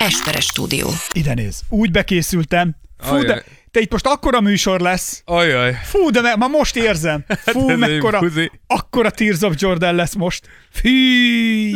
Esperes 0.00 0.44
stúdió. 0.44 0.90
Ide 1.12 1.34
néz. 1.34 1.60
Úgy 1.68 1.90
bekészültem. 1.90 2.76
Fú, 2.98 3.22
de 3.22 3.44
te 3.70 3.80
itt 3.80 3.92
most 3.92 4.06
akkora 4.06 4.40
műsor 4.40 4.80
lesz. 4.80 5.22
Ajaj. 5.24 5.78
Fú, 5.84 6.10
de 6.10 6.20
me- 6.20 6.36
ma 6.36 6.46
most 6.46 6.76
érzem. 6.76 7.24
Fú, 7.44 7.60
ez 7.68 7.68
egy 7.72 7.78
mekkora, 7.78 8.20
akkora 8.66 9.10
Tears 9.10 9.40
of 9.40 9.54
Jordan 9.58 9.94
lesz 9.94 10.14
most. 10.14 10.48
Fű, 10.72 11.70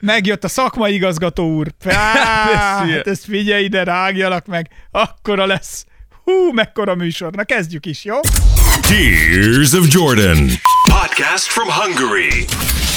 megjött 0.00 0.44
a 0.44 0.48
szakmai 0.48 0.94
igazgató 0.94 1.54
úr. 1.56 1.66
Á, 1.84 2.14
ez 2.78 2.82
hülye. 2.84 2.96
hát 2.96 3.06
ezt 3.06 3.24
figyelj 3.24 3.64
ide, 3.64 3.82
rágjalak 3.84 4.46
meg. 4.46 4.68
Akkora 4.90 5.46
lesz. 5.46 5.84
Hú, 6.24 6.52
mekkora 6.52 6.94
műsor. 6.94 7.32
Na 7.32 7.44
kezdjük 7.44 7.86
is, 7.86 8.04
jó? 8.04 8.20
Tears 8.80 9.72
of 9.72 9.86
Jordan. 9.90 10.48
Podcast 10.90 11.44
from 11.46 11.68
Hungary. 11.70 12.44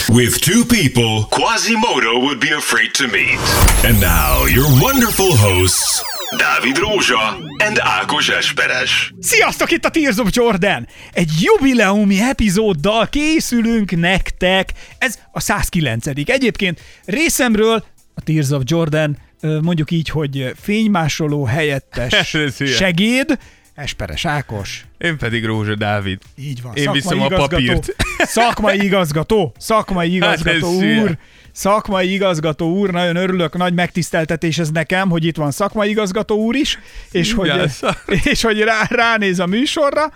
With 0.10 0.40
two 0.40 0.66
people 0.66 1.28
Quasimodo 1.30 2.20
would 2.20 2.40
be 2.40 2.50
afraid 2.50 2.92
to 2.94 3.08
meet. 3.08 3.38
And 3.84 4.00
now, 4.00 4.46
your 4.46 4.68
wonderful 4.82 5.36
hosts, 5.38 6.02
Dávid 6.38 6.78
Rózsa 6.78 7.38
and 7.58 7.80
Ákos 7.80 8.30
Esperes. 8.30 9.14
Sziasztok, 9.20 9.72
itt 9.72 9.86
a 9.86 9.90
Tears 9.90 10.18
of 10.18 10.30
Jordan! 10.32 10.88
Egy 11.12 11.32
jubileumi 11.40 12.22
epizóddal 12.22 13.08
készülünk 13.08 13.92
nektek. 13.92 14.70
Ez 14.98 15.20
a 15.32 15.40
109 15.40 16.08
Egyébként 16.26 16.82
részemről 17.06 17.84
a 18.16 18.22
Tears 18.24 18.50
of 18.50 18.62
Jordan 18.66 19.18
mondjuk 19.62 19.92
így, 19.92 20.10
hogy 20.10 20.54
fénymásoló 20.62 21.46
helyettes 21.46 22.36
segéd, 22.78 23.38
Esperes 23.76 24.26
Ákos. 24.26 24.86
Én 24.98 25.18
pedig 25.18 25.46
Rózsa 25.46 25.76
Dávid. 25.76 26.20
Így 26.36 26.62
van. 26.62 26.76
Én 26.76 26.84
szakmai 26.84 27.02
viszem 27.02 27.22
a 27.22 27.28
papírt. 27.28 27.96
Szakmai 28.18 28.84
igazgató. 28.84 29.54
Szakmai 29.58 30.20
Hát 30.20 30.40
igazgató 30.40 30.80
hülye. 30.80 31.02
úr. 31.02 31.18
Szakmai 31.52 32.14
igazgató 32.14 32.78
úr, 32.78 32.90
nagyon 32.92 33.16
örülök, 33.16 33.58
nagy 33.58 33.74
megtiszteltetés 33.74 34.58
ez 34.58 34.70
nekem, 34.70 35.10
hogy 35.10 35.26
itt 35.26 35.36
van 35.36 35.52
szakmai 35.52 35.90
igazgató 35.90 36.36
úr 36.36 36.56
is, 36.56 36.80
és 37.12 37.34
hogy, 37.34 37.48
Igen, 37.48 37.68
szar. 37.68 37.98
és 38.32 38.42
hogy 38.42 38.60
rá, 38.60 38.86
ránéz 38.90 39.40
a 39.40 39.46
műsorra. 39.46 40.12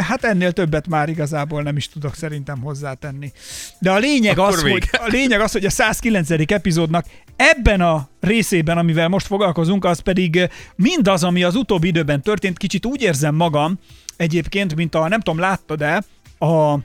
Hát 0.00 0.24
ennél 0.24 0.52
többet 0.52 0.88
már 0.88 1.08
igazából 1.08 1.62
nem 1.62 1.76
is 1.76 1.88
tudok 1.88 2.14
szerintem 2.14 2.60
hozzátenni. 2.60 3.32
De 3.78 3.90
a 3.90 3.98
lényeg, 3.98 4.38
Akkor 4.38 4.54
az, 4.54 4.62
hogy, 4.62 4.88
a 4.92 5.06
lényeg 5.06 5.40
az, 5.40 5.52
hogy 5.52 5.64
a 5.64 5.70
109. 5.70 6.30
epizódnak 6.30 7.06
ebben 7.36 7.80
a 7.80 8.08
részében, 8.20 8.78
amivel 8.78 9.08
most 9.08 9.26
foglalkozunk, 9.26 9.84
az 9.84 9.98
pedig 9.98 10.48
mindaz, 10.76 11.24
ami 11.24 11.42
az 11.42 11.54
utóbbi 11.54 11.86
időben 11.86 12.22
történt, 12.22 12.58
kicsit 12.58 12.86
úgy 12.86 13.02
érzem 13.02 13.34
magam 13.34 13.78
egyébként, 14.16 14.74
mint 14.74 14.94
a, 14.94 15.08
nem 15.08 15.20
tudom, 15.20 15.40
láttad-e, 15.40 16.02
a, 16.38 16.78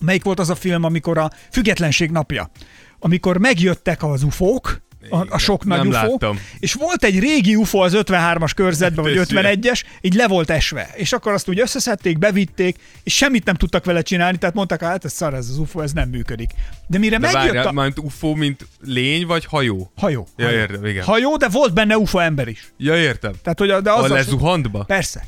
melyik 0.00 0.24
volt 0.24 0.38
az 0.38 0.50
a 0.50 0.54
film, 0.54 0.84
amikor 0.84 1.18
a 1.18 1.30
Függetlenség 1.50 2.10
napja, 2.10 2.50
amikor 2.98 3.38
megjöttek 3.38 4.02
az 4.02 4.22
ufók, 4.22 4.80
a, 5.10 5.26
a 5.34 5.38
sok 5.38 5.64
nagy 5.64 5.78
Nem 5.78 5.86
UFO, 5.88 5.96
láttam. 6.10 6.40
és 6.58 6.74
volt 6.74 7.04
egy 7.04 7.18
régi 7.18 7.54
UFO 7.56 7.78
az 7.78 7.92
53-as 7.96 8.50
körzetben, 8.56 9.04
vagy 9.04 9.16
Ez 9.16 9.28
hülye. 9.28 9.54
51-es, 9.62 9.82
így 10.00 10.14
le 10.14 10.28
volt 10.28 10.50
esve, 10.50 10.90
és 10.94 11.12
akkor 11.12 11.32
azt 11.32 11.48
úgy 11.48 11.60
összeszedték, 11.60 12.18
bevitték, 12.18 12.76
és 13.02 13.14
semmit 13.16 13.44
nem 13.44 13.54
tudtak 13.54 13.84
vele 13.84 14.02
csinálni, 14.02 14.38
tehát 14.38 14.54
mondták, 14.54 14.82
hát 14.82 15.04
ez 15.04 15.12
szar 15.12 15.34
ez 15.34 15.48
az 15.48 15.58
UFO, 15.58 15.80
ez 15.80 15.92
nem 15.92 16.08
működik. 16.08 16.50
De 16.86 16.98
mire 16.98 17.18
De 17.18 17.30
megjött 17.32 17.64
várjál, 17.64 17.92
a... 17.96 18.00
UFO, 18.00 18.34
mint 18.34 18.66
lény 18.84 19.26
vagy 19.26 19.44
hajó? 19.44 19.92
Hajó. 19.96 20.26
Ja, 20.36 20.44
hajó. 20.44 20.58
értem, 20.58 20.84
igen. 20.84 21.04
Hajó, 21.04 21.36
de 21.36 21.48
volt 21.48 21.72
benne 21.74 21.96
UFO 21.96 22.18
ember 22.18 22.48
is. 22.48 22.72
Ja, 22.78 22.96
értem. 22.96 23.32
Tehát, 23.42 23.58
hogy 23.58 23.70
a, 23.70 23.80
de 23.80 23.90
az 23.92 24.10
A 24.10 24.12
a- 24.14 24.16
lezuhant 24.16 24.70
be? 24.70 24.84
Persze. 24.86 25.24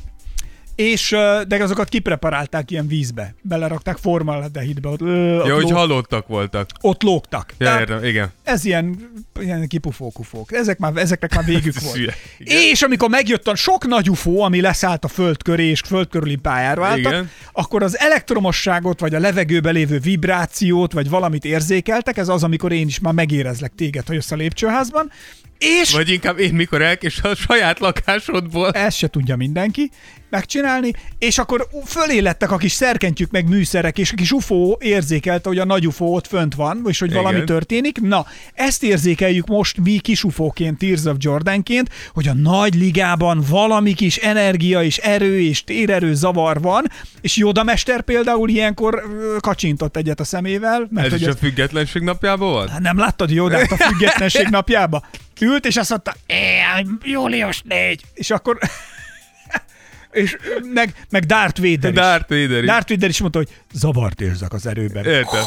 És, 0.79 1.09
de 1.47 1.63
azokat 1.63 1.89
kipreparálták 1.89 2.71
ilyen 2.71 2.87
vízbe. 2.87 3.33
Belerakták 3.41 3.97
formaldehidbe, 3.97 4.89
ott, 4.89 5.01
ö, 5.01 5.45
Ja, 5.45 5.55
hogy 5.55 5.71
halottak 5.71 6.27
voltak. 6.27 6.69
ott 6.81 7.03
lógtak. 7.03 7.53
Ja, 7.57 7.65
Tehát 7.65 7.79
értem, 7.79 8.03
igen. 8.03 8.31
ez 8.43 8.65
ilyen, 8.65 9.11
ilyen 9.39 9.67
kipufókufók. 9.67 10.53
Ezek 10.53 10.77
már, 10.77 10.91
ezeknek 10.95 11.35
már 11.35 11.45
végük 11.45 11.79
volt. 11.79 11.95
hülye. 11.95 12.13
Igen. 12.37 12.57
És 12.61 12.81
amikor 12.81 13.09
megjött 13.09 13.47
a 13.47 13.55
sok 13.55 13.87
nagy 13.87 14.09
UFO, 14.09 14.39
ami 14.39 14.61
leszállt 14.61 15.03
a 15.03 15.07
föld 15.07 15.43
köré 15.43 15.65
és 15.65 15.79
föld 15.85 16.07
körüli 16.09 16.35
pályára 16.35 16.85
álltak, 16.85 17.11
Igen. 17.11 17.29
akkor 17.51 17.83
az 17.83 17.97
elektromosságot, 17.99 18.99
vagy 18.99 19.15
a 19.15 19.19
levegőbe 19.19 19.69
lévő 19.71 19.99
vibrációt, 19.99 20.93
vagy 20.93 21.09
valamit 21.09 21.45
érzékeltek, 21.45 22.17
ez 22.17 22.27
az, 22.27 22.43
amikor 22.43 22.71
én 22.71 22.87
is 22.87 22.99
már 22.99 23.13
megérezlek 23.13 23.71
téged, 23.75 24.05
hogy 24.05 24.15
jössz 24.15 24.31
a 24.31 24.35
lépcsőházban, 24.35 25.11
és 25.59 25.91
Vagy 25.91 26.09
inkább 26.09 26.39
én 26.39 26.53
mikor 26.53 26.81
elkés 26.81 27.19
a 27.21 27.35
saját 27.35 27.79
lakásodból. 27.79 28.71
ezt 28.71 28.97
se 28.97 29.07
tudja 29.07 29.35
mindenki 29.35 29.91
megcsinálni, 30.29 30.91
és 31.19 31.37
akkor 31.37 31.67
fölé 31.85 32.19
lettek 32.19 32.51
a 32.51 32.57
kis 32.57 32.71
szerkentyűk 32.71 33.31
meg 33.31 33.47
műszerek, 33.49 33.97
és 33.97 34.11
a 34.11 34.15
kis 34.15 34.31
UFO 34.31 34.75
érzékelte, 34.79 35.49
hogy 35.49 35.57
a 35.57 35.65
nagy 35.65 35.87
UFO 35.87 36.05
ott 36.05 36.27
fönt 36.27 36.55
van, 36.55 36.81
és 36.87 36.99
hogy 36.99 37.09
Igen. 37.09 37.23
valami 37.23 37.43
történik. 37.43 38.01
Na, 38.01 38.25
ezt 38.53 38.83
érzékeljük 38.83 39.47
most 39.47 39.77
mi 39.77 39.97
kis 39.97 40.23
UFO-ként, 40.23 40.77
Tears 40.77 41.03
of 41.05 41.15
Jordanként, 41.19 41.89
hogy 42.13 42.27
a 42.27 42.33
nagy 42.33 42.75
ligában 42.75 43.43
valami 43.49 43.93
kis 43.93 44.17
energia 44.17 44.83
és 44.83 44.97
erő 44.97 45.39
és 45.41 45.63
térerő 45.63 46.13
zavar 46.13 46.61
van, 46.61 46.85
és 47.21 47.35
Joda 47.35 47.63
mester 47.63 48.01
például 48.01 48.49
ilyenkor 48.49 49.03
kacsintott 49.39 49.97
egyet 49.97 50.19
a 50.19 50.23
szemével, 50.23 50.87
mert 50.91 51.05
Ez 51.05 51.11
hogy 51.11 51.21
is 51.21 51.27
a 51.27 51.35
függetlenség 51.35 52.01
napjában 52.01 52.49
volt? 52.49 52.79
Nem 52.79 52.97
láttad 52.97 53.31
Jodát 53.31 53.71
a 53.71 53.77
függetlenség 53.89 54.47
napjába? 54.47 55.03
Ült, 55.41 55.65
és 55.65 55.77
azt 55.77 55.89
mondta, 55.89 56.13
"É, 56.27 56.59
Július 57.03 57.61
4. 57.61 58.01
És 58.13 58.29
akkor... 58.29 58.57
és 60.11 60.37
meg, 60.73 60.93
meg 61.09 61.23
Darth 61.23 61.61
Vader 61.61 61.89
is. 61.89 61.95
Darth 61.99 62.29
Vader 62.29 62.63
is. 62.63 62.69
Darth 62.69 62.89
Vader 62.89 63.09
is 63.09 63.19
mondta, 63.19 63.37
hogy 63.37 63.49
zavart 63.73 64.21
érzek 64.21 64.53
az 64.53 64.65
erőben. 64.65 65.05
Értem. 65.05 65.43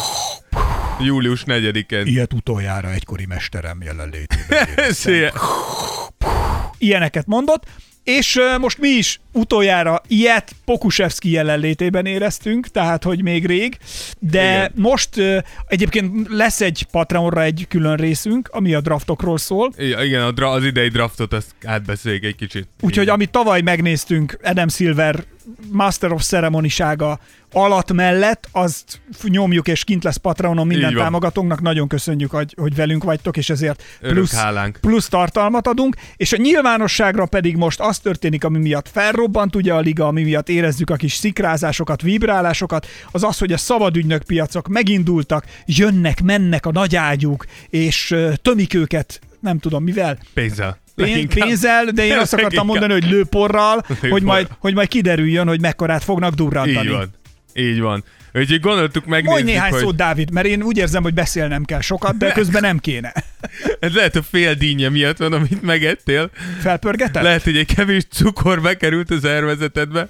Július 1.01 1.43
4-én. 1.47 2.07
Ilyet 2.07 2.33
utoljára 2.33 2.91
egykori 2.91 3.27
mesterem 3.27 3.83
jelenlétében. 3.83 4.69
Ilyeneket 6.79 7.27
mondott, 7.27 7.67
és 8.05 8.41
most 8.61 8.79
mi 8.79 8.89
is 8.89 9.21
utoljára 9.33 10.03
ilyet 10.07 10.53
Pokusevski 10.65 11.31
jelenlétében 11.31 12.07
éreztünk, 12.07 12.67
tehát 12.67 13.05
hogy 13.05 13.23
még 13.23 13.47
rég, 13.47 13.77
de 14.19 14.43
Igen. 14.43 14.73
most 14.75 15.09
egyébként 15.67 16.29
lesz 16.29 16.61
egy 16.61 16.87
Patreonra 16.91 17.43
egy 17.43 17.67
külön 17.69 17.97
részünk, 17.97 18.49
ami 18.53 18.75
a 18.75 18.81
draftokról 18.81 19.39
szól, 19.39 19.73
Igen, 19.77 20.35
az 20.37 20.65
idei 20.65 20.89
draftot 20.89 21.33
azt 21.33 21.55
átbeszéljük 21.65 22.25
egy 22.25 22.37
kicsit. 22.37 22.69
Úgyhogy 22.81 23.09
amit 23.09 23.31
tavaly 23.31 23.61
megnéztünk 23.61 24.39
Adam 24.43 24.69
Silver 24.69 25.25
Master 25.71 26.13
of 26.13 26.23
Ceremony-sága 26.23 27.19
alatt 27.53 27.93
mellett, 27.93 28.49
azt 28.53 29.01
nyomjuk, 29.23 29.69
és 29.69 29.85
kint 29.85 30.05
lesz 30.05 30.17
Patreonon 30.17 30.67
minden 30.67 30.95
támogatónknak. 30.95 31.61
Nagyon 31.61 31.89
köszönjük, 31.89 32.31
hogy, 32.31 32.55
hogy 32.57 32.75
velünk 32.75 33.05
vagytok, 33.05 33.37
és 33.37 33.51
ezért 33.51 33.83
Örök 34.01 34.15
plusz, 34.15 34.35
hálánk. 34.35 34.79
plusz 34.81 35.09
tartalmat 35.09 35.67
adunk. 35.67 35.97
És 36.17 36.33
a 36.33 36.37
nyilvánosságra 36.37 37.27
pedig 37.27 37.57
most 37.57 37.81
az 37.81 37.99
történik, 37.99 38.45
ami 38.45 38.59
miatt 38.59 38.89
felrobbant 38.89 39.57
ugye 39.57 39.73
a 39.73 39.81
liga, 39.81 40.07
ami 40.07 40.23
miatt 40.23 40.49
érezzük 40.49 40.91
a 40.91 40.97
kis 40.97 41.13
szikrázásokat, 41.15 42.03
vibrálásokat, 42.03 42.87
az 43.11 43.23
az, 43.23 43.39
hogy 43.39 43.53
a 43.53 43.57
szabadügynök 43.57 44.23
piacok 44.23 44.69
megindultak, 44.69 45.45
jönnek, 45.67 46.23
mennek 46.23 46.67
a 46.67 46.73
nagyágyúk, 46.73 47.47
és 47.69 48.17
tömik 48.43 48.75
őket, 48.75 49.21
nem 49.41 49.59
tudom 49.59 49.83
mivel, 49.83 50.19
Pénzzel. 50.35 50.82
Pén- 50.95 51.35
pénzzel, 51.35 51.85
de 51.85 52.05
én 52.05 52.19
azt 52.19 52.33
akartam 52.33 52.67
mondani, 52.67 52.93
hogy 52.93 53.11
lőporral, 53.11 53.85
hogy 54.11 54.23
majd, 54.23 54.49
hogy 54.59 54.75
majd 54.75 54.89
kiderüljön, 54.89 55.47
hogy 55.47 55.61
mekkorát 55.61 56.05
fognak 56.05 56.35
durrantani. 56.35 56.89
Így 56.89 56.93
van. 56.95 57.11
Így 57.55 57.81
van. 57.81 58.05
Úgyhogy 58.35 58.61
gondoltuk 58.61 59.07
Mondj 59.07 59.27
megnézni, 59.27 59.51
néhány 59.51 59.71
hogy 59.71 59.81
szót, 59.81 59.97
Dávid, 59.97 60.31
mert 60.31 60.47
én 60.47 60.63
úgy 60.63 60.77
érzem, 60.77 61.03
hogy 61.03 61.15
beszélnem 61.15 61.65
kell 61.65 61.81
sokat, 61.81 62.17
de 62.17 62.33
közben 62.33 62.63
nem 62.63 62.79
kéne. 62.79 63.13
ez 63.81 63.95
lehet 63.95 64.17
a 64.17 64.23
fél 64.23 64.55
dínje 64.55 64.89
miatt 64.89 65.17
van, 65.17 65.33
amit 65.33 65.63
megettél. 65.63 66.31
Felpörgeted? 66.61 67.23
Lehet, 67.23 67.43
hogy 67.43 67.57
egy 67.57 67.75
kevés 67.75 68.05
cukor 68.11 68.63
bekerült 68.63 69.11
a 69.11 69.19
szervezetedbe. 69.23 70.09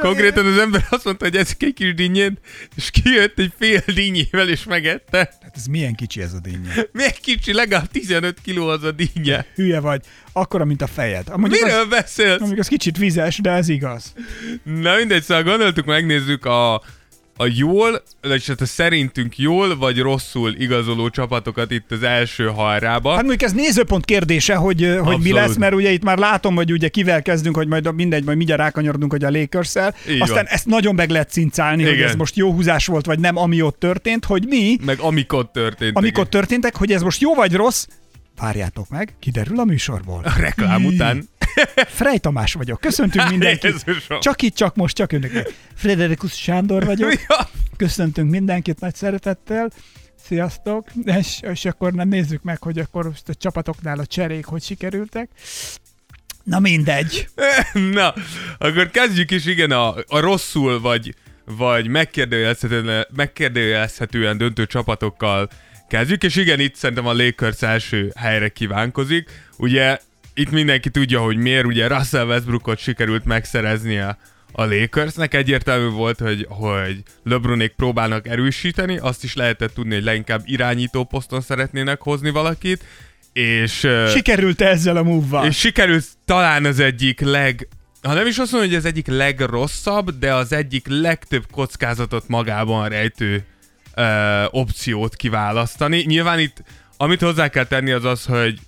Konkrétan 0.00 0.46
az 0.46 0.58
ember 0.58 0.86
azt 0.90 1.04
mondta, 1.04 1.24
hogy 1.24 1.36
ez 1.36 1.56
egy 1.58 1.74
kis 1.74 1.94
dinnyét, 1.94 2.32
és 2.76 2.90
kijött 2.90 3.38
egy 3.38 3.52
fél 3.58 3.82
dinnyével, 3.94 4.48
és 4.48 4.64
megette. 4.64 5.18
Hát 5.18 5.52
ez 5.54 5.66
milyen 5.66 5.94
kicsi 5.94 6.22
ez 6.22 6.32
a 6.32 6.40
dinnye. 6.40 6.72
Még 6.92 7.20
kicsi, 7.20 7.52
legalább 7.52 7.90
15 7.90 8.38
kiló 8.42 8.66
az 8.66 8.82
a 8.82 8.92
dinnye. 8.92 9.46
Hülye 9.54 9.80
vagy, 9.80 10.04
akkora, 10.32 10.64
mint 10.64 10.82
a 10.82 10.86
fejed. 10.86 11.28
Mondjuk 11.36 11.62
Miről 11.62 11.80
az, 11.80 11.88
beszélsz? 11.88 12.38
mondjuk 12.38 12.60
az 12.60 12.68
kicsit 12.68 12.96
vizes, 12.98 13.38
de 13.38 13.50
ez 13.50 13.68
igaz. 13.68 14.12
Na 14.62 14.96
mindegy, 14.96 15.22
szóval 15.22 15.42
gondoltuk 15.42 15.84
megnézzük 15.84 16.44
a, 16.44 16.82
a 17.36 17.46
jól, 17.54 18.02
vagyis 18.22 18.46
hát 18.46 18.60
a 18.60 18.66
szerintünk 18.66 19.38
jól 19.38 19.76
vagy 19.76 19.98
rosszul 19.98 20.54
igazoló 20.58 21.08
csapatokat 21.08 21.70
itt 21.70 21.90
az 21.90 22.02
első 22.02 22.46
halrába. 22.46 23.10
Hát 23.10 23.18
mondjuk 23.20 23.42
ez 23.42 23.52
nézőpont 23.52 24.04
kérdése, 24.04 24.54
hogy, 24.54 24.96
hogy 25.02 25.18
mi 25.18 25.32
lesz, 25.32 25.56
mert 25.56 25.74
ugye 25.74 25.90
itt 25.90 26.02
már 26.02 26.18
látom, 26.18 26.54
hogy 26.54 26.72
ugye 26.72 26.88
kivel 26.88 27.22
kezdünk, 27.22 27.56
hogy 27.56 27.68
majd 27.68 27.94
mindegy, 27.94 28.24
majd 28.24 28.36
mindjárt 28.36 28.60
rákanyarodunk, 28.60 29.12
hogy 29.12 29.24
a 29.24 29.30
lakers 29.30 29.66
Aztán 29.66 29.94
van. 30.28 30.46
ezt 30.46 30.66
nagyon 30.66 30.94
meg 30.94 31.10
lehet 31.10 31.30
cincálni, 31.30 31.82
hogy 31.82 31.92
Igen. 31.92 32.08
ez 32.08 32.14
most 32.14 32.36
jó 32.36 32.52
húzás 32.52 32.86
volt, 32.86 33.06
vagy 33.06 33.18
nem, 33.18 33.36
ami 33.36 33.62
ott 33.62 33.78
történt, 33.78 34.24
hogy 34.24 34.44
mi 34.48 34.76
Meg 34.84 34.98
amikor 35.00 35.50
történt. 35.50 35.96
amikor 35.96 36.28
történtek, 36.28 36.76
hogy 36.76 36.92
ez 36.92 37.02
most 37.02 37.20
jó 37.20 37.34
vagy 37.34 37.52
rossz, 37.54 37.86
várjátok 38.38 38.88
meg, 38.88 39.14
kiderül 39.20 39.58
a 39.58 39.64
műsorból. 39.64 40.20
A 40.24 40.32
reklám 40.38 40.84
után. 40.84 41.28
Frey 41.74 42.18
Tamás 42.18 42.52
vagyok, 42.52 42.80
köszöntünk 42.80 43.28
mindenkit. 43.28 43.84
Csak 44.20 44.42
itt, 44.42 44.54
csak 44.54 44.76
most, 44.76 44.96
csak 44.96 45.12
önöknek. 45.12 45.54
Frederikus 45.74 46.32
Sándor 46.32 46.84
vagyok, 46.84 47.12
köszöntünk 47.76 48.30
mindenkit 48.30 48.80
nagy 48.80 48.94
szeretettel. 48.94 49.70
Sziasztok! 50.24 50.88
És, 51.04 51.40
és 51.40 51.64
akkor 51.64 51.92
nem 51.92 52.08
nézzük 52.08 52.42
meg, 52.42 52.62
hogy 52.62 52.78
akkor 52.78 53.04
most 53.04 53.28
a 53.28 53.34
csapatoknál 53.34 53.98
a 53.98 54.06
cserék 54.06 54.44
hogy 54.44 54.62
sikerültek. 54.62 55.28
Na 56.42 56.58
mindegy. 56.58 57.28
Na, 57.92 58.14
akkor 58.58 58.90
kezdjük 58.90 59.30
is, 59.30 59.46
igen, 59.46 59.70
a, 59.70 59.94
a 60.06 60.20
rosszul 60.20 60.80
vagy, 60.80 61.14
vagy 61.44 61.88
megkérdőjelezhetően, 61.88 63.06
megkérdőjelezhetően 63.16 64.36
döntő 64.36 64.66
csapatokkal 64.66 65.48
kezdjük, 65.88 66.22
és 66.22 66.36
igen, 66.36 66.60
itt 66.60 66.74
szerintem 66.74 67.06
a 67.06 67.12
Lakers 67.12 67.62
első 67.62 68.12
helyre 68.16 68.48
kívánkozik. 68.48 69.30
Ugye 69.56 69.98
itt 70.34 70.50
mindenki 70.50 70.90
tudja, 70.90 71.20
hogy 71.20 71.36
miért, 71.36 71.64
ugye 71.66 71.86
Russell 71.86 72.26
Westbrookot 72.26 72.78
sikerült 72.78 73.24
megszereznie 73.24 74.18
a 74.52 74.64
Lakersnek. 74.64 75.34
Egyértelmű 75.34 75.88
volt, 75.88 76.18
hogy, 76.18 76.46
hogy 76.48 77.02
LeBronék 77.24 77.72
próbálnak 77.72 78.28
erősíteni, 78.28 78.98
azt 78.98 79.24
is 79.24 79.34
lehetett 79.34 79.74
tudni, 79.74 79.94
hogy 79.94 80.04
leginkább 80.04 80.42
irányító 80.44 81.04
poszton 81.04 81.40
szeretnének 81.40 82.00
hozni 82.00 82.30
valakit, 82.30 82.84
és... 83.32 83.88
Sikerült 84.08 84.60
ezzel 84.60 84.96
a 84.96 85.02
move 85.02 85.46
És 85.46 85.58
sikerült 85.58 86.06
talán 86.24 86.64
az 86.64 86.80
egyik 86.80 87.20
leg... 87.20 87.68
Ha 88.02 88.14
nem 88.14 88.26
is 88.26 88.38
azt 88.38 88.52
mondom, 88.52 88.70
hogy 88.70 88.78
az 88.78 88.84
egyik 88.84 89.06
legrosszabb, 89.06 90.18
de 90.18 90.34
az 90.34 90.52
egyik 90.52 90.86
legtöbb 90.88 91.44
kockázatot 91.50 92.28
magában 92.28 92.88
rejtő 92.88 93.44
ö, 93.94 94.44
opciót 94.50 95.16
kiválasztani. 95.16 96.04
Nyilván 96.06 96.38
itt, 96.38 96.62
amit 96.96 97.20
hozzá 97.20 97.48
kell 97.48 97.64
tenni, 97.64 97.90
az 97.90 98.04
az, 98.04 98.24
hogy 98.24 98.58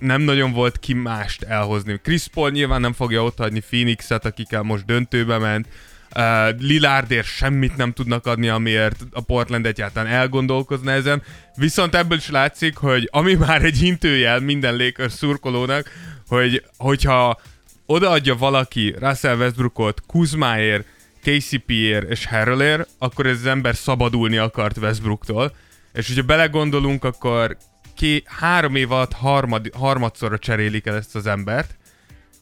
nem 0.00 0.20
nagyon 0.20 0.52
volt 0.52 0.78
ki 0.78 0.92
mást 0.92 1.42
elhozni. 1.42 2.00
Chris 2.02 2.26
Paul 2.28 2.50
nyilván 2.50 2.80
nem 2.80 2.92
fogja 2.92 3.24
otthagyni 3.24 3.60
Phoenixet, 3.60 4.24
akikkel 4.24 4.62
most 4.62 4.84
döntőbe 4.84 5.38
ment. 5.38 5.68
Uh, 6.16 6.60
Lillardért 6.60 7.26
semmit 7.26 7.76
nem 7.76 7.92
tudnak 7.92 8.26
adni, 8.26 8.48
amiért 8.48 9.04
a 9.12 9.20
Portland 9.20 9.66
egyáltalán 9.66 10.12
elgondolkozna 10.12 10.90
ezen. 10.90 11.22
Viszont 11.54 11.94
ebből 11.94 12.18
is 12.18 12.30
látszik, 12.30 12.76
hogy 12.76 13.08
ami 13.12 13.34
már 13.34 13.64
egy 13.64 13.76
hintőjel 13.76 14.40
minden 14.40 14.76
Lakers 14.76 15.12
szurkolónak, 15.12 15.90
hogy 16.28 16.64
hogyha 16.76 17.40
odaadja 17.86 18.36
valaki 18.36 18.94
Russell 18.98 19.36
Westbrookot 19.36 20.02
Kuzmáért, 20.06 20.86
KCP-ért 21.22 22.10
és 22.10 22.26
Harrellért, 22.26 22.88
akkor 22.98 23.26
ez 23.26 23.36
az 23.36 23.46
ember 23.46 23.74
szabadulni 23.76 24.36
akart 24.36 24.76
Westbrooktól. 24.76 25.56
És 25.92 26.06
hogyha 26.06 26.22
belegondolunk, 26.22 27.04
akkor 27.04 27.56
ki 27.94 28.22
három 28.26 28.74
év 28.74 28.92
alatt 28.92 29.12
harmad, 29.12 29.70
harmadszorra 29.74 30.38
cserélik 30.38 30.86
el 30.86 30.96
ezt 30.96 31.14
az 31.14 31.26
embert, 31.26 31.76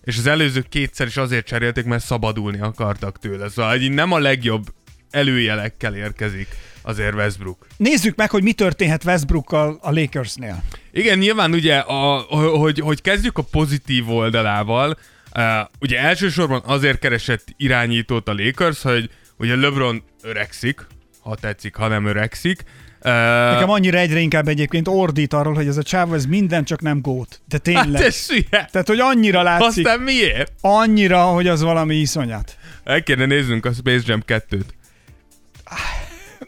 és 0.05 0.19
az 0.19 0.27
előző 0.27 0.65
kétszer 0.69 1.07
is 1.07 1.17
azért 1.17 1.47
cserélték, 1.47 1.85
mert 1.85 2.05
szabadulni 2.05 2.61
akartak 2.61 3.19
tőle. 3.19 3.49
Szóval 3.49 3.77
így 3.77 3.91
nem 3.91 4.13
a 4.13 4.19
legjobb 4.19 4.73
előjelekkel 5.11 5.95
érkezik 5.95 6.49
azért 6.83 7.15
Westbrook. 7.15 7.67
Nézzük 7.77 8.17
meg, 8.17 8.31
hogy 8.31 8.43
mi 8.43 8.53
történhet 8.53 9.05
Westbrookkal 9.05 9.79
a 9.81 9.93
Lakersnél. 9.93 10.63
Igen, 10.93 11.19
nyilván 11.19 11.53
ugye, 11.53 11.79
a, 11.79 12.19
hogy, 12.59 12.79
hogy 12.79 13.01
kezdjük 13.01 13.39
a 13.39 13.43
pozitív 13.43 14.11
oldalával, 14.11 14.99
uh, 15.37 15.43
ugye 15.81 15.99
elsősorban 15.99 16.63
azért 16.65 16.99
keresett 16.99 17.45
irányítót 17.57 18.29
a 18.29 18.35
Lakers, 18.35 18.83
hogy 18.83 19.11
ugye 19.37 19.57
LeBron 19.57 20.03
öregszik, 20.23 20.87
ha 21.21 21.35
tetszik, 21.35 21.75
ha 21.75 21.89
nem 21.89 22.07
öregszik, 22.07 22.65
Nekem 23.03 23.71
annyira 23.71 23.99
egyre 23.99 24.19
inkább 24.19 24.49
egyébként 24.49 24.89
ordít 24.89 25.33
arról, 25.33 25.55
hogy 25.55 25.67
ez 25.67 25.77
a 25.77 25.83
csáv, 25.83 26.15
ez 26.15 26.25
minden 26.27 26.65
csak 26.65 26.81
nem 26.81 27.01
gót. 27.01 27.41
De 27.49 27.59
tényleg. 27.59 27.93
Hát 27.93 28.01
ez 28.01 28.29
hülye. 28.29 28.69
Tehát, 28.73 28.89
hogy 28.89 29.01
annyira 29.01 29.43
látszik. 29.43 29.87
Aztán 29.87 30.01
miért? 30.01 30.53
Annyira, 30.61 31.23
hogy 31.23 31.47
az 31.47 31.63
valami 31.63 31.95
iszonyat. 31.95 32.57
El 32.85 33.03
kéne 33.03 33.27
néznünk 33.27 33.65
a 33.67 33.73
Space 33.73 34.05
Jam 34.07 34.23
2-t. 34.27 34.65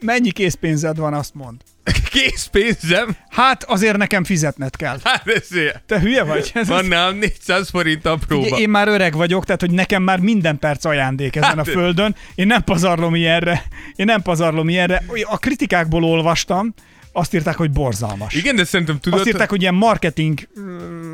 Mennyi 0.05 0.31
készpénzed 0.31 0.99
van, 0.99 1.15
azt 1.15 1.35
mond. 1.35 1.61
Készpénzem? 2.11 3.17
Hát 3.29 3.65
azért 3.65 3.97
nekem 3.97 4.25
fizetned 4.25 4.77
kell. 4.77 4.99
Hát 5.05 5.29
ez. 5.29 5.49
Te 5.87 6.01
hülye 6.01 6.23
vagy? 6.23 6.51
Ez 6.55 6.69
van 6.77 6.85
nálam 6.85 7.17
400 7.19 7.71
forint 7.71 8.07
a 8.07 8.19
próba. 8.27 8.47
Ugye, 8.47 8.57
én 8.57 8.69
már 8.69 8.89
öreg 8.89 9.15
vagyok, 9.15 9.45
tehát 9.45 9.61
hogy 9.61 9.71
nekem 9.71 10.03
már 10.03 10.19
minden 10.19 10.59
perc 10.59 10.85
ajándék 10.85 11.37
ezen 11.37 11.49
hát, 11.49 11.59
a 11.59 11.65
földön. 11.65 12.17
Én 12.35 12.47
nem 12.47 12.65
pazarlom 12.65 13.15
ilyenre. 13.15 13.63
Én 13.97 14.07
nem 14.07 14.23
pazarlom 14.23 14.69
ilyenre. 14.69 15.03
A 15.25 15.39
kritikákból 15.39 16.05
olvastam, 16.05 16.75
azt 17.17 17.35
írták, 17.35 17.57
hogy 17.57 17.71
borzalmas. 17.71 18.35
Igen, 18.35 18.57
de 18.57 18.65
szerintem 18.65 18.99
tudod... 19.01 19.19
Azt 19.19 19.29
írták, 19.29 19.51
hogy 19.51 19.61
ilyen 19.61 19.75
marketing 19.75 20.49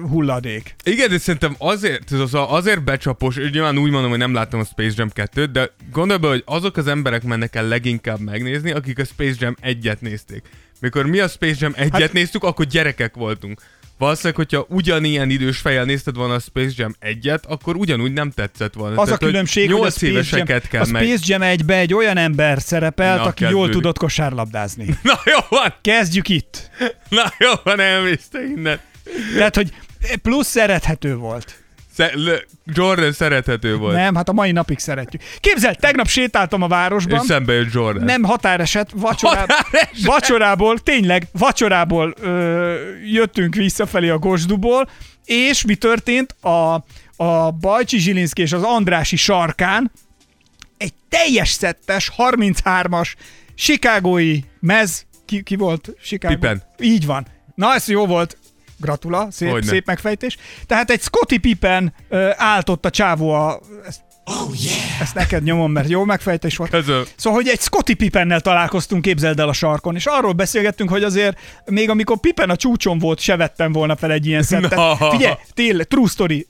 hulladék. 0.08 0.74
Igen, 0.84 1.08
de 1.08 1.18
szerintem 1.18 1.54
azért, 1.58 2.10
azért 2.32 2.84
becsapos, 2.84 3.36
nyilván 3.36 3.78
úgy 3.78 3.90
mondom, 3.90 4.10
hogy 4.10 4.18
nem 4.18 4.34
láttam 4.34 4.60
a 4.60 4.64
Space 4.64 4.94
Jam 4.96 5.10
2-t, 5.14 5.48
de 5.52 5.70
gondolj 5.92 6.18
be, 6.18 6.28
hogy 6.28 6.42
azok 6.46 6.76
az 6.76 6.86
emberek 6.86 7.22
mennek 7.22 7.54
el 7.54 7.68
leginkább 7.68 8.20
megnézni, 8.20 8.70
akik 8.70 8.98
a 8.98 9.04
Space 9.04 9.36
Jam 9.38 9.56
1-et 9.62 9.98
nézték. 9.98 10.42
Mikor 10.80 11.06
mi 11.06 11.18
a 11.18 11.28
Space 11.28 11.56
Jam 11.58 11.72
1-et 11.76 11.88
hát... 11.92 12.12
néztük, 12.12 12.44
akkor 12.44 12.64
gyerekek 12.64 13.14
voltunk. 13.14 13.60
Valószínűleg, 14.00 14.36
hogyha 14.36 14.66
ugyanilyen 14.68 15.30
idős 15.30 15.58
fejjel 15.58 15.84
nézted 15.84 16.16
volna 16.16 16.34
a 16.34 16.38
Space 16.38 16.72
Jam 16.76 16.94
1-et, 17.00 17.42
akkor 17.48 17.76
ugyanúgy 17.76 18.12
nem 18.12 18.30
tetszett 18.30 18.74
volna. 18.74 19.00
Az 19.00 19.04
Tehát, 19.04 19.22
a 19.22 19.26
különbség, 19.26 19.72
hogy 19.72 19.86
a 19.86 19.90
Space, 19.90 20.36
Jam, 20.36 20.46
kell 20.46 20.80
a 20.80 20.84
Space 20.84 21.22
Jam 21.24 21.42
1 21.42 21.70
egy 21.70 21.94
olyan 21.94 22.16
ember 22.16 22.60
szerepelt, 22.60 23.18
Na, 23.18 23.22
aki 23.24 23.44
kezdődik. 23.44 23.56
jól 23.56 23.68
tudott 23.68 23.98
kosárlabdázni. 23.98 24.98
Na 25.02 25.20
jó 25.24 25.38
van! 25.48 25.74
Kezdjük 25.80 26.28
itt! 26.28 26.70
Na 27.08 27.32
jó 27.38 27.50
van, 27.64 27.80
elmészte 27.80 28.44
innen. 28.44 28.80
Tehát, 29.36 29.54
hogy 29.56 29.72
plusz 30.22 30.48
szerethető 30.48 31.16
volt. 31.16 31.62
Jordan 32.64 33.12
szerethető 33.12 33.76
volt. 33.76 33.94
Nem, 33.94 34.14
hát 34.14 34.28
a 34.28 34.32
mai 34.32 34.52
napig 34.52 34.78
szeretjük. 34.78 35.22
Képzeld, 35.40 35.76
tegnap 35.78 36.06
sétáltam 36.06 36.62
a 36.62 36.68
városban. 36.68 37.20
És 37.20 37.26
szembe 37.26 37.52
jött 37.52 37.72
Jordan. 37.72 38.04
Nem, 38.04 38.22
határeset, 38.22 38.90
vacsorából, 38.94 39.56
határeset. 39.56 40.04
vacsorából 40.04 40.78
tényleg, 40.78 41.26
vacsorából 41.32 42.14
ö, 42.20 42.74
jöttünk 43.04 43.54
visszafelé 43.54 44.08
a 44.08 44.18
Gosduból, 44.18 44.88
és 45.24 45.64
mi 45.64 45.74
történt? 45.74 46.32
A, 46.40 46.84
a 47.16 47.50
Bajcsi 47.50 47.98
Zsilinszki 47.98 48.42
és 48.42 48.52
az 48.52 48.62
Andrási 48.62 49.16
sarkán 49.16 49.90
egy 50.76 50.92
teljes 51.08 51.48
szettes, 51.48 52.12
33-as, 52.16 53.12
Chicagói 53.54 54.40
mez, 54.60 55.06
ki, 55.24 55.42
ki 55.42 55.56
volt 55.56 55.90
Chicago? 56.02 56.34
Pippen. 56.34 56.62
Így 56.78 57.06
van. 57.06 57.26
Na, 57.54 57.74
ez 57.74 57.88
jó 57.88 58.06
volt. 58.06 58.38
Gratula, 58.80 59.28
szép, 59.30 59.62
szép 59.62 59.86
megfejtés. 59.86 60.36
Tehát 60.66 60.90
egy 60.90 61.00
Scotty 61.00 61.38
Pippen 61.40 61.94
uh, 62.08 62.30
áltott 62.36 62.84
a 62.84 62.90
csávó 62.90 63.30
a... 63.30 63.60
Ezt, 63.86 64.00
Oh, 64.24 64.62
yeah. 64.62 65.00
Ezt 65.00 65.14
neked 65.14 65.42
nyomom, 65.42 65.72
mert 65.72 65.88
jó 65.88 66.04
megfejtés 66.04 66.56
volt. 66.56 66.70
Közöl. 66.70 67.06
Szóval, 67.16 67.40
hogy 67.40 67.48
egy 67.48 67.60
Scotty 67.60 67.92
Pippennel 67.92 68.40
találkoztunk, 68.40 69.02
képzeld 69.02 69.40
el 69.40 69.48
a 69.48 69.52
sarkon, 69.52 69.94
és 69.94 70.06
arról 70.06 70.32
beszélgettünk, 70.32 70.90
hogy 70.90 71.02
azért 71.02 71.38
még 71.64 71.90
amikor 71.90 72.20
Pippen 72.20 72.50
a 72.50 72.56
csúcson 72.56 72.98
volt, 72.98 73.20
se 73.20 73.36
vettem 73.36 73.72
volna 73.72 73.96
fel 73.96 74.12
egy 74.12 74.26
ilyen 74.26 74.42
szettet. 74.42 74.74
No. 74.74 75.10
Figyelj, 75.10 75.34
tényleg, 75.54 75.86
true 75.86 76.08
story, 76.08 76.46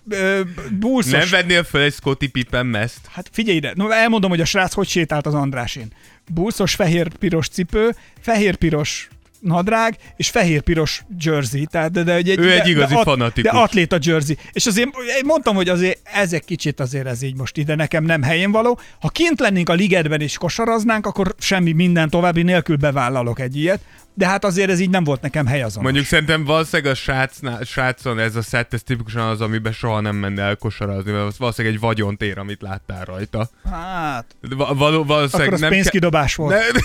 uh, 0.80 1.04
Nem 1.10 1.28
vennél 1.30 1.64
fel 1.64 1.80
egy 1.80 1.92
Scotty 1.92 2.26
Pippen 2.32 2.66
meszt? 2.66 3.00
Hát 3.10 3.28
figyelj 3.32 3.56
ide, 3.56 3.72
no, 3.74 3.90
elmondom, 3.90 4.30
hogy 4.30 4.40
a 4.40 4.44
srác 4.44 4.72
hogy 4.72 4.88
sétált 4.88 5.26
az 5.26 5.34
Andrásén. 5.34 5.92
Bulszos 6.32 6.74
fehér-piros 6.74 7.48
cipő, 7.48 7.94
fehér-piros 8.20 9.08
nadrág 9.40 9.96
és 10.16 10.30
fehér-piros 10.30 11.04
jersey. 11.20 11.66
Tehát, 11.66 11.90
de, 11.90 12.02
de, 12.02 12.14
egy, 12.14 12.38
ő 12.38 12.50
egy 12.50 12.68
igazi 12.68 12.94
de, 12.94 13.02
fanatikus. 13.02 13.50
De 13.50 13.58
atléta 13.58 13.98
jersey. 14.00 14.36
És 14.52 14.66
azért 14.66 14.88
én 15.18 15.24
mondtam, 15.24 15.54
hogy 15.54 15.68
azért 15.68 15.98
ezek 16.12 16.44
kicsit 16.44 16.80
azért 16.80 17.06
ez 17.06 17.22
így 17.22 17.36
most 17.36 17.56
ide 17.56 17.74
nekem 17.74 18.04
nem 18.04 18.22
helyén 18.22 18.50
való. 18.50 18.78
Ha 19.00 19.08
kint 19.08 19.40
lennénk 19.40 19.68
a 19.68 19.72
ligetben 19.72 20.20
és 20.20 20.38
kosaraznánk, 20.38 21.06
akkor 21.06 21.34
semmi 21.38 21.72
minden 21.72 22.10
további 22.10 22.42
nélkül 22.42 22.76
bevállalok 22.76 23.40
egy 23.40 23.56
ilyet. 23.56 23.80
De 24.14 24.26
hát 24.26 24.44
azért 24.44 24.70
ez 24.70 24.80
így 24.80 24.90
nem 24.90 25.04
volt 25.04 25.20
nekem 25.20 25.46
hely 25.46 25.62
azon. 25.62 25.82
Mondjuk 25.82 26.04
szerintem 26.04 26.44
valószínűleg 26.44 26.92
a 26.92 26.94
srácnál, 26.94 27.62
srácon 27.62 28.18
ez 28.18 28.36
a 28.36 28.42
szett, 28.42 28.74
ez 28.74 28.82
tipikusan 28.82 29.28
az, 29.28 29.40
amiben 29.40 29.72
soha 29.72 30.00
nem 30.00 30.16
menne 30.16 30.42
el 30.42 30.56
kosarazni, 30.56 31.12
mert 31.12 31.36
valószínűleg 31.36 31.76
egy 31.76 31.82
vagyontér, 31.82 32.38
amit 32.38 32.62
láttál 32.62 33.04
rajta. 33.04 33.50
Hát. 33.70 34.24
Val- 34.40 35.06
valószínűleg 35.06 35.30
akkor 35.32 35.52
az 35.52 35.60
nem 35.60 35.70
pénzkidobás 35.70 36.34
ke- 36.34 36.36
volt. 36.36 36.54
Ne- 36.54 36.80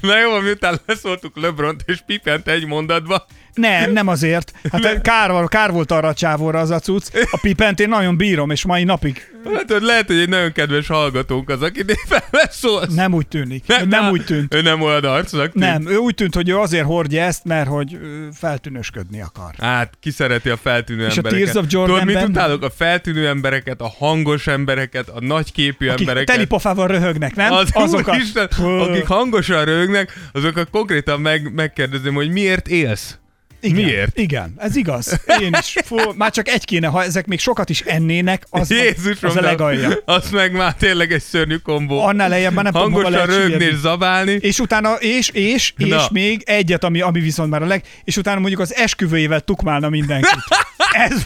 Na 0.00 0.18
jó, 0.18 0.38
miután 0.38 0.78
leszóltuk 0.86 1.36
Lebront 1.36 1.82
és 1.86 2.00
Pipent 2.06 2.48
egy 2.48 2.66
mondatba. 2.66 3.26
Nem, 3.54 3.92
nem 3.92 4.08
azért. 4.08 4.52
Hát 4.72 5.00
kár, 5.00 5.48
kár 5.48 5.70
volt 5.70 5.92
arra 5.92 6.08
a 6.08 6.14
csávóra 6.14 6.58
az 6.58 6.70
a 6.70 6.78
cucc. 6.78 7.06
A 7.30 7.38
Pipent 7.42 7.80
én 7.80 7.88
nagyon 7.88 8.16
bírom, 8.16 8.50
és 8.50 8.64
mai 8.64 8.84
napig. 8.84 9.28
Hát 9.54 9.72
hogy 9.72 9.82
lehet, 9.82 10.06
hogy 10.06 10.18
egy 10.18 10.28
nagyon 10.28 10.52
kedves 10.52 10.86
hallgatónk 10.86 11.48
az, 11.48 11.62
aki 11.62 11.78
éppen 11.78 12.22
leszólsz. 12.30 12.94
Nem 12.94 13.14
úgy 13.14 13.26
tűnik. 13.26 13.66
Nem, 13.66 13.88
nem 13.88 14.10
úgy 14.10 14.24
tűnt. 14.24 14.54
Ő 14.54 14.62
nem 14.62 14.80
olyan 14.80 15.04
arcnak 15.04 15.52
tűnt. 15.52 15.64
Nem, 15.64 15.88
ő 15.88 15.96
úgy 15.96 16.14
tűnt, 16.14 16.34
hogy 16.34 16.48
ő 16.48 16.58
azért 16.58 16.84
hordja 16.84 17.22
ezt, 17.22 17.44
mert 17.44 17.68
hogy 17.68 17.98
feltűnösködni 18.32 19.20
akar. 19.20 19.54
Hát, 19.58 19.92
ki 20.00 20.10
szereti 20.10 20.48
a 20.48 20.56
feltűnő 20.56 21.06
és 21.06 21.16
embereket. 21.16 21.40
És 21.40 21.48
a 21.48 21.52
Tears 21.52 21.66
of 21.66 21.72
Jordan 21.72 21.98
Tudod, 21.98 22.14
mit 22.14 22.28
utálok? 22.28 22.62
A 22.62 22.70
feltűnő 22.70 23.28
embereket, 23.28 23.80
a 23.80 23.94
hangos 23.98 24.46
embereket, 24.46 25.08
a 25.08 25.20
nagyképű 25.20 25.88
akik 25.88 26.00
embereket. 26.00 26.28
Akik 26.28 26.34
telipofával 26.34 26.86
röhögnek, 26.86 27.34
nem? 27.34 27.52
Az, 27.52 27.68
Azokat. 27.72 28.16
Isten, 28.16 28.48
akik 28.58 29.06
hangosan 29.06 29.64
röhögnek, 29.64 30.12
azokat 30.32 30.70
konkrétan 30.70 31.20
meg, 31.20 31.52
megkérdezem, 31.54 32.14
hogy 32.14 32.30
miért 32.30 32.68
élsz? 32.68 33.18
Igen, 33.60 33.84
Miért? 33.84 34.18
Igen, 34.18 34.54
ez 34.56 34.76
igaz. 34.76 35.20
Én 35.40 35.56
is. 35.60 35.76
Fú, 35.84 35.96
már 36.16 36.30
csak 36.30 36.48
egy 36.48 36.64
kéne, 36.64 36.86
ha 36.86 37.02
ezek 37.02 37.26
még 37.26 37.38
sokat 37.38 37.70
is 37.70 37.80
ennének, 37.80 38.46
az, 38.50 38.70
Jézusom, 38.70 39.30
az 39.30 39.36
a 39.36 39.40
legalja. 39.40 39.98
Az 40.04 40.30
meg 40.30 40.52
már 40.52 40.74
tényleg 40.74 41.12
egy 41.12 41.22
szörnyű 41.22 41.56
kombó. 41.56 42.02
Annál 42.02 42.28
lejjebb 42.28 42.52
már 42.52 42.64
nem 42.64 42.72
tudom, 42.72 42.92
Hangosan 42.92 43.12
lehet 43.12 43.48
rögni 43.48 43.64
és 43.64 43.76
zabálni. 43.76 44.38
És 44.40 44.58
utána, 44.58 44.94
és, 44.94 45.28
és, 45.28 45.72
és 45.76 45.88
Na. 45.88 46.08
még 46.10 46.42
egyet, 46.44 46.84
ami, 46.84 47.00
ami 47.00 47.20
viszont 47.20 47.50
már 47.50 47.62
a 47.62 47.66
leg, 47.66 47.84
és 48.04 48.16
utána 48.16 48.40
mondjuk 48.40 48.60
az 48.60 48.74
esküvőjével 48.74 49.40
tukmálna 49.40 49.88
mindenkit. 49.88 50.38
ez, 51.06 51.24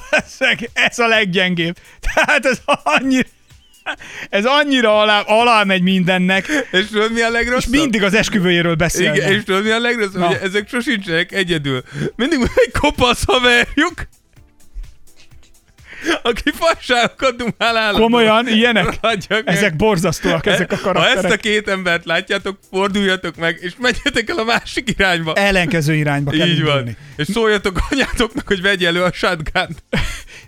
ez 0.72 0.98
a 0.98 1.06
leggyengébb. 1.06 1.76
Tehát 2.00 2.46
ez 2.46 2.60
annyira, 2.82 3.28
ez 4.30 4.44
annyira 4.44 5.00
alá, 5.00 5.20
alá 5.20 5.64
megy 5.64 5.82
mindennek, 5.82 6.46
És 6.70 6.86
tudod 6.86 7.12
mi 7.12 7.20
a 7.20 7.26
és 7.26 7.32
legrosszabb? 7.32 7.72
mindig 7.72 8.02
az 8.02 8.14
esküvőjéről 8.14 8.74
beszélnek. 8.74 9.16
Igen, 9.16 9.32
és 9.32 9.42
tudod 9.44 9.62
mi 9.64 9.70
a 9.70 9.78
legrosszabb? 9.80 10.20
Na. 10.20 10.26
Hogy 10.26 10.38
ezek 10.42 10.68
sosincsenek 10.68 11.32
egyedül. 11.32 11.82
Mindig 12.16 12.38
van 12.38 12.48
egy 12.54 12.72
kopasz 12.80 13.24
haverjuk, 13.26 13.92
aki 16.22 16.50
fasságokat 16.54 17.36
dumál 17.36 17.76
állandóan. 17.76 18.02
Komolyan, 18.10 18.48
ilyenek? 18.48 18.98
Meg. 19.28 19.42
Ezek 19.44 19.76
borzasztóak, 19.76 20.46
ezek 20.46 20.72
a 20.72 20.74
Ha 20.74 20.80
ezt 20.80 20.82
karakterek. 20.92 21.32
a 21.32 21.36
két 21.36 21.68
embert 21.68 22.04
látjátok, 22.04 22.58
forduljatok 22.70 23.36
meg, 23.36 23.58
és 23.60 23.72
menjetek 23.78 24.28
el 24.28 24.38
a 24.38 24.44
másik 24.44 24.90
irányba. 24.98 25.32
Ellenkező 25.34 25.94
irányba 25.94 26.30
kell 26.30 26.48
Így 26.48 26.62
van. 26.62 26.68
indulni. 26.76 26.96
És 27.16 27.26
szóljatok 27.32 27.78
anyátoknak, 27.90 28.46
hogy 28.46 28.62
vegye 28.62 28.86
elő 28.86 29.02
a 29.02 29.12
shotgun 29.12 29.76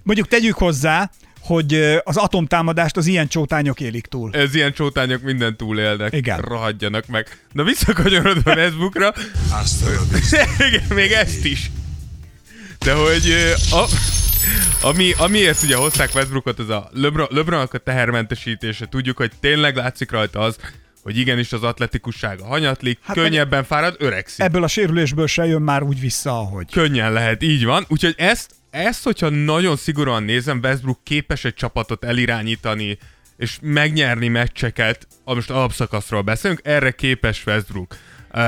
Mondjuk 0.02 0.28
tegyük 0.28 0.54
hozzá, 0.54 1.10
hogy 1.46 1.98
az 2.04 2.16
atomtámadást 2.16 2.96
az 2.96 3.06
ilyen 3.06 3.28
csótányok 3.28 3.80
élik 3.80 4.06
túl. 4.06 4.30
Ez 4.32 4.54
ilyen 4.54 4.72
csótányok 4.72 5.22
minden 5.22 5.56
túlélnek. 5.56 6.12
Igen. 6.12 6.38
Rohadjanak 6.38 7.06
meg. 7.06 7.38
Na 7.52 7.64
visszakanyarodva 7.64 8.52
Facebookra. 8.54 9.14
Igen, 10.68 10.84
még 10.94 11.12
ezt 11.12 11.44
is. 11.44 11.70
De 12.78 12.92
hogy 12.92 13.34
a, 13.70 13.84
ami, 14.82 15.12
amiért 15.18 15.62
ugye 15.62 15.76
hozták 15.76 16.14
Westbrookot, 16.14 16.58
az 16.58 16.68
a 16.68 16.88
LeBron, 16.92 17.26
LeBronnak 17.30 17.74
a 17.74 17.78
tehermentesítése. 17.78 18.86
Tudjuk, 18.86 19.16
hogy 19.16 19.32
tényleg 19.40 19.76
látszik 19.76 20.10
rajta 20.10 20.40
az, 20.40 20.56
hogy 21.02 21.18
igenis 21.18 21.52
az 21.52 21.62
atletikussága 21.62 22.44
hanyatlik, 22.44 22.98
hát 23.02 23.16
könnyebben 23.16 23.64
fárad, 23.64 23.96
öregszik. 23.98 24.44
Ebből 24.44 24.62
a 24.62 24.68
sérülésből 24.68 25.26
se 25.26 25.46
jön 25.46 25.62
már 25.62 25.82
úgy 25.82 26.00
vissza, 26.00 26.30
ahogy. 26.30 26.70
Könnyen 26.70 27.12
lehet, 27.12 27.42
így 27.42 27.64
van. 27.64 27.84
Úgyhogy 27.88 28.14
ezt, 28.16 28.50
ezt, 28.76 29.04
hogyha 29.04 29.28
nagyon 29.28 29.76
szigorúan 29.76 30.22
nézem, 30.22 30.60
Westbrook 30.62 30.98
képes 31.02 31.44
egy 31.44 31.54
csapatot 31.54 32.04
elirányítani, 32.04 32.98
és 33.36 33.58
megnyerni 33.62 34.28
meccseket, 34.28 35.06
most 35.24 35.50
alapszakaszról 35.50 36.22
beszélünk, 36.22 36.60
erre 36.64 36.90
képes 36.90 37.46
Westbrook. 37.46 37.96
Uh, 38.32 38.42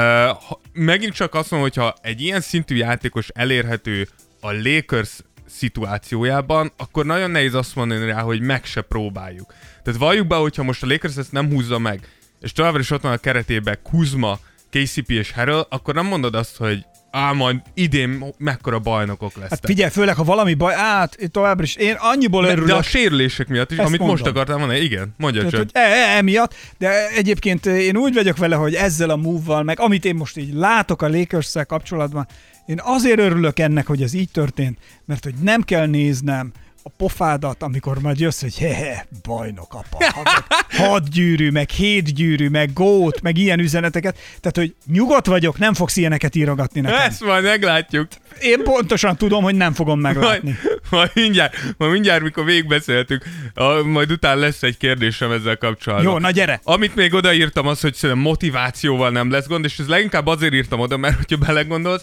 megint 0.72 1.12
csak 1.14 1.34
azt 1.34 1.50
mondom, 1.50 1.68
hogyha 1.68 1.94
egy 2.02 2.20
ilyen 2.20 2.40
szintű 2.40 2.76
játékos 2.76 3.28
elérhető 3.28 4.08
a 4.40 4.52
Lakers 4.52 5.10
szituációjában, 5.46 6.72
akkor 6.76 7.06
nagyon 7.06 7.30
nehéz 7.30 7.54
azt 7.54 7.74
mondani 7.74 8.06
rá, 8.06 8.20
hogy 8.20 8.40
meg 8.40 8.64
se 8.64 8.80
próbáljuk. 8.80 9.54
Tehát 9.82 10.00
valljuk 10.00 10.26
be, 10.26 10.36
hogyha 10.36 10.62
most 10.62 10.82
a 10.82 10.86
Lakers 10.86 11.16
ezt 11.16 11.32
nem 11.32 11.50
húzza 11.50 11.78
meg, 11.78 12.08
és 12.40 12.52
továbbra 12.52 12.80
is 12.80 12.90
ott 12.90 13.02
van 13.02 13.12
a 13.12 13.16
keretében 13.16 13.78
Kuzma, 13.82 14.38
KCP 14.70 15.10
és 15.10 15.32
Harrell, 15.32 15.66
akkor 15.68 15.94
nem 15.94 16.06
mondod 16.06 16.34
azt, 16.34 16.56
hogy 16.56 16.84
á, 17.10 17.32
majd 17.32 17.56
idén 17.74 18.24
mekkora 18.38 18.78
bajnokok 18.78 19.32
lesznek. 19.32 19.50
Hát 19.50 19.66
figyelj, 19.66 19.90
főleg, 19.90 20.16
ha 20.16 20.24
valami 20.24 20.54
baj, 20.54 20.74
át, 20.74 21.16
továbbra 21.30 21.62
is, 21.62 21.76
én 21.76 21.96
annyiból 21.98 22.44
örülök. 22.44 22.66
de 22.66 22.74
a 22.74 22.82
sérülések 22.82 23.48
miatt 23.48 23.70
is, 23.70 23.78
Ezt 23.78 23.86
amit 23.86 24.00
most 24.00 24.10
mondom. 24.10 24.32
akartam 24.32 24.58
mondani, 24.58 24.80
igen, 24.80 25.14
mondja 25.16 25.42
csak. 25.50 25.60
hogy 25.60 25.70
e, 25.72 25.80
e, 25.80 26.16
emiatt, 26.16 26.54
de 26.78 27.08
egyébként 27.08 27.66
én 27.66 27.96
úgy 27.96 28.14
vagyok 28.14 28.36
vele, 28.36 28.56
hogy 28.56 28.74
ezzel 28.74 29.10
a 29.10 29.16
move-val, 29.16 29.62
meg 29.62 29.80
amit 29.80 30.04
én 30.04 30.14
most 30.14 30.36
így 30.36 30.52
látok 30.52 31.02
a 31.02 31.08
lakers 31.08 31.52
kapcsolatban, 31.66 32.26
én 32.66 32.80
azért 32.82 33.18
örülök 33.18 33.58
ennek, 33.58 33.86
hogy 33.86 34.02
ez 34.02 34.14
így 34.14 34.30
történt, 34.30 34.78
mert 35.04 35.24
hogy 35.24 35.34
nem 35.42 35.62
kell 35.62 35.86
néznem 35.86 36.52
a 36.88 36.92
pofádat, 36.96 37.62
amikor 37.62 37.98
majd 37.98 38.20
jössz, 38.20 38.40
hogy 38.40 38.58
hehe, 38.58 39.06
bajnok 39.22 39.74
apa, 39.74 40.24
hat, 40.70 41.10
gyűrű, 41.10 41.50
meg 41.50 41.70
hét 41.70 42.14
gyűrű, 42.14 42.48
meg 42.48 42.72
gót, 42.72 43.20
meg 43.20 43.36
ilyen 43.36 43.58
üzeneteket. 43.58 44.18
Tehát, 44.40 44.56
hogy 44.56 44.74
nyugodt 44.92 45.26
vagyok, 45.26 45.58
nem 45.58 45.74
fogsz 45.74 45.96
ilyeneket 45.96 46.34
írogatni 46.34 46.80
nekem. 46.80 46.98
Ezt 47.00 47.24
majd 47.24 47.44
meglátjuk. 47.44 48.08
Én 48.40 48.62
pontosan 48.62 49.16
tudom, 49.16 49.42
hogy 49.42 49.54
nem 49.54 49.72
fogom 49.72 50.00
meglátni. 50.00 50.58
Majd, 50.62 50.80
majd, 50.90 51.10
mindjárt, 51.14 51.56
majd 51.76 51.92
mindjárt, 51.92 52.22
mikor 52.22 52.44
végigbeszéltük, 52.44 53.24
a, 53.54 53.82
majd 53.82 54.10
utána 54.10 54.40
lesz 54.40 54.62
egy 54.62 54.76
kérdésem 54.76 55.30
ezzel 55.30 55.56
kapcsolatban. 55.56 56.12
Jó, 56.12 56.18
na 56.18 56.30
gyere! 56.30 56.60
Amit 56.64 56.94
még 56.94 57.14
odaírtam 57.14 57.66
az, 57.66 57.80
hogy 57.80 58.14
motivációval 58.14 59.10
nem 59.10 59.30
lesz 59.30 59.46
gond, 59.46 59.64
és 59.64 59.78
ez 59.78 59.88
leginkább 59.88 60.26
azért 60.26 60.54
írtam 60.54 60.80
oda, 60.80 60.96
mert 60.96 61.16
hogyha 61.16 61.36
belegondolsz, 61.36 62.02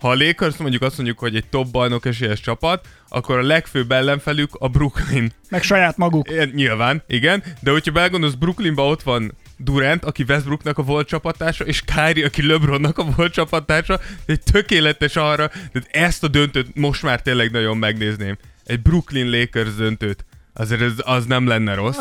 ha 0.00 0.10
a 0.10 0.14
Lakers 0.14 0.56
mondjuk 0.56 0.82
azt 0.82 0.96
mondjuk, 0.96 1.18
hogy 1.18 1.36
egy 1.36 1.46
top 1.50 1.70
bajnok 1.70 2.06
esélyes 2.06 2.40
csapat, 2.40 2.86
akkor 3.08 3.38
a 3.38 3.42
legfőbb 3.42 3.92
ellenfelük 3.92 4.50
a 4.58 4.68
Brooklyn. 4.68 5.32
Meg 5.48 5.62
saját 5.62 5.96
maguk. 5.96 6.30
Ilyen, 6.30 6.52
nyilván, 6.54 7.02
igen, 7.06 7.42
de 7.60 7.70
hogyha 7.70 7.92
belegondolsz, 7.92 8.34
Brooklynban 8.34 8.90
ott 8.90 9.02
van 9.02 9.32
Durant, 9.56 10.04
aki 10.04 10.24
Westbrooknak 10.28 10.78
a 10.78 10.82
volt 10.82 11.08
csapattársa, 11.08 11.64
és 11.64 11.82
Kyrie, 11.82 12.26
aki 12.26 12.46
LeBronnak 12.46 12.98
a 12.98 13.04
volt 13.16 13.32
csapattársa, 13.32 14.00
egy 14.26 14.42
tökéletes 14.42 15.16
arra, 15.16 15.48
tehát 15.48 15.88
ezt 15.90 16.24
a 16.24 16.28
döntőt 16.28 16.74
most 16.74 17.02
már 17.02 17.22
tényleg 17.22 17.50
nagyon 17.50 17.76
megnézném. 17.76 18.36
Egy 18.64 18.82
Brooklyn 18.82 19.30
Lakers 19.30 19.74
döntőt. 19.74 20.24
Azért 20.52 20.80
ez, 20.80 20.92
az 20.96 21.26
nem 21.26 21.46
lenne 21.46 21.74
rossz. 21.74 21.98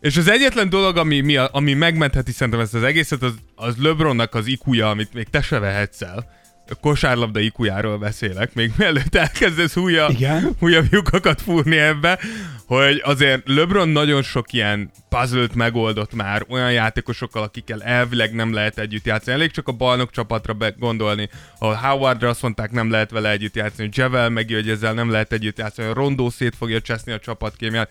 És 0.00 0.16
az 0.16 0.28
egyetlen 0.28 0.68
dolog, 0.68 0.96
ami, 0.96 1.20
mi 1.20 1.36
ami 1.36 1.74
megmentheti 1.74 2.32
szerintem 2.32 2.62
ezt 2.62 2.74
az 2.74 2.82
egészet, 2.82 3.22
az, 3.22 3.34
az 3.54 3.74
LeBronnak 3.78 4.34
az 4.34 4.46
ikuja, 4.46 4.90
amit 4.90 5.14
még 5.14 5.28
te 5.30 5.42
se 5.42 5.58
vehetsz 5.58 6.02
el. 6.02 6.39
A 6.70 6.74
kosárlabda 6.80 7.40
ikujáról 7.40 7.98
beszélek, 7.98 8.54
még 8.54 8.72
mielőtt 8.76 9.14
elkezdesz 9.14 9.76
újabb, 9.76 10.10
Igen. 10.10 10.56
újabb 10.60 10.86
lyukakat 10.90 11.40
fúrni 11.40 11.76
ebbe, 11.76 12.18
hogy 12.66 13.00
azért 13.04 13.48
LeBron 13.48 13.88
nagyon 13.88 14.22
sok 14.22 14.52
ilyen 14.52 14.90
puzzle 15.08 15.46
megoldott 15.54 16.14
már 16.14 16.44
olyan 16.48 16.72
játékosokkal, 16.72 17.42
akikkel 17.42 17.82
elvileg 17.82 18.34
nem 18.34 18.52
lehet 18.52 18.78
együtt 18.78 19.04
játszani. 19.04 19.36
Elég 19.36 19.50
csak 19.50 19.68
a 19.68 19.72
balnok 19.72 20.10
csapatra 20.10 20.52
be- 20.52 20.74
gondolni, 20.78 21.28
ahol 21.58 21.74
Howardra 21.74 22.28
azt 22.28 22.42
mondták, 22.42 22.70
nem 22.70 22.90
lehet 22.90 23.10
vele 23.10 23.30
együtt 23.30 23.54
játszani, 23.54 23.88
Javel 23.92 24.28
meg 24.28 24.50
hogy 24.50 24.68
ezzel 24.68 24.92
nem 24.92 25.10
lehet 25.10 25.32
együtt 25.32 25.58
játszani, 25.58 25.92
Rondó 25.92 26.30
szét 26.30 26.56
fogja 26.56 26.80
cseszni 26.80 27.12
a 27.12 27.18
csapatkémiát. 27.18 27.90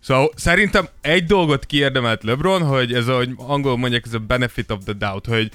Szóval 0.00 0.30
szerintem 0.36 0.88
egy 1.00 1.24
dolgot 1.24 1.66
kiérdemelt 1.66 2.22
LeBron, 2.22 2.62
hogy 2.62 2.94
ez, 2.94 3.08
ahogy 3.08 3.30
angol 3.36 3.76
mondják, 3.76 4.02
ez 4.06 4.14
a 4.14 4.18
benefit 4.18 4.70
of 4.70 4.84
the 4.84 4.92
doubt, 4.92 5.26
hogy, 5.26 5.50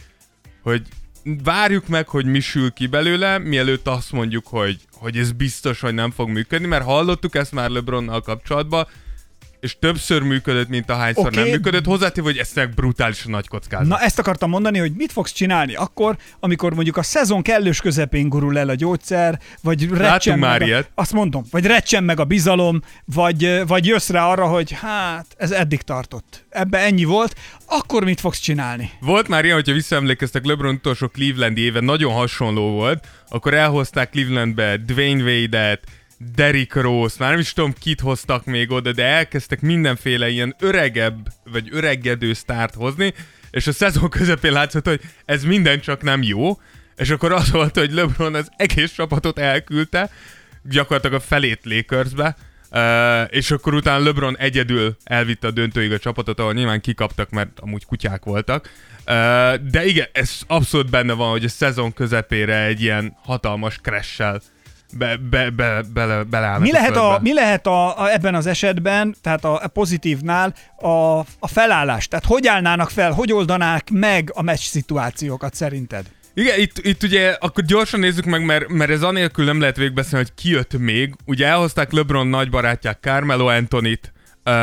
hogy 0.61 0.81
várjuk 1.23 1.87
meg, 1.87 2.07
hogy 2.07 2.25
mi 2.25 2.39
sül 2.39 2.71
ki 2.71 2.87
belőle, 2.87 3.37
mielőtt 3.37 3.87
azt 3.87 4.11
mondjuk, 4.11 4.47
hogy, 4.47 4.77
hogy 4.93 5.17
ez 5.17 5.31
biztos, 5.31 5.79
hogy 5.79 5.93
nem 5.93 6.11
fog 6.11 6.29
működni, 6.29 6.67
mert 6.67 6.83
hallottuk 6.83 7.35
ezt 7.35 7.51
már 7.51 7.69
LeBronnal 7.69 8.21
kapcsolatban, 8.21 8.87
és 9.59 9.77
többször 9.79 10.21
működött, 10.21 10.67
mint 10.67 10.89
ahányszor 10.89 11.25
okay. 11.25 11.43
nem 11.43 11.51
működött. 11.51 11.85
Hozzátéve, 11.85 12.27
hogy 12.27 12.37
ez 12.37 12.49
tényleg 12.49 12.73
brutálisan 12.73 13.31
nagy 13.31 13.47
kockázat. 13.47 13.87
Na 13.87 13.99
ezt 13.99 14.19
akartam 14.19 14.49
mondani, 14.49 14.77
hogy 14.77 14.91
mit 14.95 15.11
fogsz 15.11 15.31
csinálni 15.31 15.75
akkor, 15.75 16.17
amikor 16.39 16.73
mondjuk 16.73 16.97
a 16.97 17.03
szezon 17.03 17.41
kellős 17.41 17.81
közepén 17.81 18.29
gurul 18.29 18.57
el 18.57 18.69
a 18.69 18.75
gyógyszer, 18.75 19.39
vagy 19.61 19.89
recsen 19.89 20.39
már 20.39 20.51
meg 20.51 20.61
a, 20.61 20.65
ilyet. 20.65 20.89
Azt 20.95 21.13
mondom, 21.13 21.43
vagy 21.51 21.65
recsen 21.65 22.03
meg 22.03 22.19
a 22.19 22.23
bizalom, 22.23 22.81
vagy, 23.05 23.67
vagy 23.67 23.85
jössz 23.85 24.09
rá 24.09 24.27
arra, 24.27 24.47
hogy 24.47 24.71
hát 24.71 25.25
ez 25.37 25.51
eddig 25.51 25.81
tartott. 25.81 26.45
Ebbe 26.49 26.77
ennyi 26.77 27.03
volt, 27.03 27.35
akkor 27.65 28.03
mit 28.03 28.19
fogsz 28.19 28.39
csinálni? 28.39 28.91
Volt 28.99 29.27
már 29.27 29.43
ilyen, 29.43 29.55
hogyha 29.55 29.73
visszaemlékeztek, 29.73 30.45
LeBron 30.45 30.75
utolsó 30.75 31.07
Cleveland 31.07 31.57
éve 31.57 31.79
nagyon 31.79 32.13
hasonló 32.13 32.71
volt, 32.71 33.07
akkor 33.29 33.53
elhozták 33.53 34.09
Clevelandbe 34.09 34.77
Dwayne 34.77 35.23
Wade-et, 35.23 35.83
Derrick 36.35 36.75
Rose, 36.75 37.15
már 37.19 37.29
nem 37.29 37.39
is 37.39 37.53
tudom, 37.53 37.73
kit 37.79 37.99
hoztak 37.99 38.45
még 38.45 38.71
oda, 38.71 38.91
de 38.91 39.05
elkezdtek 39.05 39.61
mindenféle 39.61 40.29
ilyen 40.29 40.55
öregebb, 40.59 41.27
vagy 41.51 41.67
öregedő 41.71 42.33
sztárt 42.33 42.73
hozni, 42.75 43.13
és 43.51 43.67
a 43.67 43.71
szezon 43.71 44.09
közepén 44.09 44.51
látszott, 44.51 44.87
hogy 44.87 45.01
ez 45.25 45.43
minden 45.43 45.79
csak 45.79 46.01
nem 46.01 46.23
jó, 46.23 46.59
és 46.95 47.09
akkor 47.09 47.31
az 47.31 47.51
volt, 47.51 47.77
hogy 47.77 47.91
LeBron 47.91 48.35
az 48.35 48.49
egész 48.57 48.91
csapatot 48.91 49.39
elküldte, 49.39 50.09
gyakorlatilag 50.63 51.15
a 51.15 51.25
felét 51.25 51.61
Lakersbe, 51.63 52.35
és 53.29 53.51
akkor 53.51 53.73
utána 53.73 54.03
LeBron 54.03 54.37
egyedül 54.37 54.97
elvitte 55.03 55.47
a 55.47 55.51
döntőig 55.51 55.91
a 55.91 55.99
csapatot, 55.99 56.39
ahol 56.39 56.53
nyilván 56.53 56.81
kikaptak, 56.81 57.29
mert 57.29 57.59
amúgy 57.59 57.85
kutyák 57.85 58.23
voltak. 58.23 58.69
De 59.61 59.85
igen, 59.85 60.07
ez 60.11 60.41
abszolút 60.47 60.89
benne 60.89 61.13
van, 61.13 61.29
hogy 61.29 61.43
a 61.43 61.49
szezon 61.49 61.93
közepére 61.93 62.63
egy 62.63 62.81
ilyen 62.81 63.17
hatalmas 63.23 63.77
crash-sel 63.77 64.41
be, 64.97 65.17
be, 65.29 65.49
be, 65.49 65.81
bele, 65.93 66.23
beleállnak 66.23 66.61
Mi 66.61 66.71
lehet, 66.71 66.95
a, 66.95 66.99
földbe. 66.99 67.19
mi 67.21 67.33
lehet 67.33 67.67
a, 67.67 68.01
a, 68.01 68.11
ebben 68.11 68.35
az 68.35 68.45
esetben, 68.45 69.15
tehát 69.21 69.45
a, 69.45 69.63
a 69.63 69.67
pozitívnál 69.67 70.53
a, 70.77 71.19
a 71.39 71.47
felállás? 71.47 72.07
Tehát 72.07 72.25
hogy 72.25 72.47
állnának 72.47 72.89
fel, 72.89 73.11
hogy 73.11 73.31
oldanák 73.31 73.89
meg 73.91 74.31
a 74.33 74.41
meccs 74.41 74.59
szituációkat 74.59 75.53
szerinted? 75.53 76.05
Igen, 76.33 76.59
itt, 76.59 76.77
itt 76.77 77.03
ugye 77.03 77.37
akkor 77.39 77.63
gyorsan 77.63 77.99
nézzük 77.99 78.25
meg, 78.25 78.45
mert, 78.45 78.67
mert 78.67 78.91
ez 78.91 79.03
anélkül 79.03 79.45
nem 79.45 79.59
lehet 79.59 79.77
végigbeszélni, 79.77 80.25
hogy 80.25 80.43
ki 80.43 80.49
jött 80.49 80.77
még. 80.77 81.15
Ugye 81.25 81.45
elhozták 81.45 81.91
LeBron 81.91 82.27
nagybarátják 82.27 82.97
Carmelo 83.01 83.47
Anthony-t, 83.47 84.13
uh, 84.45 84.53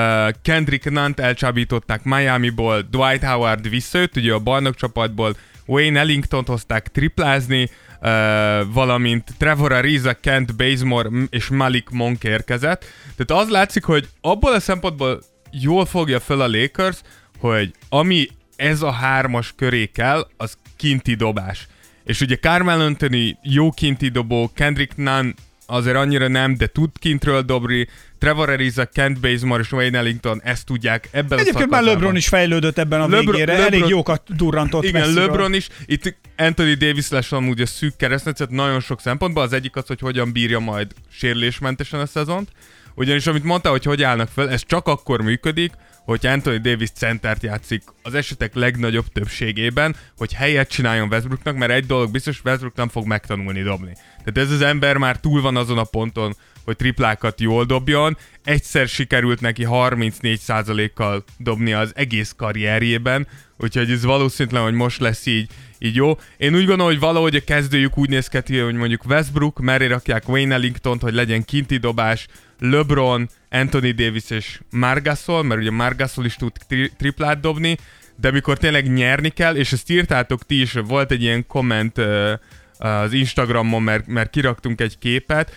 Kendrick 0.42 0.90
Nant 0.90 1.20
elcsábították 1.20 2.04
Miami-ból, 2.04 2.80
Dwight 2.90 3.24
Howard 3.24 3.68
visszajött, 3.68 4.16
ugye 4.16 4.32
a 4.32 4.38
bajnok 4.38 4.74
csapatból, 4.74 5.36
Wayne 5.66 6.00
Ellington-t 6.00 6.46
hozták 6.46 6.88
triplázni, 6.88 7.70
uh, 8.00 8.72
valamint 8.72 9.34
Trevor 9.38 9.72
Ariza, 9.72 10.14
Kent 10.14 10.56
Bazemore 10.56 11.08
és 11.30 11.48
Malik 11.48 11.90
Monk 11.90 12.24
érkezett. 12.24 12.84
Tehát 13.16 13.42
az 13.42 13.50
látszik, 13.50 13.84
hogy 13.84 14.08
abból 14.20 14.52
a 14.52 14.60
szempontból 14.60 15.22
jól 15.50 15.84
fogja 15.84 16.20
fel 16.20 16.40
a 16.40 16.48
Lakers, 16.48 17.00
hogy 17.38 17.70
ami 17.88 18.28
ez 18.56 18.82
a 18.82 18.90
hármas 18.90 19.52
köré 19.56 19.86
kell, 19.86 20.26
az 20.36 20.58
kinti 20.76 21.14
dobás. 21.14 21.66
És 22.04 22.20
ugye 22.20 22.36
Carmel 22.36 22.80
Anthony 22.80 23.38
jó 23.42 23.70
kinti 23.70 24.08
dobó, 24.08 24.50
Kendrick 24.54 24.96
Nunn 24.96 25.34
azért 25.66 25.96
annyira 25.96 26.28
nem, 26.28 26.56
de 26.56 26.66
tud 26.66 26.90
kintről 26.98 27.42
dobni, 27.42 27.88
Trevor 28.18 28.50
Ariza, 28.50 28.86
Kent 28.86 29.20
Bazemore 29.20 29.62
és 29.62 29.72
Wayne 29.72 29.98
Ellington 29.98 30.40
ezt 30.44 30.66
tudják 30.66 31.08
ebben 31.10 31.38
Egyébként 31.38 31.64
a 31.64 31.70
már 31.70 31.82
LeBron 31.82 32.16
is 32.16 32.28
fejlődött 32.28 32.78
ebben 32.78 33.00
a 33.00 33.06
Lebron- 33.06 33.30
végére, 33.30 33.52
LeBron- 33.52 33.72
elég 33.74 33.88
jókat 33.88 34.22
durrantott 34.36 34.84
Igen, 34.84 35.00
messziről. 35.00 35.26
LeBron 35.26 35.54
is. 35.54 35.68
Itt 35.86 36.16
Anthony 36.36 36.78
Davis 36.78 37.08
lesz 37.08 37.32
amúgy 37.32 37.60
a 37.60 37.66
szűk 37.66 37.96
keresztmetszet 37.96 38.50
nagyon 38.50 38.80
sok 38.80 39.00
szempontból. 39.00 39.42
Az 39.42 39.52
egyik 39.52 39.76
az, 39.76 39.86
hogy 39.86 40.00
hogyan 40.00 40.32
bírja 40.32 40.58
majd 40.58 40.92
sérülésmentesen 41.10 42.00
a 42.00 42.06
szezont. 42.06 42.48
Ugyanis 42.94 43.26
amit 43.26 43.44
mondta, 43.44 43.70
hogy 43.70 43.84
hogy 43.84 44.02
állnak 44.02 44.28
fel, 44.34 44.50
ez 44.50 44.62
csak 44.66 44.86
akkor 44.86 45.22
működik, 45.22 45.72
hogy 46.04 46.26
Anthony 46.26 46.60
Davis 46.60 46.90
centert 46.90 47.42
játszik 47.42 47.82
az 48.02 48.14
esetek 48.14 48.54
legnagyobb 48.54 49.06
többségében, 49.12 49.96
hogy 50.16 50.32
helyet 50.32 50.68
csináljon 50.68 51.08
Westbrooknak, 51.08 51.56
mert 51.56 51.72
egy 51.72 51.86
dolog 51.86 52.10
biztos, 52.10 52.40
Westbrook 52.44 52.76
nem 52.76 52.88
fog 52.88 53.06
megtanulni 53.06 53.62
dobni. 53.62 53.92
Tehát 54.26 54.50
ez 54.50 54.54
az 54.54 54.60
ember 54.60 54.96
már 54.96 55.20
túl 55.20 55.40
van 55.40 55.56
azon 55.56 55.78
a 55.78 55.84
ponton, 55.84 56.36
hogy 56.64 56.76
triplákat 56.76 57.40
jól 57.40 57.64
dobjon. 57.64 58.16
Egyszer 58.44 58.88
sikerült 58.88 59.40
neki 59.40 59.66
34%-kal 59.68 61.24
dobni 61.38 61.72
az 61.72 61.92
egész 61.94 62.34
karrierjében, 62.36 63.26
úgyhogy 63.58 63.90
ez 63.90 64.04
valószínűleg, 64.04 64.62
hogy 64.62 64.72
most 64.72 65.00
lesz 65.00 65.26
így, 65.26 65.50
így 65.78 65.94
jó. 65.94 66.18
Én 66.36 66.54
úgy 66.54 66.66
gondolom, 66.66 66.86
hogy 66.86 66.98
valahogy 66.98 67.36
a 67.36 67.44
kezdőjük 67.44 67.98
úgy 67.98 68.08
néz 68.08 68.28
ki, 68.28 68.58
hogy 68.58 68.74
mondjuk 68.74 69.04
Westbrook, 69.04 69.58
mellé 69.58 69.86
rakják 69.86 70.28
Wayne 70.28 70.54
Ellington, 70.54 70.98
hogy 71.00 71.14
legyen 71.14 71.44
kinti 71.44 71.76
dobás, 71.76 72.26
LeBron, 72.58 73.28
Anthony 73.50 73.94
Davis 73.94 74.30
és 74.30 74.60
Margasol, 74.70 75.42
mert 75.42 75.60
ugye 75.60 75.70
Margasol 75.70 76.24
is 76.24 76.34
tud 76.34 76.52
tri- 76.68 76.92
triplát 76.96 77.40
dobni, 77.40 77.76
de 78.16 78.30
mikor 78.30 78.58
tényleg 78.58 78.92
nyerni 78.92 79.28
kell, 79.28 79.56
és 79.56 79.72
ezt 79.72 79.90
írtátok 79.90 80.46
ti 80.46 80.60
is, 80.60 80.72
volt 80.72 81.10
egy 81.10 81.22
ilyen 81.22 81.46
komment 81.46 81.98
uh, 81.98 82.32
az 82.78 83.12
Instagramon, 83.12 83.82
mert, 83.82 84.06
mert 84.06 84.30
kiraktunk 84.30 84.80
egy 84.80 84.98
képet, 84.98 85.52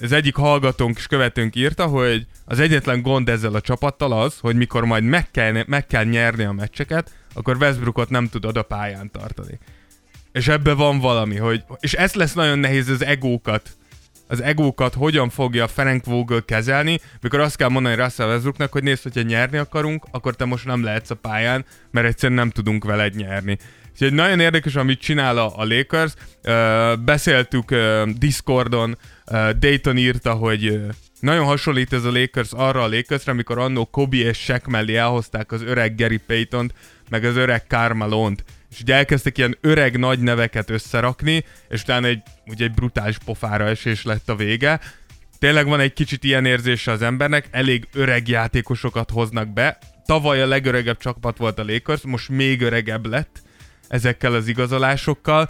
az 0.00 0.12
egyik 0.12 0.34
hallgatónk 0.34 0.96
és 0.96 1.06
követőnk 1.06 1.56
írta, 1.56 1.86
hogy 1.86 2.26
az 2.44 2.58
egyetlen 2.58 3.02
gond 3.02 3.28
ezzel 3.28 3.54
a 3.54 3.60
csapattal 3.60 4.12
az, 4.12 4.38
hogy 4.38 4.56
mikor 4.56 4.84
majd 4.84 5.04
meg 5.04 5.30
kell, 5.30 5.64
meg 5.66 5.86
kell 5.86 6.04
nyerni 6.04 6.44
a 6.44 6.52
meccseket, 6.52 7.10
akkor 7.34 7.56
Westbrookot 7.56 8.10
nem 8.10 8.28
tudod 8.28 8.56
a 8.56 8.62
pályán 8.62 9.10
tartani. 9.10 9.58
És 10.32 10.48
ebbe 10.48 10.72
van 10.72 10.98
valami, 10.98 11.36
hogy, 11.36 11.64
és 11.80 11.92
ez 11.92 12.14
lesz 12.14 12.32
nagyon 12.32 12.58
nehéz 12.58 12.88
az 12.88 13.04
egókat 13.04 13.70
az 14.32 14.42
egókat 14.42 14.94
hogyan 14.94 15.30
fogja 15.30 15.68
Frank 15.68 16.04
Vogel 16.04 16.42
kezelni, 16.44 17.00
mikor 17.20 17.40
azt 17.40 17.56
kell 17.56 17.68
mondani 17.68 17.94
Russell 17.94 18.28
Westbrooknak, 18.28 18.72
hogy 18.72 18.82
nézd, 18.82 19.02
hogyha 19.02 19.22
nyerni 19.22 19.56
akarunk, 19.56 20.06
akkor 20.10 20.36
te 20.36 20.44
most 20.44 20.64
nem 20.64 20.84
lehetsz 20.84 21.10
a 21.10 21.14
pályán, 21.14 21.64
mert 21.90 22.06
egyszerűen 22.06 22.38
nem 22.38 22.50
tudunk 22.50 22.84
veled 22.84 23.14
nyerni. 23.14 23.58
Úgyhogy 23.92 24.12
nagyon 24.12 24.40
érdekes, 24.40 24.74
amit 24.74 25.00
csinál 25.00 25.38
a, 25.38 25.52
a 25.56 25.64
Lakers. 25.64 26.12
Beszéltük 27.04 27.74
Discordon, 28.18 28.98
Dayton 29.58 29.96
írta, 29.96 30.32
hogy 30.32 30.80
nagyon 31.20 31.44
hasonlít 31.44 31.92
ez 31.92 32.04
a 32.04 32.12
Lakers 32.12 32.52
arra 32.52 32.82
a 32.82 32.88
Lakersre, 32.88 33.32
amikor 33.32 33.58
annó 33.58 33.84
Kobe 33.84 34.16
és 34.16 34.38
Shaq 34.38 34.70
mellé 34.70 34.96
elhozták 34.96 35.52
az 35.52 35.62
öreg 35.62 35.96
Gary 35.96 36.20
Payton-t, 36.26 36.74
meg 37.10 37.24
az 37.24 37.36
öreg 37.36 37.62
Carmelo-t 37.68 38.44
és 38.72 38.80
ugye 38.80 38.94
elkezdtek 38.94 39.38
ilyen 39.38 39.58
öreg 39.60 39.98
nagy 39.98 40.18
neveket 40.18 40.70
összerakni, 40.70 41.44
és 41.68 41.82
utána 41.82 42.06
egy, 42.06 42.22
ugye 42.46 42.64
egy 42.64 42.72
brutális 42.72 43.18
pofára 43.18 43.64
esés 43.64 44.02
lett 44.02 44.28
a 44.28 44.36
vége. 44.36 44.80
Tényleg 45.38 45.66
van 45.66 45.80
egy 45.80 45.92
kicsit 45.92 46.24
ilyen 46.24 46.44
érzése 46.44 46.90
az 46.90 47.02
embernek, 47.02 47.48
elég 47.50 47.88
öreg 47.92 48.28
játékosokat 48.28 49.10
hoznak 49.10 49.48
be. 49.48 49.78
Tavaly 50.06 50.42
a 50.42 50.46
legöregebb 50.46 50.98
csapat 50.98 51.36
volt 51.36 51.58
a 51.58 51.64
Lakers, 51.64 52.02
most 52.02 52.28
még 52.28 52.60
öregebb 52.60 53.06
lett 53.06 53.42
ezekkel 53.88 54.34
az 54.34 54.48
igazolásokkal, 54.48 55.48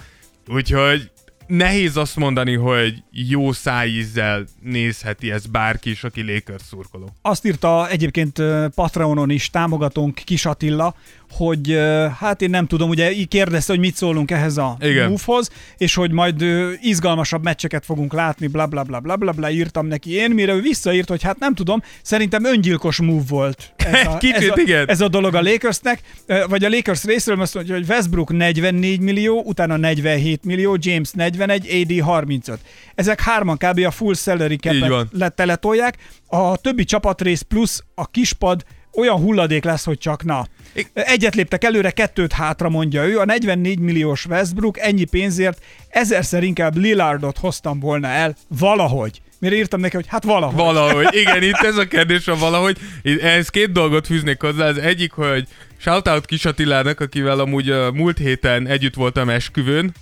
úgyhogy 0.49 1.11
nehéz 1.47 1.97
azt 1.97 2.17
mondani, 2.17 2.55
hogy 2.55 3.03
jó 3.11 3.53
szájízzel 3.53 4.45
nézheti 4.61 5.31
ez 5.31 5.47
bárki 5.47 5.91
is, 5.91 6.05
aki 6.05 6.33
Lakers 6.33 6.63
szurkoló. 6.63 7.09
Azt 7.23 7.45
írta 7.45 7.89
egyébként 7.89 8.43
Patreonon 8.75 9.31
is 9.31 9.51
támogatónk 9.51 10.15
Kis 10.15 10.47
Attila, 10.47 10.95
hogy 11.33 11.79
hát 12.19 12.43
én 12.43 12.51
nem 12.51 12.67
tudom, 12.67 12.89
ugye 12.89 13.13
így 13.13 13.29
kérdezte, 13.29 13.73
hogy 13.73 13.81
mit 13.81 13.97
szólunk 13.97 14.31
ehhez 14.31 14.57
a 14.57 14.77
Igen. 14.81 15.09
move-hoz, 15.09 15.51
és 15.77 15.95
hogy 15.95 16.11
majd 16.11 16.45
izgalmasabb 16.81 17.43
meccseket 17.43 17.85
fogunk 17.85 18.13
látni, 18.13 18.47
bla 18.47 18.67
bla 18.67 18.83
bla 18.83 19.01
bla 19.01 19.17
bla 19.17 19.33
bla, 19.33 19.51
írtam 19.51 19.87
neki 19.87 20.11
én, 20.11 20.31
mire 20.31 20.53
ő 20.53 20.61
visszaírt, 20.61 21.09
hogy 21.09 21.23
hát 21.23 21.39
nem 21.39 21.55
tudom, 21.55 21.83
szerintem 22.03 22.45
öngyilkos 22.45 23.01
move 23.01 23.23
volt 23.29 23.73
ez 23.93 24.07
a, 24.07 24.17
Kicsit, 24.17 24.37
ez 24.37 24.49
a, 24.49 24.61
igen. 24.61 24.89
ez 24.89 25.01
a 25.01 25.09
dolog 25.09 25.35
a 25.35 25.43
Lakersnek, 25.43 26.01
vagy 26.49 26.65
a 26.65 26.69
Lakers 26.69 27.05
részről 27.05 27.41
azt 27.41 27.55
mondja, 27.55 27.75
hogy 27.75 27.89
Westbrook 27.89 28.33
44 28.33 29.01
millió, 29.01 29.43
utána 29.45 29.77
47 29.77 30.45
millió, 30.45 30.77
James 30.81 31.11
41, 31.11 31.69
AD 31.91 32.05
35. 32.05 32.59
Ezek 32.95 33.21
hárman 33.21 33.57
kb. 33.57 33.79
a 33.87 33.91
full 33.91 34.15
salary 34.15 34.59
Így 34.73 34.81
van. 34.81 34.89
cap 34.91 35.09
le 35.13 35.29
teletolják, 35.29 35.97
a 36.27 36.57
többi 36.57 36.85
csapatrész 36.85 37.43
plusz 37.43 37.85
a 37.95 38.07
kispad 38.07 38.65
olyan 38.95 39.17
hulladék 39.17 39.65
lesz, 39.65 39.85
hogy 39.85 39.99
csak 39.99 40.25
na. 40.25 40.47
Egyet 40.93 41.35
léptek 41.35 41.65
előre, 41.65 41.91
kettőt 41.91 42.33
hátra 42.33 42.69
mondja 42.69 43.05
ő. 43.05 43.19
A 43.19 43.25
44 43.25 43.79
milliós 43.79 44.27
Westbrook 44.27 44.79
ennyi 44.79 45.05
pénzért 45.05 45.65
ezerszer 45.89 46.43
inkább 46.43 46.77
Lillardot 46.77 47.39
hoztam 47.39 47.81
volna 47.81 48.09
el 48.09 48.37
valahogy. 48.49 49.21
Mire 49.39 49.57
írtam 49.57 49.81
neki, 49.81 49.97
hogy 49.97 50.07
hát 50.09 50.25
valahogy. 50.25 50.57
Valahogy. 50.57 51.09
Igen, 51.15 51.43
itt 51.43 51.63
ez 51.63 51.77
a 51.77 51.85
kérdés 51.85 52.29
a 52.29 52.37
valahogy. 52.37 52.79
Ehhez 53.23 53.49
két 53.49 53.73
dolgot 53.73 54.07
fűznék 54.07 54.41
hozzá. 54.41 54.67
Az 54.67 54.79
egyik, 54.79 55.13
hogy 55.13 55.49
shoutout 55.77 56.27
Kis 56.27 56.45
Attilának, 56.45 57.01
akivel 57.01 57.39
amúgy 57.39 57.71
a 57.71 57.93
múlt 57.93 58.19
héten 58.19 58.67
együtt 58.67 58.95
voltam 58.95 59.29
esküvőn. 59.29 59.95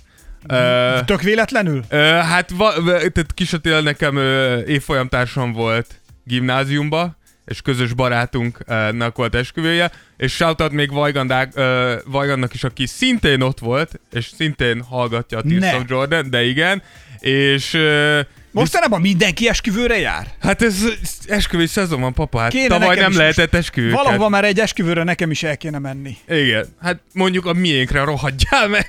Ö, 0.47 0.97
Tök 1.05 1.21
véletlenül? 1.21 1.83
ö, 1.89 1.97
hát 2.05 2.49
va, 2.49 2.73
tehát 2.85 3.33
Kis 3.33 3.53
Attila 3.53 3.81
nekem 3.81 4.15
ö, 4.15 4.59
évfolyamtársam 4.65 5.51
volt 5.51 6.01
gimnáziumba, 6.23 7.17
és 7.45 7.61
közös 7.61 7.93
barátunknak 7.93 9.15
volt 9.15 9.35
esküvője, 9.35 9.91
és 10.17 10.33
shoutout 10.33 10.71
még 10.71 10.91
Vajgandák, 10.91 11.51
ö, 11.55 11.95
Vajgannak 12.05 12.53
is, 12.53 12.63
aki 12.63 12.85
szintén 12.85 13.41
ott 13.41 13.59
volt, 13.59 13.99
és 14.11 14.31
szintén 14.35 14.81
hallgatja 14.83 15.37
a 15.37 15.41
Tears 15.41 15.75
of 15.75 15.83
Jordan, 15.87 16.29
de 16.29 16.43
igen, 16.43 16.81
és 17.19 17.73
ö, 17.73 18.19
Mostanában 18.51 19.01
mindenki 19.01 19.47
esküvőre 19.49 19.99
jár? 19.99 20.27
Hát 20.39 20.61
ez 20.61 20.83
esküvői 21.27 21.67
szezon 21.67 22.01
van, 22.01 22.13
papa. 22.13 22.39
Hát 22.39 22.51
Kéne 22.51 22.67
tavaly 22.67 22.95
nem 22.95 23.15
lehetett 23.15 23.53
esküvőket. 23.53 23.97
Valahova 23.97 24.29
már 24.29 24.45
egy 24.45 24.59
esküvőre 24.59 25.03
nekem 25.03 25.31
is 25.31 25.43
el 25.43 25.57
kéne 25.57 25.79
menni. 25.79 26.17
Igen. 26.27 26.65
Hát 26.81 27.01
mondjuk 27.13 27.45
a 27.45 27.53
miénkre 27.53 28.03
rohadjál 28.03 28.67
meg. 28.67 28.87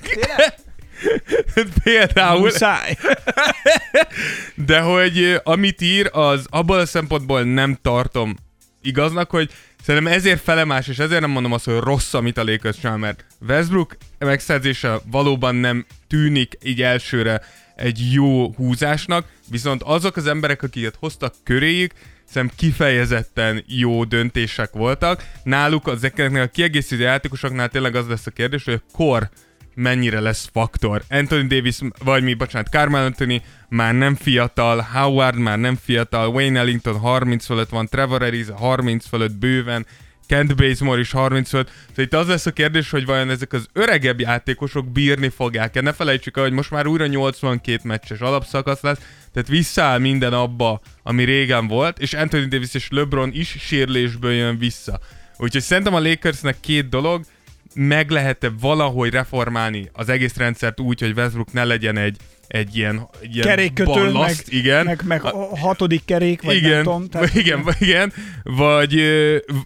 Például. 1.83 2.41
Muszáj. 2.41 2.97
De 4.67 4.81
hogy 4.81 5.41
amit 5.43 5.81
ír, 5.81 6.11
az 6.13 6.47
abból 6.51 6.79
a 6.79 6.87
szempontból 6.87 7.43
nem 7.43 7.79
tartom 7.83 8.37
igaznak, 8.83 9.31
hogy 9.31 9.51
szerintem 9.85 10.13
ezért 10.13 10.43
felemás, 10.43 10.89
és 10.89 10.99
ezért 10.99 11.21
nem 11.21 11.31
mondom 11.31 11.53
azt, 11.53 11.65
hogy 11.65 11.79
rossz, 11.79 12.15
amit 12.15 12.39
a 12.39 12.45
Lakers 12.45 12.79
csinál, 12.79 12.97
mert 12.97 13.25
Westbrook 13.49 13.97
megszerzése 14.19 15.01
valóban 15.11 15.55
nem 15.55 15.87
tűnik 16.09 16.59
így 16.63 16.83
elsőre 16.83 17.41
egy 17.77 18.13
jó 18.13 18.53
húzásnak, 18.53 19.27
viszont 19.49 19.83
azok 19.83 20.17
az 20.17 20.27
emberek, 20.27 20.63
akiket 20.63 20.97
hoztak 20.99 21.35
köréig, 21.45 21.93
szerintem 22.25 22.57
kifejezetten 22.57 23.65
jó 23.67 24.05
döntések 24.05 24.73
voltak. 24.73 25.25
Náluk 25.43 25.89
ezeknek 25.89 26.43
a 26.43 26.47
kiegészítő 26.47 27.03
játékosoknál 27.03 27.69
tényleg 27.69 27.95
az 27.95 28.07
lesz 28.07 28.27
a 28.27 28.31
kérdés, 28.31 28.65
hogy 28.65 28.75
a 28.75 28.93
kor 28.93 29.29
mennyire 29.75 30.21
lesz 30.21 30.49
faktor. 30.53 31.03
Anthony 31.09 31.47
Davis, 31.47 31.79
vagy 32.05 32.23
mi, 32.23 32.35
bocsánat, 32.35 32.69
Carmel 32.69 33.05
Anthony 33.05 33.43
már 33.69 33.95
nem 33.95 34.15
fiatal, 34.15 34.87
Howard 34.93 35.39
már 35.39 35.59
nem 35.59 35.79
fiatal, 35.85 36.29
Wayne 36.29 36.59
Ellington 36.59 36.99
30 36.99 37.45
fölött 37.45 37.69
van, 37.69 37.87
Trevor 37.87 38.23
Ariza 38.23 38.57
30 38.57 39.07
fölött 39.07 39.33
bőven, 39.33 39.87
Kent 40.27 40.57
Bazemore 40.57 41.01
is 41.01 41.11
30 41.11 41.49
fölött. 41.49 41.71
Szóval 41.89 42.05
itt 42.05 42.15
az 42.15 42.27
lesz 42.27 42.47
a 42.47 42.51
kérdés, 42.53 42.91
hogy 42.91 43.07
vajon 43.07 43.31
ezek 43.31 43.53
az 43.53 43.67
öregebb 43.73 44.21
játékosok 44.21 44.93
bírni 44.93 45.29
fogják-e. 45.29 45.81
Ne 45.81 45.93
felejtsük 45.93 46.37
el, 46.37 46.43
hogy 46.43 46.53
most 46.53 46.71
már 46.71 46.87
újra 46.87 47.07
82 47.07 47.81
meccses 47.83 48.19
alapszakasz 48.21 48.81
lesz, 48.81 48.99
tehát 49.33 49.49
visszaáll 49.49 49.99
minden 49.99 50.33
abba, 50.33 50.81
ami 51.03 51.25
régen 51.25 51.69
volt, 51.69 51.99
és 51.99 52.13
Anthony 52.13 52.49
Davis 52.49 52.75
és 52.75 52.89
LeBron 52.91 53.31
is 53.33 53.57
sérülésből 53.61 54.33
jön 54.33 54.59
vissza. 54.59 55.01
Úgyhogy 55.39 55.63
szerintem 55.63 55.95
a 55.95 56.01
Lakersnek 56.01 56.61
két 56.61 56.89
dolog, 56.89 57.25
meg 57.75 58.11
lehet-e 58.11 58.51
valahogy 58.61 59.13
reformálni 59.13 59.91
az 59.93 60.09
egész 60.09 60.37
rendszert 60.37 60.81
úgy, 60.81 61.01
hogy 61.01 61.13
Westbrook 61.17 61.53
ne 61.53 61.65
legyen 61.65 61.97
egy, 61.97 62.17
egy 62.49 62.77
ilyen, 62.77 63.09
egy 63.21 63.35
ilyen 63.35 63.47
Kerékkötő, 63.47 64.03
meg, 64.03 64.13
ballaszt, 64.13 64.53
igen. 64.53 64.85
meg, 64.85 65.01
meg 65.05 65.25
a 65.25 65.57
hatodik 65.57 66.05
kerék, 66.05 66.43
vagy 66.43 66.57
igen, 66.57 66.71
nem 66.71 66.83
tudom. 66.83 67.09
Tehát... 67.09 67.35
igen, 67.35 67.65
igen, 67.79 68.13
vagy 68.43 68.93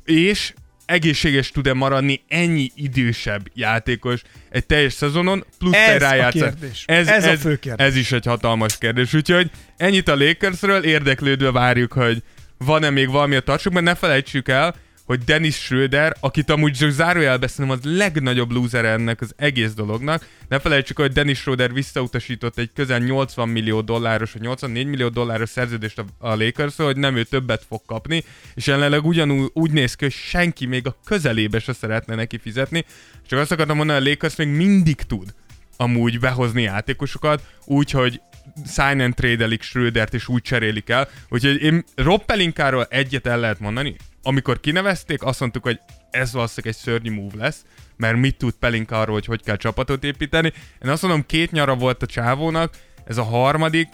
és 0.04 0.52
egészséges 0.86 1.50
tud-e 1.50 1.72
maradni 1.72 2.22
ennyi 2.28 2.70
idősebb 2.74 3.50
játékos 3.54 4.22
egy 4.50 4.66
teljes 4.66 4.92
szezonon, 4.92 5.44
plusz 5.58 5.74
Ez 5.74 5.94
egy 5.94 6.00
rájátszás. 6.00 6.42
kérdés. 6.42 6.84
Ez 6.86 7.24
a 7.24 7.36
fő 7.36 7.56
kérdés. 7.56 7.86
Ez 7.86 7.96
is 7.96 8.12
egy 8.12 8.24
hatalmas 8.24 8.78
kérdés. 8.78 9.14
Úgyhogy 9.14 9.50
ennyit 9.76 10.08
a 10.08 10.16
Lakersről, 10.16 10.84
érdeklődve 10.84 11.50
várjuk, 11.50 11.92
hogy 11.92 12.22
van-e 12.58 12.90
még 12.90 13.10
valami 13.10 13.36
a 13.36 13.40
tartsuk, 13.40 13.72
mert 13.72 13.84
ne 13.84 13.94
felejtsük 13.94 14.48
el, 14.48 14.74
hogy 15.06 15.24
Dennis 15.24 15.54
Schröder, 15.54 16.16
akit 16.20 16.50
amúgy 16.50 16.72
csak 16.72 16.90
zárójelbe 16.90 17.46
szerintem 17.46 17.78
az 17.78 17.96
legnagyobb 17.96 18.50
loser 18.50 18.84
ennek 18.84 19.20
az 19.20 19.32
egész 19.36 19.72
dolognak. 19.72 20.26
Ne 20.48 20.58
felejtsük, 20.58 20.98
hogy 20.98 21.12
Dennis 21.12 21.38
Schröder 21.38 21.72
visszautasított 21.72 22.58
egy 22.58 22.70
közel 22.74 22.98
80 22.98 23.48
millió 23.48 23.80
dolláros, 23.80 24.32
vagy 24.32 24.42
84 24.42 24.86
millió 24.86 25.08
dolláros 25.08 25.48
szerződést 25.48 25.98
a, 25.98 26.04
a 26.18 26.34
lakers 26.34 26.76
hogy 26.76 26.96
nem 26.96 27.16
ő 27.16 27.22
többet 27.22 27.64
fog 27.68 27.80
kapni, 27.86 28.24
és 28.54 28.66
jelenleg 28.66 29.04
ugyanúgy 29.04 29.50
úgy 29.52 29.70
néz 29.70 29.94
ki, 29.94 30.04
hogy 30.04 30.14
senki 30.14 30.66
még 30.66 30.86
a 30.86 30.96
közelébe 31.04 31.58
se 31.58 31.72
szeretne 31.72 32.14
neki 32.14 32.38
fizetni. 32.38 32.84
Csak 33.26 33.38
azt 33.38 33.52
akartam 33.52 33.76
mondani, 33.76 34.06
a 34.06 34.08
Lakers 34.08 34.36
még 34.36 34.48
mindig 34.48 34.96
tud 34.96 35.34
amúgy 35.76 36.20
behozni 36.20 36.62
játékosokat, 36.62 37.42
úgyhogy 37.64 38.20
sign 38.66 39.00
and 39.00 39.14
trade-elik 39.14 39.62
Schrödert, 39.62 40.14
és 40.14 40.28
úgy 40.28 40.42
cserélik 40.42 40.88
el. 40.88 41.08
Úgyhogy 41.28 41.62
én 41.62 41.84
Rob 41.94 42.24
Pelinkáról 42.24 42.86
egyet 42.90 43.26
el 43.26 43.40
lehet 43.40 43.60
mondani. 43.60 43.96
Amikor 44.26 44.60
kinevezték, 44.60 45.22
azt 45.22 45.40
mondtuk, 45.40 45.62
hogy 45.62 45.80
ez 46.10 46.32
valószínűleg 46.32 46.74
egy 46.74 46.82
szörnyű 46.82 47.10
move 47.10 47.36
lesz, 47.36 47.64
mert 47.96 48.16
mit 48.16 48.36
tud 48.36 48.52
Pelinka 48.52 49.00
arról, 49.00 49.14
hogy 49.14 49.26
hogy 49.26 49.42
kell 49.42 49.56
csapatot 49.56 50.04
építeni. 50.04 50.52
Én 50.82 50.90
azt 50.90 51.02
mondom, 51.02 51.26
két 51.26 51.50
nyara 51.50 51.74
volt 51.74 52.02
a 52.02 52.06
csávónak, 52.06 52.74
ez 53.04 53.16
a 53.16 53.22
harmadik, 53.22 53.88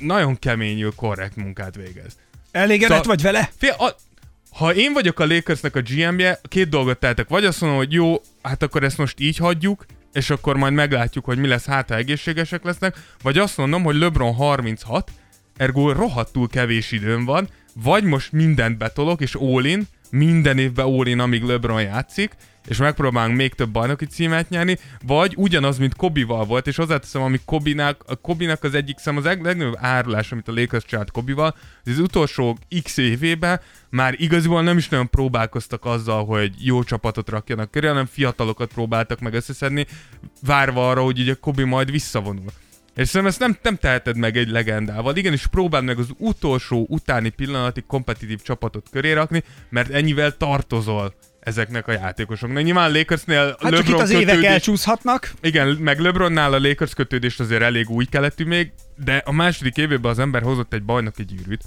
nagyon 0.00 0.38
keményül 0.38 0.92
korrekt 0.96 1.36
munkát 1.36 1.74
végez. 1.76 2.16
Elégedett 2.52 2.88
Szóval- 2.88 3.04
vagy 3.04 3.22
vele? 3.22 3.50
Fél, 3.56 3.70
a, 3.78 3.96
ha 4.50 4.74
én 4.74 4.92
vagyok 4.92 5.20
a 5.20 5.26
Lakersnek 5.26 5.76
a 5.76 5.80
GM-je, 5.80 6.40
két 6.48 6.68
dolgot 6.68 6.98
tehetek. 6.98 7.28
Vagy 7.28 7.44
azt 7.44 7.60
mondom, 7.60 7.78
hogy 7.78 7.92
jó, 7.92 8.20
hát 8.42 8.62
akkor 8.62 8.82
ezt 8.82 8.98
most 8.98 9.20
így 9.20 9.36
hagyjuk, 9.36 9.84
és 10.12 10.30
akkor 10.30 10.56
majd 10.56 10.72
meglátjuk, 10.72 11.24
hogy 11.24 11.38
mi 11.38 11.46
lesz, 11.46 11.66
hát 11.66 11.88
ha 11.88 11.96
egészségesek 11.96 12.64
lesznek, 12.64 12.96
vagy 13.22 13.38
azt 13.38 13.56
mondom, 13.56 13.82
hogy 13.82 13.96
LeBron 13.96 14.34
36, 14.34 15.10
ergo 15.56 15.92
rohadtul 15.92 16.48
kevés 16.48 16.92
időm 16.92 17.24
van, 17.24 17.48
vagy 17.82 18.04
most 18.04 18.32
mindent 18.32 18.78
betolok, 18.78 19.20
és 19.20 19.34
all 19.34 19.64
in, 19.64 19.86
minden 20.10 20.58
évben 20.58 20.86
all 20.86 21.06
in, 21.06 21.18
amíg 21.18 21.42
LeBron 21.42 21.82
játszik, 21.82 22.36
és 22.68 22.76
megpróbálunk 22.76 23.36
még 23.36 23.54
több 23.54 23.70
bajnoki 23.70 24.06
címet 24.06 24.48
nyerni, 24.48 24.78
vagy 25.06 25.34
ugyanaz, 25.36 25.78
mint 25.78 25.96
Kobival 25.96 26.44
volt, 26.44 26.66
és 26.66 26.76
hozzáteszem, 26.76 27.22
ami 27.22 27.40
Kobinak, 27.44 28.04
a 28.06 28.16
Kobinak 28.16 28.64
az 28.64 28.74
egyik 28.74 28.98
szem 28.98 29.16
az 29.16 29.24
leg- 29.24 29.44
legnagyobb 29.44 29.76
árulás, 29.78 30.32
amit 30.32 30.48
a 30.48 30.52
Lakers 30.52 30.84
csinált 30.84 31.10
Kobival, 31.10 31.56
hogy 31.84 31.92
az 31.92 31.98
utolsó 31.98 32.58
x 32.82 32.96
évében 32.96 33.60
már 33.90 34.14
igaziból 34.16 34.62
nem 34.62 34.76
is 34.76 34.88
nagyon 34.88 35.10
próbálkoztak 35.10 35.84
azzal, 35.84 36.24
hogy 36.24 36.52
jó 36.58 36.82
csapatot 36.82 37.28
rakjanak 37.28 37.70
köré, 37.70 37.86
hanem 37.86 38.06
fiatalokat 38.06 38.72
próbáltak 38.72 39.20
meg 39.20 39.34
összeszedni, 39.34 39.86
várva 40.40 40.90
arra, 40.90 41.02
hogy 41.02 41.20
ugye 41.20 41.34
Kobi 41.40 41.64
majd 41.64 41.90
visszavonul. 41.90 42.52
És 42.94 43.08
szerintem 43.08 43.26
ezt 43.26 43.38
nem, 43.38 43.58
nem 43.62 43.76
teheted 43.76 44.16
meg 44.16 44.36
egy 44.36 44.48
legendával. 44.48 45.16
Igenis 45.16 45.46
próbáld 45.46 45.84
meg 45.84 45.98
az 45.98 46.06
utolsó 46.18 46.86
utáni 46.88 47.28
pillanatig 47.28 47.86
kompetitív 47.86 48.42
csapatot 48.42 48.86
köré 48.90 49.12
rakni, 49.12 49.42
mert 49.68 49.90
ennyivel 49.90 50.36
tartozol 50.36 51.14
ezeknek 51.40 51.88
a 51.88 51.92
játékosoknak. 51.92 52.62
Nyilván 52.62 52.92
Lakersnél 52.92 53.56
Hát 53.60 53.74
csak 53.74 53.88
itt 53.88 53.94
az 53.94 54.10
évek 54.10 54.24
kötődés- 54.26 54.50
elcsúszhatnak. 54.50 55.32
igen, 55.40 55.68
meg 55.68 55.98
LeBronnál 55.98 56.52
a 56.52 56.58
Lakers 56.58 56.94
kötődést 56.94 57.40
azért 57.40 57.62
elég 57.62 57.90
új 57.90 58.04
keletű 58.04 58.44
még, 58.44 58.72
de 59.04 59.22
a 59.24 59.32
második 59.32 59.76
évében 59.76 60.10
az 60.10 60.18
ember 60.18 60.42
hozott 60.42 60.72
egy 60.72 60.82
bajnoki 60.82 61.24
gyűrűt. 61.24 61.62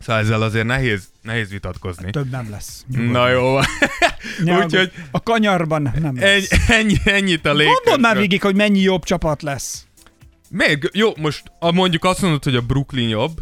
Szóval 0.00 0.22
ezzel 0.22 0.42
azért 0.42 0.66
nehéz, 0.66 1.08
nehéz 1.22 1.50
vitatkozni. 1.50 2.10
Több 2.10 2.30
nem 2.30 2.50
lesz. 2.50 2.84
Na 2.88 3.28
jó, 3.28 3.58
úgyhogy 4.64 4.92
A 5.10 5.22
kanyarban 5.22 5.92
nem 6.00 6.16
lesz. 6.16 6.68
ennyi, 6.68 6.94
ennyit 7.04 7.46
a 7.46 7.52
Lakers. 7.52 7.74
Gondold 7.74 8.00
már 8.00 8.16
végig, 8.16 8.42
hogy 8.42 8.54
mennyi 8.54 8.80
jobb 8.80 9.04
csapat 9.04 9.42
lesz. 9.42 9.86
Még, 10.48 10.90
jó, 10.92 11.12
most 11.16 11.42
a, 11.58 11.72
mondjuk 11.72 12.04
azt 12.04 12.20
mondod, 12.22 12.44
hogy 12.44 12.56
a 12.56 12.60
Brooklyn 12.60 13.08
jobb, 13.08 13.40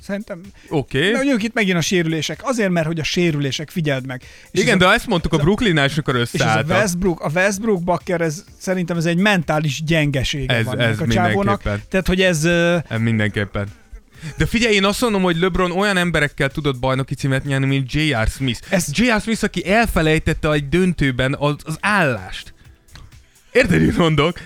Szerintem. 0.00 0.40
oké. 0.68 0.98
Okay. 0.98 1.00
Okay. 1.00 1.12
Mondjuk 1.12 1.42
itt 1.42 1.54
megint 1.54 1.76
a 1.76 1.80
sérülések. 1.80 2.40
Azért, 2.42 2.70
mert 2.70 2.86
hogy 2.86 3.00
a 3.00 3.04
sérülések, 3.04 3.70
figyeld 3.70 4.06
meg. 4.06 4.22
És 4.50 4.60
Igen, 4.60 4.78
de 4.78 4.86
a, 4.86 4.92
ezt 4.92 5.06
mondtuk 5.06 5.32
a 5.32 5.36
Brooklynnál, 5.36 5.84
és 5.86 5.92
amikor 5.92 6.16
és 6.16 6.20
ez 6.20 6.28
a 6.40 6.44
összeálltak. 6.44 6.76
Westbrook, 6.76 7.20
a 7.20 7.30
Westbrook 7.34 7.82
bakker, 7.82 8.20
ez 8.20 8.44
szerintem 8.58 8.96
ez 8.96 9.04
egy 9.04 9.16
mentális 9.16 9.82
gyengesége 9.84 10.54
Ez- 10.54 10.64
van 10.64 10.80
ez 10.80 11.00
a 11.00 11.06
csávónak. 11.06 11.62
Tehát, 11.62 12.06
hogy 12.06 12.20
ez... 12.20 12.44
Ez 12.44 12.98
mindenképpen. 12.98 13.68
De 14.36 14.46
figyelj, 14.46 14.74
én 14.74 14.84
azt 14.84 15.00
mondom, 15.00 15.22
hogy 15.22 15.36
LeBron 15.38 15.70
olyan 15.70 15.96
emberekkel 15.96 16.48
tudott 16.50 16.78
bajnoki 16.78 17.14
címet 17.14 17.44
nyerni, 17.44 17.66
mint 17.66 17.92
J.R. 17.92 18.26
Smith. 18.28 18.60
Ez- 18.68 18.88
Ez 18.88 18.98
J.R. 18.98 19.20
Smith, 19.20 19.44
aki 19.44 19.70
elfelejtette 19.70 20.52
egy 20.52 20.68
döntőben 20.68 21.36
az, 21.38 21.54
az 21.64 21.76
állást. 21.80 22.54
Érted, 23.52 23.80
mit 23.80 23.96
mondok? 23.96 24.38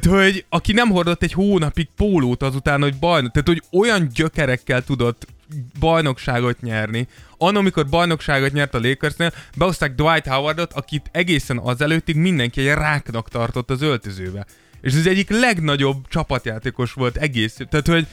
Tehát, 0.00 0.22
hogy 0.22 0.44
aki 0.48 0.72
nem 0.72 0.90
hordott 0.90 1.22
egy 1.22 1.32
hónapig 1.32 1.88
pólót 1.96 2.42
azután, 2.42 2.80
hogy 2.82 2.96
bajnok, 2.96 3.32
tehát, 3.32 3.48
hogy 3.48 3.80
olyan 3.80 4.08
gyökerekkel 4.14 4.84
tudott 4.84 5.26
bajnokságot 5.78 6.60
nyerni. 6.60 7.08
Anno, 7.38 7.58
amikor 7.58 7.88
bajnokságot 7.88 8.52
nyert 8.52 8.74
a 8.74 8.80
Lakersnél, 8.80 9.32
behozták 9.56 9.94
Dwight 9.94 10.26
Howardot, 10.26 10.72
akit 10.72 11.08
egészen 11.10 11.58
azelőttig 11.58 12.16
mindenki 12.16 12.60
egy 12.60 12.74
ráknak 12.74 13.28
tartott 13.28 13.70
az 13.70 13.82
öltözőbe. 13.82 14.46
És 14.80 14.94
ez 14.94 15.06
egyik 15.06 15.30
legnagyobb 15.30 16.08
csapatjátékos 16.08 16.92
volt 16.92 17.16
egész. 17.16 17.56
Tehát, 17.68 17.86
hogy 17.86 18.06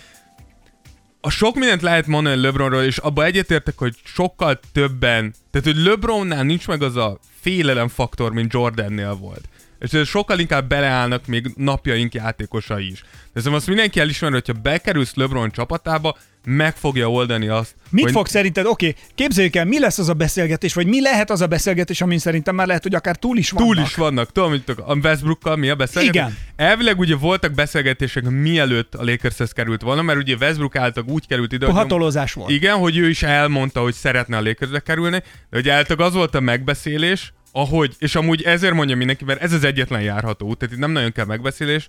a 1.22 1.30
sok 1.30 1.56
mindent 1.56 1.82
lehet 1.82 2.08
mondani 2.08 2.42
LeBronról, 2.42 2.84
és 2.84 2.98
abba 2.98 3.26
egyetértek, 3.26 3.78
hogy 3.78 3.96
sokkal 4.04 4.60
többen, 4.72 5.34
tehát 5.52 5.68
hogy 5.68 5.86
LeBronnál 5.86 6.44
nincs 6.44 6.68
meg 6.68 6.82
az 6.82 6.96
a 6.96 7.20
félelem 7.40 7.88
faktor, 7.88 8.32
mint 8.32 8.54
Jordannél 8.54 9.16
volt. 9.16 9.50
És 9.80 10.10
sokkal 10.10 10.40
inkább 10.40 10.70
beleállnak 10.70 11.26
még 11.26 11.52
napjaink 11.56 12.14
játékosai 12.14 12.92
is. 12.92 13.02
De 13.02 13.08
szerintem 13.34 13.54
azt 13.54 13.68
mindenki 13.68 14.00
elismeri, 14.00 14.34
hogyha 14.34 14.54
bekerülsz 14.54 15.16
LeBron 15.16 15.52
csapatába, 15.52 16.18
meg 16.46 16.76
fogja 16.76 17.12
oldani 17.12 17.48
azt, 17.48 17.76
Mit 17.90 18.04
hogy 18.04 18.14
fog 18.14 18.28
szerinted? 18.28 18.66
Oké, 18.66 18.88
okay, 18.88 19.02
képzeljük 19.16 19.56
el, 19.56 19.66
mi 19.66 19.80
lesz 19.80 19.98
az 19.98 20.10
a 20.10 20.14
beszélgetés, 20.14 20.74
vagy 20.74 20.88
mi 20.88 21.02
lehet 21.02 21.30
az 21.30 21.42
a 21.42 21.48
beszélgetés, 21.48 22.02
amin 22.02 22.20
szerintem 22.20 22.56
már 22.56 22.68
lehet, 22.68 22.84
hogy 22.84 22.96
akár 22.96 23.16
túl 23.16 23.38
is 23.38 23.52
vannak. 23.52 23.74
túl 23.74 23.84
is 23.84 23.96
vannak. 23.96 24.32
Tudom, 24.32 24.50
hogy 24.50 24.64
a 24.86 24.96
Westbrookkal 24.96 25.56
mi 25.56 25.70
a 25.70 25.76
beszélgetés? 25.76 26.22
Igen. 26.22 26.38
Elvileg 26.56 27.00
ugye 27.00 27.16
voltak 27.16 27.54
beszélgetések, 27.54 28.24
mielőtt 28.24 28.96
a 28.96 29.04
Lakershez 29.04 29.52
került 29.52 29.82
volna, 29.82 30.02
mert 30.02 30.20
ugye 30.20 30.36
Westbrook 30.40 30.76
által 30.76 31.04
úgy 31.08 31.28
került 31.28 31.52
ide, 31.52 31.66
Puhatolózás 31.66 32.34
volt. 32.34 32.50
Igen, 32.50 32.76
hogy 32.76 32.98
ő 32.98 33.10
is 33.10 33.24
elmondta, 33.24 33.82
hogy 33.82 33.94
szeretne 33.94 34.38
a 34.38 34.42
Lakersbe 34.42 34.80
kerülni, 34.80 35.24
de 35.50 35.58
hogy 35.58 35.70
általában 35.70 36.08
az 36.08 36.14
volt 36.14 36.36
a 36.36 36.40
megbeszélés, 36.40 37.34
ahogy, 37.52 37.96
és 38.00 38.16
amúgy 38.16 38.42
ezért 38.42 38.74
mondja 38.74 38.96
mindenki, 38.96 39.24
mert 39.24 39.42
ez 39.42 39.54
az 39.54 39.64
egyetlen 39.64 40.02
járható 40.02 40.48
út, 40.48 40.58
tehát 40.58 40.74
itt 40.74 40.80
nem 40.80 40.92
nagyon 40.92 41.12
kell 41.12 41.26
megbeszélés, 41.26 41.88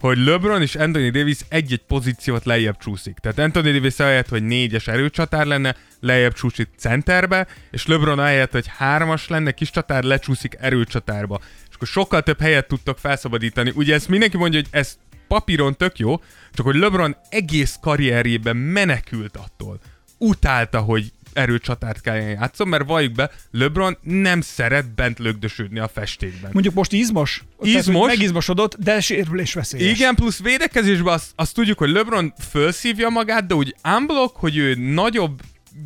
hogy 0.00 0.18
LeBron 0.18 0.62
és 0.62 0.74
Anthony 0.74 1.10
Davis 1.10 1.38
egy-egy 1.48 1.82
pozíciót 1.86 2.44
lejjebb 2.44 2.76
csúszik. 2.78 3.16
Tehát 3.18 3.38
Anthony 3.38 3.72
Davis 3.72 3.98
ahelyett, 3.98 4.28
hogy 4.28 4.42
négyes 4.42 4.88
erőcsatár 4.88 5.46
lenne, 5.46 5.76
lejjebb 6.00 6.32
csúszik 6.32 6.68
centerbe, 6.76 7.46
és 7.70 7.86
LeBron 7.86 8.18
ahelyett, 8.18 8.52
hogy 8.52 8.66
hármas 8.76 9.28
lenne, 9.28 9.52
kis 9.52 9.70
csatár, 9.70 10.02
lecsúszik 10.02 10.56
erőcsatárba. 10.60 11.40
És 11.68 11.74
akkor 11.74 11.88
sokkal 11.88 12.22
több 12.22 12.40
helyet 12.40 12.68
tudtok 12.68 12.98
felszabadítani. 12.98 13.72
Ugye 13.74 13.94
ezt 13.94 14.08
mindenki 14.08 14.36
mondja, 14.36 14.60
hogy 14.60 14.68
ez 14.70 14.98
papíron 15.28 15.76
tök 15.76 15.98
jó, 15.98 16.20
csak 16.52 16.66
hogy 16.66 16.76
LeBron 16.76 17.16
egész 17.28 17.78
karrierjében 17.80 18.56
menekült 18.56 19.36
attól. 19.36 19.80
Utálta, 20.18 20.80
hogy 20.80 21.12
erőcsatárt 21.32 22.00
kelljen 22.00 22.28
játszom, 22.28 22.68
mert 22.68 22.86
valljuk 22.86 23.12
be, 23.12 23.30
LeBron 23.50 23.98
nem 24.02 24.40
szeret 24.40 24.94
bent 24.94 25.18
lögdösödni 25.18 25.78
a 25.78 25.88
festékben. 25.88 26.50
Mondjuk 26.52 26.74
most 26.74 26.92
izmos? 26.92 27.44
Tehát, 27.60 27.78
Izmos. 27.78 28.06
Megizmosodott, 28.06 28.76
de 28.78 29.00
sérülés 29.00 29.54
veszélyes. 29.54 29.98
Igen, 29.98 30.14
plusz 30.14 30.42
védekezésben 30.42 31.12
azt, 31.12 31.30
azt 31.34 31.54
tudjuk, 31.54 31.78
hogy 31.78 31.90
LeBron 31.90 32.32
felszívja 32.38 33.08
magát, 33.08 33.46
de 33.46 33.54
úgy 33.54 33.74
unblock, 33.96 34.36
hogy 34.36 34.56
ő 34.56 34.74
nagyobb, 34.74 35.40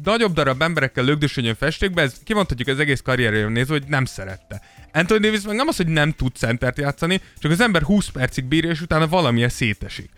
nagyobb 0.04 0.32
darab 0.34 0.62
emberekkel 0.62 1.04
lögdösödjön 1.04 1.54
festékbe, 1.54 2.02
ez 2.02 2.14
kimondhatjuk 2.24 2.68
az 2.68 2.78
egész 2.78 3.00
karrierjére 3.00 3.48
nézve, 3.48 3.72
hogy 3.72 3.84
nem 3.86 4.04
szerette. 4.04 4.60
Anthony 4.92 5.20
Davis 5.20 5.42
meg 5.42 5.56
nem 5.56 5.68
az, 5.68 5.76
hogy 5.76 5.88
nem 5.88 6.12
tud 6.12 6.34
centert 6.36 6.78
játszani, 6.78 7.20
csak 7.38 7.50
az 7.50 7.60
ember 7.60 7.82
20 7.82 8.08
percig 8.08 8.44
bírja, 8.44 8.70
és 8.70 8.80
utána 8.80 9.08
valamilyen 9.08 9.48
szétesik. 9.48 10.10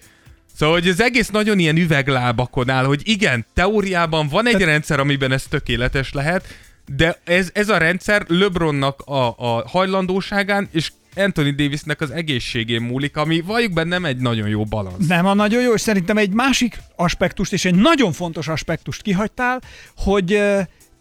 Szóval, 0.57 0.75
hogy 0.75 0.89
az 0.89 1.01
egész 1.01 1.29
nagyon 1.29 1.59
ilyen 1.59 1.77
üveglábakon 1.77 2.71
áll, 2.71 2.85
hogy 2.85 3.01
igen, 3.05 3.47
teóriában 3.55 4.29
van 4.29 4.47
egy 4.47 4.61
rendszer, 4.61 5.01
amiben 5.01 5.33
ez 5.33 5.43
tökéletes 5.43 6.13
lehet, 6.13 6.47
de 6.97 7.21
ez, 7.25 7.51
ez 7.53 7.69
a 7.69 7.79
rendszer 7.79 8.25
LeBronnak 8.29 9.01
a, 9.01 9.27
a 9.27 9.69
hajlandóságán 9.69 10.69
és 10.73 10.93
Anthony 11.17 11.55
Davisnek 11.55 12.01
az 12.01 12.11
egészségén 12.11 12.83
múlik, 12.83 13.17
ami 13.17 13.41
valljuk 13.41 13.73
benne 13.73 13.89
nem 13.89 14.05
egy 14.05 14.17
nagyon 14.17 14.49
jó 14.49 14.65
balansz. 14.65 15.07
Nem 15.07 15.27
a 15.27 15.35
nagyon 15.35 15.63
jó, 15.63 15.73
és 15.75 15.81
szerintem 15.81 16.17
egy 16.17 16.31
másik 16.31 16.79
aspektust, 16.97 17.53
és 17.53 17.65
egy 17.65 17.75
nagyon 17.75 18.13
fontos 18.13 18.49
aspektust 18.49 19.03
kihagytál, 19.03 19.63
hogy 19.97 20.43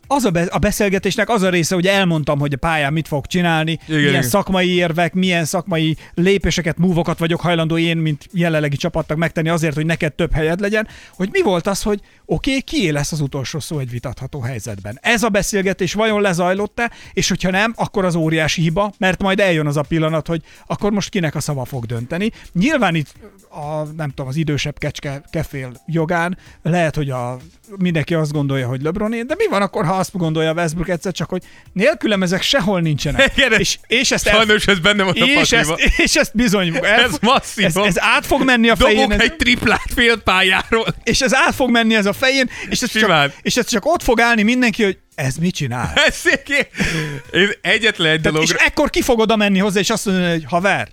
az 0.08 0.26
a, 0.26 0.30
be, 0.30 0.42
a 0.42 0.58
beszélgetésnek 0.58 1.30
az 1.30 1.42
a 1.42 1.50
része, 1.50 1.76
hogy 1.76 1.88
elmondtam, 1.88 2.40
hogy 2.40 2.54
a 2.54 2.58
pályán 2.58 2.94
mit 2.94 3.08
fog 3.08 3.26
csinálni, 3.26 3.72
igen, 3.72 4.00
milyen 4.00 4.10
igen. 4.10 4.22
szakmai 4.22 4.76
érvek, 4.76 5.14
milyen 5.14 5.46
szakmai 5.46 5.98
lépéseket, 6.14 6.78
múvokat 6.78 7.20
vagyok 7.20 7.42
hajlandó 7.42 7.78
én, 7.78 7.98
mint 7.98 8.28
jelenlegi 8.32 8.76
csapatnak 8.76 9.18
megtenni 9.18 9.50
azért, 9.50 9.76
hogy 9.76 9.86
neked 9.86 10.14
több 10.14 10.34
helyed 10.34 10.60
legyen, 10.60 10.88
hogy 11.16 11.30
mi 11.32 11.42
volt 11.42 11.68
az, 11.68 11.82
hogy 11.82 12.00
oké, 12.26 12.50
okay, 12.50 12.62
kié 12.62 12.90
lesz 12.90 13.12
az 13.12 13.22
utolsó 13.22 13.60
szó 13.60 13.80
egy 13.80 13.90
vitatható 13.90 14.40
helyzetben. 14.40 15.00
Ez 15.02 15.24
a 15.24 15.30
beszélgetés 15.30 15.94
vajon 15.94 16.22
lezajlott-e, 16.22 16.92
és 17.14 17.30
hogyha 17.30 17.50
nem, 17.50 17.74
akkor 17.76 18.06
az 18.06 18.16
óriási 18.16 18.62
hiba, 18.62 18.94
mert 18.98 19.22
majd 19.22 19.40
eljön 19.40 19.68
az 19.68 19.78
a 19.78 19.82
pillanat, 19.82 20.28
hogy 20.28 20.42
akkor 20.66 20.92
most 20.92 21.10
kinek 21.10 21.36
a 21.36 21.40
szava 21.40 21.66
fog 21.66 21.86
dönteni. 21.86 22.32
Nyilván 22.54 22.96
itt 22.96 23.14
a, 23.50 23.84
nem 23.96 24.10
tudom, 24.10 24.28
az 24.28 24.36
idősebb 24.36 24.78
kecske 24.78 25.22
kefél 25.30 25.72
jogán 25.86 26.38
lehet, 26.62 26.96
hogy 26.96 27.10
a, 27.10 27.38
mindenki 27.78 28.14
azt 28.14 28.32
gondolja, 28.32 28.68
hogy 28.68 28.82
LeBroné, 28.82 29.22
de 29.22 29.36
mi 29.38 29.48
van 29.50 29.62
akkor, 29.62 29.86
ha 29.86 29.95
azt 29.98 30.18
gondolja 30.18 30.50
a 30.50 30.54
Westbrook 30.54 30.90
egyszer 30.90 31.12
csak, 31.12 31.30
hogy 31.30 31.44
nélkülem 31.74 32.24
ezek 32.24 32.42
sehol 32.42 32.82
nincsenek. 32.82 33.32
Igen, 33.38 33.52
és, 33.60 33.78
és 33.88 34.12
ezt 34.12 34.28
Sajnos 34.28 34.68
ez 34.68 34.80
benne 34.80 35.04
van 35.04 35.14
a 35.20 35.26
és 35.26 35.52
ezt, 35.52 35.74
és 35.98 36.16
ezt 36.16 36.32
bizony, 36.36 36.76
el, 36.76 36.84
Ez 37.04 37.12
masszív. 37.22 37.66
ez, 37.66 37.76
ez 37.76 37.96
át 38.00 38.26
fog 38.26 38.44
menni 38.44 38.70
a 38.70 38.76
fején. 38.76 38.96
Dobok 38.96 39.14
ez- 39.14 39.22
egy 39.22 39.36
triplát 39.36 39.90
fél 39.96 40.18
pályáról. 40.22 40.86
és 41.04 41.22
ez 41.22 41.34
át 41.34 41.56
fog 41.56 41.70
menni 41.70 41.96
ez 41.96 42.06
a 42.06 42.14
fején, 42.14 42.50
és 42.70 42.82
ez, 42.82 42.90
Simán. 42.90 43.30
csak, 43.30 43.40
és 43.42 43.56
ez 43.58 43.68
csak 43.68 43.86
ott 43.86 44.04
fog 44.04 44.20
állni 44.20 44.44
mindenki, 44.44 44.84
hogy 44.84 44.98
ez 45.16 45.36
mit 45.36 45.56
csinál. 45.56 45.94
Ez 46.08 46.22
egyetlen 47.62 48.12
egy 48.12 48.22
Tehát, 48.22 48.42
és 48.42 48.48
dologra... 48.48 48.58
ekkor 48.66 48.90
ki 48.90 49.02
fog 49.02 49.20
oda 49.20 49.36
menni 49.36 49.60
hozzá, 49.60 49.80
és 49.80 49.90
azt 49.90 50.06
mondani, 50.06 50.32
hogy 50.32 50.46
haver, 50.48 50.88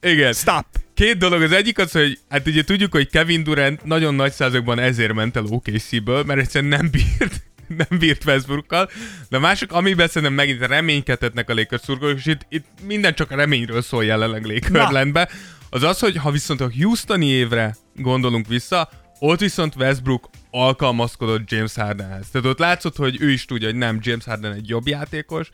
Igen. 0.00 0.32
stop. 0.32 0.64
Két 0.94 1.18
dolog. 1.18 1.42
Az 1.42 1.52
egyik 1.52 1.78
az, 1.78 1.92
hogy 1.92 2.18
hát 2.28 2.46
ugye 2.46 2.64
tudjuk, 2.64 2.92
hogy 2.92 3.10
Kevin 3.10 3.42
Durant 3.44 3.84
nagyon 3.84 4.14
nagy 4.14 4.32
százalékban 4.32 4.78
ezért 4.78 5.12
ment 5.12 5.36
el 5.36 5.44
OKC-ből, 5.48 6.22
mert 6.24 6.40
egyszerűen 6.40 6.70
nem 6.80 6.90
bírt 6.90 7.40
nem 7.88 7.98
bírt 7.98 8.24
Westbrookkal. 8.24 8.90
De 9.28 9.36
a 9.36 9.40
másik, 9.40 9.72
amiben 9.72 10.08
szerintem 10.08 10.32
megint 10.32 10.66
reménykedhetnek 10.66 11.50
a 11.50 11.54
Lakers 11.54 11.82
szurkolók, 11.82 12.16
és 12.16 12.26
itt, 12.26 12.46
itt 12.48 12.66
minden 12.82 13.14
csak 13.14 13.30
a 13.30 13.36
reményről 13.36 13.82
szól 13.82 14.04
jelenleg 14.04 14.44
Lakerlandbe, 14.44 15.28
az 15.70 15.82
az, 15.82 15.98
hogy 15.98 16.16
ha 16.16 16.30
viszont 16.30 16.60
a 16.60 16.70
Houstoni 16.80 17.26
évre 17.26 17.76
gondolunk 17.94 18.46
vissza, 18.46 18.88
ott 19.18 19.40
viszont 19.40 19.76
Westbrook 19.76 20.30
alkalmazkodott 20.50 21.50
James 21.50 21.74
Hardenhez. 21.74 22.28
Tehát 22.30 22.46
ott 22.46 22.58
látszott, 22.58 22.96
hogy 22.96 23.16
ő 23.20 23.30
is 23.30 23.44
tudja, 23.44 23.68
hogy 23.68 23.76
nem 23.76 23.98
James 24.02 24.24
Harden 24.24 24.52
egy 24.52 24.68
jobb 24.68 24.86
játékos, 24.86 25.50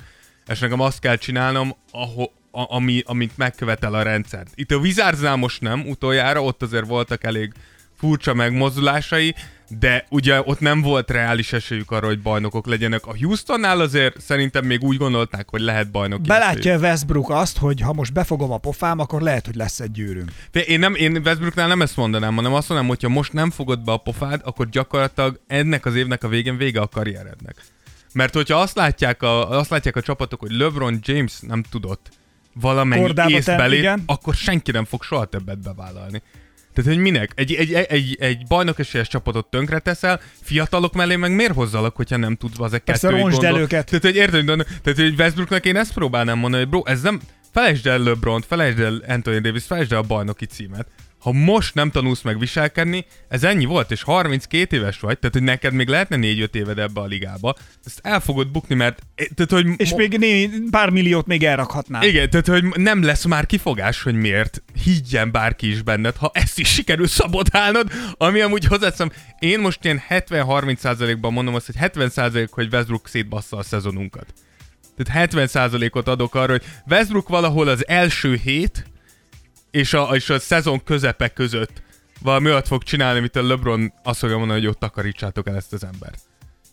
és 0.46 0.58
nekem 0.58 0.80
azt 0.80 1.00
kell 1.00 1.16
csinálnom, 1.16 1.76
aho, 1.90 2.22
a, 2.50 2.74
ami, 2.74 3.02
amit 3.06 3.36
megkövetel 3.36 3.94
a 3.94 4.02
rendszer. 4.02 4.46
Itt 4.54 4.70
a 4.70 4.76
Wizardsnál 4.76 5.36
most 5.36 5.60
nem, 5.60 5.88
utoljára, 5.88 6.42
ott 6.42 6.62
azért 6.62 6.86
voltak 6.86 7.24
elég 7.24 7.52
furcsa 8.04 8.34
megmozdulásai, 8.34 9.34
de 9.68 10.06
ugye 10.08 10.40
ott 10.44 10.60
nem 10.60 10.82
volt 10.82 11.10
reális 11.10 11.52
esélyük 11.52 11.90
arra, 11.90 12.06
hogy 12.06 12.20
bajnokok 12.20 12.66
legyenek. 12.66 13.06
A 13.06 13.14
Houstonnál 13.20 13.80
azért 13.80 14.20
szerintem 14.20 14.64
még 14.64 14.82
úgy 14.82 14.96
gondolták, 14.96 15.48
hogy 15.48 15.60
lehet 15.60 15.90
bajnok. 15.90 16.20
Belátja 16.20 16.78
Westbrook 16.78 17.30
azt, 17.30 17.58
hogy 17.58 17.80
ha 17.80 17.92
most 17.92 18.12
befogom 18.12 18.52
a 18.52 18.58
pofám, 18.58 18.98
akkor 18.98 19.22
lehet, 19.22 19.46
hogy 19.46 19.54
lesz 19.54 19.80
egy 19.80 19.90
gyűrűm. 19.90 20.26
De 20.50 20.60
én, 20.60 20.78
nem, 20.78 20.94
én 20.94 21.20
Westbrooknál 21.24 21.68
nem 21.68 21.82
ezt 21.82 21.96
mondanám, 21.96 22.34
hanem 22.34 22.54
azt 22.54 22.68
mondanám, 22.68 22.94
hogyha 22.94 23.08
most 23.08 23.32
nem 23.32 23.50
fogod 23.50 23.84
be 23.84 23.92
a 23.92 23.96
pofád, 23.96 24.40
akkor 24.44 24.68
gyakorlatilag 24.68 25.40
ennek 25.46 25.86
az 25.86 25.94
évnek 25.94 26.24
a 26.24 26.28
végén 26.28 26.56
vége 26.56 26.80
a 26.80 26.88
karrierednek. 26.88 27.56
Mert 28.12 28.34
hogyha 28.34 28.60
azt 28.60 28.76
látják 28.76 29.22
a, 29.22 29.50
azt 29.50 29.70
látják 29.70 29.96
a 29.96 30.02
csapatok, 30.02 30.40
hogy 30.40 30.52
LeBron 30.52 30.98
James 31.02 31.32
nem 31.40 31.62
tudott 31.62 32.08
valamennyi 32.54 33.02
Kordába 33.02 33.30
ész 33.30 33.44
tenni, 33.44 33.58
belé, 33.58 33.78
igen. 33.78 34.02
akkor 34.06 34.34
senki 34.34 34.70
nem 34.70 34.84
fog 34.84 35.02
soha 35.02 35.24
többet 35.24 35.62
bevállalni. 35.62 36.22
Tehát, 36.74 36.90
hogy 36.90 37.00
minek? 37.00 37.32
Egy, 37.34 37.54
egy, 37.54 37.72
egy, 37.72 38.16
egy, 38.20 38.46
bajnok 38.46 38.78
esélyes 38.78 39.08
csapatot 39.08 39.46
tönkre 39.46 39.78
teszel, 39.78 40.20
fiatalok 40.42 40.94
mellé 40.94 41.16
meg 41.16 41.34
miért 41.34 41.54
hozzalak, 41.54 41.96
hogyha 41.96 42.16
nem 42.16 42.36
tudsz 42.36 42.58
az 42.58 42.72
egy 42.72 42.82
el 42.84 43.20
gondol- 43.20 43.58
őket. 43.58 43.86
Tehát, 43.86 44.04
hogy 44.04 44.16
érted, 44.16 44.44
tehát, 44.82 44.98
hogy 44.98 45.14
Westbrooknak 45.18 45.64
én 45.64 45.76
ezt 45.76 45.92
próbálnám 45.92 46.38
mondani, 46.38 46.62
hogy 46.62 46.70
bro, 46.70 46.82
ez 46.84 47.02
nem, 47.02 47.20
felejtsd 47.52 47.86
el 47.86 47.98
lebron 47.98 48.40
felejtsd 48.40 48.78
el 48.78 49.02
Anthony 49.08 49.40
Davis, 49.40 49.64
felejtsd 49.64 49.92
el 49.92 49.98
a 49.98 50.02
bajnoki 50.02 50.46
címet. 50.46 50.86
Ha 51.24 51.32
most 51.32 51.74
nem 51.74 51.90
tanulsz 51.90 52.22
meg 52.22 52.38
viselkedni, 52.38 53.04
ez 53.28 53.44
ennyi 53.44 53.64
volt, 53.64 53.90
és 53.90 54.02
32 54.02 54.76
éves 54.76 55.00
vagy, 55.00 55.18
tehát 55.18 55.34
hogy 55.36 55.44
neked 55.44 55.72
még 55.72 55.88
lehetne 55.88 56.16
4-5 56.20 56.54
éved 56.54 56.78
ebbe 56.78 57.00
a 57.00 57.04
ligába, 57.04 57.54
ezt 57.84 58.00
el 58.02 58.20
fogod 58.20 58.48
bukni, 58.50 58.74
mert 58.74 59.02
tehát, 59.34 59.50
hogy 59.64 59.74
És 59.76 59.90
mo- 59.90 59.98
még 59.98 60.18
né, 60.18 60.50
pár 60.70 60.90
milliót 60.90 61.26
még 61.26 61.44
elrakhatnál. 61.44 62.02
igen, 62.04 62.30
tehát 62.30 62.46
hogy 62.46 62.64
nem 62.82 63.02
lesz 63.02 63.24
már 63.24 63.46
kifogás, 63.46 64.02
hogy 64.02 64.14
miért 64.14 64.62
higgyen 64.84 65.30
bárki 65.30 65.70
is 65.70 65.82
benned, 65.82 66.16
ha 66.16 66.30
ezt 66.34 66.58
is 66.58 66.68
sikerül 66.68 67.06
szabotálnod, 67.06 67.90
ami 68.16 68.40
amúgy 68.40 68.64
hozzáteszem, 68.64 69.12
én 69.38 69.60
most 69.60 69.84
ilyen 69.84 70.02
70-30%-ban 70.08 71.32
mondom 71.32 71.54
azt, 71.54 71.66
hogy 71.66 71.76
70% 71.78 72.48
hogy 72.50 72.68
Westbrook 72.72 73.08
szétbassza 73.08 73.56
a 73.56 73.62
szezonunkat. 73.62 74.26
Tehát 74.96 75.32
70%-ot 75.34 76.08
adok 76.08 76.34
arra, 76.34 76.52
hogy 76.52 76.64
Westbrook 76.90 77.28
valahol 77.28 77.68
az 77.68 77.88
első 77.88 78.40
hét 78.44 78.84
és 79.74 79.94
a, 79.94 80.02
és 80.12 80.30
a 80.30 80.38
szezon 80.38 80.84
közepe 80.84 81.28
között 81.28 81.82
valami 82.20 82.46
olyat 82.46 82.66
fog 82.66 82.82
csinálni, 82.82 83.18
amit 83.18 83.36
a 83.36 83.46
LeBron 83.46 83.92
azt 84.02 84.18
fogja 84.18 84.38
mondani, 84.38 84.60
hogy 84.60 84.68
ott 84.68 84.78
takarítsátok 84.78 85.48
el 85.48 85.56
ezt 85.56 85.72
az 85.72 85.84
embert. 85.84 86.18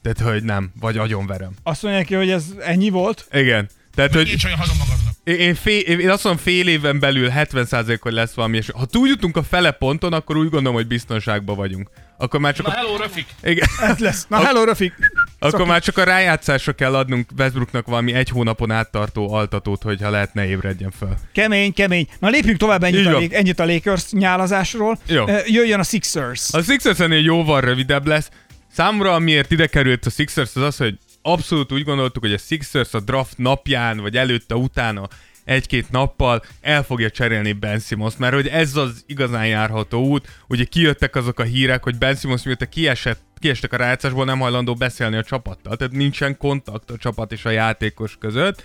Tehát, 0.02 0.34
hogy 0.34 0.44
nem, 0.44 0.72
vagy 0.80 0.98
agyonverem. 0.98 1.52
Azt 1.64 1.84
mondják 1.84 2.06
ki, 2.06 2.14
hogy 2.14 2.30
ez 2.30 2.46
ennyi 2.60 2.90
volt. 2.90 3.28
Igen. 3.32 3.70
Tehát, 3.96 4.14
hogy... 4.14 4.26
Nincs 4.26 4.46
olyan 4.46 4.58
hazam 4.58 4.78
magadnak. 4.78 5.14
Én, 5.24 5.36
én, 5.36 5.56
fél, 5.56 5.80
én 5.80 6.10
azt 6.10 6.24
mondom, 6.24 6.44
fél 6.44 6.68
éven 6.68 7.00
belül 7.00 7.30
70% 7.36 7.98
hogy 8.02 8.14
lesz 8.14 8.34
valami, 8.34 8.58
és 8.58 8.70
ha 8.70 8.86
túl 8.86 9.08
jutunk 9.08 9.38
a 9.38 9.44
fele 9.44 9.72
ponton, 9.72 10.14
akkor 10.14 10.38
úgy 10.38 10.50
gondolom, 10.50 10.74
hogy 10.74 10.88
biztonságban 10.88 11.56
vagyunk. 11.56 11.90
Akkor 12.22 12.40
már 12.40 12.54
csak 12.54 12.66
Na 12.66 12.72
a, 12.72 12.76
hello, 12.76 12.96
Rafik! 12.98 13.26
igen, 13.44 13.68
Ez 13.82 13.98
lesz. 13.98 14.26
Na, 14.30 14.38
hello, 14.46 14.64
Rafik! 14.64 14.94
akkor 15.40 15.66
már 15.66 15.82
csak 15.82 15.98
a 15.98 16.04
rájátszásra 16.04 16.74
kell 16.74 16.96
adnunk 16.96 17.30
Westbrooknak 17.38 17.88
valami 17.88 18.14
egy 18.14 18.30
hónapon 18.30 18.72
áttartó 18.72 19.34
altatót, 19.34 19.84
hogyha 19.84 20.10
lehet 20.10 20.34
ne 20.34 20.46
ébredjen 20.48 20.92
fel. 21.00 21.18
Kemény, 21.34 21.74
kemény. 21.74 22.08
Na 22.20 22.30
lépjünk 22.30 22.58
tovább 22.58 22.84
ennyit, 22.84 23.06
a. 23.06 23.12
Lake- 23.12 23.34
ennyit 23.34 23.60
a 23.60 23.66
Lakers 23.66 24.12
nyálazásról. 24.12 24.98
Jó. 25.08 25.26
Jöjjön 25.46 25.80
a 25.80 25.84
Sixers. 25.84 26.54
A 26.54 26.62
Sixers 26.62 27.00
ennél 27.00 27.24
jóval 27.24 27.62
rövidebb 27.62 28.08
lesz. 28.08 28.30
Számomra, 28.72 29.14
amiért 29.14 29.52
ide 29.52 29.68
került 29.68 30.06
a 30.06 30.10
Sixers, 30.10 30.56
az 30.56 30.62
az, 30.62 30.78
hogy 30.78 30.98
abszolút 31.22 31.72
úgy 31.72 31.84
gondoltuk, 31.84 32.24
hogy 32.24 32.34
a 32.34 32.38
Sixers 32.38 32.94
a 32.94 33.00
draft 33.00 33.38
napján, 33.38 33.98
vagy 33.98 34.18
előtte, 34.18 34.56
utána 34.56 35.08
egy-két 35.46 35.92
nappal 35.92 36.44
el 36.62 36.84
fogja 36.84 37.10
cserélni 37.10 37.52
Ben 37.52 37.80
Simmons, 37.80 38.18
mert 38.18 38.34
hogy 38.34 38.48
ez 38.48 38.76
az 38.76 39.04
igazán 39.08 39.48
járható 39.48 40.08
út. 40.08 40.28
Ugye 40.48 40.64
kijöttek 40.64 41.16
azok 41.16 41.40
a 41.40 41.44
hírek, 41.44 41.84
hogy 41.84 41.98
Ben 41.98 42.16
Simmons 42.16 42.44
mióta 42.44 42.66
kiesett, 42.66 43.22
kiestek 43.40 43.74
a 43.74 43.78
rájátszásból, 43.78 44.26
nem 44.26 44.40
hajlandó 44.40 44.74
beszélni 44.74 45.16
a 45.16 45.24
csapattal. 45.24 45.76
Tehát 45.76 45.94
nincsen 45.94 46.38
kontakt 46.38 46.90
a 46.90 46.98
csapat 46.98 47.32
és 47.32 47.46
a 47.46 47.50
játékos 47.50 48.18
között. 48.20 48.64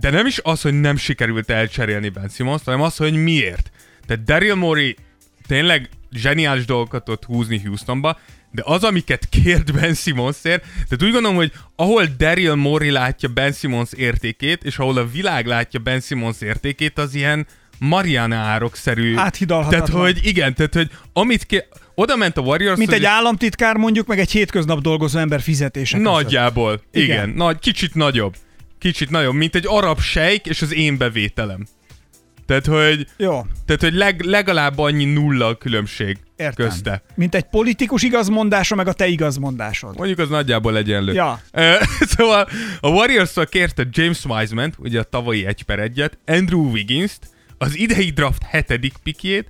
De 0.00 0.10
nem 0.10 0.26
is 0.26 0.40
az, 0.42 0.62
hogy 0.62 0.80
nem 0.80 0.96
sikerült 0.96 1.50
elcserélni 1.50 2.08
Ben 2.08 2.28
Simmons, 2.28 2.62
hanem 2.64 2.80
az, 2.80 2.96
hogy 2.96 3.14
miért. 3.14 3.70
Tehát 4.06 4.24
Daryl 4.24 4.54
Morey 4.54 4.96
tényleg 5.46 5.88
zseniális 6.10 6.64
dolgokat 6.64 7.04
tudott 7.04 7.24
húzni 7.24 7.58
Houstonba, 7.58 8.18
de 8.50 8.62
az, 8.64 8.84
amiket 8.84 9.28
kért 9.28 9.72
Ben 9.72 9.94
Simmonsért, 9.94 10.62
tehát 10.62 11.02
úgy 11.02 11.12
gondolom, 11.12 11.36
hogy 11.36 11.52
ahol 11.76 12.04
Daryl 12.18 12.54
Morey 12.54 12.90
látja 12.90 13.28
Ben 13.28 13.52
Simmons 13.52 13.92
értékét, 13.92 14.64
és 14.64 14.78
ahol 14.78 14.96
a 14.96 15.06
világ 15.06 15.46
látja 15.46 15.80
Ben 15.80 16.00
Simmons 16.00 16.40
értékét, 16.40 16.98
az 16.98 17.14
ilyen 17.14 17.46
Mariana 17.78 18.36
árok-szerű. 18.36 19.16
Áthidalhatatlan. 19.16 19.86
Tehát, 19.86 20.02
hogy 20.02 20.26
igen, 20.26 20.54
tehát, 20.54 20.74
hogy 20.74 20.90
amit 21.12 21.46
ké... 21.46 21.64
oda 21.94 22.16
ment 22.16 22.36
a 22.36 22.40
Warriors, 22.40 22.78
Mint 22.78 22.92
egy 22.92 23.04
államtitkár 23.04 23.76
mondjuk, 23.76 24.06
meg 24.06 24.18
egy 24.18 24.30
hétköznap 24.30 24.80
dolgozó 24.80 25.18
ember 25.18 25.40
fizetése. 25.40 25.96
között. 25.96 26.12
Nagyjából. 26.12 26.72
Igen. 26.92 27.04
Igen. 27.04 27.24
igen. 27.24 27.36
Nagy, 27.36 27.58
kicsit 27.58 27.94
nagyobb. 27.94 28.34
Kicsit 28.78 29.10
nagyobb, 29.10 29.34
mint 29.34 29.54
egy 29.54 29.64
arab 29.66 30.00
sejk 30.00 30.46
és 30.46 30.62
az 30.62 30.74
én 30.74 30.96
bevételem. 30.96 31.66
Tehát, 32.46 32.66
hogy, 32.66 33.06
Jó, 33.16 33.46
tehát, 33.66 33.82
hogy 33.82 33.94
leg, 33.94 34.20
legalább 34.20 34.78
annyi 34.78 35.04
nulla 35.04 35.46
a 35.46 35.54
különbség 35.54 36.18
értem. 36.36 36.66
közte. 36.66 37.02
Mint 37.14 37.34
egy 37.34 37.44
politikus 37.44 38.02
igazmondása, 38.02 38.74
meg 38.74 38.88
a 38.88 38.92
te 38.92 39.06
igazmondásod. 39.06 39.96
Mondjuk 39.96 40.18
az 40.18 40.28
nagyjából 40.28 40.76
egyenlő. 40.76 41.12
Ja. 41.12 41.40
Szóval 42.16 42.48
a 42.80 42.88
warriors 42.88 43.32
kérte 43.50 43.86
James 43.90 44.24
Wiseman, 44.24 44.74
ugye 44.78 45.00
a 45.00 45.02
tavalyi 45.02 45.46
egy 45.46 45.62
per 45.62 45.78
egyet, 45.78 46.18
Andrew 46.26 46.70
Wiggins-t, 46.70 47.20
az 47.58 47.76
idei 47.76 48.10
draft 48.10 48.42
hetedik 48.42 48.94
pikjét, 49.02 49.48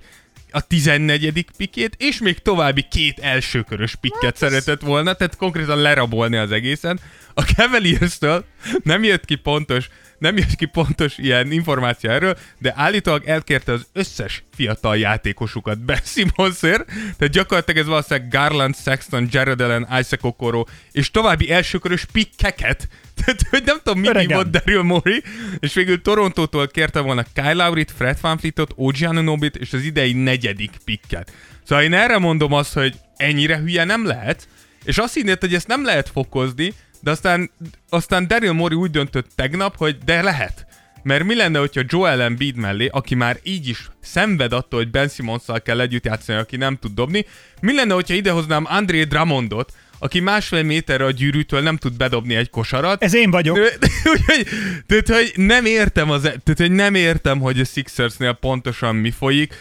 a 0.51 0.61
14. 0.61 1.45
pikét, 1.57 1.95
és 1.97 2.19
még 2.19 2.39
további 2.39 2.85
két 2.91 3.19
elsőkörös 3.19 3.95
pikket 3.95 4.37
szeretett 4.37 4.81
volna, 4.81 5.13
tehát 5.13 5.35
konkrétan 5.35 5.77
lerabolni 5.77 6.37
az 6.37 6.51
egészen. 6.51 6.99
A 7.33 7.41
Cavalierstől 7.41 8.45
nem 8.83 9.03
jött 9.03 9.25
ki 9.25 9.35
pontos, 9.35 9.89
nem 10.19 10.37
jött 10.37 10.55
ki 10.55 10.65
pontos 10.65 11.17
ilyen 11.17 11.51
információ 11.51 12.09
erről, 12.09 12.37
de 12.57 12.73
állítólag 12.75 13.25
elkérte 13.25 13.71
az 13.71 13.87
összes 13.93 14.43
fiatal 14.55 14.97
játékosukat 14.97 15.79
Ben 15.85 15.99
Simmonsért, 16.03 16.85
tehát 16.85 17.33
gyakorlatilag 17.33 17.81
ez 17.81 17.87
valószínűleg 17.87 18.29
Garland, 18.29 18.75
Sexton, 18.75 19.27
Jared 19.31 19.61
Allen, 19.61 19.87
Isaac 19.99 20.23
Okoro, 20.23 20.63
és 20.91 21.11
további 21.11 21.51
elsőkörös 21.51 22.05
pikkeket, 22.05 22.87
tehát 23.17 23.41
hogy 23.49 23.63
nem 23.65 23.77
tudom, 23.83 23.99
mit 23.99 24.09
Öregem. 24.09 24.27
hívott 24.27 24.51
Daryl 24.51 24.83
Morey, 24.83 25.23
és 25.59 25.73
végül 25.73 26.01
Torontótól 26.01 26.67
kérte 26.67 26.99
volna 26.99 27.25
Kyle 27.33 27.53
Lowry-t, 27.53 27.91
Fred 27.91 28.17
VanVleetot, 28.21 28.71
OG 28.75 28.95
Anunobyt 29.01 29.55
és 29.55 29.73
az 29.73 29.83
idei 29.83 30.13
negyedik 30.13 30.71
pikket. 30.85 31.31
Szóval 31.63 31.83
én 31.83 31.93
erre 31.93 32.17
mondom 32.17 32.53
azt, 32.53 32.73
hogy 32.73 32.95
ennyire 33.15 33.57
hülye 33.57 33.83
nem 33.83 34.05
lehet, 34.05 34.47
és 34.83 34.97
azt 34.97 35.13
hinnéd, 35.13 35.39
hogy 35.39 35.53
ezt 35.53 35.67
nem 35.67 35.85
lehet 35.85 36.09
fokozni, 36.09 36.73
de 36.99 37.11
aztán, 37.11 37.51
aztán 37.89 38.27
Daryl 38.27 38.53
Morey 38.53 38.77
úgy 38.77 38.91
döntött 38.91 39.29
tegnap, 39.35 39.77
hogy 39.77 39.97
de 40.05 40.21
lehet. 40.21 40.65
Mert 41.03 41.23
mi 41.23 41.35
lenne, 41.35 41.59
hogyha 41.59 41.81
Joel 41.87 42.21
Embiid 42.21 42.55
mellé, 42.55 42.87
aki 42.87 43.15
már 43.15 43.39
így 43.43 43.67
is 43.67 43.89
szenved 44.01 44.53
attól, 44.53 44.79
hogy 44.79 44.91
Ben 44.91 45.07
simmons 45.07 45.43
kell 45.63 45.79
együtt 45.79 46.05
játszani, 46.05 46.39
aki 46.39 46.57
nem 46.57 46.75
tud 46.75 46.93
dobni, 46.93 47.25
mi 47.61 47.73
lenne, 47.73 47.93
hogyha 47.93 48.13
idehoznám 48.13 48.65
André 48.67 49.03
Drummondot, 49.03 49.73
aki 49.99 50.19
másfél 50.19 50.63
méterre 50.63 51.05
a 51.05 51.11
gyűrűtől 51.11 51.61
nem 51.61 51.77
tud 51.77 51.93
bedobni 51.93 52.35
egy 52.35 52.49
kosarat. 52.49 53.03
Ez 53.03 53.13
én 53.13 53.31
vagyok. 53.31 53.57
Úgyhogy, 54.13 54.47
tehát, 54.85 55.07
hogy 55.07 55.31
nem 55.35 55.65
értem, 55.65 56.09
az, 56.09 56.21
tehát, 56.21 56.57
hogy 56.57 56.71
nem 56.71 56.95
értem, 56.95 57.39
hogy 57.39 57.59
a 57.59 57.63
Sixersnél 57.65 58.33
pontosan 58.33 58.95
mi 58.95 59.11
folyik. 59.11 59.53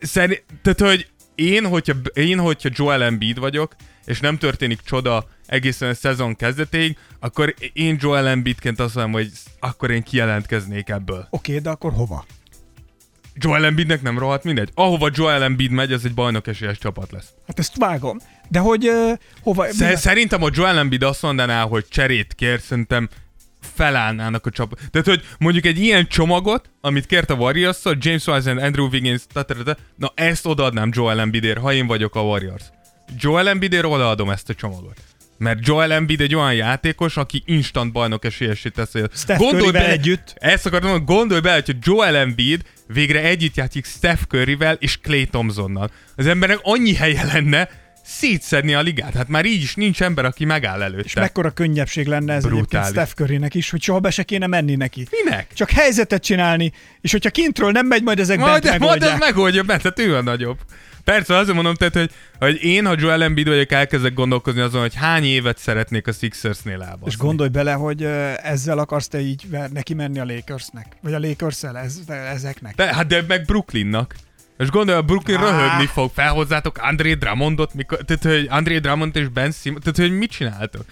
Szerint, 0.00 0.44
tehát, 0.62 0.80
hogy 0.80 1.06
én, 1.36 1.66
hogyha, 1.66 1.94
én, 2.14 2.38
hogyha 2.38 2.68
Joel 2.72 3.02
Embiid 3.02 3.38
vagyok, 3.38 3.74
és 4.04 4.20
nem 4.20 4.38
történik 4.38 4.80
csoda 4.80 5.28
egészen 5.46 5.88
a 5.88 5.94
szezon 5.94 6.36
kezdetéig, 6.36 6.96
akkor 7.20 7.54
én 7.72 7.96
Joel 8.00 8.28
Embiidként 8.28 8.80
azt 8.80 8.94
mondom, 8.94 9.12
hogy 9.12 9.30
akkor 9.60 9.90
én 9.90 10.02
kijelentkeznék 10.02 10.88
ebből. 10.88 11.26
Oké, 11.30 11.50
okay, 11.50 11.62
de 11.62 11.70
akkor 11.70 11.92
hova? 11.92 12.24
Joel 13.34 13.64
Embiidnek 13.64 14.02
nem 14.02 14.18
rohadt 14.18 14.44
mindegy. 14.44 14.70
Ahova 14.74 15.10
Joel 15.12 15.42
Embiid 15.42 15.70
megy, 15.70 15.92
az 15.92 16.04
egy 16.04 16.14
bajnok 16.14 16.46
esélyes 16.46 16.78
csapat 16.78 17.10
lesz. 17.10 17.28
Hát 17.46 17.58
ezt 17.58 17.76
vágom. 17.76 18.18
De 18.48 18.58
hogy 18.58 18.88
uh, 18.88 19.12
hova... 19.42 19.66
Sz- 19.66 19.96
szerintem 19.96 20.42
a 20.42 20.48
Joel 20.52 20.78
Embiid 20.78 21.02
azt 21.02 21.22
mondaná, 21.22 21.62
hogy 21.62 21.88
cserét 21.88 22.34
kér, 22.34 22.60
szerintem 22.60 23.08
felállnának 23.74 24.46
a 24.46 24.50
csapat. 24.50 24.80
Tehát, 24.90 25.06
hogy 25.06 25.22
mondjuk 25.38 25.64
egy 25.64 25.78
ilyen 25.78 26.06
csomagot, 26.06 26.70
amit 26.80 27.06
kért 27.06 27.30
a 27.30 27.34
warriors 27.34 27.78
James 27.98 28.26
Wiseman, 28.26 28.64
Andrew 28.64 28.88
Wiggins, 28.88 29.22
tatarata, 29.32 29.76
na 29.96 30.12
ezt 30.14 30.46
odaadnám 30.46 30.90
Joel 30.92 31.20
Embiidért, 31.20 31.58
ha 31.58 31.72
én 31.72 31.86
vagyok 31.86 32.14
a 32.14 32.20
Warriors. 32.20 32.62
Joel 33.18 33.48
Embiidért 33.48 33.84
odaadom 33.84 34.30
ezt 34.30 34.48
a 34.48 34.54
csomagot. 34.54 34.96
Mert 35.38 35.66
Joel 35.66 35.92
Embiid 35.92 36.20
egy 36.20 36.34
olyan 36.34 36.54
játékos, 36.54 37.16
aki 37.16 37.42
instant 37.46 37.92
bajnok 37.92 38.24
esélyesét 38.24 38.72
teszi. 38.72 39.02
Steph 39.12 39.70
be 39.72 39.88
együtt. 39.88 40.34
Ezt 40.36 40.66
akartam 40.66 40.90
mondani, 40.90 41.16
gondolj 41.16 41.40
bele, 41.40 41.62
hogy 41.64 41.76
Joel 41.80 42.16
Embiid 42.16 42.62
végre 42.86 43.22
együtt 43.22 43.56
játszik 43.56 43.86
Steph 43.86 44.22
Curryvel 44.22 44.76
és 44.80 44.98
Clay 44.98 45.26
Thompsonnal. 45.26 45.90
Az 46.16 46.26
embernek 46.26 46.58
annyi 46.62 46.94
helye 46.94 47.24
lenne, 47.24 47.68
szétszedni 48.06 48.74
a 48.74 48.80
ligát. 48.80 49.14
Hát 49.14 49.28
már 49.28 49.44
így 49.44 49.62
is 49.62 49.74
nincs 49.74 50.02
ember, 50.02 50.24
aki 50.24 50.44
megáll 50.44 50.82
előtte. 50.82 51.02
És 51.04 51.14
mekkora 51.14 51.50
könnyebbség 51.50 52.06
lenne 52.06 52.34
ez 52.34 52.42
Brutális. 52.42 52.66
egyébként 52.68 52.92
Steph 52.92 53.12
Currynek 53.14 53.54
is, 53.54 53.70
hogy 53.70 53.82
soha 53.82 53.98
be 53.98 54.10
se 54.10 54.22
kéne 54.22 54.46
menni 54.46 54.74
neki. 54.74 55.06
Minek? 55.10 55.52
Csak 55.54 55.70
helyzetet 55.70 56.22
csinálni, 56.22 56.72
és 57.00 57.12
hogyha 57.12 57.30
kintről 57.30 57.70
nem 57.70 57.86
megy, 57.86 58.02
majd 58.02 58.20
ezek 58.20 58.38
majd, 58.38 58.62
bent 58.62 58.78
Majd 58.78 59.02
ez 59.02 59.18
megoldja, 59.18 59.62
mert 59.62 59.82
tehát 59.82 59.98
ő 59.98 60.16
a 60.16 60.22
nagyobb. 60.22 60.58
Persze, 61.04 61.36
azért 61.36 61.54
mondom, 61.54 61.74
tehát, 61.74 61.94
hogy, 61.94 62.10
hogy 62.38 62.64
én, 62.64 62.86
ha 62.86 62.94
Joel 62.98 63.22
Embiid 63.22 63.48
vagyok, 63.48 63.72
elkezdek 63.72 64.14
gondolkozni 64.14 64.60
azon, 64.60 64.80
hogy 64.80 64.94
hány 64.94 65.24
évet 65.24 65.58
szeretnék 65.58 66.06
a 66.06 66.12
Sixersnél 66.12 66.82
elbaszni. 66.82 67.06
És 67.06 67.16
gondolj 67.16 67.48
bele, 67.48 67.72
hogy 67.72 68.02
ezzel 68.42 68.78
akarsz 68.78 69.08
te 69.08 69.20
így 69.20 69.46
neki 69.72 69.94
menni 69.94 70.18
a 70.18 70.24
Lakersnek, 70.24 70.86
vagy 71.00 71.14
a 71.14 71.18
lakers 71.18 71.62
ez, 71.62 71.98
ezeknek. 72.06 72.74
De, 72.74 72.94
hát 72.94 73.06
de 73.06 73.24
meg 73.28 73.44
Brooklynnak. 73.44 74.14
És 74.58 74.70
gondolj, 74.70 74.98
a 74.98 75.02
Brooklyn 75.02 75.36
ah. 75.36 75.42
röhögni 75.42 75.86
fog, 75.86 76.10
felhozzátok 76.14 76.78
André 76.78 77.14
Drummondot, 77.14 77.74
mikor, 77.74 77.98
tehát, 77.98 78.22
hogy 78.22 78.46
André 78.50 78.78
Drummond 78.78 79.16
és 79.16 79.28
Ben 79.28 79.52
Simmons, 79.52 79.84
tehát, 79.84 79.98
hogy 79.98 80.18
mit 80.18 80.30
csináltok? 80.30 80.84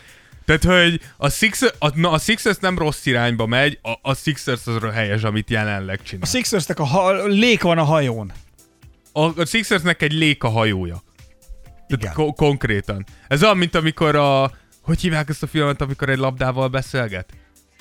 Tehát, 0.44 0.64
hogy 0.64 1.00
a, 1.16 1.29
Six, 1.29 1.62
a, 1.79 1.98
na, 1.98 2.11
a 2.11 2.18
Sixers 2.18 2.57
nem 2.61 2.79
rossz 2.79 3.07
irányba 3.07 3.46
megy, 3.46 3.79
a, 3.83 4.11
a 4.11 4.14
Sixers 4.14 4.66
az 4.66 4.77
helyes, 4.92 5.22
amit 5.22 5.50
jelenleg 5.50 6.03
csinál. 6.03 6.22
A 6.22 6.27
Sixersnek 6.27 6.79
a 6.79 6.85
ha- 6.85 7.27
lék 7.27 7.62
van 7.62 7.79
a 7.79 7.85
hajón. 7.85 8.33
A, 9.12 9.40
a 9.40 9.44
Sixersnek 9.44 10.03
egy 10.03 10.12
lék 10.12 10.44
a 10.44 10.48
hajója. 10.48 11.03
Tehát 11.87 12.14
ko- 12.14 12.37
konkrétan. 12.37 13.05
Ez 13.29 13.42
olyan, 13.42 13.57
mint 13.57 13.74
amikor 13.74 14.16
a... 14.16 14.50
Hogy 14.83 15.00
hívják 15.00 15.29
ezt 15.29 15.42
a 15.42 15.46
filmet, 15.46 15.81
amikor 15.81 16.09
egy 16.09 16.18
labdával 16.18 16.68
beszélget? 16.68 17.33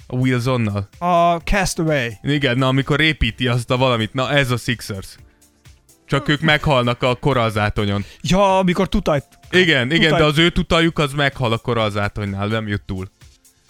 A 0.08 0.16
Wilsonnal? 0.16 0.90
A 0.98 1.36
Castaway. 1.36 2.10
Igen, 2.22 2.58
na 2.58 2.68
amikor 2.68 3.02
építi 3.02 3.48
azt 3.48 3.72
a 3.72 3.78
valamit, 3.78 4.14
na 4.14 4.32
ez 4.32 4.52
a 4.52 4.58
Sixers. 4.58 5.16
Csak 6.14 6.28
ők 6.28 6.42
meghalnak 6.42 7.04
a 7.04 7.16
koralzátonyon. 7.16 8.06
Ja, 8.22 8.58
amikor 8.58 8.90
tutajt... 8.90 9.26
Igen, 9.52 9.82
tutaj... 9.82 9.98
igen, 9.98 10.18
de 10.18 10.24
az 10.24 10.38
ő 10.38 10.50
tutajuk 10.50 11.00
az 11.00 11.14
meghal 11.14 11.52
a 11.52 11.58
koralzátonynál, 11.58 12.48
nem 12.48 12.68
jut 12.68 12.82
túl. 12.82 13.10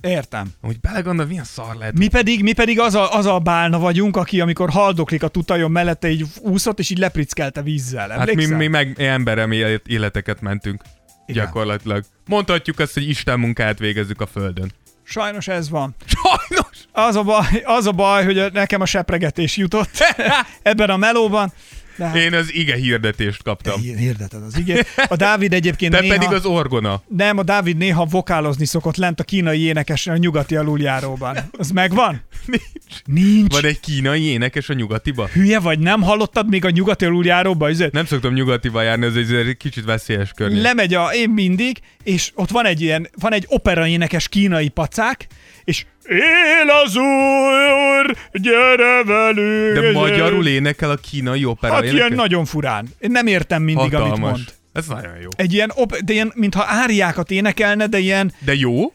Értem. 0.01 0.47
Úgy 0.62 0.79
belegondol, 0.79 1.25
milyen 1.25 1.43
szar 1.43 1.75
lehet. 1.75 1.97
Mi 1.97 2.08
pedig, 2.08 2.43
mi 2.43 2.53
pedig 2.53 2.79
az, 2.79 2.95
a, 2.95 3.13
az 3.13 3.25
a 3.25 3.39
bálna 3.39 3.79
vagyunk, 3.79 4.17
aki 4.17 4.41
amikor 4.41 4.69
haldoklik 4.69 5.23
a 5.23 5.27
tutajon 5.27 5.71
mellette, 5.71 6.10
így 6.10 6.25
úszott, 6.41 6.79
és 6.79 6.89
így 6.89 6.97
leprickelte 6.97 7.62
vízzel. 7.62 8.10
Hát 8.10 8.34
mi, 8.34 8.45
mi 8.45 8.67
meg 8.67 8.95
emberem 8.99 9.51
életeket 9.86 10.41
mentünk. 10.41 10.82
Igen. 11.25 11.43
Gyakorlatilag. 11.43 12.03
Mondhatjuk 12.25 12.79
azt, 12.79 12.93
hogy 12.93 13.10
Isten 13.10 13.39
munkát 13.39 13.79
végezzük 13.79 14.21
a 14.21 14.25
Földön. 14.25 14.71
Sajnos 15.03 15.47
ez 15.47 15.69
van. 15.69 15.95
Sajnos! 16.06 16.77
Az 16.91 17.15
a 17.15 17.23
baj, 17.23 17.62
az 17.63 17.88
a 17.88 17.91
baj 17.91 18.25
hogy 18.25 18.51
nekem 18.53 18.82
a 18.82 18.86
sepregetés 18.86 19.58
jutott 19.58 19.91
ebben 20.62 20.89
a 20.89 20.97
melóban. 20.97 21.53
De 21.95 22.06
hát... 22.06 22.15
Én 22.15 22.34
az 22.34 22.53
ige 22.53 22.75
hirdetést 22.75 23.43
kaptam. 23.43 23.82
Hirdeted 23.82 24.43
az 24.43 24.58
ige. 24.58 24.86
A 25.08 25.15
Dávid 25.15 25.53
egyébként 25.53 25.91
Te 25.91 25.99
néha... 25.99 26.13
pedig 26.13 26.36
az 26.36 26.45
orgona. 26.45 27.01
Nem, 27.08 27.38
a 27.38 27.43
Dávid 27.43 27.77
néha 27.77 28.06
vokálozni 28.06 28.65
szokott 28.65 28.95
lent 28.95 29.19
a 29.19 29.23
kínai 29.23 29.62
énekes 29.62 30.08
a 30.08 30.17
nyugati 30.17 30.56
aluljáróban. 30.56 31.38
Az 31.58 31.71
megvan? 31.71 32.21
Nincs. 32.45 33.01
Nincs. 33.06 33.53
Van 33.53 33.65
egy 33.65 33.79
kínai 33.79 34.23
énekes 34.23 34.69
a 34.69 34.73
nyugatiba? 34.73 35.27
Hülye 35.27 35.60
vagy, 35.60 35.79
nem 35.79 36.01
hallottad 36.01 36.49
még 36.49 36.65
a 36.65 36.69
nyugati 36.69 37.06
aluljáróba? 37.06 37.69
Ezért? 37.69 37.91
Nem 37.91 38.06
szoktam 38.06 38.34
nyugatiba 38.34 38.82
járni, 38.82 39.06
ez 39.06 39.15
egy 39.15 39.58
kicsit 39.58 39.86
veszélyes 39.86 40.32
környék. 40.32 40.62
Lemegy 40.62 40.93
a, 40.93 41.10
én 41.13 41.29
mindig, 41.29 41.79
és 42.03 42.32
ott 42.36 42.49
van 42.49 42.65
egy 42.65 42.82
ilyen, 42.82 43.10
van 43.19 43.34
egy 43.34 43.45
opera 43.47 43.88
énekes 43.88 44.29
kínai 44.29 44.69
pacák, 44.69 45.27
és 45.63 45.86
Él 46.09 46.69
az 46.83 46.95
úr, 46.95 48.15
gyere 48.31 49.03
velünk! 49.03 49.79
De 49.79 49.91
magyarul 49.91 50.47
énekel 50.47 50.89
a 50.89 50.95
kínai 50.95 51.45
opera 51.45 51.73
Hát 51.73 51.83
ilyen 51.83 52.13
nagyon 52.13 52.45
furán. 52.45 52.87
Én 52.99 53.11
nem 53.11 53.27
értem 53.27 53.61
mindig, 53.61 53.83
Hatalmas. 53.93 54.07
amit 54.19 54.19
mond. 54.19 54.43
Ez 54.73 54.87
nagyon 54.87 55.15
jó. 55.21 55.27
Egy 55.35 55.53
ilyen, 55.53 55.71
op- 55.75 55.97
de 55.97 56.13
ilyen, 56.13 56.31
mintha 56.35 56.65
áriákat 56.67 57.31
énekelne, 57.31 57.87
de 57.87 57.97
ilyen... 57.97 58.33
De 58.45 58.55
jó? 58.55 58.93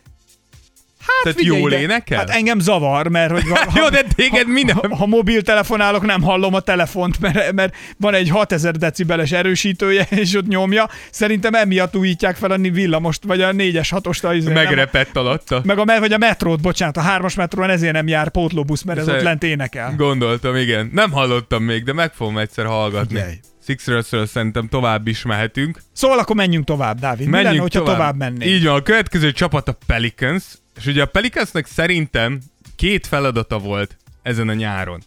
Hát 1.24 1.34
Tehát 1.34 1.42
jól 1.56 1.72
ide. 1.72 1.80
énekel? 1.80 2.18
Hát 2.18 2.30
engem 2.30 2.58
zavar, 2.58 3.08
mert 3.08 3.30
hogy... 3.32 3.42
Ha, 3.48 3.72
Jó, 3.80 3.88
de 3.88 4.02
téged 4.14 4.46
ha, 4.46 4.52
minden... 4.52 4.76
Ha, 4.76 4.96
ha 4.96 5.06
mobiltelefonálok, 5.06 6.06
nem 6.06 6.22
hallom 6.22 6.54
a 6.54 6.60
telefont, 6.60 7.20
mert, 7.32 7.52
mert 7.52 7.74
van 7.98 8.14
egy 8.14 8.28
6000 8.28 8.76
decibeles 8.76 9.32
erősítője, 9.32 10.06
és 10.22 10.34
ott 10.34 10.46
nyomja. 10.46 10.88
Szerintem 11.10 11.54
emiatt 11.54 11.96
újítják 11.96 12.36
fel 12.36 12.50
a 12.50 12.56
villamost, 12.56 13.24
vagy 13.24 13.42
a 13.42 13.50
4-es 13.52 13.88
6-ost. 13.90 14.32
Izé, 14.34 14.52
Megrepett 14.52 15.16
alatta. 15.16 15.60
Meg 15.64 15.78
a, 15.78 15.84
vagy 15.98 16.12
a 16.12 16.18
metrót, 16.18 16.60
bocsánat, 16.60 16.96
a 16.96 17.02
3-as 17.02 17.36
metrón 17.36 17.70
ezért 17.70 17.92
nem 17.92 18.08
jár 18.08 18.28
pótlóbusz, 18.28 18.82
mert 18.82 18.98
ez 18.98 19.04
Szer- 19.04 19.16
ott 19.16 19.22
lent 19.24 19.42
énekel. 19.42 19.94
Gondoltam, 19.96 20.56
igen. 20.56 20.90
Nem 20.92 21.10
hallottam 21.10 21.62
még, 21.62 21.84
de 21.84 21.92
meg 21.92 22.12
fogom 22.12 22.38
egyszer 22.38 22.64
hallgatni. 22.66 23.14
Figyelj. 23.14 23.34
Sixersről 23.66 24.26
szerintem 24.26 24.68
tovább 24.68 25.06
is 25.06 25.22
mehetünk. 25.22 25.80
Szóval 25.92 26.18
akkor 26.18 26.36
menjünk 26.36 26.64
tovább, 26.64 26.98
Dávid. 26.98 27.26
Menjünk 27.26 27.36
Mi 27.36 27.42
lenne, 27.44 27.60
hogyha 27.60 27.78
tovább. 27.78 27.96
tovább 27.96 28.16
mennénk? 28.16 28.50
Így 28.50 28.64
van, 28.64 28.74
a 28.74 28.82
következő 28.82 29.32
csapat 29.32 29.68
a 29.68 29.78
Pelicans, 29.86 30.42
és 30.78 30.86
ugye 30.86 31.02
a 31.02 31.06
Pelicansnek 31.06 31.66
szerintem 31.66 32.40
két 32.76 33.06
feladata 33.06 33.58
volt 33.58 33.96
ezen 34.22 34.48
a 34.48 34.54
nyáron. 34.54 35.02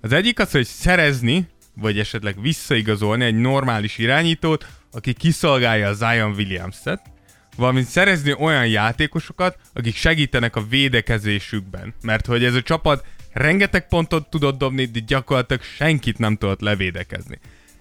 Az 0.00 0.12
egyik 0.12 0.38
az, 0.38 0.50
hogy 0.50 0.66
szerezni, 0.66 1.48
vagy 1.74 1.98
esetleg 1.98 2.40
visszaigazolni 2.40 3.24
egy 3.24 3.34
normális 3.34 3.98
irányítót, 3.98 4.66
aki 4.92 5.12
kiszolgálja 5.12 5.88
a 5.88 5.92
Zion 5.92 6.32
Williams-et, 6.32 7.00
valamint 7.56 7.86
szerezni 7.86 8.32
olyan 8.32 8.66
játékosokat, 8.66 9.58
akik 9.72 9.96
segítenek 9.96 10.56
a 10.56 10.66
védekezésükben. 10.66 11.94
Mert 12.02 12.26
hogy 12.26 12.44
ez 12.44 12.54
a 12.54 12.62
csapat 12.62 13.04
rengeteg 13.32 13.88
pontot 13.88 14.30
tudott 14.30 14.58
dobni, 14.58 14.84
de 14.84 15.00
gyakorlatilag 15.06 15.62
senkit 15.62 16.18
nem 16.18 16.36
tudott 16.36 16.60
levédekezni. 16.60 17.38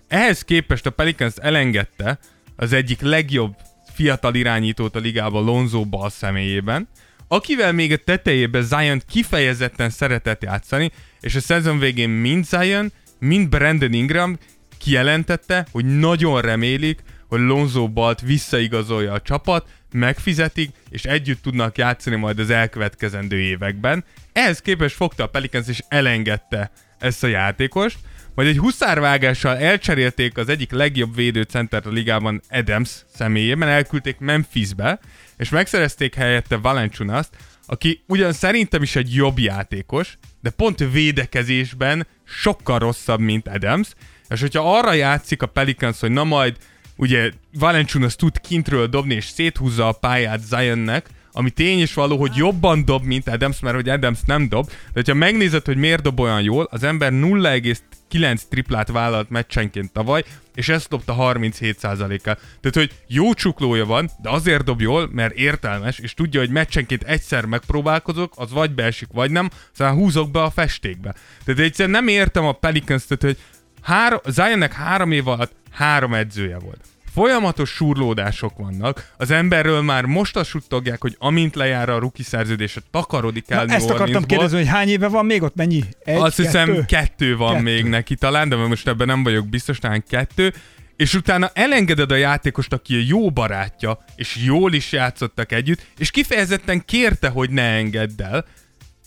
Ehhez 0.07 0.41
képest 0.41 0.85
a 0.85 0.89
Pelicans 0.89 1.33
elengedte 1.35 2.19
az 2.55 2.73
egyik 2.73 3.01
legjobb 3.01 3.55
fiatal 3.93 4.35
irányítót 4.35 4.95
a 4.95 4.99
ligában 4.99 5.43
Lonzo 5.43 5.85
Ball 5.85 6.09
személyében, 6.09 6.87
akivel 7.27 7.71
még 7.71 7.91
a 7.91 7.97
tetejében 7.97 8.63
Zion 8.63 9.01
kifejezetten 9.09 9.89
szeretett 9.89 10.43
játszani, 10.43 10.91
és 11.21 11.35
a 11.35 11.39
szezon 11.39 11.79
végén 11.79 12.09
mind 12.09 12.45
Zion, 12.45 12.91
mind 13.19 13.49
Brandon 13.49 13.93
Ingram 13.93 14.37
kijelentette, 14.77 15.67
hogy 15.71 15.85
nagyon 15.99 16.41
remélik, 16.41 16.99
hogy 17.27 17.39
Lonzo 17.39 17.87
Balt 17.87 18.21
visszaigazolja 18.21 19.13
a 19.13 19.21
csapat, 19.21 19.67
megfizetik, 19.91 20.69
és 20.89 21.03
együtt 21.03 21.41
tudnak 21.41 21.77
játszani 21.77 22.15
majd 22.15 22.39
az 22.39 22.49
elkövetkezendő 22.49 23.39
években. 23.39 24.03
Ehhez 24.33 24.59
képest 24.59 24.95
fogta 24.95 25.23
a 25.23 25.27
Pelicans 25.27 25.67
és 25.67 25.83
elengedte 25.87 26.71
ezt 26.99 27.23
a 27.23 27.27
játékost, 27.27 27.97
majd 28.35 28.47
egy 28.47 28.57
huszárvágással 28.57 29.57
elcserélték 29.57 30.37
az 30.37 30.49
egyik 30.49 30.71
legjobb 30.71 31.15
védőcentert 31.15 31.85
a 31.85 31.89
ligában 31.89 32.41
Adams 32.49 32.89
személyében, 33.13 33.67
elküldték 33.69 34.17
Memphisbe, 34.19 34.99
és 35.37 35.49
megszerezték 35.49 36.15
helyette 36.15 36.57
Valenciunast, 36.57 37.29
aki 37.65 38.03
ugyan 38.07 38.33
szerintem 38.33 38.81
is 38.81 38.95
egy 38.95 39.13
jobb 39.13 39.39
játékos, 39.39 40.17
de 40.41 40.49
pont 40.49 40.79
védekezésben 40.91 42.07
sokkal 42.23 42.79
rosszabb, 42.79 43.19
mint 43.19 43.47
Adams, 43.47 43.87
és 44.29 44.41
hogyha 44.41 44.77
arra 44.77 44.93
játszik 44.93 45.41
a 45.41 45.47
Pelicans, 45.47 45.99
hogy 45.99 46.11
na 46.11 46.23
majd 46.23 46.57
ugye 46.95 47.31
Valenciunas 47.53 48.15
tud 48.15 48.41
kintről 48.41 48.87
dobni, 48.87 49.13
és 49.13 49.25
széthúzza 49.25 49.87
a 49.87 49.91
pályát 49.91 50.41
Zionnek, 50.43 51.09
ami 51.37 51.49
tény 51.49 51.79
is 51.79 51.93
való, 51.93 52.17
hogy 52.17 52.35
jobban 52.35 52.85
dob, 52.85 53.03
mint 53.03 53.29
Adams, 53.29 53.59
mert 53.59 53.75
hogy 53.75 53.89
Adams 53.89 54.19
nem 54.25 54.49
dob, 54.49 54.65
de 54.65 54.73
hogyha 54.93 55.13
megnézed, 55.13 55.65
hogy 55.65 55.77
miért 55.77 56.01
dob 56.01 56.19
olyan 56.19 56.41
jól, 56.41 56.67
az 56.71 56.83
ember 56.83 57.11
0,9 57.11 58.41
triplát 58.49 58.91
vállalt 58.91 59.29
meccsenként 59.29 59.91
tavaly, 59.91 60.23
és 60.55 60.69
ezt 60.69 60.89
dobta 60.89 61.15
37%-kal. 61.19 62.35
Tehát, 62.35 62.73
hogy 62.73 62.91
jó 63.07 63.33
csuklója 63.33 63.85
van, 63.85 64.09
de 64.21 64.29
azért 64.29 64.63
dob 64.63 64.81
jól, 64.81 65.09
mert 65.11 65.35
értelmes, 65.35 65.99
és 65.99 66.13
tudja, 66.13 66.39
hogy 66.39 66.49
meccsenként 66.49 67.03
egyszer 67.03 67.45
megpróbálkozok, 67.45 68.33
az 68.35 68.51
vagy 68.51 68.71
beesik, 68.71 69.09
vagy 69.13 69.31
nem, 69.31 69.49
aztán 69.71 69.93
húzok 69.93 70.31
be 70.31 70.41
a 70.41 70.49
festékbe. 70.49 71.15
Tehát 71.45 71.61
egyszerűen 71.61 72.03
nem 72.03 72.07
értem 72.07 72.45
a 72.45 72.51
Pelicans, 72.51 73.05
tehát, 73.05 73.23
hogy 73.23 73.37
három, 73.81 74.19
Zionnek 74.25 74.73
három 74.73 75.11
év 75.11 75.27
alatt 75.27 75.53
három 75.71 76.13
edzője 76.13 76.59
volt 76.59 76.94
folyamatos 77.15 77.69
surlódások 77.69 78.57
vannak. 78.57 79.11
Az 79.17 79.31
emberről 79.31 79.81
már 79.81 80.05
most 80.05 80.35
azt 80.35 80.49
suttogják, 80.49 81.01
hogy 81.01 81.15
amint 81.19 81.55
lejár 81.55 81.89
a 81.89 81.97
ruki 81.97 82.23
szerződése, 82.23 82.81
takarodik 82.91 83.49
el 83.49 83.65
Na, 83.65 83.73
ezt 83.73 83.89
akartam 83.89 84.23
kérdezni, 84.23 84.57
hogy 84.57 84.67
hány 84.67 84.87
éve 84.87 85.07
van 85.07 85.25
még 85.25 85.41
ott, 85.41 85.55
mennyi? 85.55 85.83
Egy, 86.03 86.17
azt 86.17 86.35
kettő? 86.35 86.43
hiszem 86.43 86.85
kettő 86.85 87.37
van 87.37 87.51
Kettő. 87.51 87.63
még 87.63 87.85
neki 87.85 88.15
talán, 88.15 88.49
de 88.49 88.55
most 88.55 88.87
ebben 88.87 89.07
nem 89.07 89.23
vagyok 89.23 89.47
biztos, 89.47 89.79
talán 89.79 90.03
kettő. 90.09 90.53
És 90.95 91.13
utána 91.13 91.49
elengeded 91.53 92.11
a 92.11 92.15
játékost, 92.15 92.73
aki 92.73 92.95
a 92.95 93.03
jó 93.07 93.29
barátja, 93.29 93.97
és 94.15 94.35
jól 94.45 94.73
is 94.73 94.91
játszottak 94.91 95.51
együtt, 95.51 95.85
és 95.97 96.11
kifejezetten 96.11 96.85
kérte, 96.85 97.29
hogy 97.29 97.49
ne 97.49 97.63
engedd 97.63 98.21
el. 98.21 98.45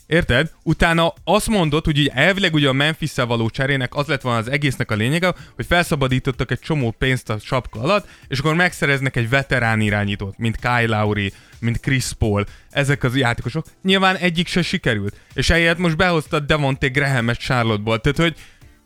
Érted? 0.09 0.51
Utána 0.63 1.13
azt 1.23 1.47
mondod, 1.47 1.85
hogy 1.85 1.99
ugye 1.99 2.11
elvileg 2.11 2.53
ugye 2.53 2.67
a 2.69 2.73
memphis 2.73 3.15
való 3.15 3.49
cserének 3.49 3.95
az 3.95 4.07
lett 4.07 4.21
volna 4.21 4.37
az 4.37 4.49
egésznek 4.49 4.91
a 4.91 4.95
lényege, 4.95 5.33
hogy 5.55 5.65
felszabadítottak 5.65 6.51
egy 6.51 6.59
csomó 6.59 6.91
pénzt 6.97 7.29
a 7.29 7.39
sapka 7.39 7.79
alatt, 7.79 8.07
és 8.27 8.39
akkor 8.39 8.55
megszereznek 8.55 9.15
egy 9.15 9.29
veterán 9.29 9.81
irányítót, 9.81 10.37
mint 10.37 10.57
Kyle 10.57 10.85
Lowry, 10.85 11.33
mint 11.59 11.79
Chris 11.79 12.13
Paul, 12.17 12.45
ezek 12.69 13.03
az 13.03 13.15
játékosok. 13.15 13.65
Nyilván 13.83 14.15
egyik 14.15 14.47
se 14.47 14.61
sikerült, 14.61 15.15
és 15.33 15.49
ehelyett 15.49 15.77
most 15.77 15.97
behoztad 15.97 16.45
Devonte 16.45 16.87
Graham-et 16.87 17.39
Charlotte-ból, 17.39 17.99
tehát 17.99 18.17
hogy 18.17 18.35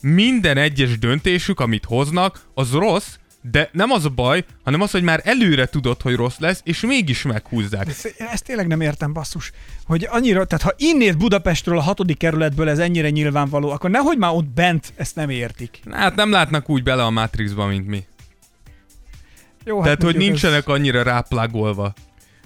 minden 0.00 0.56
egyes 0.56 0.98
döntésük, 0.98 1.60
amit 1.60 1.84
hoznak, 1.84 2.40
az 2.54 2.72
rossz, 2.72 3.16
de 3.50 3.68
nem 3.72 3.90
az 3.90 4.04
a 4.04 4.08
baj, 4.08 4.44
hanem 4.62 4.80
az, 4.80 4.90
hogy 4.90 5.02
már 5.02 5.20
előre 5.24 5.66
tudod, 5.66 6.00
hogy 6.02 6.14
rossz 6.14 6.38
lesz, 6.38 6.60
és 6.64 6.80
mégis 6.80 7.22
meghúzzák. 7.22 7.88
Ezt, 7.88 8.14
ezt 8.18 8.44
tényleg 8.44 8.66
nem 8.66 8.80
értem, 8.80 9.12
basszus. 9.12 9.52
Hogy 9.86 10.06
annyira, 10.10 10.44
tehát 10.44 10.64
ha 10.64 10.72
innét 10.76 11.18
Budapestről, 11.18 11.78
a 11.78 11.80
hatodik 11.80 12.18
kerületből 12.18 12.68
ez 12.68 12.78
ennyire 12.78 13.10
nyilvánvaló, 13.10 13.70
akkor 13.70 13.90
nehogy 13.90 14.18
már 14.18 14.32
ott 14.32 14.48
bent 14.48 14.92
ezt 14.96 15.16
nem 15.16 15.30
értik. 15.30 15.80
Hát 15.90 16.14
nem 16.14 16.30
látnak 16.30 16.70
úgy 16.70 16.82
bele 16.82 17.04
a 17.04 17.10
Matrixba, 17.10 17.66
mint 17.66 17.86
mi. 17.86 18.04
Jó, 19.64 19.82
Tehát, 19.82 20.02
hogy 20.02 20.16
nincsenek 20.16 20.68
annyira 20.68 21.02
ráplagolva. 21.02 21.92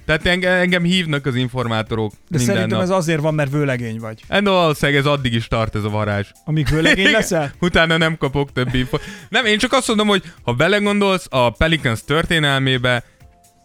Tehát 0.09 0.26
engem, 0.26 0.52
engem 0.52 0.82
hívnak 0.82 1.26
az 1.26 1.34
informátorok 1.34 2.11
De 2.11 2.16
minden 2.28 2.46
szerintem 2.46 2.78
nap. 2.78 2.82
ez 2.88 2.90
azért 2.90 3.20
van, 3.20 3.34
mert 3.34 3.50
vőlegény 3.50 3.98
vagy. 3.98 4.22
Ez... 4.28 4.42
valószínűleg 4.42 5.00
ez 5.00 5.06
addig 5.06 5.32
is 5.34 5.48
tart 5.48 5.74
ez 5.74 5.84
a 5.84 5.88
varázs. 5.88 6.26
Amíg 6.44 6.68
vőlegény 6.68 7.11
leszel? 7.11 7.52
Utána 7.61 7.96
nem 7.96 8.16
kapok 8.16 8.52
több 8.52 8.74
info. 8.74 8.98
Nem, 9.28 9.44
én 9.44 9.59
csak 9.59 9.72
azt 9.72 9.88
mondom, 9.88 10.06
hogy 10.09 10.22
ha 10.42 10.52
belegondolsz 10.52 11.26
a 11.30 11.50
Pelicans 11.50 12.04
történelmébe, 12.04 13.04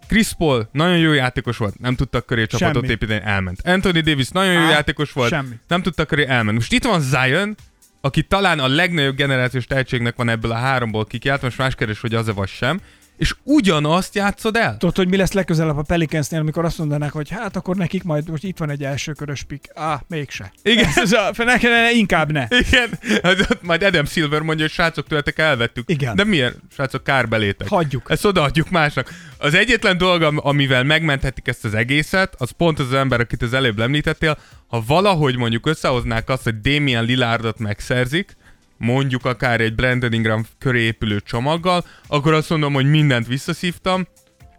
Chris 0.08 0.34
Paul 0.38 0.70
nagyon 0.72 0.98
jó 0.98 1.12
játékos 1.14 1.58
volt, 1.58 1.80
nem 1.80 1.96
tudtak 1.96 2.26
köré 2.26 2.46
csapatot 2.46 2.74
Semmi. 2.82 2.88
építeni, 2.94 3.22
elment. 3.24 3.62
Anthony 3.64 4.04
Davis 4.04 4.30
nagyon 4.30 4.54
jó 4.54 4.60
Á, 4.60 4.70
játékos 4.70 5.12
volt, 5.12 5.30
semmi. 5.30 5.56
nem 5.68 5.82
tudtak 5.82 6.08
köré, 6.08 6.26
elment. 6.28 6.58
Most 6.58 6.74
itt 6.74 6.84
van 6.84 7.02
Zion, 7.02 7.56
aki 8.02 8.24
talán 8.24 8.60
a 8.60 8.68
legnagyobb 8.68 9.16
generációs 9.16 9.66
tehetségnek 9.66 10.16
van 10.16 10.30
ebből 10.30 10.52
a 10.52 10.56
háromból 10.56 11.06
kikiált, 11.06 11.42
most 11.42 11.58
más 11.58 11.76
keres, 11.76 12.00
hogy 12.00 12.14
az-e 12.16 12.32
vagy 12.32 12.50
sem, 12.50 12.80
és 13.18 13.34
ugyanazt 13.44 14.16
játszod 14.16 14.56
el. 14.56 14.78
Tudod, 14.78 14.96
hogy 14.96 15.08
mi 15.08 15.18
lesz 15.18 15.32
legközelebb 15.32 15.78
a 15.78 15.82
Pelicansnél, 15.82 16.40
amikor 16.40 16.66
azt 16.66 16.78
mondanák, 16.78 17.12
hogy 17.12 17.30
hát 17.30 17.56
akkor 17.56 17.76
nekik 17.76 18.04
majd 18.04 18.30
most 18.30 18.44
itt 18.44 18.58
van 18.58 18.70
egy 18.70 18.84
elsőkörös 18.84 19.44
pik. 19.44 19.68
Á, 19.76 20.02
mégse. 20.08 20.54
Igen. 20.64 20.90
Ez 20.96 21.12
a, 21.12 21.32
nekem 21.38 21.72
inkább 21.96 22.32
ne. 22.32 22.48
Igen, 22.50 22.90
az 23.22 23.40
ott 23.40 23.64
majd 23.64 23.84
Adam 23.84 24.06
Silver 24.06 24.42
mondja, 24.42 24.66
hogy 24.66 24.74
srácok 24.74 25.08
tőletek 25.08 25.40
elvettük. 25.40 25.90
Igen. 25.90 26.16
De 26.16 26.24
milyen, 26.24 26.56
srácok, 26.74 27.04
kárbelétek. 27.04 27.68
Hagyjuk. 27.68 28.10
Ezt 28.10 28.26
odaadjuk 28.26 28.70
másnak. 28.70 29.10
Az 29.38 29.54
egyetlen 29.54 29.98
dolog, 29.98 30.22
am- 30.22 30.40
amivel 30.42 30.84
megmenthetik 30.84 31.48
ezt 31.48 31.66
az 31.66 31.74
egészet, 31.74 32.36
az 32.38 32.52
pont 32.52 32.80
az, 32.80 32.94
ember, 32.94 33.20
akit 33.20 33.42
az 33.42 33.54
előbb 33.54 33.80
említettél, 33.80 34.38
ha 34.68 34.84
valahogy 34.88 35.38
mondjuk 35.38 35.66
összehoznák 35.66 36.30
azt, 36.30 36.44
hogy 36.44 36.62
Damian 36.62 37.06
Lillardot 37.06 37.60
megszerzik, 37.60 38.36
mondjuk 38.84 39.26
akár 39.26 39.62
egy 39.62 39.76
Brandon 39.76 40.14
Ingram 40.14 40.46
köré 40.60 40.82
épülő 40.82 41.20
csomaggal, 41.20 41.86
akkor 42.08 42.34
azt 42.34 42.50
mondom, 42.50 42.74
hogy 42.74 42.90
mindent 42.90 43.28
visszaszívtam, 43.28 44.08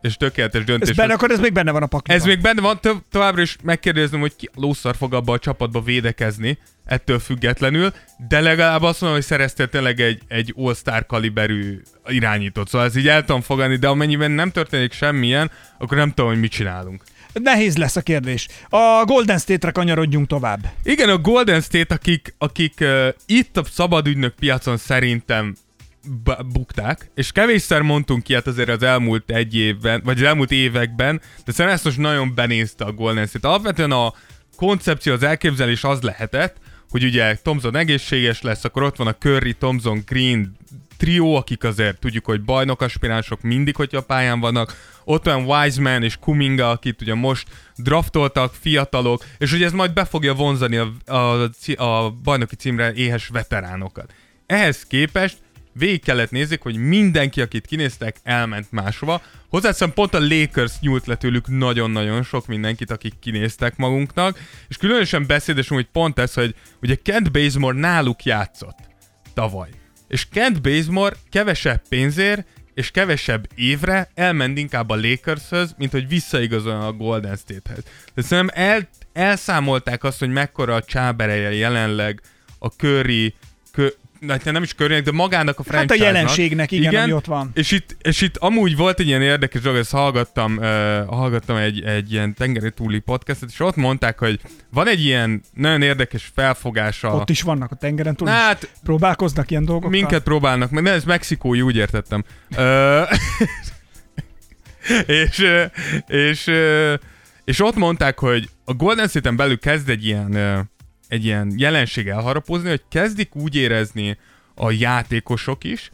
és 0.00 0.16
tökéletes 0.16 0.64
döntés. 0.64 0.88
Ez 0.88 0.96
benne, 0.96 1.12
akkor 1.12 1.30
ez 1.30 1.38
még 1.38 1.52
benne 1.52 1.70
van 1.70 1.82
a 1.82 1.86
pakliban. 1.86 2.20
Ez 2.20 2.26
még 2.26 2.40
benne 2.40 2.60
van, 2.60 2.80
to- 2.80 3.04
továbbra 3.10 3.42
is 3.42 3.56
megkérdezem, 3.62 4.20
hogy 4.20 4.36
ki 4.36 4.50
lószar 4.54 4.96
fog 4.96 5.14
abba 5.14 5.32
a 5.32 5.38
csapatba 5.38 5.80
védekezni, 5.80 6.58
ettől 6.84 7.18
függetlenül, 7.18 7.92
de 8.28 8.40
legalább 8.40 8.82
azt 8.82 9.00
mondom, 9.00 9.18
hogy 9.18 9.28
szereztél 9.28 9.68
tényleg 9.68 10.00
egy, 10.00 10.22
egy 10.28 10.54
all-star 10.56 11.06
kaliberű 11.06 11.80
irányítót. 12.06 12.68
Szóval 12.68 12.86
ez 12.86 12.96
így 12.96 13.08
el 13.08 13.24
tudom 13.24 13.40
fogadni, 13.40 13.76
de 13.76 13.88
amennyiben 13.88 14.30
nem 14.30 14.50
történik 14.50 14.92
semmilyen, 14.92 15.50
akkor 15.78 15.96
nem 15.96 16.08
tudom, 16.08 16.30
hogy 16.30 16.40
mit 16.40 16.50
csinálunk. 16.50 17.02
Nehéz 17.42 17.76
lesz 17.76 17.96
a 17.96 18.00
kérdés. 18.00 18.48
A 18.68 19.04
Golden 19.04 19.38
State-re 19.38 19.72
kanyarodjunk 19.72 20.26
tovább. 20.26 20.70
Igen, 20.82 21.08
a 21.08 21.18
Golden 21.18 21.60
State, 21.60 21.94
akik, 21.94 22.34
akik 22.38 22.74
uh, 22.80 23.08
itt 23.26 23.56
a 23.56 23.64
szabadügynök 23.64 24.34
piacon 24.34 24.76
szerintem 24.76 25.54
b- 26.24 26.46
bukták, 26.52 27.10
és 27.14 27.32
kevésszer 27.32 27.82
mondtunk 27.82 28.28
ilyet 28.28 28.46
azért 28.46 28.68
az 28.68 28.82
elmúlt 28.82 29.30
egy 29.30 29.56
évben, 29.56 30.00
vagy 30.04 30.16
az 30.16 30.22
elmúlt 30.22 30.50
években, 30.50 31.20
de 31.44 31.52
szerintem 31.52 31.74
ezt 31.74 31.84
most 31.84 31.98
nagyon 31.98 32.34
benézte 32.34 32.84
a 32.84 32.92
Golden 32.92 33.26
State. 33.26 33.48
Alapvetően 33.48 33.90
a 33.90 34.14
koncepció, 34.56 35.12
az 35.12 35.22
elképzelés 35.22 35.84
az 35.84 36.00
lehetett, 36.00 36.56
hogy 36.90 37.04
ugye 37.04 37.36
Thompson 37.36 37.76
egészséges 37.76 38.42
lesz, 38.42 38.64
akkor 38.64 38.82
ott 38.82 38.96
van 38.96 39.06
a 39.06 39.14
Curry, 39.14 39.52
Thompson, 39.54 40.02
Green 40.06 40.56
trió, 40.96 41.36
akik 41.36 41.64
azért 41.64 41.98
tudjuk, 41.98 42.24
hogy 42.24 42.42
bajnok 42.42 42.80
aspiránsok 42.80 43.42
mindig, 43.42 43.76
hogyha 43.76 44.00
pályán 44.00 44.40
vannak. 44.40 44.92
Ott 45.04 45.24
van 45.24 45.44
Wiseman 45.44 46.02
és 46.02 46.16
Kuminga, 46.16 46.70
akit 46.70 47.00
ugye 47.00 47.14
most 47.14 47.48
draftoltak, 47.76 48.54
fiatalok, 48.60 49.24
és 49.38 49.50
hogy 49.50 49.62
ez 49.62 49.72
majd 49.72 49.92
be 49.92 50.04
fogja 50.04 50.34
vonzani 50.34 50.76
a, 50.76 50.92
a, 51.14 51.50
a 51.76 52.10
bajnoki 52.10 52.56
címre 52.56 52.92
éhes 52.92 53.28
veteránokat. 53.28 54.12
Ehhez 54.46 54.86
képest 54.86 55.36
végig 55.72 56.02
kellett 56.02 56.30
nézzük, 56.30 56.62
hogy 56.62 56.76
mindenki, 56.76 57.40
akit 57.40 57.66
kinéztek, 57.66 58.16
elment 58.22 58.72
máshova. 58.72 59.22
Hozzáteszem, 59.48 59.92
pont 59.92 60.14
a 60.14 60.20
Lakers 60.20 60.72
nyúlt 60.80 61.06
le 61.06 61.16
tőlük 61.16 61.48
nagyon-nagyon 61.48 62.22
sok 62.22 62.46
mindenkit, 62.46 62.90
akik 62.90 63.14
kinéztek 63.20 63.76
magunknak, 63.76 64.38
és 64.68 64.76
különösen 64.76 65.26
beszédes, 65.26 65.68
hogy 65.68 65.86
pont 65.92 66.18
ez, 66.18 66.34
hogy 66.34 66.54
ugye 66.82 66.94
Kent 67.02 67.32
Bazemore 67.32 67.78
náluk 67.78 68.24
játszott 68.24 68.78
tavaly. 69.34 69.68
És 70.14 70.28
Kent 70.28 70.62
Bazemore 70.62 71.16
kevesebb 71.30 71.88
pénzért 71.88 72.46
és 72.74 72.90
kevesebb 72.90 73.46
évre 73.54 74.10
elment 74.14 74.58
inkább 74.58 74.90
a 74.90 74.96
Lakershöz, 74.96 75.74
mint 75.78 75.90
hogy 75.92 76.08
visszaigazoljon 76.08 76.82
a 76.82 76.92
Golden 76.92 77.36
Statehez. 77.36 77.84
De 78.14 78.22
szerintem 78.22 78.64
el, 78.64 78.88
elszámolták 79.12 80.04
azt, 80.04 80.18
hogy 80.18 80.28
mekkora 80.28 80.74
a 80.74 80.82
csábereje 80.82 81.52
jelenleg 81.52 82.20
a 82.58 82.66
Curry, 82.66 83.34
kö, 83.72 83.86
hát 84.28 84.44
nem 84.44 84.62
is 84.62 84.74
Currynek, 84.74 85.02
de 85.02 85.12
magának 85.12 85.58
a 85.58 85.62
Hát 85.66 85.74
a 85.74 85.76
franchise 85.76 86.04
jelenségnek, 86.04 86.70
igen, 86.72 87.02
ami 87.02 87.12
ott 87.12 87.24
van. 87.24 87.50
És 87.54 87.70
itt, 87.70 87.96
és 88.02 88.20
itt 88.20 88.36
amúgy 88.36 88.76
volt 88.76 89.00
egy 89.00 89.06
ilyen 89.06 89.22
érdekes 89.22 89.62
dolog, 89.62 89.78
ezt 89.78 89.90
hallgattam, 89.90 90.56
uh, 90.56 90.64
hallgattam 91.06 91.56
egy, 91.56 91.82
egy 91.82 92.12
ilyen 92.12 92.34
tengeri 92.34 92.70
túli 92.70 92.98
podcastet, 92.98 93.48
és 93.52 93.60
ott 93.60 93.76
mondták, 93.76 94.18
hogy 94.18 94.40
van 94.70 94.88
egy 94.88 95.04
ilyen 95.04 95.42
nagyon 95.52 95.82
érdekes 95.82 96.30
felfogása. 96.34 97.14
Ott 97.14 97.30
is 97.30 97.42
vannak 97.42 97.70
a 97.70 97.74
tengeren 97.74 98.16
túl. 98.16 98.28
Hát, 98.28 98.70
Próbálkoznak 98.82 99.50
ilyen 99.50 99.64
dolgokkal. 99.64 99.90
Minket 99.90 100.22
próbálnak 100.22 100.80
de 100.80 100.90
ez 100.90 101.04
mexikói, 101.04 101.60
úgy 101.60 101.76
értettem. 101.76 102.24
Ö, 102.56 103.02
és, 105.06 105.44
és, 106.06 106.46
ö, 106.46 106.94
és 107.44 107.60
ott 107.60 107.76
mondták, 107.76 108.18
hogy 108.18 108.48
a 108.64 108.72
Golden 108.74 109.08
State-en 109.08 109.36
belül 109.36 109.58
kezd 109.58 109.88
egy 109.88 110.06
ilyen, 110.06 110.36
egy 111.14 111.24
ilyen 111.24 111.54
jelenség 111.56 112.08
elharapozni, 112.08 112.68
hogy 112.68 112.82
kezdik 112.88 113.34
úgy 113.34 113.56
érezni 113.56 114.18
a 114.54 114.70
játékosok 114.70 115.64
is, 115.64 115.90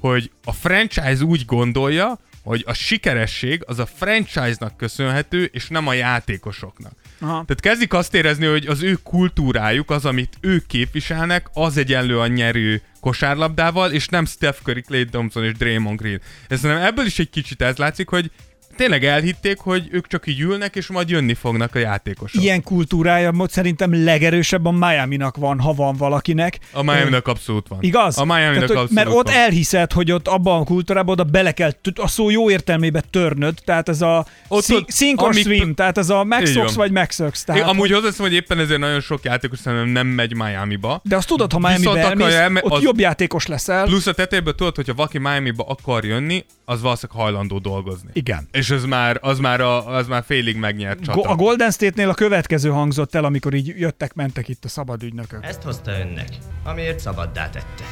hogy 0.00 0.30
a 0.44 0.52
franchise 0.52 1.24
úgy 1.24 1.44
gondolja, 1.44 2.18
hogy 2.42 2.62
a 2.66 2.72
sikeresség 2.72 3.62
az 3.66 3.78
a 3.78 3.86
franchise-nak 3.86 4.76
köszönhető, 4.76 5.44
és 5.52 5.68
nem 5.68 5.86
a 5.86 5.92
játékosoknak. 5.92 6.92
Aha. 7.20 7.32
Tehát 7.32 7.60
kezdik 7.60 7.92
azt 7.92 8.14
érezni, 8.14 8.46
hogy 8.46 8.66
az 8.66 8.82
ő 8.82 8.98
kultúrájuk, 9.02 9.90
az, 9.90 10.04
amit 10.04 10.36
ők 10.40 10.66
képviselnek, 10.66 11.50
az 11.52 11.76
egyenlő 11.76 12.18
a 12.18 12.26
nyerő 12.26 12.82
kosárlabdával, 13.00 13.92
és 13.92 14.08
nem 14.08 14.24
Steph 14.24 14.58
Curry, 14.62 14.80
Clay 14.80 15.04
Thompson 15.04 15.44
és 15.44 15.52
Draymond 15.52 16.00
Green. 16.00 16.20
Ez 16.48 16.60
nem 16.60 16.76
ebből 16.76 17.06
is 17.06 17.18
egy 17.18 17.30
kicsit 17.30 17.62
ez 17.62 17.76
látszik, 17.76 18.08
hogy 18.08 18.30
tényleg 18.76 19.04
elhitték, 19.04 19.58
hogy 19.58 19.88
ők 19.90 20.06
csak 20.06 20.26
így 20.26 20.40
ülnek, 20.40 20.76
és 20.76 20.86
majd 20.86 21.08
jönni 21.10 21.34
fognak 21.34 21.74
a 21.74 21.78
játékosok. 21.78 22.42
Ilyen 22.42 22.62
kultúrája 22.62 23.32
szerintem 23.48 24.04
legerősebben 24.04 24.74
Miami-nak 24.74 25.36
van, 25.36 25.60
ha 25.60 25.72
van 25.74 25.96
valakinek. 25.96 26.58
A 26.72 26.82
Miami-nak 26.82 27.28
abszolút 27.28 27.68
van. 27.68 27.78
Igaz? 27.82 28.18
A 28.18 28.24
Miami-nak 28.24 28.52
Tehát, 28.52 28.68
hogy- 28.68 28.76
abszolút 28.76 28.94
Mert 29.04 29.16
ott 29.16 29.26
van. 29.26 29.34
elhiszed, 29.42 29.92
hogy 29.92 30.12
ott 30.12 30.28
abban 30.28 30.60
a 30.60 30.64
kultúrában 30.64 31.12
oda 31.12 31.24
bele 31.24 31.52
kell, 31.52 31.70
a 31.94 32.08
szó 32.08 32.30
jó 32.30 32.50
értelmébe 32.50 33.02
törnöd, 33.10 33.58
tehát 33.64 33.88
ez 33.88 34.00
a 34.02 34.26
Ott 34.48 34.70
ott- 34.70 34.92
sink 34.92 35.22
or 35.22 35.28
amik- 35.28 35.44
swim, 35.44 35.74
tehát 35.74 35.98
ez 35.98 36.08
a 36.10 36.24
megszoksz 36.24 36.74
vagy 36.74 36.90
megszöksz. 36.90 37.44
Tehát, 37.44 37.60
Én 37.62 37.66
amúgy 37.68 37.90
hozzáteszem, 37.90 38.24
hogy 38.26 38.34
éppen 38.34 38.58
ezért 38.58 38.80
nagyon 38.80 39.00
sok 39.00 39.24
játékos 39.24 39.58
szerintem 39.58 39.88
nem 39.88 40.06
megy 40.06 40.34
Miami-ba. 40.34 41.00
de 41.04 41.16
azt 41.16 41.26
tudod, 41.28 41.52
ha 41.52 41.58
Viszont 41.76 41.96
elmész, 41.98 42.32
elme- 42.34 42.64
ott 42.64 42.72
az- 42.72 42.82
jobb 42.82 42.98
játékos 42.98 43.46
leszel. 43.46 43.84
Plusz 43.86 44.06
a 44.06 44.12
tetejéből 44.12 44.54
tudod, 44.54 44.74
hogyha 44.76 44.94
valaki 44.94 45.18
Miami-ba 45.18 45.64
akar 45.68 46.04
jönni, 46.04 46.44
az 46.64 46.80
valószínűleg 46.82 47.20
hajlandó 47.22 47.58
dolgozni. 47.58 48.08
Igen. 48.12 48.48
És 48.52 48.63
ez 48.70 48.84
már, 48.84 49.18
az 49.20 49.38
már, 49.38 49.60
a, 49.60 49.88
az 49.96 50.06
már 50.06 50.24
félig 50.26 50.56
megnyert 50.56 51.00
csata. 51.00 51.28
A 51.28 51.34
Golden 51.34 51.70
State-nél 51.70 52.08
a 52.08 52.14
következő 52.14 52.70
hangzott 52.70 53.14
el, 53.14 53.24
amikor 53.24 53.54
így 53.54 53.66
jöttek-mentek 53.66 54.48
itt 54.48 54.64
a 54.64 54.68
szabad 54.68 55.02
ügynökök. 55.02 55.44
Ezt 55.44 55.62
hozta 55.62 55.90
önnek, 55.90 56.28
amiért 56.64 57.00
szabaddá 57.00 57.50
tette. 57.50 57.84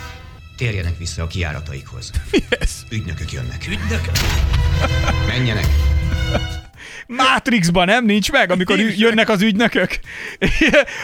Térjenek 0.57 0.99
vissza 0.99 1.23
a 1.23 1.27
kiárataikhoz. 1.27 2.11
ez? 2.49 2.85
Ügynökök 2.91 3.33
jönnek. 3.33 3.67
Ügynökök? 3.69 4.17
Menjenek. 5.27 5.67
Matrixban 7.07 7.87
nem 7.87 8.05
nincs 8.05 8.33
meg, 8.33 8.51
amikor 8.51 8.79
jönnek 8.79 9.29
az 9.29 9.43
ügynökök. 9.43 9.99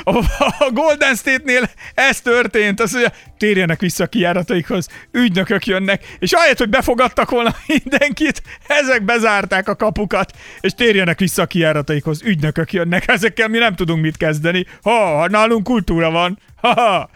A, 0.04 0.70
Golden 0.72 1.14
State-nél 1.14 1.70
ez 1.94 2.20
történt, 2.20 2.80
az, 2.80 2.92
hogy 2.92 3.12
térjenek 3.38 3.80
vissza 3.80 4.04
a 4.04 4.06
kijárataikhoz, 4.06 4.88
ügynökök 5.12 5.66
jönnek, 5.66 6.16
és 6.18 6.32
ahelyett, 6.32 6.58
hogy 6.58 6.68
befogadtak 6.68 7.30
volna 7.30 7.54
mindenkit, 7.74 8.42
ezek 8.66 9.04
bezárták 9.04 9.68
a 9.68 9.76
kapukat, 9.76 10.32
és 10.60 10.72
térjenek 10.72 11.18
vissza 11.18 11.42
a 11.42 11.46
kijárataikhoz, 11.46 12.22
ügynökök 12.22 12.72
jönnek, 12.72 13.08
ezekkel 13.08 13.48
mi 13.48 13.58
nem 13.58 13.74
tudunk 13.74 14.02
mit 14.02 14.16
kezdeni. 14.16 14.66
Ha, 14.82 15.16
ha 15.18 15.28
nálunk 15.28 15.64
kultúra 15.64 16.10
van. 16.10 16.38
Ha, 16.60 16.72
ha. 16.72 17.10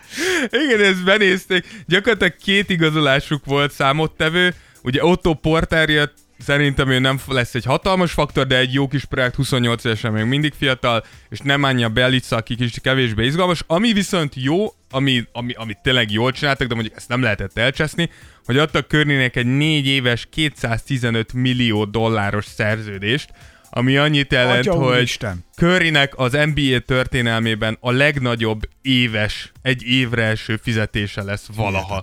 Igen, 0.50 0.80
ezt 0.80 1.04
benézték. 1.04 1.66
Gyakorlatilag 1.86 2.36
két 2.36 2.70
igazolásuk 2.70 3.44
volt 3.44 3.72
számottevő. 3.72 4.54
Ugye 4.82 5.04
Otto 5.04 5.34
Porter 5.34 5.88
jött, 5.88 6.14
szerintem 6.44 6.88
ő 6.88 6.98
nem 6.98 7.20
lesz 7.26 7.54
egy 7.54 7.64
hatalmas 7.64 8.12
faktor, 8.12 8.46
de 8.46 8.58
egy 8.58 8.72
jó 8.72 8.88
kis 8.88 9.04
projekt, 9.04 9.34
28 9.34 9.84
évesen 9.84 10.12
még 10.12 10.24
mindig 10.24 10.52
fiatal, 10.58 11.04
és 11.28 11.38
nem 11.38 11.62
Anya 11.62 11.88
Belica, 11.88 12.36
aki 12.36 12.54
kicsit 12.54 12.82
kevésbé 12.82 13.26
izgalmas. 13.26 13.62
Ami 13.66 13.92
viszont 13.92 14.34
jó, 14.36 14.66
ami, 14.90 15.24
ami, 15.32 15.52
amit 15.52 15.78
tényleg 15.82 16.10
jól 16.10 16.32
csináltak, 16.32 16.68
de 16.68 16.74
mondjuk 16.74 16.96
ezt 16.96 17.08
nem 17.08 17.22
lehetett 17.22 17.58
elcseszni, 17.58 18.10
hogy 18.44 18.58
adtak 18.58 18.88
Körnének 18.88 19.36
egy 19.36 19.46
4 19.46 19.86
éves 19.86 20.26
215 20.30 21.32
millió 21.32 21.84
dolláros 21.84 22.44
szerződést, 22.44 23.30
ami 23.70 23.96
annyit 23.96 24.32
jelent, 24.32 24.66
Atya 24.66 24.74
hogy 24.74 24.96
úristen. 24.96 25.44
Currynek 25.56 26.18
az 26.18 26.32
NBA 26.32 26.78
történelmében 26.78 27.76
a 27.80 27.90
legnagyobb 27.90 28.60
éves, 28.82 29.52
egy 29.62 29.82
évre 29.82 30.22
eső 30.22 30.56
fizetése 30.62 31.22
lesz 31.22 31.46
valaha. 31.54 32.02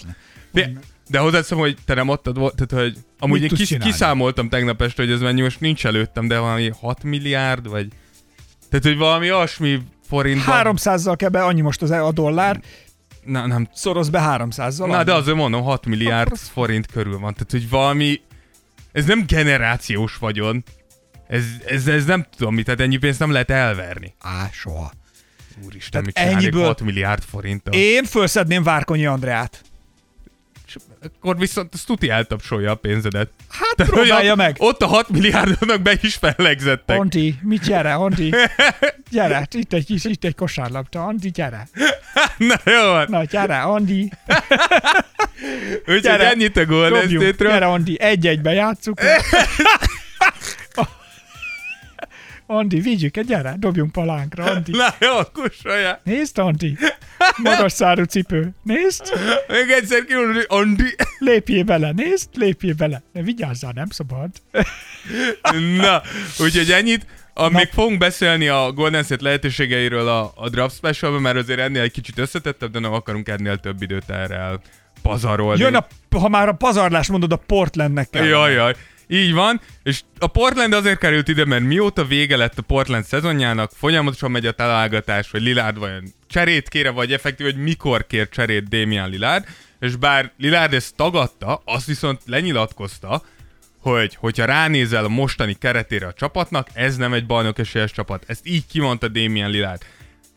De, 0.51 0.71
de 1.09 1.19
hozzáteszem, 1.19 1.57
hogy 1.57 1.77
te 1.85 1.93
nem 1.93 2.09
adtad 2.09 2.37
volt, 2.37 2.55
tehát 2.55 2.85
hogy 2.85 2.97
amúgy 3.19 3.41
Mit 3.41 3.51
én 3.51 3.57
kis, 3.57 3.67
csinálni? 3.67 3.91
kiszámoltam 3.91 4.49
tegnap 4.49 4.81
este, 4.81 5.03
hogy 5.03 5.11
ez 5.11 5.19
mennyi, 5.19 5.41
most 5.41 5.59
nincs 5.59 5.85
előttem, 5.85 6.27
de 6.27 6.37
valami 6.39 6.71
6 6.79 7.03
milliárd, 7.03 7.67
vagy... 7.67 7.87
Tehát, 8.69 8.85
hogy 8.85 8.97
valami 8.97 9.31
olyasmi 9.31 9.81
forintban... 10.07 10.75
300-zal 10.75 11.13
kell 11.17 11.29
be, 11.29 11.43
annyi 11.43 11.61
most 11.61 11.81
az 11.81 11.91
a 11.91 12.11
dollár, 12.11 12.61
Na, 13.23 13.45
nem 13.47 13.67
szoroz 13.73 14.09
be 14.09 14.37
300-zal. 14.37 14.87
Na, 14.87 15.03
de 15.03 15.13
azért 15.13 15.37
mondom, 15.37 15.63
6 15.63 15.85
milliárd 15.85 16.37
forint 16.37 16.85
körül 16.85 17.19
van. 17.19 17.33
Tehát, 17.33 17.51
hogy 17.51 17.69
valami... 17.69 18.21
Ez 18.91 19.05
nem 19.05 19.23
generációs 19.27 20.15
vagyon. 20.17 20.63
Ez, 21.27 21.43
ez, 21.65 21.87
ez 21.87 22.05
nem 22.05 22.25
tudom 22.37 22.53
mit, 22.53 22.65
tehát 22.65 22.79
ennyi 22.79 22.97
pénzt 22.97 23.19
nem 23.19 23.31
lehet 23.31 23.49
elverni. 23.49 24.13
Á, 24.19 24.49
soha. 24.51 24.91
Úristen, 25.65 26.03
mit 26.03 26.13
Tehát 26.13 26.29
csinálnék 26.29 26.51
ennyiből- 26.53 26.67
6 26.75 26.81
milliárd 26.81 27.23
forinttal? 27.23 27.73
Én 27.73 28.03
fölszedném 28.03 28.63
Várkonyi 28.63 29.05
Andreát. 29.05 29.61
Akkor 31.03 31.37
viszont 31.37 31.73
az 31.73 31.81
tuti 31.83 32.09
eltapsolja 32.09 32.71
a 32.71 32.75
pénzedet. 32.75 33.29
Hát 33.49 33.75
Tehát, 33.75 33.91
próbálja 33.91 34.31
a- 34.31 34.35
meg. 34.35 34.55
Ott 34.59 34.81
a 34.81 34.87
6 34.87 35.09
milliárdnak 35.09 35.81
be 35.81 35.93
is 36.01 36.15
fellegzettek. 36.15 36.99
Anti, 36.99 37.35
mit 37.41 37.61
gyere, 37.63 37.93
Anti? 37.93 38.33
Gyere, 39.11 39.47
itt 39.51 39.73
egy 39.73 39.85
kis, 39.85 40.03
itt 40.05 40.23
egy 40.23 40.35
kosárlabda, 40.35 41.03
Anti, 41.05 41.29
gyere. 41.31 41.67
Na 42.37 42.55
jó 42.65 42.81
van. 42.91 43.05
Na, 43.09 43.23
gyere, 43.23 43.61
Andi, 43.61 44.11
Úgyhogy 45.87 46.19
ennyit 46.19 46.57
a 46.57 46.65
Golden. 46.65 47.07
State-ről. 47.09 47.51
Gyere, 47.51 47.65
Andi, 47.65 47.99
egy-egybe 48.01 48.51
játsszuk. 48.53 48.99
Andi, 52.51 52.79
vigyük, 52.79 53.19
gyere, 53.19 53.55
dobjunk 53.57 53.91
palánkra, 53.91 54.43
Andi. 54.43 54.71
Na 54.77 54.87
jó, 54.99 55.19
kussolja. 55.33 55.99
Nézd, 56.03 56.37
Andi, 56.37 56.77
magas 57.37 57.71
szárú 57.71 58.03
cipő. 58.03 58.49
Nézd, 58.63 59.03
Még 59.47 59.69
egyszer 59.69 60.03
hogy 60.07 60.45
Andi. 60.47 60.95
lépjél 61.19 61.63
bele, 61.63 61.91
nézd, 61.91 62.29
lépjél 62.33 62.73
bele. 62.73 63.01
Ne 63.13 63.21
vigyázzál, 63.21 63.71
nem 63.75 63.89
szabad. 63.89 64.29
Na, 65.81 66.01
úgyhogy 66.39 66.71
ennyit. 66.71 67.05
A, 67.33 67.49
még 67.49 67.69
fogunk 67.71 67.97
beszélni 67.97 68.47
a 68.47 68.71
Golden 68.71 69.03
State 69.03 69.23
lehetőségeiről 69.23 70.07
a, 70.07 70.31
a 70.35 70.49
draft 70.49 70.75
specialban, 70.75 71.21
mert 71.21 71.37
azért 71.37 71.59
ennél 71.59 71.81
egy 71.81 71.91
kicsit 71.91 72.17
összetettebb, 72.17 72.71
de 72.71 72.79
nem 72.79 72.93
akarunk 72.93 73.27
ennél 73.27 73.57
több 73.57 73.81
időt 73.81 74.09
erre 74.09 74.35
el 74.35 74.61
pazarolni. 75.01 75.61
Jön 75.61 75.75
a, 75.75 75.87
ha 76.17 76.29
már 76.29 76.47
a 76.47 76.53
pazarlás 76.53 77.07
mondod, 77.07 77.31
a 77.31 77.35
Portlandnek 77.35 78.09
kell. 78.09 78.25
Jaj, 78.25 78.53
jaj. 78.53 78.75
Így 79.11 79.33
van, 79.33 79.61
és 79.83 80.01
a 80.19 80.27
Portland 80.27 80.73
azért 80.73 80.99
került 80.99 81.27
ide, 81.27 81.45
mert 81.45 81.63
mióta 81.63 82.05
vége 82.05 82.37
lett 82.37 82.57
a 82.57 82.61
Portland 82.61 83.05
szezonjának, 83.05 83.71
folyamatosan 83.75 84.31
megy 84.31 84.45
a 84.45 84.51
találgatás, 84.51 85.31
hogy 85.31 85.41
Lillard 85.41 85.79
vajon 85.79 86.03
cserét 86.27 86.69
kére, 86.69 86.89
vagy 86.89 87.13
effektív, 87.13 87.45
hogy 87.45 87.63
mikor 87.63 88.07
kér 88.07 88.29
cserét 88.29 88.67
Damian 88.67 89.09
Lillard, 89.09 89.45
és 89.79 89.95
bár 89.95 90.31
Lillard 90.37 90.73
ezt 90.73 90.95
tagadta, 90.95 91.61
azt 91.65 91.85
viszont 91.85 92.21
lenyilatkozta, 92.25 93.23
hogy 93.79 94.15
hogyha 94.15 94.45
ránézel 94.45 95.05
a 95.05 95.09
mostani 95.09 95.53
keretére 95.53 96.07
a 96.07 96.13
csapatnak, 96.13 96.67
ez 96.73 96.97
nem 96.97 97.13
egy 97.13 97.25
bajnok 97.25 97.59
esélyes 97.59 97.91
csapat. 97.91 98.23
Ezt 98.27 98.47
így 98.47 98.67
kimondta 98.67 99.07
Damian 99.07 99.49
Lillard. 99.49 99.81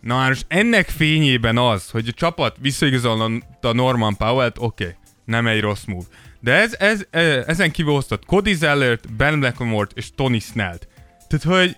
Na 0.01 0.29
most 0.29 0.45
ennek 0.49 0.89
fényében 0.89 1.59
az, 1.59 1.91
hogy 1.91 2.09
a 2.09 2.13
csapat 2.13 2.57
visszaigazolta 2.61 3.73
Norman 3.73 4.17
Powell-t, 4.17 4.59
oké, 4.59 4.85
okay, 4.85 4.97
nem 5.25 5.47
egy 5.47 5.61
rossz 5.61 5.85
move. 5.85 6.07
De 6.43 6.53
ez, 6.53 6.75
ez, 6.79 7.07
e- 7.11 7.45
ezen 7.47 7.71
kívül 7.71 7.93
hoztat 7.93 8.25
Cody 8.25 8.55
Zellert, 8.55 9.13
Ben 9.15 9.39
Blackmore-t 9.39 9.93
és 9.95 10.15
Tony 10.15 10.41
Snellt. 10.41 10.89
Tehát, 11.29 11.59
hogy 11.59 11.77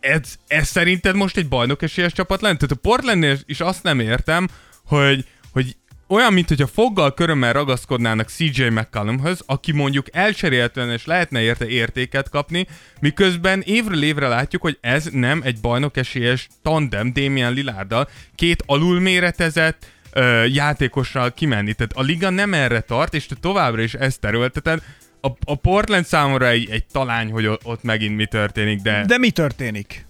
ez, 0.00 0.34
ez 0.46 0.68
szerinted 0.68 1.14
most 1.14 1.36
egy 1.36 1.48
bajnok 1.48 1.82
esélyes 1.82 2.12
csapat 2.12 2.40
lenne? 2.40 2.56
Tehát 2.56 2.76
a 2.76 2.80
Portlandnél 2.80 3.38
is 3.44 3.60
azt 3.60 3.82
nem 3.82 4.00
értem, 4.00 4.48
hogy, 4.84 5.24
hogy 5.52 5.76
olyan, 6.08 6.32
mint 6.32 6.48
hogyha 6.48 6.66
foggal 6.66 7.14
körömmel 7.14 7.52
ragaszkodnának 7.52 8.28
CJ 8.28 8.68
McCallumhöz, 8.68 9.42
aki 9.46 9.72
mondjuk 9.72 10.06
elcserélhetően 10.12 10.90
és 10.90 11.06
lehetne 11.06 11.40
érte 11.40 11.66
értéket 11.66 12.28
kapni, 12.28 12.66
miközben 13.00 13.60
évről 13.60 14.02
évre 14.02 14.28
látjuk, 14.28 14.62
hogy 14.62 14.78
ez 14.80 15.08
nem 15.12 15.40
egy 15.44 15.60
bajnok 15.60 15.96
esélyes 15.96 16.48
tandem 16.62 17.12
Damian 17.12 17.52
Lillarddal, 17.52 18.08
két 18.34 18.62
alulméretezett 18.66 19.86
ö, 20.12 20.44
játékossal 20.44 21.34
kimenni. 21.34 21.72
Tehát 21.72 21.92
a 21.92 22.02
liga 22.02 22.30
nem 22.30 22.54
erre 22.54 22.80
tart, 22.80 23.14
és 23.14 23.26
te 23.26 23.34
továbbra 23.40 23.82
is 23.82 23.94
ezt 23.94 24.20
terülteted. 24.20 24.82
A, 25.20 25.28
a 25.44 25.54
Portland 25.54 26.04
számomra 26.04 26.48
egy, 26.48 26.70
egy 26.70 26.84
talány, 26.86 27.30
hogy 27.30 27.46
ott 27.46 27.82
megint 27.82 28.16
mi 28.16 28.26
történik, 28.26 28.80
de... 28.80 29.04
De 29.06 29.18
mi 29.18 29.30
történik? 29.30 30.06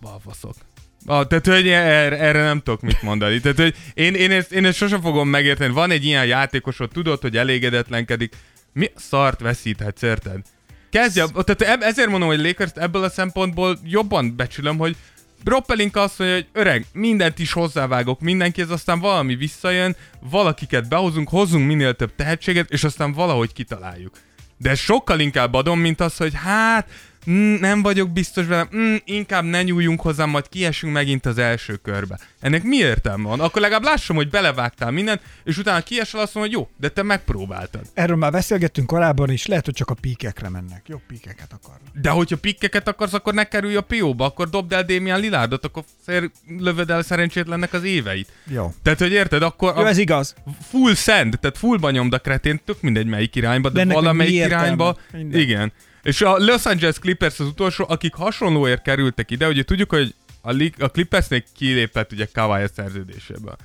Balfaszok. 0.00 0.54
Ah, 1.06 1.26
tehát, 1.26 1.46
hogy 1.46 1.68
erre, 1.68 2.18
erre 2.18 2.42
nem 2.42 2.58
tudok 2.58 2.80
mit 2.80 3.02
mondani. 3.02 3.40
Tehát, 3.40 3.58
hogy 3.58 3.74
én, 3.94 4.14
én, 4.14 4.30
ezt, 4.30 4.52
én 4.52 4.64
ezt 4.64 4.76
sosem 4.76 5.00
fogom 5.00 5.28
megérteni. 5.28 5.72
Van 5.72 5.90
egy 5.90 6.04
ilyen 6.04 6.26
játékosod, 6.26 6.90
tudod, 6.90 7.20
hogy 7.20 7.36
elégedetlenkedik. 7.36 8.36
Mi 8.72 8.90
szart 8.96 9.40
veszíthetsz, 9.40 10.02
érted? 10.02 10.40
Kezdje, 10.90 11.24
tehát 11.26 11.62
eb- 11.62 11.82
ezért 11.82 12.08
mondom, 12.08 12.28
hogy 12.28 12.40
Lakers 12.40 12.70
ebből 12.74 13.02
a 13.02 13.10
szempontból 13.10 13.78
jobban 13.84 14.36
becsülöm, 14.36 14.78
hogy 14.78 14.96
Broppelink 15.44 15.96
azt 15.96 16.18
mondja, 16.18 16.36
hogy 16.36 16.48
öreg, 16.52 16.86
mindent 16.92 17.38
is 17.38 17.52
hozzávágok 17.52 18.20
mindenkihez, 18.20 18.70
aztán 18.70 19.00
valami 19.00 19.36
visszajön, 19.36 19.96
valakiket 20.20 20.88
behozunk, 20.88 21.28
hozzunk 21.28 21.66
minél 21.66 21.94
több 21.94 22.14
tehetséget, 22.14 22.70
és 22.70 22.84
aztán 22.84 23.12
valahogy 23.12 23.52
kitaláljuk. 23.52 24.16
De 24.56 24.74
sokkal 24.74 25.20
inkább 25.20 25.54
adom, 25.54 25.80
mint 25.80 26.00
az, 26.00 26.16
hogy 26.16 26.32
hát, 26.34 26.88
mm, 27.30 27.54
nem 27.54 27.82
vagyok 27.82 28.10
biztos 28.10 28.46
vele, 28.46 28.68
mm, 28.76 28.94
inkább 29.04 29.44
ne 29.44 29.62
nyúljunk 29.62 30.00
hozzá, 30.00 30.24
majd 30.24 30.48
kiesünk 30.48 30.92
megint 30.92 31.26
az 31.26 31.38
első 31.38 31.76
körbe. 31.76 32.18
Ennek 32.40 32.62
mi 32.62 32.76
értelme 32.76 33.28
van? 33.28 33.40
Akkor 33.40 33.60
legalább 33.60 33.84
lássam, 33.84 34.16
hogy 34.16 34.28
belevágtál 34.28 34.90
mindent, 34.90 35.20
és 35.44 35.58
utána 35.58 35.82
kiesel 35.82 36.20
azt 36.20 36.34
mondom, 36.34 36.52
hogy 36.52 36.60
jó, 36.60 36.68
de 36.76 36.88
te 36.88 37.02
megpróbáltad. 37.02 37.82
Erről 37.94 38.16
már 38.16 38.32
beszélgettünk 38.32 38.86
korábban 38.86 39.30
is, 39.30 39.46
lehet, 39.46 39.64
hogy 39.64 39.74
csak 39.74 39.90
a 39.90 39.94
píkekre 39.94 40.48
mennek. 40.48 40.82
Jó 40.86 41.00
píkeket 41.06 41.52
akarnak. 41.52 41.88
De 42.00 42.10
hogyha 42.10 42.36
pikkeket 42.36 42.88
akarsz, 42.88 43.12
akkor 43.12 43.34
ne 43.34 43.44
kerülj 43.44 43.76
a 43.76 43.80
pióba, 43.80 44.24
akkor 44.24 44.48
dobd 44.48 44.72
el 44.72 44.84
Damian 44.84 45.20
Lillardot, 45.20 45.64
akkor 45.64 45.84
szér, 46.06 46.30
lövöd 46.58 46.90
el 46.90 47.02
szerencsétlennek 47.02 47.72
az 47.72 47.84
éveit. 47.84 48.28
Jó. 48.44 48.74
Tehát, 48.82 48.98
hogy 48.98 49.12
érted, 49.12 49.42
akkor 49.42 49.76
Jó, 49.76 49.84
ez 49.84 49.98
igaz. 49.98 50.34
full 50.68 50.94
send, 50.94 51.38
tehát 51.40 51.58
fullba 51.58 51.90
nyomd 51.90 52.12
a 52.12 52.18
kretén, 52.18 52.60
tök 52.64 52.80
mindegy 52.80 53.06
melyik 53.06 53.36
irányba, 53.36 53.68
De 53.68 53.84
de, 53.84 53.92
valamelyik 53.94 54.44
irányba. 54.44 54.96
Minden. 55.12 55.40
Igen. 55.40 55.72
És 56.08 56.20
a 56.20 56.36
Los 56.38 56.64
Angeles 56.64 56.98
Clippers 56.98 57.40
az 57.40 57.46
utolsó, 57.46 57.84
akik 57.88 58.14
hasonlóért 58.14 58.82
kerültek 58.82 59.30
ide, 59.30 59.48
ugye 59.48 59.62
tudjuk, 59.62 59.90
hogy 59.90 60.14
a, 60.40 60.50
Li- 60.50 60.74
a 60.78 60.88
Clippersnél 60.88 61.42
kilépett 61.56 62.12
ugye 62.12 62.26
Kawhi 62.32 62.62
a 62.62 62.68
szerződéséből. 62.74 63.56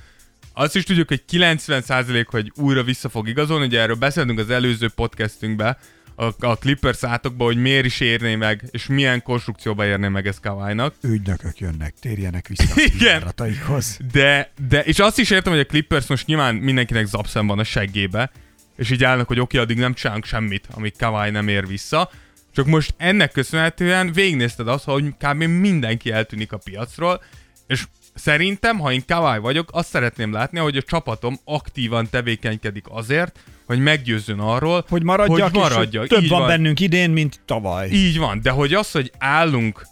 Azt 0.52 0.76
is 0.76 0.84
tudjuk, 0.84 1.08
hogy 1.08 1.22
90% 1.30 2.26
hogy 2.30 2.52
újra 2.56 2.82
vissza 2.82 3.08
fog 3.08 3.28
igazolni, 3.28 3.66
ugye 3.66 3.80
erről 3.80 3.96
beszéltünk 3.96 4.38
az 4.38 4.50
előző 4.50 4.88
podcastünkben, 4.88 5.76
a, 6.14 6.46
a 6.46 6.56
Clippers 6.56 7.04
átokba, 7.04 7.44
hogy 7.44 7.56
miért 7.56 7.84
is 7.84 8.00
érné 8.00 8.34
meg, 8.34 8.64
és 8.70 8.86
milyen 8.86 9.22
konstrukcióba 9.22 9.84
érné 9.86 10.08
meg 10.08 10.26
ez 10.26 10.40
Kawhi-nak. 10.40 10.94
Ügynökök 11.02 11.58
jönnek, 11.58 11.94
térjenek 12.00 12.48
vissza 12.48 12.74
a 12.76 12.80
Igen. 12.94 12.98
pillanataikhoz. 12.98 13.98
De, 14.12 14.52
de, 14.68 14.82
és 14.82 14.98
azt 14.98 15.18
is 15.18 15.30
értem, 15.30 15.52
hogy 15.52 15.62
a 15.62 15.66
Clippers 15.66 16.06
most 16.06 16.26
nyilván 16.26 16.54
mindenkinek 16.54 17.06
zapszem 17.06 17.46
van 17.46 17.58
a 17.58 17.64
seggébe, 17.64 18.30
és 18.76 18.90
így 18.90 19.04
állnak, 19.04 19.26
hogy 19.26 19.40
oké, 19.40 19.58
addig 19.58 19.78
nem 19.78 19.94
csinálunk 19.94 20.24
semmit, 20.24 20.66
amíg 20.70 20.92
Kawhi 20.98 21.30
nem 21.30 21.48
ér 21.48 21.66
vissza. 21.66 22.10
Csak 22.54 22.66
most 22.66 22.94
ennek 22.96 23.32
köszönhetően 23.32 24.12
végignézted 24.12 24.68
azt, 24.68 24.84
hogy 24.84 25.04
kb. 25.18 25.42
mindenki 25.42 26.10
eltűnik 26.12 26.52
a 26.52 26.56
piacról, 26.56 27.22
és 27.66 27.84
szerintem, 28.14 28.78
ha 28.78 28.92
én 28.92 29.02
Kawhi 29.06 29.38
vagyok, 29.38 29.68
azt 29.72 29.88
szeretném 29.88 30.32
látni, 30.32 30.58
hogy 30.58 30.76
a 30.76 30.82
csapatom 30.82 31.38
aktívan 31.44 32.08
tevékenykedik 32.10 32.84
azért, 32.88 33.38
hogy 33.66 33.78
meggyőzzön 33.78 34.38
arról, 34.38 34.84
Hogy 34.88 35.02
maradjak, 35.02 35.50
hogy 35.50 35.60
maradjak. 35.60 36.02
és 36.02 36.08
több 36.08 36.22
Így 36.22 36.28
van, 36.28 36.38
van. 36.38 36.48
bennünk 36.48 36.80
idén, 36.80 37.10
mint 37.10 37.40
tavaly. 37.44 37.88
Így 37.90 38.18
van, 38.18 38.40
de 38.42 38.50
hogy 38.50 38.74
az, 38.74 38.90
hogy 38.90 39.12
állunk, 39.18 39.86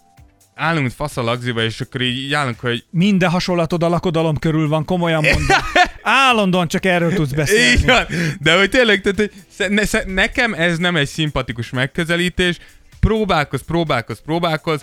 állunk 0.55 0.91
fasz 0.91 1.17
a 1.17 1.21
lagziba, 1.21 1.63
és 1.63 1.81
akkor 1.81 2.01
így, 2.01 2.17
így 2.17 2.33
állunk, 2.33 2.59
hogy 2.59 2.83
Minden 2.89 3.29
hasonlatod 3.29 3.83
a 3.83 3.89
lakodalom 3.89 4.37
körül 4.37 4.67
van, 4.67 4.85
komolyan 4.85 5.23
mondom. 5.23 5.57
Állandóan 6.01 6.67
csak 6.67 6.85
erről 6.85 7.13
tudsz 7.13 7.31
beszélni. 7.31 7.85
Van. 7.85 8.05
De 8.39 8.57
hogy 8.57 8.69
tényleg, 8.69 9.01
tehát, 9.01 9.17
hogy 9.17 9.31
ne, 9.69 9.85
sze- 9.85 10.05
nekem 10.05 10.53
ez 10.53 10.77
nem 10.77 10.95
egy 10.95 11.07
szimpatikus 11.07 11.69
megközelítés. 11.69 12.57
Próbálkoz, 12.99 13.61
próbálkoz, 13.61 14.21
próbálkoz. 14.21 14.81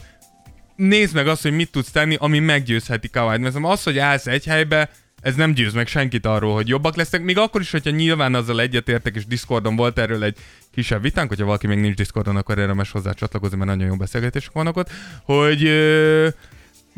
Nézd 0.77 1.15
meg 1.15 1.29
azt, 1.29 1.43
hogy 1.43 1.53
mit 1.53 1.71
tudsz 1.71 1.91
tenni, 1.91 2.17
ami 2.19 2.39
meggyőzheti 2.39 3.09
Kawait. 3.09 3.41
Mert 3.41 3.57
az, 3.63 3.83
hogy 3.83 3.99
állsz 3.99 4.27
egy 4.27 4.45
helybe, 4.45 4.91
ez 5.21 5.35
nem 5.35 5.53
győz 5.53 5.73
meg 5.73 5.87
senkit 5.87 6.27
arról, 6.27 6.55
hogy 6.55 6.69
jobbak 6.69 6.97
lesznek, 6.97 7.23
még 7.23 7.39
akkor 7.39 7.61
is, 7.61 7.71
hogyha 7.71 7.91
nyilván 7.91 8.35
azzal 8.35 8.61
egyetértek, 8.61 9.15
és 9.15 9.27
Discordon 9.27 9.77
volt 9.77 9.99
erről 9.99 10.25
egy 10.25 10.37
kisebb 10.73 11.03
vitánk, 11.03 11.29
hogyha 11.29 11.45
valaki 11.45 11.67
még 11.67 11.79
nincs 11.79 11.97
Discordon, 11.97 12.37
akkor 12.37 12.59
érdemes 12.59 12.91
hozzá 12.91 13.13
csatlakozni, 13.13 13.57
mert 13.57 13.71
nagyon 13.71 13.89
jó 13.89 13.97
beszélgetések 13.97 14.53
vannak 14.53 14.77
ott, 14.77 14.91
hogy 15.23 15.63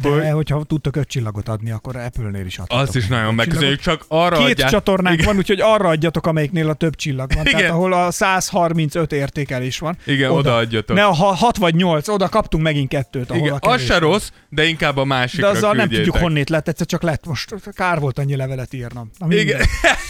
De 0.02 0.08
hogy- 0.08 0.30
hogyha 0.30 0.64
tudtok 0.64 0.96
öt 0.96 1.08
csillagot 1.08 1.48
adni, 1.48 1.70
akkor 1.70 1.96
Apple-nél 1.96 2.46
is 2.46 2.58
adhatok. 2.58 2.86
azt 2.86 2.96
is 2.96 3.06
nagyon 3.06 3.34
megköszönjük, 3.34 3.80
csak 3.80 4.04
arra 4.08 4.36
Két 4.36 4.50
adjál- 4.50 4.70
csatornánk 4.70 5.14
Igen. 5.14 5.26
van, 5.26 5.36
úgyhogy 5.36 5.60
arra 5.60 5.88
adjatok, 5.88 6.26
amelyiknél 6.26 6.68
a 6.68 6.74
több 6.74 6.94
csillag 6.94 7.32
van. 7.34 7.44
Tehát 7.44 7.60
Igen. 7.60 7.72
ahol 7.72 7.92
a 7.92 8.10
135 8.10 9.12
értékelés 9.12 9.78
van. 9.78 9.96
Igen, 10.06 10.30
odaadjatok. 10.30 10.96
Ne 10.96 11.04
a 11.04 11.12
6 11.12 11.56
vagy 11.56 11.74
8, 11.74 12.08
oda 12.08 12.28
kaptunk 12.28 12.62
megint 12.62 12.88
kettőt, 12.88 13.30
ahol 13.30 13.42
Igen, 13.42 13.52
a 13.52 13.56
az 13.60 13.60
kevés 13.70 13.86
se 13.86 13.92
van. 14.00 14.10
rossz, 14.10 14.28
de 14.48 14.64
inkább 14.64 14.96
a 14.96 15.04
másikra 15.04 15.50
De 15.50 15.56
azzal 15.56 15.74
nem 15.74 15.88
tudjuk 15.88 16.16
honnét 16.16 16.48
lett, 16.48 16.68
egyszer 16.68 16.86
csak 16.86 17.02
lett. 17.02 17.26
Most 17.26 17.54
kár 17.74 17.98
volt 18.00 18.18
annyi 18.18 18.36
levelet 18.36 18.72
írnom. 18.74 19.10
Na. 19.18 19.26
Igen. 19.34 19.60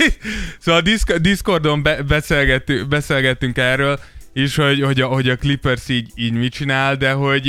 szóval 0.61 0.81
a 0.81 0.83
Disc- 0.85 1.21
Discordon 1.21 1.83
be- 1.83 2.03
beszélgettünk, 2.03 2.89
beszélgettünk 2.89 3.59
erről, 3.59 3.99
és 4.33 4.57
hogy, 4.57 4.83
hogy, 4.83 5.01
a, 5.01 5.07
hogy 5.07 5.29
a 5.29 5.37
Clippers 5.37 5.89
így, 5.89 6.13
így 6.15 6.33
mit 6.33 6.53
csinál, 6.53 6.97
de 6.97 7.13
hogy 7.13 7.47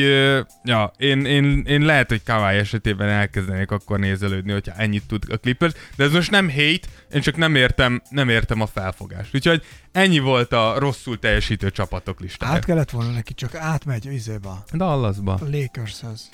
ja, 0.63 0.91
én, 0.97 1.25
én, 1.25 1.63
én 1.67 1.81
lehet, 1.81 2.09
hogy 2.09 2.23
Kawhi 2.23 2.57
esetében 2.57 3.09
elkezdenék 3.09 3.71
akkor 3.71 3.99
nézelődni, 3.99 4.51
hogyha 4.51 4.75
ennyit 4.75 5.07
tud 5.07 5.23
a 5.29 5.37
Clippers, 5.37 5.73
de 5.95 6.03
ez 6.03 6.11
most 6.11 6.31
nem 6.31 6.49
hate, 6.49 6.87
én 7.13 7.21
csak 7.21 7.35
nem 7.35 7.55
értem, 7.55 8.01
nem 8.09 8.29
értem 8.29 8.61
a 8.61 8.67
felfogást. 8.67 9.35
Úgyhogy 9.35 9.65
ennyi 9.91 10.19
volt 10.19 10.53
a 10.53 10.79
rosszul 10.79 11.19
teljesítő 11.19 11.71
csapatok 11.71 12.19
listája. 12.19 12.53
Át 12.53 12.65
kellett 12.65 12.89
volna 12.89 13.11
neki, 13.11 13.33
csak 13.33 13.55
átmegy 13.55 14.05
izébe, 14.05 14.63
Dallasba. 14.73 15.39
Lakershez. 15.51 16.29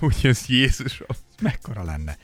Úgy 0.00 0.16
jössz 0.22 0.46
Jézusom. 0.46 1.06
Mekkora 1.42 1.84
lenne? 1.84 2.16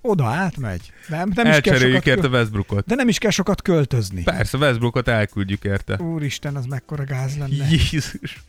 Oda 0.00 0.24
átmegy. 0.24 0.92
Nem, 1.08 1.18
nem 1.18 1.28
is 1.28 1.34
kell 1.34 1.52
Elcseréljük 1.52 1.92
sokat 1.92 2.06
érte 2.06 2.20
köl... 2.20 2.30
Westbrookot. 2.30 2.86
De 2.86 2.94
nem 2.94 3.08
is 3.08 3.18
kell 3.18 3.30
sokat 3.30 3.62
költözni. 3.62 4.22
Persze, 4.22 4.58
Westbrookot 4.58 5.08
elküldjük 5.08 5.64
érte. 5.64 5.96
Úristen, 5.96 6.56
az 6.56 6.64
mekkora 6.64 7.04
gáz 7.04 7.36
lenne. 7.36 7.68
Jézus. 7.70 8.42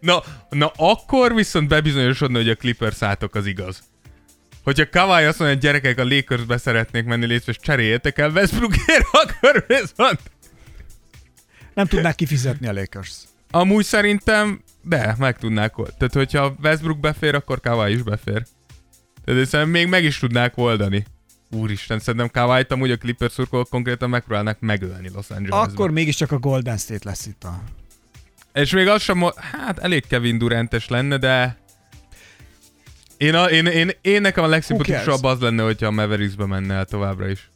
Na, 0.00 0.22
na 0.50 0.72
akkor 0.76 1.34
viszont 1.34 1.68
bebizonyosodna, 1.68 2.38
hogy 2.38 2.48
a 2.48 2.54
Clippers 2.54 3.02
átok 3.02 3.34
az 3.34 3.46
igaz. 3.46 3.82
Hogyha 4.62 4.88
Kawhi 4.88 5.24
azt 5.24 5.38
mondja, 5.38 5.56
hogy 5.56 5.58
gyerekek 5.58 5.98
a 5.98 6.04
Lakersbe 6.04 6.58
szeretnék 6.58 7.04
menni, 7.04 7.26
létszés 7.26 7.58
cseréljetek 7.58 8.18
el 8.18 8.30
Westbrookért, 8.30 9.06
akkor 9.22 9.64
viszont... 9.66 10.20
Nem 11.74 11.86
tudnák 11.86 12.14
kifizetni 12.14 12.66
a 12.66 12.72
Lakers. 12.72 13.12
Amúgy 13.50 13.84
szerintem, 13.84 14.62
de, 14.82 15.14
meg 15.18 15.38
tudnák. 15.38 15.74
Tehát, 15.74 16.14
hogyha 16.14 16.54
Westbrook 16.62 17.00
befér, 17.00 17.34
akkor 17.34 17.60
Kawhi 17.60 17.92
is 17.92 18.02
befér. 18.02 18.46
Tehát 19.28 19.48
szerintem 19.48 19.80
még 19.80 19.86
meg 19.86 20.04
is 20.04 20.18
tudnák 20.18 20.56
oldani. 20.56 21.04
Úristen, 21.50 21.98
szerintem 21.98 22.30
Kawhi-t 22.30 22.72
amúgy 22.72 22.90
a 22.90 22.96
Clippers 22.96 23.32
szurkolók 23.32 23.68
konkrétan 23.68 24.10
megpróbálnak 24.10 24.60
megölni 24.60 25.10
Los 25.14 25.30
Angelesben. 25.30 25.70
Akkor 25.70 25.90
mégiscsak 25.90 26.32
a 26.32 26.38
Golden 26.38 26.76
State 26.76 27.08
lesz 27.08 27.26
itt 27.26 27.44
a... 27.44 27.62
És 28.52 28.72
még 28.72 28.88
az 28.88 29.02
sem, 29.02 29.24
hát 29.36 29.78
elég 29.78 30.06
Kevin 30.06 30.38
Durantes 30.38 30.88
lenne, 30.88 31.16
de 31.16 31.56
én, 33.16 33.34
a, 33.34 33.44
én, 33.44 33.66
én, 33.66 33.90
én 34.00 34.20
nekem 34.20 34.44
a 34.44 34.46
legszimpatikusabb 34.46 35.24
az 35.24 35.40
lenne, 35.40 35.62
hogyha 35.62 35.86
a 35.86 35.90
Mavericksbe 35.90 36.46
menne 36.46 36.74
el 36.74 36.84
továbbra 36.84 37.28
is. 37.28 37.50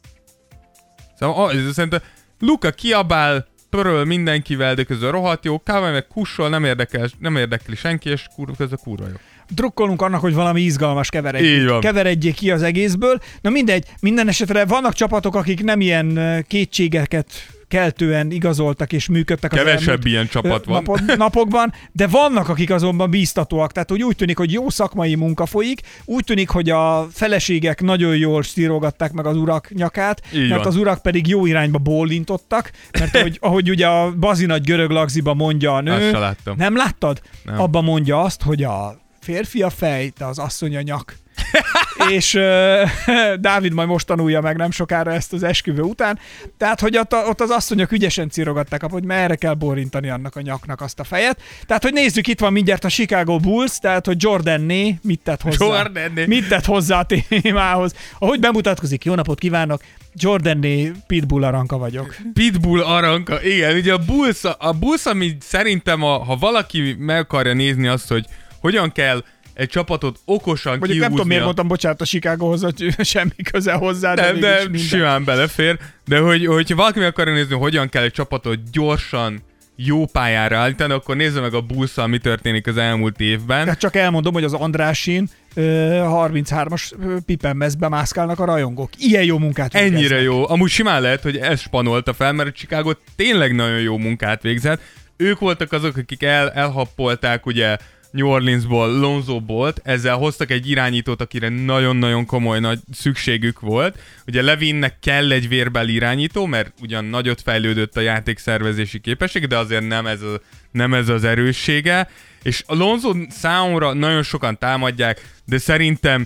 Szóval 1.19 1.45
ah, 1.45 1.71
szerintem 1.71 2.01
Luka 2.39 2.71
kiabál, 2.71 3.47
pöröl 3.69 4.05
mindenkivel, 4.05 4.75
de 4.75 4.83
közben 4.83 5.11
rohadt 5.11 5.45
jó, 5.45 5.63
Kawhi 5.63 5.91
meg 5.91 6.07
kussol, 6.07 6.49
nem, 6.49 6.63
érdekel, 6.63 7.09
nem 7.19 7.35
érdekli 7.35 7.75
senki, 7.75 8.09
és 8.09 8.27
kur, 8.35 8.55
közben 8.57 8.79
kurva 8.83 9.07
jó. 9.07 9.15
Drukkolunk 9.49 10.01
annak, 10.01 10.21
hogy 10.21 10.33
valami 10.33 10.61
izgalmas 10.61 11.09
keveredjék, 11.09 11.79
keveredjék 11.79 12.35
ki 12.35 12.51
az 12.51 12.61
egészből. 12.61 13.19
Na 13.41 13.49
mindegy, 13.49 13.85
minden 13.99 14.27
esetre 14.27 14.65
vannak 14.65 14.93
csapatok, 14.93 15.35
akik 15.35 15.63
nem 15.63 15.81
ilyen 15.81 16.19
kétségeket 16.47 17.27
keltően 17.73 18.31
igazoltak 18.31 18.93
és 18.93 19.07
működtek 19.07 19.51
Kevesebb 19.51 19.87
elmúlt, 19.87 20.05
ilyen 20.05 20.27
csapat 20.27 20.65
van. 20.65 20.75
Napod, 20.75 21.17
napokban, 21.17 21.73
de 21.91 22.07
vannak, 22.07 22.49
akik 22.49 22.71
azonban 22.71 23.09
bíztatóak. 23.09 23.71
Tehát 23.71 23.89
hogy 23.89 24.03
úgy 24.03 24.15
tűnik, 24.15 24.37
hogy 24.37 24.51
jó 24.51 24.69
szakmai 24.69 25.15
munka 25.15 25.45
folyik, 25.45 25.81
úgy 26.05 26.23
tűnik, 26.23 26.49
hogy 26.49 26.69
a 26.69 27.07
feleségek 27.11 27.81
nagyon 27.81 28.17
jól 28.17 28.43
stírogatták 28.43 29.11
meg 29.11 29.25
az 29.25 29.37
urak 29.37 29.69
nyakát, 29.73 30.21
Így 30.33 30.49
mert 30.49 30.63
van. 30.63 30.67
az 30.67 30.75
urak 30.75 31.01
pedig 31.01 31.27
jó 31.27 31.45
irányba 31.45 31.77
bólintottak, 31.77 32.71
mert 32.99 33.15
ahogy, 33.15 33.37
ahogy 33.47 33.69
ugye 33.69 33.87
a 33.87 34.11
bazinagy 34.11 34.63
görög 34.63 34.89
lagziba 34.89 35.33
mondja 35.33 35.75
a 35.75 35.81
nő, 35.81 36.11
nem 36.57 36.75
láttad? 36.75 37.21
Nem. 37.43 37.61
Abban 37.61 37.83
mondja 37.83 38.21
azt, 38.21 38.41
hogy 38.41 38.63
a 38.63 39.02
férfi 39.23 39.61
a 39.61 39.69
fej, 39.69 40.11
de 40.17 40.25
az 40.25 40.39
asszony 40.39 40.75
a 40.75 40.81
nyak. 40.81 41.15
és 42.09 42.33
uh, 42.33 42.89
Dávid 43.39 43.73
majd 43.73 43.87
most 43.87 44.07
tanulja 44.07 44.41
meg 44.41 44.57
nem 44.57 44.71
sokára 44.71 45.11
ezt 45.11 45.33
az 45.33 45.43
esküvő 45.43 45.81
után. 45.81 46.19
Tehát, 46.57 46.79
hogy 46.79 46.97
ott, 46.97 47.13
ott 47.13 47.41
az 47.41 47.49
asszonyok 47.49 47.91
ügyesen 47.91 48.29
cirogatták, 48.29 48.81
hogy 48.91 49.03
merre 49.03 49.35
kell 49.35 49.53
borintani 49.53 50.09
annak 50.09 50.35
a 50.35 50.41
nyaknak 50.41 50.81
azt 50.81 50.99
a 50.99 51.03
fejet. 51.03 51.41
Tehát, 51.65 51.83
hogy 51.83 51.93
nézzük, 51.93 52.27
itt 52.27 52.39
van 52.39 52.51
mindjárt 52.51 52.83
a 52.83 52.89
Chicago 52.89 53.37
Bulls, 53.37 53.79
tehát, 53.79 54.05
hogy 54.05 54.15
Jordanné 54.19 54.99
mit 55.01 55.19
tett 55.23 55.41
hozzá. 55.41 55.65
Jordanné. 55.65 56.25
Mit 56.25 56.47
tett 56.47 56.65
hozzá 56.65 56.99
a 56.99 57.05
témához. 57.05 57.93
Ahogy 58.19 58.39
bemutatkozik, 58.39 59.05
jó 59.05 59.15
napot 59.15 59.39
kívánok, 59.39 59.81
Jordanné 60.15 60.91
Pitbull 61.07 61.43
aranka 61.43 61.77
vagyok. 61.77 62.15
Pitbull 62.33 62.81
aranka, 62.81 63.43
igen, 63.43 63.75
ugye 63.75 63.93
a 63.93 63.97
Bulls, 63.97 64.43
a 64.57 64.73
Bulls, 64.79 65.05
ami 65.05 65.37
szerintem, 65.39 66.03
a, 66.03 66.23
ha 66.23 66.35
valaki 66.35 66.95
meg 66.99 67.19
akarja 67.19 67.53
nézni 67.53 67.87
azt, 67.87 68.07
hogy 68.07 68.25
hogyan 68.63 68.91
kell 68.91 69.23
egy 69.53 69.69
csapatot 69.69 70.19
okosan 70.25 70.77
Mondjuk 70.77 70.91
kihúzni 70.91 71.01
nem 71.01 71.11
tudom, 71.11 71.27
miért 71.27 71.43
mondtam, 71.43 71.67
bocsánat, 71.67 72.01
a 72.01 72.05
Chicagohoz, 72.05 72.61
hogy 72.61 72.95
semmi 73.13 73.35
köze 73.51 73.73
hozzá, 73.73 74.13
de, 74.13 74.21
Nem, 74.21 74.39
de 74.39 74.59
minden. 74.63 74.81
simán 74.81 75.23
belefér. 75.23 75.77
De 76.05 76.19
hogy, 76.19 76.45
hogyha 76.45 76.75
valaki 76.75 76.99
meg 76.99 77.07
akarja 77.07 77.33
nézni, 77.33 77.55
hogyan 77.55 77.89
kell 77.89 78.03
egy 78.03 78.11
csapatot 78.11 78.59
gyorsan 78.71 79.43
jó 79.75 80.05
pályára 80.05 80.57
állítani, 80.57 80.93
akkor 80.93 81.15
nézze 81.15 81.39
meg 81.41 81.53
a 81.53 81.61
bulls 81.61 81.91
mi 82.05 82.17
történik 82.17 82.67
az 82.67 82.77
elmúlt 82.77 83.19
évben. 83.19 83.63
Tehát 83.63 83.79
csak 83.79 83.95
elmondom, 83.95 84.33
hogy 84.33 84.43
az 84.43 84.53
Andrásin 84.53 85.29
ö, 85.53 85.61
33-as 86.05 86.91
ö, 87.01 87.15
pipenmezbe 87.25 87.87
mászkálnak 87.87 88.39
a 88.39 88.45
rajongók. 88.45 88.89
Ilyen 88.97 89.23
jó 89.23 89.37
munkát 89.37 89.75
Ennyire 89.75 89.91
végeznek. 89.97 90.21
jó. 90.21 90.49
Amúgy 90.49 90.69
simán 90.69 91.01
lehet, 91.01 91.21
hogy 91.21 91.37
ez 91.37 91.59
spanolta 91.59 92.13
fel, 92.13 92.33
mert 92.33 92.49
a 92.49 92.51
Chicago 92.51 92.91
tényleg 93.15 93.55
nagyon 93.55 93.79
jó 93.79 93.97
munkát 93.97 94.41
végzett. 94.41 94.81
Ők 95.17 95.39
voltak 95.39 95.71
azok, 95.71 95.97
akik 95.97 96.23
el, 96.23 96.51
elhappolták 96.51 97.45
ugye 97.45 97.77
New 98.13 98.27
Orleansból 98.27 98.99
Lonzo 98.99 99.39
Bolt, 99.39 99.81
ezzel 99.83 100.15
hoztak 100.15 100.51
egy 100.51 100.69
irányítót, 100.69 101.21
akire 101.21 101.49
nagyon-nagyon 101.49 102.25
komoly 102.25 102.59
nagy 102.59 102.79
szükségük 102.91 103.59
volt. 103.59 103.99
Ugye 104.27 104.41
Levinnek 104.41 104.99
kell 104.99 105.31
egy 105.31 105.47
vérbeli 105.47 105.93
irányító, 105.93 106.45
mert 106.45 106.73
ugyan 106.81 107.05
nagyot 107.05 107.41
fejlődött 107.41 107.97
a 107.97 108.01
játékszervezési 108.01 108.99
képesség, 108.99 109.47
de 109.47 109.57
azért 109.57 109.87
nem 109.87 110.05
ez, 110.05 110.21
a, 110.21 110.41
nem 110.71 110.93
ez 110.93 111.09
az 111.09 111.23
erőssége. 111.23 112.09
És 112.43 112.63
a 112.67 112.75
Lonzo 112.75 113.13
számomra 113.29 113.93
nagyon 113.93 114.23
sokan 114.23 114.57
támadják, 114.57 115.21
de 115.45 115.57
szerintem 115.57 116.25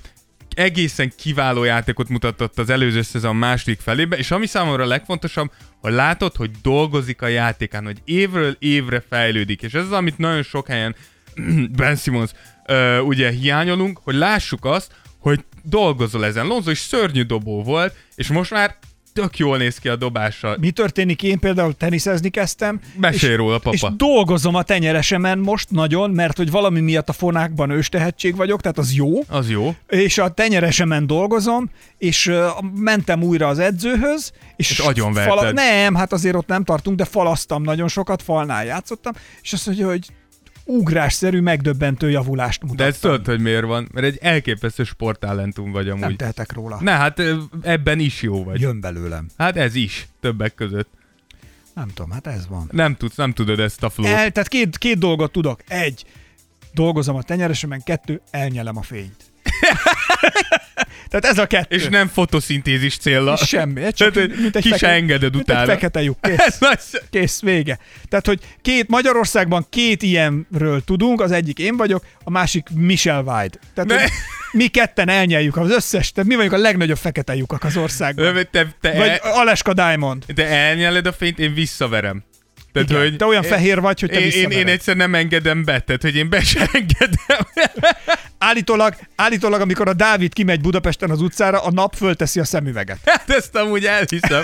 egészen 0.56 1.12
kiváló 1.18 1.64
játékot 1.64 2.10
mutatott 2.10 2.60
az 2.60 2.70
előző 2.70 3.02
szezon 3.02 3.36
második 3.36 3.80
felébe, 3.80 4.18
és 4.18 4.32
ami 4.32 4.46
számomra 4.46 4.84
a 4.84 4.88
legfontosabb, 4.88 5.52
hogy 5.82 5.94
látod, 5.94 6.36
hogy 6.36 6.52
dolgozik 6.62 7.22
a 7.22 7.28
játékán, 7.28 7.86
hogy 7.86 7.98
évről 8.06 8.56
évre 8.60 9.04
fejlődik, 9.10 9.62
és 9.62 9.74
ez 9.74 9.84
az, 9.84 9.92
amit 9.92 10.18
nagyon 10.18 10.44
sok 10.44 10.68
helyen 10.68 10.96
Ben 11.78 11.96
Simmons 11.96 12.32
ö, 12.66 13.00
ugye 13.00 13.30
hiányolunk, 13.30 14.00
hogy 14.04 14.16
lássuk 14.16 14.66
azt, 14.66 14.92
hogy 15.20 15.46
dolgozol 15.64 16.26
ezen. 16.26 16.46
Lonzo 16.46 16.72
is 16.72 16.80
szörnyű 16.80 17.24
dobó 17.24 17.64
volt, 17.64 17.96
és 18.16 18.28
most 18.28 18.52
már 18.52 18.78
tök 19.22 19.38
jól 19.38 19.58
néz 19.58 19.78
ki 19.78 19.90
a 19.90 19.96
dobással. 19.96 20.58
Mi 20.60 20.72
történik? 20.72 21.24
Én 21.24 21.40
például 21.40 21.74
teniszezni 21.74 22.30
kezdtem. 22.30 22.80
Mesélj 22.96 23.32
és, 23.32 23.38
róla, 23.38 23.58
papa. 23.58 23.76
És 23.76 23.86
dolgozom 23.96 24.56
a 24.56 24.64
tenyeresemen 24.64 25.38
most 25.38 25.70
nagyon, 25.70 26.12
mert 26.12 26.38
hogy 26.38 26.52
valami 26.52 26.80
miatt 26.80 27.10
a 27.10 27.14
fonákban 27.14 27.70
őstehetség 27.70 28.36
vagyok, 28.36 28.62
tehát 28.62 28.78
az 28.78 28.94
jó. 28.94 29.10
Az 29.28 29.50
jó. 29.50 29.76
És 29.88 30.18
a 30.18 30.30
tenyeresemen 30.30 31.08
dolgozom, 31.08 31.70
és 31.98 32.28
uh, 32.28 32.36
mentem 32.76 33.24
újra 33.24 33.48
az 33.48 33.60
edzőhöz. 33.60 34.32
És, 34.56 34.72
És 34.72 34.80
agyonverted. 34.80 35.54
Nem, 35.54 35.96
hát 35.96 36.14
azért 36.14 36.36
ott 36.36 36.48
nem 36.48 36.64
tartunk, 36.64 36.98
de 36.98 37.06
falasztam 37.06 37.64
nagyon 37.64 37.88
sokat, 37.88 38.22
falnál 38.22 38.66
játszottam, 38.66 39.14
és 39.42 39.54
azt 39.54 39.66
mondja, 39.66 39.88
hogy 39.88 40.08
ugrásszerű, 40.68 41.42
megdöbbentő 41.42 42.10
javulást 42.10 42.62
mutattam. 42.62 42.86
De 42.86 42.92
ez 42.92 43.00
tudod, 43.00 43.26
hogy 43.26 43.40
miért 43.40 43.66
van? 43.66 43.90
Mert 43.94 44.06
egy 44.06 44.18
elképesztő 44.22 44.84
sporttalentum 44.84 45.72
vagy 45.72 45.90
amúgy. 45.90 46.02
Nem 46.02 46.16
tehetek 46.16 46.54
róla. 46.54 46.78
Ne, 46.82 46.92
hát 46.92 47.22
ebben 47.62 48.00
is 48.00 48.22
jó 48.22 48.44
vagy. 48.44 48.62
Jön 48.62 48.80
belőlem. 48.80 49.28
Hát 49.38 49.58
ez 49.58 49.76
is, 49.76 50.08
többek 50.20 50.56
között. 50.56 50.90
Nem 51.74 51.88
tudom, 51.94 52.12
hát 52.12 52.28
ez 52.28 52.48
van. 52.48 52.70
Nem 52.72 52.96
tudsz, 52.96 53.16
nem 53.16 53.34
tudod 53.34 53.60
ezt 53.60 53.84
a 53.84 53.90
flót. 53.90 54.08
El, 54.08 54.32
tehát 54.32 54.48
két, 54.48 54.78
két 54.78 54.98
dolgot 54.98 55.32
tudok. 55.32 55.64
Egy, 55.68 56.06
dolgozom 56.74 57.16
a 57.16 57.24
tenyeresemen, 57.24 57.84
kettő, 57.84 58.22
elnyelem 58.32 58.78
a 58.78 58.82
fényt. 58.82 59.26
tehát 61.10 61.26
ez 61.26 61.38
a 61.38 61.46
kettő. 61.46 61.76
És 61.76 61.88
nem 61.88 62.08
fotoszintézis 62.08 62.98
célra. 62.98 63.36
Semmi. 63.36 63.82
Csak, 63.94 64.14
Tehát, 64.14 64.36
mint 64.38 64.56
egy 64.56 64.62
ki 64.64 64.70
feke- 64.70 64.90
engeded 64.90 65.32
mint 65.34 65.44
utána. 65.44 65.62
Egy 65.62 65.68
fekete 65.68 66.02
lyuk. 66.04 66.18
Ez 66.28 66.38
Kész. 66.38 66.58
nagy... 66.60 66.80
Kész, 67.10 67.42
vége. 67.42 67.80
Tehát, 68.10 68.26
hogy 68.26 68.40
két, 68.62 68.88
Magyarországban 68.88 69.66
két 69.70 70.04
ilyenről 70.04 70.82
tudunk, 70.86 71.22
az 71.22 71.32
egyik 71.32 71.60
én 71.60 71.78
vagyok, 71.78 72.06
a 72.24 72.30
másik 72.30 72.68
Michel 72.76 73.22
White. 73.24 73.60
Tehát, 73.74 73.90
Ne. 73.90 74.02
hogy 74.02 74.12
mi 74.52 74.68
ketten 74.68 75.10
elnyeljük 75.10 75.58
az 75.58 75.72
összes, 75.72 76.12
tehát 76.12 76.30
mi 76.30 76.36
vagyunk 76.36 76.54
a 76.54 76.58
legnagyobb 76.58 76.98
fekete 76.98 77.36
lyukak 77.36 77.64
az 77.64 77.78
országban. 77.78 78.34
Te, 78.34 78.44
te, 78.44 78.68
te, 78.82 78.98
Vagy 78.98 79.08
el, 79.08 79.20
Aleska 79.22 79.74
Diamond. 79.74 80.24
te 80.36 80.46
elnyeled 80.48 81.06
a 81.06 81.12
fényt, 81.12 81.40
én 81.40 81.54
visszaverem. 81.54 82.24
Tehát, 82.72 82.90
Igen, 82.90 83.02
hogy 83.02 83.16
te 83.16 83.26
olyan 83.26 83.44
fehér 83.44 83.80
vagy, 83.82 84.00
hogy 84.00 84.10
te 84.10 84.20
én, 84.20 84.32
én, 84.32 84.50
én 84.52 84.68
egyszer 84.68 84.96
nem 84.96 85.16
engedem 85.16 85.64
be, 85.66 85.80
tehát 85.80 86.02
hogy 86.02 86.16
én 86.16 86.30
be 86.30 86.42
sem 86.44 86.68
engedem. 86.72 87.48
Állítólag, 88.40 88.96
állítólag, 89.16 89.62
amikor 89.62 89.88
a 89.88 89.94
Dávid 89.94 90.34
kimegy 90.34 90.62
Budapesten 90.62 91.10
az 91.10 91.22
utcára, 91.22 91.64
a 91.64 91.72
nap 91.72 91.96
fölteszi 91.96 92.40
a 92.40 92.46
szemüveget. 92.46 92.98
Hát 93.06 93.30
ezt 93.30 93.56
amúgy 93.56 93.86
elhiszem. 93.86 94.44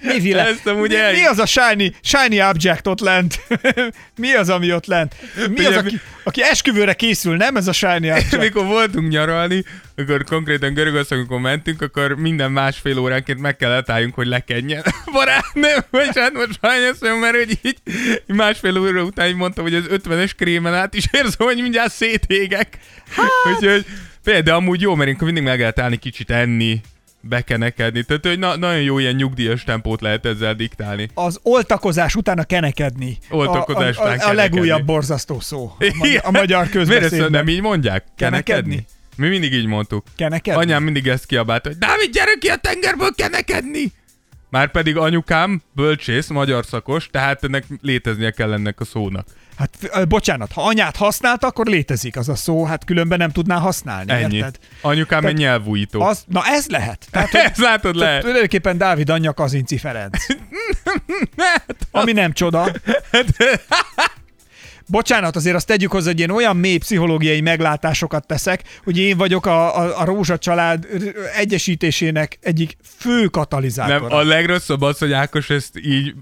Mi, 0.00 0.20
vile? 0.20 0.46
Ezt 0.46 0.66
amúgy 0.66 0.88
mi, 0.88 0.96
el- 0.96 1.12
mi 1.12 1.24
az 1.24 1.38
a 1.38 1.46
shiny, 1.46 1.94
shiny 2.02 2.40
object 2.40 2.86
ott 2.86 3.00
lent? 3.00 3.40
mi 4.16 4.32
az, 4.32 4.48
ami 4.48 4.72
ott 4.72 4.86
lent? 4.86 5.14
Mi 5.36 5.64
az, 5.64 5.66
Ugye, 5.66 5.78
aki, 5.78 6.00
aki 6.24 6.42
esküvőre 6.42 6.92
készül, 6.92 7.36
nem 7.36 7.56
ez 7.56 7.66
a 7.68 7.72
shiny 7.72 8.10
object? 8.10 8.38
Mikor 8.38 8.64
voltunk 8.64 9.08
nyaralni, 9.08 9.64
akkor 9.96 10.24
konkrétan 10.24 10.74
Görögországon 10.74 11.40
mentünk, 11.40 11.82
akkor 11.82 12.16
minden 12.16 12.52
másfél 12.52 12.98
óránként 12.98 13.40
meg 13.40 13.56
kellett 13.56 13.90
álljunk, 13.90 14.14
hogy 14.14 14.26
lekenjen. 14.26 14.82
Barátnőm, 15.12 15.84
vagy 15.90 16.18
hát 16.18 16.32
most 16.32 16.58
sajnos, 16.62 16.98
mert 17.20 17.36
hogy 17.36 17.58
így 17.62 17.78
másfél 18.26 18.78
óra 18.78 19.02
után 19.02 19.28
így 19.28 19.34
mondtam, 19.34 19.64
hogy 19.64 19.74
az 19.74 19.84
50-es 19.90 20.30
krémen 20.36 20.74
át 20.74 20.94
is 20.94 21.04
érzem, 21.12 21.46
hogy 21.46 21.62
mindjárt 21.62 21.92
szétégek. 21.92 22.78
Hát... 23.10 23.54
Úgyhogy 23.54 23.84
például, 24.24 24.44
de 24.44 24.52
amúgy 24.52 24.80
jó, 24.80 24.94
mert 24.94 25.20
mindig 25.20 25.42
meg 25.42 25.58
lehet 25.58 25.78
állni 25.78 25.96
kicsit 25.96 26.30
enni, 26.30 26.80
bekenekedni. 27.28 28.02
Tehát, 28.02 28.26
hogy 28.26 28.38
na- 28.38 28.56
nagyon 28.56 28.82
jó 28.82 28.98
ilyen 28.98 29.14
nyugdíjas 29.14 29.64
tempót 29.64 30.00
lehet 30.00 30.26
ezzel 30.26 30.54
diktálni. 30.54 31.08
Az 31.14 31.38
oltakozás 31.42 32.14
után 32.14 32.38
a 32.38 32.44
kenekedni. 32.44 33.18
Oltakozás 33.30 33.96
a, 33.96 34.02
a, 34.02 34.06
a, 34.06 34.28
a 34.28 34.32
legújabb 34.32 34.52
kenekedni. 34.64 34.82
borzasztó 34.92 35.40
szó. 35.40 35.72
A, 35.78 35.94
magyar, 35.98 36.20
a 36.24 36.30
magyar 36.30 36.46
Miért 36.46 36.76
ezt 36.76 36.88
közbeszédben. 36.88 37.30
nem 37.30 37.48
így 37.48 37.60
mondják? 37.60 38.04
Kenekedni? 38.16 38.52
Kenekedni? 38.52 38.86
Mi 39.16 39.28
mindig 39.28 39.52
így 39.52 39.66
mondtuk. 39.66 40.04
Kenekedni? 40.16 40.60
Anyám 40.62 40.82
mindig 40.82 41.06
ezt 41.08 41.26
kiabált, 41.26 41.66
hogy 41.66 41.78
Dávid, 41.78 42.10
gyere 42.12 42.34
ki 42.40 42.48
a 42.48 42.56
tengerből 42.56 43.10
kenekedni! 43.16 43.92
Már 44.50 44.70
pedig 44.70 44.96
anyukám 44.96 45.62
bölcsész, 45.72 46.28
magyar 46.28 46.64
szakos, 46.64 47.08
tehát 47.10 47.44
ennek 47.44 47.64
léteznie 47.82 48.30
kell 48.30 48.52
ennek 48.52 48.80
a 48.80 48.84
szónak. 48.84 49.26
Hát 49.56 50.08
bocsánat, 50.08 50.52
ha 50.52 50.62
anyát 50.62 50.96
használta, 50.96 51.46
akkor 51.46 51.66
létezik 51.66 52.16
az 52.16 52.28
a 52.28 52.34
szó, 52.34 52.64
hát 52.64 52.84
különben 52.84 53.18
nem 53.18 53.30
tudná 53.30 53.58
használni. 53.58 54.12
Ennyi. 54.12 54.34
Érted? 54.36 54.58
Anyukám 54.80 55.20
Tehát 55.20 55.34
egy 55.36 55.40
nyelvújító. 55.42 56.00
Az, 56.00 56.24
na 56.26 56.42
ez 56.44 56.66
lehet. 56.66 57.06
Tehát, 57.10 57.30
hogy- 57.30 57.40
Ezt 57.40 57.58
látod 57.58 57.94
tehát 57.96 58.14
le? 58.14 58.20
Tulajdonképpen 58.20 58.78
Dávid 58.78 59.08
anyja 59.10 59.32
Kazinci 59.32 59.78
Ferenc. 59.78 60.26
Ami 61.90 62.12
nem 62.12 62.32
csoda. 62.32 62.66
Bocsánat, 64.88 65.36
azért 65.36 65.56
azt 65.56 65.66
tegyük 65.66 65.90
hozzá, 65.92 66.10
hogy 66.10 66.20
én 66.20 66.30
olyan 66.30 66.56
mély 66.56 66.76
pszichológiai 66.76 67.40
meglátásokat 67.40 68.26
teszek, 68.26 68.62
hogy 68.84 68.98
én 68.98 69.16
vagyok 69.16 69.46
a, 69.46 69.78
a, 69.80 70.00
a 70.00 70.04
Rózsa 70.04 70.38
család 70.38 70.86
egyesítésének 71.36 72.38
egyik 72.42 72.76
fő 72.98 73.18
Nem, 73.20 73.30
katalizátora. 73.30 74.16
a 74.16 74.24
legrosszabb 74.24 74.82
az, 74.82 74.98
hogy 74.98 75.12
Ákos 75.12 75.50
ezt 75.50 75.78
így 75.78 76.14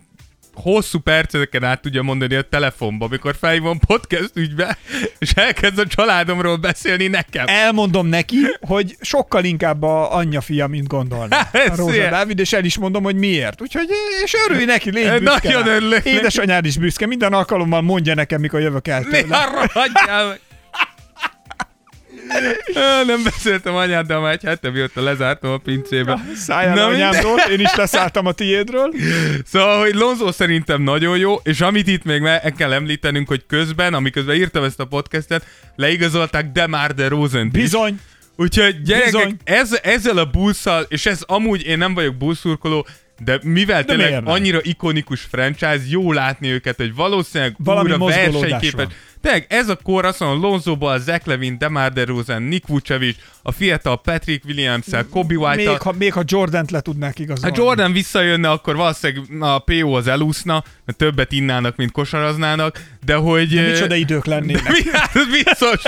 hosszú 0.54 0.98
perceken 0.98 1.64
át 1.64 1.80
tudja 1.80 2.02
mondani 2.02 2.34
a 2.34 2.42
telefonba, 2.42 3.04
amikor 3.04 3.34
felhívom 3.40 3.78
podcast 3.78 4.30
ügybe, 4.34 4.78
és 5.18 5.32
elkezd 5.34 5.78
a 5.78 5.86
családomról 5.86 6.56
beszélni 6.56 7.06
nekem. 7.06 7.44
Elmondom 7.46 8.06
neki, 8.06 8.36
hogy 8.60 8.96
sokkal 9.00 9.44
inkább 9.44 9.82
a 9.82 10.16
anyja 10.16 10.40
fia, 10.40 10.66
mint 10.66 10.86
gondolná. 10.86 11.48
Ez 11.52 11.70
A 11.70 11.76
Rózsa. 11.76 12.10
Dávid, 12.10 12.38
és 12.38 12.52
el 12.52 12.64
is 12.64 12.78
mondom, 12.78 13.02
hogy 13.02 13.16
miért. 13.16 13.60
Úgyhogy, 13.60 13.88
és 14.24 14.34
örülj 14.48 14.64
neki, 14.64 14.90
légy 14.90 15.18
büszke 15.18 15.52
Nagyon 15.52 15.66
örülök. 15.66 16.04
Édesanyád 16.04 16.64
is 16.64 16.76
büszke, 16.76 17.06
minden 17.06 17.32
alkalommal 17.32 17.80
mondja 17.80 18.14
nekem, 18.14 18.40
mikor 18.40 18.60
jövök 18.60 18.88
el 18.88 19.02
tőle. 19.02 19.36
Arra! 19.36 19.70
Á, 20.06 20.36
Nem 23.06 23.22
beszéltem 23.22 23.74
anyáddal 23.74 24.20
már 24.20 24.32
egy 24.32 24.42
hete, 24.42 24.70
mióta 24.70 25.02
lezártam 25.02 25.50
a 25.50 25.58
pincébe. 25.58 26.20
Mindegy. 26.46 26.78
anyámtól, 26.78 27.38
én 27.50 27.60
is 27.60 27.74
leszálltam 27.74 28.26
a 28.26 28.32
tiédről. 28.32 28.94
Szóval, 29.44 29.80
hogy 29.80 29.94
Lonzo 29.94 30.32
szerintem 30.32 30.82
nagyon 30.82 31.18
jó, 31.18 31.34
és 31.42 31.60
amit 31.60 31.86
itt 31.86 32.04
még 32.04 32.20
meg 32.20 32.54
kell 32.56 32.72
említenünk, 32.72 33.28
hogy 33.28 33.44
közben, 33.46 33.94
amiközben 33.94 34.36
írtam 34.36 34.64
ezt 34.64 34.80
a 34.80 34.84
podcastet, 34.84 35.44
leigazolták 35.76 36.52
Demar 36.52 36.94
de 36.94 37.08
Rosen. 37.08 37.50
Bizony. 37.50 38.00
Úgyhogy 38.36 38.82
gyerekek, 38.82 39.12
Bizony. 39.12 39.36
ez, 39.44 39.78
ezzel 39.82 40.18
a 40.18 40.24
busszal, 40.24 40.86
és 40.88 41.06
ez 41.06 41.22
amúgy 41.26 41.66
én 41.66 41.78
nem 41.78 41.94
vagyok 41.94 42.14
buszurkoló, 42.16 42.86
de 43.24 43.38
mivel 43.42 43.82
De 43.82 43.96
tényleg 43.96 44.22
annyira 44.24 44.58
ikonikus 44.62 45.20
franchise, 45.20 45.80
jó 45.88 46.12
látni 46.12 46.50
őket, 46.50 46.76
hogy 46.76 46.94
valószínűleg 46.94 47.54
Valami 47.58 47.92
újra 47.92 48.04
versenyképes. 48.04 48.72
van. 48.72 48.92
Tényleg 49.24 49.46
ez 49.48 49.68
a 49.68 49.76
kor 49.76 50.04
azt 50.04 50.20
mondom, 50.20 50.40
Lonzoból, 50.40 50.98
Zach 50.98 51.26
Levin, 51.26 51.58
Demar 51.58 51.92
DeRozan, 51.92 52.42
Nick 52.42 52.66
Vucevic, 52.66 53.16
a 53.42 53.52
fiatal 53.52 54.00
Patrick 54.00 54.44
williams 54.44 54.84
Kobe 55.10 55.34
white 55.34 55.70
Még 55.70 55.80
ha, 55.80 55.92
még 55.92 56.12
ha 56.12 56.22
Jordant 56.24 56.70
le 56.70 56.80
tudnák 56.80 57.16
ha 57.16 57.22
igazolni. 57.22 57.56
Jordan 57.56 57.92
visszajönne, 57.92 58.50
akkor 58.50 58.76
valószínűleg 58.76 59.42
a 59.42 59.58
PO 59.58 59.92
az 59.92 60.06
elúszna, 60.06 60.64
mert 60.84 60.98
többet 60.98 61.32
innának, 61.32 61.76
mint 61.76 61.92
kosaraznának, 61.92 62.82
de 63.04 63.14
hogy... 63.14 63.54
De 63.54 63.70
micsoda 63.70 63.94
idők 63.94 64.24
lennének. 64.24 64.68
mi, 64.84 64.90
hát 64.92 65.12
biztos. 65.30 65.82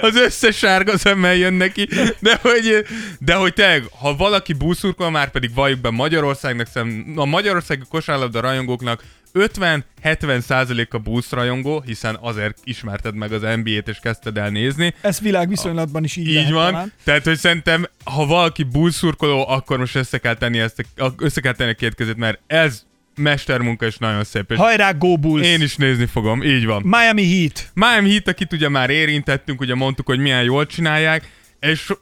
Az 0.00 0.16
összes 0.16 0.56
sárga 0.56 0.98
szemmel 0.98 1.34
jön 1.34 1.54
neki, 1.54 1.88
de 2.18 2.38
hogy, 2.42 2.86
de 3.18 3.34
hogy 3.34 3.52
tényleg, 3.52 3.84
ha 4.00 4.16
valaki 4.16 4.52
buszurkol, 4.52 5.10
már 5.10 5.30
pedig 5.30 5.54
valljuk 5.54 5.80
be 5.80 5.90
Magyarországnak, 5.90 6.66
szem, 6.66 7.12
a 7.16 7.24
Magyarországi 7.24 7.82
kosárlabda 7.88 8.40
rajongóknak 8.40 9.02
50-70 9.34 10.40
százalék 10.40 10.94
a 10.94 10.98
buszrajongó, 10.98 11.82
hiszen 11.86 12.18
azért 12.20 12.58
ismerted 12.64 13.14
meg 13.14 13.32
az 13.32 13.40
NBA-t 13.40 13.88
és 13.88 13.98
kezdted 14.02 14.36
el 14.38 14.50
nézni. 14.50 14.94
Ez 15.00 15.20
világviszonylatban 15.20 16.04
is 16.04 16.16
így, 16.16 16.26
Így 16.28 16.34
lehet 16.34 16.50
van. 16.50 16.70
talán. 16.72 16.92
Tehát, 17.04 17.24
hogy 17.24 17.38
szerintem, 17.38 17.88
ha 18.04 18.26
valaki 18.26 18.62
buszurkoló, 18.62 19.48
akkor 19.48 19.78
most 19.78 19.94
össze 19.94 20.18
kell 20.18 20.34
tenni, 20.34 20.58
ezt 20.58 20.84
össze 21.18 21.40
kell 21.40 21.52
tenni 21.54 21.70
a 21.70 21.74
két 21.74 21.94
között, 21.94 22.16
mert 22.16 22.40
ez 22.46 22.82
mestermunka 23.16 23.86
és 23.86 23.96
nagyon 23.98 24.24
szép. 24.24 24.50
És 24.52 24.56
Hajrá, 24.58 24.90
Go 24.90 25.16
Bulls! 25.16 25.46
én 25.46 25.60
is 25.60 25.76
nézni 25.76 26.06
fogom, 26.06 26.42
így 26.42 26.66
van. 26.66 26.82
Miami 26.84 27.38
Heat. 27.38 27.70
Miami 27.74 28.10
Heat, 28.10 28.28
akit 28.28 28.52
ugye 28.52 28.68
már 28.68 28.90
érintettünk, 28.90 29.60
ugye 29.60 29.74
mondtuk, 29.74 30.06
hogy 30.06 30.18
milyen 30.18 30.42
jól 30.42 30.66
csinálják, 30.66 31.30
és 31.60 31.92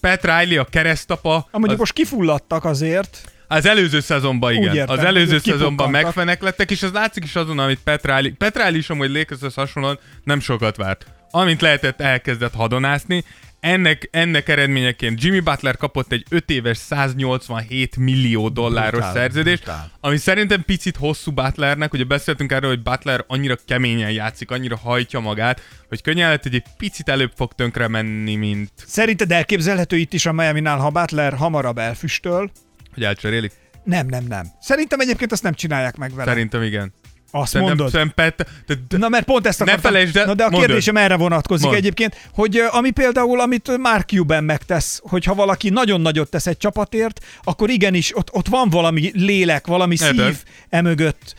Pat 0.00 0.24
Riley, 0.24 0.60
a 0.60 0.64
keresztapa, 0.64 1.48
Amúgy 1.50 1.70
az, 1.70 1.78
most 1.78 1.92
kifulladtak 1.92 2.64
azért. 2.64 3.32
Az 3.56 3.66
előző 3.66 4.00
szezonban, 4.00 4.52
igen. 4.52 4.70
Úgy 4.70 4.74
értem, 4.74 4.98
az 4.98 5.04
előző 5.04 5.38
szezonban 5.38 5.68
kipukkantak. 5.68 6.02
megfenek 6.02 6.42
lettek, 6.42 6.70
és 6.70 6.82
az 6.82 6.92
látszik 6.92 7.24
is 7.24 7.36
azon, 7.36 7.58
amit 7.58 7.80
Pat 7.84 8.56
Riley 8.56 8.76
is 8.76 8.90
amúgy 8.90 9.10
Lakershez 9.10 9.54
hasonlóan 9.54 9.98
nem 10.24 10.40
sokat 10.40 10.76
várt. 10.76 11.06
Amint 11.30 11.60
lehetett, 11.60 12.00
elkezdett 12.00 12.54
hadonászni. 12.54 13.24
ennek, 13.60 14.08
ennek 14.12 14.48
eredményeként 14.48 15.22
Jimmy 15.22 15.40
Butler 15.40 15.76
kapott 15.76 16.12
egy 16.12 16.24
5 16.30 16.50
éves 16.50 16.76
187 16.76 17.96
millió 17.96 18.48
dolláros 18.48 18.90
Brutál, 18.90 19.12
szerződést, 19.12 19.62
brutál. 19.62 19.90
ami 20.00 20.16
szerintem 20.16 20.62
picit 20.64 20.96
hosszú 20.96 21.32
Butlernek, 21.32 21.92
ugye 21.92 22.04
beszéltünk 22.04 22.52
erről, 22.52 22.70
hogy 22.70 22.82
Butler 22.82 23.24
annyira 23.26 23.56
keményen 23.66 24.10
játszik, 24.10 24.50
annyira 24.50 24.76
hajtja 24.76 25.20
magát, 25.20 25.60
hogy 25.88 26.02
könnyen 26.02 26.26
lehet, 26.26 26.42
hogy 26.42 26.54
egy 26.54 26.64
picit 26.78 27.08
előbb 27.08 27.32
fog 27.36 27.52
tönkre 27.52 27.88
menni, 27.88 28.34
mint 28.34 28.70
Szerinted 28.86 29.32
elképzelhető 29.32 29.96
itt 29.96 30.12
is 30.12 30.26
a 30.26 30.32
Miami-nál, 30.32 30.78
ha 30.78 30.90
Butler 30.90 31.34
hamarabb 31.34 31.78
elfüstöl? 31.78 32.50
Hogy 32.94 33.04
elcserélik? 33.04 33.52
Nem, 33.84 34.06
nem, 34.06 34.24
nem. 34.28 34.46
Szerintem 34.60 35.00
egyébként 35.00 35.32
azt 35.32 35.42
nem 35.42 35.54
csinálják 35.54 35.96
meg 35.96 36.14
vele. 36.14 36.30
Szerintem 36.30 36.62
igen. 36.62 36.92
Azt 37.32 37.50
Szerintem, 37.50 37.76
mondod? 37.76 37.94
szerintem 37.94 38.32
de, 38.66 38.74
de, 38.88 38.96
Na 38.98 39.08
mert 39.08 39.24
pont 39.24 39.46
ezt 39.46 39.58
Ne 39.58 39.64
akartam. 39.64 39.90
felejtsd 39.92 40.16
el- 40.16 40.24
Na 40.26 40.34
de 40.34 40.42
a 40.44 40.48
mondod. 40.50 40.66
kérdésem 40.68 40.96
erre 40.96 41.16
vonatkozik 41.16 41.64
Mondd. 41.66 41.76
egyébként, 41.78 42.28
hogy 42.34 42.56
ami 42.70 42.90
például, 42.90 43.40
amit 43.40 43.76
Mark 43.78 44.08
Cuban 44.08 44.44
megtesz, 44.44 45.00
hogyha 45.04 45.34
valaki 45.34 45.68
nagyon 45.68 46.00
nagyot 46.00 46.30
tesz 46.30 46.46
egy 46.46 46.56
csapatért, 46.56 47.24
akkor 47.42 47.70
igenis 47.70 48.16
ott, 48.16 48.28
ott 48.32 48.48
van 48.48 48.68
valami 48.70 49.10
lélek, 49.14 49.66
valami 49.66 49.96
Ebben. 50.00 50.26
szív 50.26 50.42
emögött, 50.68 51.34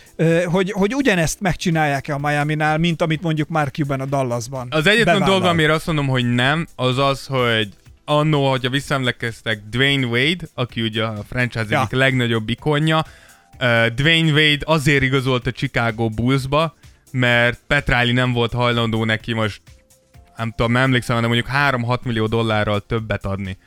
hogy, 0.45 0.71
hogy 0.71 0.95
ugyanezt 0.95 1.39
megcsinálják-e 1.39 2.13
a 2.13 2.17
Miami-nál, 2.17 2.77
mint 2.77 3.01
amit 3.01 3.21
mondjuk 3.21 3.47
Mark 3.49 3.73
Cuban 3.73 3.99
a 4.01 4.05
Dallasban. 4.05 4.67
Az 4.69 4.87
egyetlen 4.87 5.05
bevállal. 5.05 5.39
dolog, 5.39 5.53
amire 5.53 5.73
azt 5.73 5.85
mondom, 5.85 6.07
hogy 6.07 6.33
nem, 6.33 6.67
az 6.75 6.97
az, 6.97 7.25
hogy 7.25 7.69
annó, 8.05 8.49
hogyha 8.49 8.69
visszaemlékeztek, 8.69 9.61
Dwayne 9.69 10.05
Wade, 10.05 10.45
aki 10.53 10.81
ugye 10.81 11.03
a 11.03 11.23
franchise 11.29 11.65
Ja. 11.69 11.79
egyik 11.79 11.91
legnagyobb 11.99 12.49
ikonja, 12.49 12.97
uh, 13.59 13.85
Dwayne 13.87 14.31
Wade 14.31 14.59
azért 14.65 15.03
igazolt 15.03 15.47
a 15.47 15.51
Chicago 15.51 16.09
Bullsba, 16.09 16.75
mert 17.11 17.59
Petrali 17.67 18.11
nem 18.11 18.31
volt 18.31 18.53
hajlandó 18.53 19.05
neki 19.05 19.33
most, 19.33 19.61
nem 20.37 20.49
tudom, 20.49 20.71
nem 20.71 20.81
emlékszem, 20.81 21.15
hanem 21.15 21.29
mondjuk 21.29 21.51
3-6 21.55 22.03
millió 22.03 22.27
dollárral 22.27 22.79
többet 22.85 23.25
adni, 23.25 23.57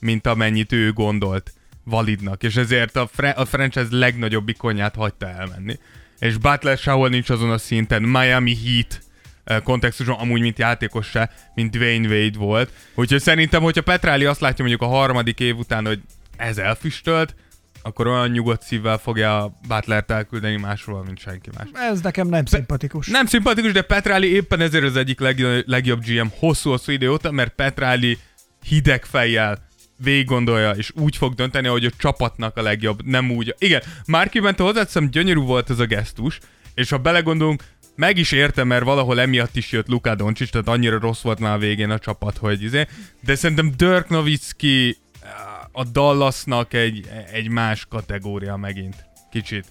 mint 0.00 0.26
amennyit 0.26 0.72
ő 0.72 0.92
gondolt 0.92 1.52
validnak, 1.84 2.42
és 2.42 2.56
ezért 2.56 2.96
a, 2.96 3.06
fre- 3.12 3.36
a 3.38 3.44
franchise 3.44 3.86
legnagyobb 3.90 4.48
ikonját 4.48 4.94
hagyta 4.94 5.28
elmenni. 5.28 5.78
És 6.18 6.36
Butler 6.36 6.78
sehol 6.78 7.08
nincs 7.08 7.30
azon 7.30 7.50
a 7.50 7.58
szinten, 7.58 8.02
Miami 8.02 8.56
Heat 8.64 9.00
kontextusban 9.64 10.18
amúgy, 10.18 10.40
mint 10.40 10.58
játékos 10.58 11.06
se, 11.06 11.30
mint 11.54 11.70
Dwayne 11.70 12.08
Wade 12.08 12.38
volt. 12.38 12.70
Úgyhogy 12.94 13.20
szerintem, 13.20 13.62
hogyha 13.62 13.82
Petrali 13.82 14.24
azt 14.24 14.40
látja 14.40 14.64
mondjuk 14.64 14.90
a 14.90 14.94
harmadik 14.94 15.40
év 15.40 15.58
után, 15.58 15.86
hogy 15.86 16.00
ez 16.36 16.58
elfüstölt, 16.58 17.34
akkor 17.82 18.06
olyan 18.06 18.28
nyugodt 18.28 18.62
szívvel 18.62 18.98
fogja 18.98 19.42
a 19.42 19.52
Butlert 19.68 20.10
elküldeni 20.10 20.56
máshol, 20.56 21.04
mint 21.04 21.18
senki 21.18 21.50
más. 21.56 21.68
Ez 21.90 22.00
nekem 22.00 22.28
nem 22.28 22.44
szimpatikus. 22.44 23.06
Nem 23.06 23.26
szimpatikus, 23.26 23.72
de 23.72 23.82
Petrali 23.82 24.32
éppen 24.32 24.60
ezért 24.60 24.84
az 24.84 24.96
egyik 24.96 25.20
leg, 25.20 25.40
legjobb 25.66 26.04
GM 26.04 26.26
hosszú-hosszú 26.38 26.92
idő 26.92 27.10
óta, 27.10 27.30
mert 27.30 27.54
Petrali 27.54 28.18
hideg 28.64 29.04
fejjel 29.04 29.70
végig 29.96 30.26
gondolja, 30.26 30.70
és 30.70 30.92
úgy 30.94 31.16
fog 31.16 31.34
dönteni, 31.34 31.68
hogy 31.68 31.84
a 31.84 31.90
csapatnak 31.98 32.56
a 32.56 32.62
legjobb, 32.62 33.04
nem 33.04 33.30
úgy. 33.30 33.54
Igen, 33.58 33.82
Márkiben 34.06 34.56
te 34.56 34.62
hozzáteszem, 34.62 35.10
gyönyörű 35.10 35.40
volt 35.40 35.70
ez 35.70 35.78
a 35.78 35.84
gesztus, 35.84 36.38
és 36.74 36.90
ha 36.90 36.98
belegondolunk, 36.98 37.64
meg 37.94 38.16
is 38.16 38.32
értem, 38.32 38.66
mert 38.66 38.84
valahol 38.84 39.20
emiatt 39.20 39.56
is 39.56 39.72
jött 39.72 39.88
Luka 39.88 40.14
Doncic, 40.14 40.50
tehát 40.50 40.68
annyira 40.68 40.98
rossz 40.98 41.22
volt 41.22 41.38
már 41.38 41.54
a 41.54 41.58
végén 41.58 41.90
a 41.90 41.98
csapat, 41.98 42.36
hogy 42.36 42.62
izé. 42.62 42.86
De 43.20 43.34
szerintem 43.34 43.72
Dirk 43.76 44.08
Nowitzki 44.08 44.96
a 45.72 45.84
Dallasnak 45.84 46.74
egy, 46.74 47.08
egy 47.32 47.48
más 47.48 47.86
kategória 47.88 48.56
megint. 48.56 49.04
Kicsit. 49.30 49.64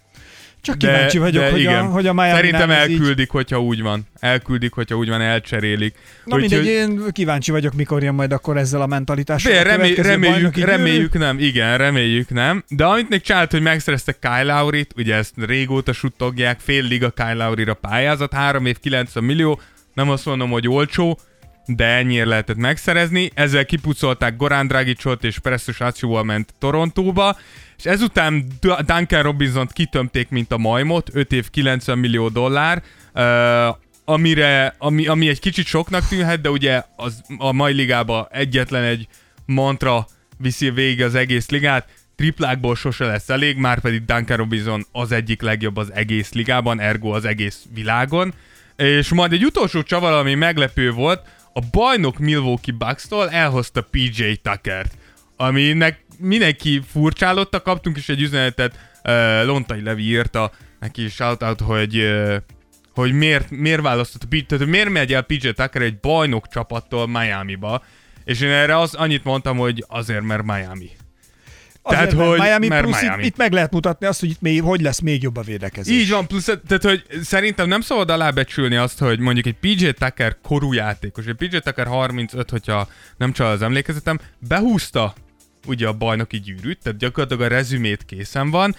Csak 0.61 0.77
kíváncsi 0.77 1.17
vagyok, 1.17 1.43
hogy, 1.43 1.65
a, 1.65 1.81
hogy 1.83 2.07
a 2.07 2.13
Miami 2.13 2.31
Szerintem 2.31 2.69
ez 2.69 2.87
így... 2.87 2.97
elküldik, 2.99 3.29
hogyha 3.29 3.61
úgy 3.61 3.81
van. 3.81 4.07
Elküldik, 4.19 4.73
hogyha 4.73 4.95
úgy 4.95 5.09
van, 5.09 5.21
elcserélik. 5.21 5.95
Na 6.25 6.35
mindegy, 6.35 6.65
én 6.65 7.01
kíváncsi 7.11 7.51
vagyok, 7.51 7.73
mikor 7.73 8.03
jön 8.03 8.13
majd 8.13 8.31
akkor 8.31 8.57
ezzel 8.57 8.81
a 8.81 8.85
mentalitással. 8.85 9.57
A 9.57 9.61
remé- 9.61 9.97
reméljük, 9.97 10.57
reméljük 10.57 11.13
nem, 11.17 11.39
igen, 11.39 11.77
reméljük 11.77 12.29
nem. 12.29 12.63
De 12.67 12.85
amit 12.85 13.09
még 13.09 13.21
csinált, 13.21 13.51
hogy 13.51 13.61
megszereztek 13.61 14.19
Kyle 14.19 14.43
Lowry-t, 14.43 14.93
ugye 14.95 15.15
ezt 15.15 15.33
régóta 15.37 15.93
suttogják, 15.93 16.59
fél 16.59 16.83
liga 16.83 17.09
Kyle 17.09 17.33
Lowry-ra 17.33 17.73
pályázat, 17.73 18.33
3 18.33 18.65
év 18.65 18.79
90 18.79 19.23
millió, 19.23 19.59
nem 19.93 20.09
azt 20.09 20.25
mondom, 20.25 20.49
hogy 20.49 20.67
olcsó, 20.67 21.19
de 21.65 21.85
ennyire 21.85 22.25
lehetett 22.25 22.57
megszerezni. 22.57 23.31
Ezzel 23.33 23.65
kipucolták 23.65 24.35
Goran 24.35 24.67
Dragicot 24.67 25.23
és 25.23 25.39
Pressus 25.39 25.79
Aciuval 25.79 26.23
ment 26.23 26.53
Torontóba, 26.59 27.37
és 27.81 27.87
ezután 27.87 28.47
Duncan 28.85 29.21
Robinson-t 29.21 29.73
kitömték, 29.73 30.29
mint 30.29 30.51
a 30.51 30.57
majmot, 30.57 31.09
5 31.13 31.31
év 31.31 31.49
90 31.49 31.97
millió 31.97 32.29
dollár, 32.29 32.83
amire, 34.05 34.75
ami, 34.77 35.07
ami 35.07 35.27
egy 35.27 35.39
kicsit 35.39 35.65
soknak 35.65 36.07
tűnhet, 36.07 36.41
de 36.41 36.49
ugye 36.49 36.83
az, 36.95 37.21
a 37.37 37.51
mai 37.51 37.73
ligában 37.73 38.27
egyetlen 38.31 38.83
egy 38.83 39.07
mantra 39.45 40.07
viszi 40.37 40.69
végig 40.69 41.01
az 41.01 41.15
egész 41.15 41.49
ligát, 41.49 41.87
triplákból 42.15 42.75
sose 42.75 43.05
lesz 43.05 43.29
elég, 43.29 43.57
már 43.57 43.79
pedig 43.79 44.05
Duncan 44.05 44.37
Robinson 44.37 44.85
az 44.91 45.11
egyik 45.11 45.41
legjobb 45.41 45.77
az 45.77 45.93
egész 45.93 46.33
ligában, 46.33 46.79
ergo 46.79 47.09
az 47.09 47.25
egész 47.25 47.65
világon. 47.73 48.33
És 48.75 49.09
majd 49.09 49.33
egy 49.33 49.45
utolsó 49.45 49.83
csavar, 49.83 50.13
ami 50.13 50.35
meglepő 50.35 50.91
volt, 50.91 51.21
a 51.53 51.61
bajnok 51.71 52.17
Milwaukee 52.19 52.75
Bucks-tól 52.77 53.29
elhozta 53.29 53.81
PJ 53.81 54.23
Tuckert, 54.41 54.93
aminek 55.37 55.99
mindenki 56.21 56.81
furcsálotta, 56.91 57.61
kaptunk 57.61 57.97
is 57.97 58.09
egy 58.09 58.21
üzenetet, 58.21 58.79
uh, 59.03 59.45
Lontai 59.45 59.81
Levi 59.81 60.03
írta 60.03 60.51
neki 60.79 61.09
shoutout, 61.09 61.59
hogy 61.61 61.97
uh, 61.97 62.35
hogy 62.93 63.13
miért, 63.13 63.49
miért 63.49 63.81
választott, 63.81 64.45
tehát 64.47 64.65
miért 64.65 64.89
megy 64.89 65.13
el 65.13 65.21
PJ 65.21 65.49
Tucker 65.49 65.81
egy 65.81 65.99
bajnok 65.99 66.47
csapattól 66.47 67.07
Miami-ba, 67.07 67.83
és 68.23 68.41
én 68.41 68.49
erre 68.49 68.77
az, 68.77 68.93
annyit 68.93 69.23
mondtam, 69.23 69.57
hogy 69.57 69.85
azért, 69.87 70.21
mert 70.21 70.43
Miami. 70.43 70.89
Azért, 71.83 71.99
Tehát, 71.99 72.15
mert 72.15 72.29
hogy- 72.29 72.39
Miami 72.39 72.67
mert 72.67 72.83
plusz 72.83 73.01
Miami. 73.01 73.21
Itt, 73.23 73.29
itt, 73.29 73.37
meg 73.37 73.51
lehet 73.51 73.71
mutatni 73.71 74.05
azt, 74.05 74.19
hogy 74.19 74.29
itt 74.29 74.41
még, 74.41 74.61
hogy 74.61 74.81
lesz 74.81 74.99
még 74.99 75.21
jobb 75.21 75.37
a 75.37 75.41
védekezés. 75.41 76.01
Így 76.01 76.09
van, 76.09 76.27
plusz, 76.27 76.45
tehát 76.45 76.83
hogy 76.83 77.03
szerintem 77.23 77.67
nem 77.67 77.81
szabad 77.81 78.09
alábecsülni 78.09 78.75
azt, 78.75 78.99
hogy 78.99 79.19
mondjuk 79.19 79.45
egy 79.45 79.55
PJ 79.59 79.89
Tucker 79.89 80.37
korú 80.43 80.73
játékos, 80.73 81.25
egy 81.25 81.35
PJ 81.35 81.57
Tucker 81.57 81.87
35, 81.87 82.49
hogyha 82.49 82.87
nem 83.17 83.31
csal 83.31 83.51
az 83.51 83.61
emlékezetem, 83.61 84.19
behúzta 84.47 85.13
ugye 85.67 85.87
a 85.87 85.93
bajnoki 85.93 86.39
gyűrűt, 86.39 86.79
tehát 86.83 86.99
gyakorlatilag 86.99 87.51
a 87.51 87.55
rezümét 87.55 88.05
készen 88.05 88.51
van, 88.51 88.75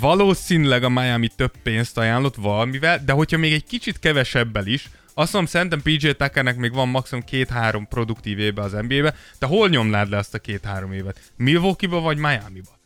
valószínűleg 0.00 0.84
a 0.84 0.88
Miami 0.88 1.28
több 1.36 1.52
pénzt 1.62 1.98
ajánlott 1.98 2.34
valamivel, 2.34 3.02
de 3.04 3.12
hogyha 3.12 3.38
még 3.38 3.52
egy 3.52 3.64
kicsit 3.64 3.98
kevesebbel 3.98 4.66
is, 4.66 4.88
azt 5.14 5.32
mondom, 5.32 5.50
szerintem 5.50 5.82
PJ 5.82 6.10
Tuckernek 6.10 6.56
még 6.56 6.72
van 6.72 6.88
maximum 6.88 7.24
két-három 7.24 7.88
produktív 7.88 8.38
éve 8.38 8.62
az 8.62 8.72
NBA-be, 8.72 9.14
de 9.38 9.46
hol 9.46 9.68
nyomnád 9.68 10.10
le 10.10 10.16
azt 10.16 10.34
a 10.34 10.38
két-három 10.38 10.92
évet? 10.92 11.20
Milwaukee-ba 11.36 12.00
vagy 12.00 12.16
Miami-ba? 12.16 12.80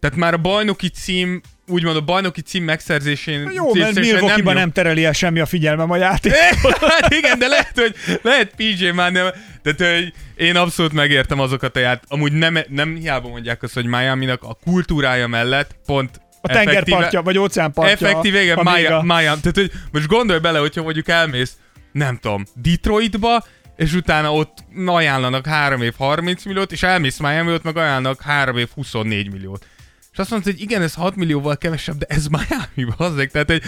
Tehát 0.00 0.16
már 0.16 0.34
a 0.34 0.38
bajnoki 0.38 0.88
cím, 0.88 1.40
úgymond 1.66 1.96
a 1.96 2.00
bajnoki 2.00 2.40
cím 2.40 2.64
megszerzésén... 2.64 3.50
Jó, 3.52 3.74
mert 3.74 3.94
Milwaukee-ban 3.94 4.44
nyom- 4.44 4.54
nem 4.54 4.72
tereli 4.72 5.04
el 5.04 5.12
semmi 5.12 5.40
a 5.40 5.46
figyelmem 5.46 5.90
a 5.90 5.96
játék. 6.06 6.32
hát 6.80 7.14
igen, 7.14 7.38
de 7.38 7.46
lehet, 7.46 7.78
hogy 7.78 7.94
lehet 8.22 8.54
PJ 8.56 8.90
már 8.90 9.12
nem, 9.12 9.26
de 9.62 9.94
hogy 9.94 10.12
én 10.36 10.56
abszolút 10.56 10.92
megértem 10.92 11.40
azokat 11.40 11.76
a 11.76 11.80
ját. 11.80 12.04
Amúgy 12.08 12.32
nem, 12.32 12.58
nem 12.68 12.94
hiába 12.94 13.28
mondják 13.28 13.62
azt, 13.62 13.74
hogy 13.74 13.86
Miami-nak 13.86 14.42
a 14.42 14.56
kultúrája 14.64 15.26
mellett 15.26 15.76
pont 15.86 16.20
A 16.40 16.48
tengerpartja, 16.48 17.22
vagy 17.22 17.38
óceánpartja. 17.38 18.08
Effektív, 18.08 18.34
igen. 18.34 18.58
Miami. 19.02 19.40
Tehát, 19.40 19.54
hogy 19.54 19.70
most 19.92 20.06
gondolj 20.06 20.38
bele, 20.38 20.58
hogyha 20.58 20.82
mondjuk 20.82 21.08
elmész, 21.08 21.56
nem 21.92 22.16
tudom, 22.16 22.44
Detroitba, 22.54 23.44
és 23.76 23.92
utána 23.92 24.34
ott 24.34 24.64
ajánlanak 24.86 25.46
3 25.46 25.82
év 25.82 25.94
30 25.96 26.44
milliót, 26.44 26.72
és 26.72 26.82
elmész 26.82 27.18
Miami, 27.18 27.52
ott 27.52 27.62
meg 27.62 27.76
ajánlanak 27.76 28.20
3 28.22 28.56
év 28.56 28.68
24 28.74 29.32
milliót. 29.32 29.66
És 30.12 30.18
azt 30.18 30.30
mondod, 30.30 30.52
hogy 30.52 30.60
igen, 30.60 30.82
ez 30.82 30.94
6 30.94 31.16
millióval 31.16 31.56
kevesebb, 31.56 31.98
de 31.98 32.06
ez 32.08 32.26
Miami, 32.26 32.92
bazzeg. 32.96 33.30
Tehát, 33.30 33.50
hogy, 33.50 33.62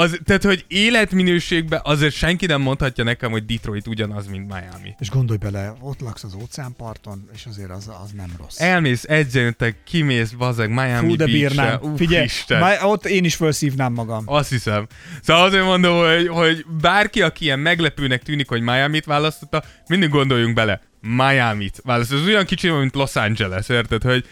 az, 0.00 0.18
tehát, 0.24 0.44
hogy 0.44 0.64
életminőségben 0.68 1.80
azért 1.84 2.14
senki 2.14 2.46
nem 2.46 2.60
mondhatja 2.60 3.04
nekem, 3.04 3.30
hogy 3.30 3.44
Detroit 3.44 3.86
ugyanaz, 3.86 4.26
mint 4.26 4.46
Miami. 4.46 4.94
És 4.98 5.10
gondolj 5.10 5.38
bele, 5.38 5.74
ott 5.80 6.00
laksz 6.00 6.24
az 6.24 6.34
óceánparton, 6.34 7.28
és 7.34 7.46
azért 7.46 7.70
az, 7.70 7.90
az 8.04 8.10
nem 8.16 8.32
rossz. 8.38 8.60
Elmész 8.60 9.04
edzőntek, 9.08 9.76
kimész, 9.84 10.30
bazeg, 10.30 10.68
Miami 10.68 11.08
Fú, 11.08 11.16
de 11.16 11.24
bírnám. 11.24 11.78
Uff, 11.82 11.96
Figyelj, 11.96 12.24
Isten. 12.24 12.60
már 12.60 12.84
ott 12.84 13.06
én 13.06 13.24
is 13.24 13.34
felszívnám 13.34 13.92
magam. 13.92 14.22
Azt 14.26 14.50
hiszem. 14.50 14.86
Szóval 15.22 15.44
azért 15.44 15.64
mondom, 15.64 16.06
hogy, 16.06 16.28
hogy 16.28 16.64
bárki, 16.80 17.22
aki 17.22 17.44
ilyen 17.44 17.58
meglepőnek 17.58 18.22
tűnik, 18.22 18.48
hogy 18.48 18.60
Miami-t 18.60 19.04
választotta, 19.04 19.62
mindig 19.86 20.08
gondoljunk 20.08 20.54
bele. 20.54 20.80
Miami-t 21.00 21.80
választ. 21.84 22.12
Ez 22.12 22.26
olyan 22.26 22.44
kicsi, 22.44 22.70
mint 22.70 22.94
Los 22.94 23.16
Angeles, 23.16 23.68
érted? 23.68 24.02
Hogy 24.02 24.24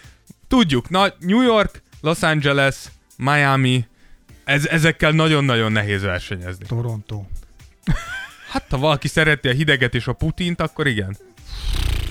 tudjuk, 0.49 0.89
na, 0.89 1.07
New 1.21 1.43
York, 1.43 1.83
Los 2.01 2.23
Angeles, 2.23 2.77
Miami, 3.17 3.87
ez, 4.49 4.67
ezekkel 4.67 5.11
nagyon-nagyon 5.11 5.73
nehéz 5.73 6.03
versenyezni. 6.03 6.67
Toronto. 6.67 7.25
Hát, 8.51 8.67
ha 8.71 8.79
valaki 8.79 9.09
szereti 9.09 9.49
a 9.49 9.53
hideget 9.53 9.95
és 9.95 10.07
a 10.07 10.13
Putint, 10.13 10.61
akkor 10.61 10.87
igen. 10.87 11.17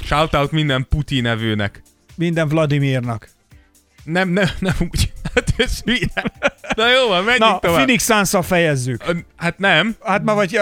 Shoutout 0.04 0.52
minden 0.52 0.86
Putin 0.90 1.22
nevőnek. 1.22 1.82
Minden 2.16 2.48
Vladimirnak. 2.48 3.30
Nem, 4.04 4.30
nem, 4.30 4.48
nem 4.60 4.76
úgy. 4.80 5.14
Ez 5.58 5.80
hülye. 5.86 6.08
Na 6.76 6.90
jó 6.92 7.08
van, 7.08 7.24
menjünk 7.24 7.38
Na, 7.52 7.60
tovább. 7.60 7.76
Phoenix 7.76 8.06
suns 8.06 8.46
fejezzük. 8.48 9.04
Hát 9.36 9.58
nem. 9.58 9.96
Hát 10.04 10.24
már 10.24 10.36
vagy 10.36 10.60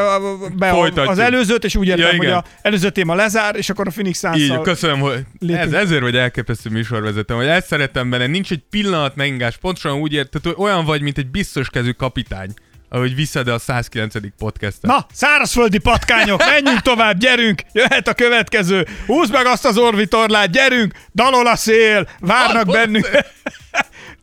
be 0.53 0.69
Folytatjuk. 0.69 1.09
az 1.11 1.19
előzőt, 1.19 1.63
és 1.63 1.75
úgy 1.75 1.87
értem, 1.87 2.05
Ja, 2.05 2.11
hogy 2.15 2.23
igen. 2.25 2.37
a 2.37 2.43
előző 2.61 2.89
téma 2.89 3.15
lezár, 3.15 3.55
és 3.55 3.69
akkor 3.69 3.87
a 3.87 3.91
Phoenix 3.91 4.19
suns 4.19 4.37
Így, 4.37 4.61
köszönöm, 4.61 4.99
hogy 4.99 5.23
lépünk. 5.39 5.65
ez, 5.65 5.73
ezért 5.73 6.01
vagy 6.01 6.15
elképesztő 6.15 6.69
műsorvezető, 6.69 7.33
hogy 7.33 7.45
ezt 7.47 7.67
szeretem 7.67 8.09
benne, 8.09 8.27
nincs 8.27 8.51
egy 8.51 8.63
pillanat 8.69 9.15
megingás, 9.15 9.57
pontosan 9.57 9.91
úgy 9.93 10.13
érted, 10.13 10.43
hogy 10.43 10.55
olyan 10.57 10.85
vagy, 10.85 11.01
mint 11.01 11.17
egy 11.17 11.27
biztos 11.27 11.69
kezű 11.69 11.91
kapitány, 11.91 12.53
ahogy 12.89 13.15
viszed 13.15 13.47
a 13.47 13.59
109. 13.59 14.13
podcastet. 14.37 14.81
Na, 14.91 15.05
szárazföldi 15.13 15.77
patkányok, 15.77 16.43
menjünk 16.53 16.81
tovább, 16.81 17.17
gyerünk, 17.17 17.61
jöhet 17.71 18.07
a 18.07 18.13
következő. 18.13 18.87
Húzd 19.05 19.31
meg 19.31 19.45
azt 19.45 19.65
az 19.65 19.77
orvitorlát, 19.77 20.49
gyerünk, 20.51 20.93
dalol 21.15 21.47
a 21.47 21.55
szél, 21.55 22.07
várnak 22.19 22.65
bennünk. 22.65 23.09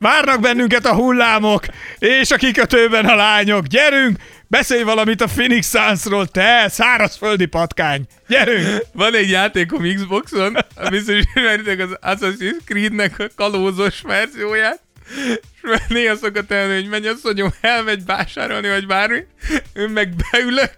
Várnak 0.02 0.40
bennünket 0.40 0.86
a 0.86 0.94
hullámok, 0.94 1.64
és 1.98 2.30
a 2.30 2.36
kikötőben 2.36 3.04
a 3.04 3.14
lányok. 3.14 3.66
Gyerünk, 3.66 4.16
beszélj 4.46 4.82
valamit 4.82 5.20
a 5.20 5.26
Phoenix 5.26 5.68
Sunsról, 5.68 6.26
te 6.26 6.68
szárazföldi 6.68 7.46
patkány. 7.46 8.06
Gyerünk! 8.28 8.82
Van 8.92 9.14
egy 9.14 9.30
játékom 9.30 9.94
Xboxon, 9.94 10.56
biztos 10.90 11.14
ismeritek 11.14 11.78
az 11.78 11.98
Assassin's 12.02 12.64
Creed-nek 12.64 13.18
a 13.18 13.26
kalózos 13.36 14.00
verzióját, 14.00 14.80
és 15.62 15.80
néha 15.88 16.16
szokott 16.16 16.50
elni, 16.50 16.74
hogy 16.74 16.88
menj 16.88 17.08
asszonyom, 17.08 17.50
elmegy 17.60 18.04
vásárolni, 18.04 18.68
vagy 18.68 18.86
bármi, 18.86 19.26
én 19.74 19.88
meg 19.88 20.12
beülök, 20.30 20.76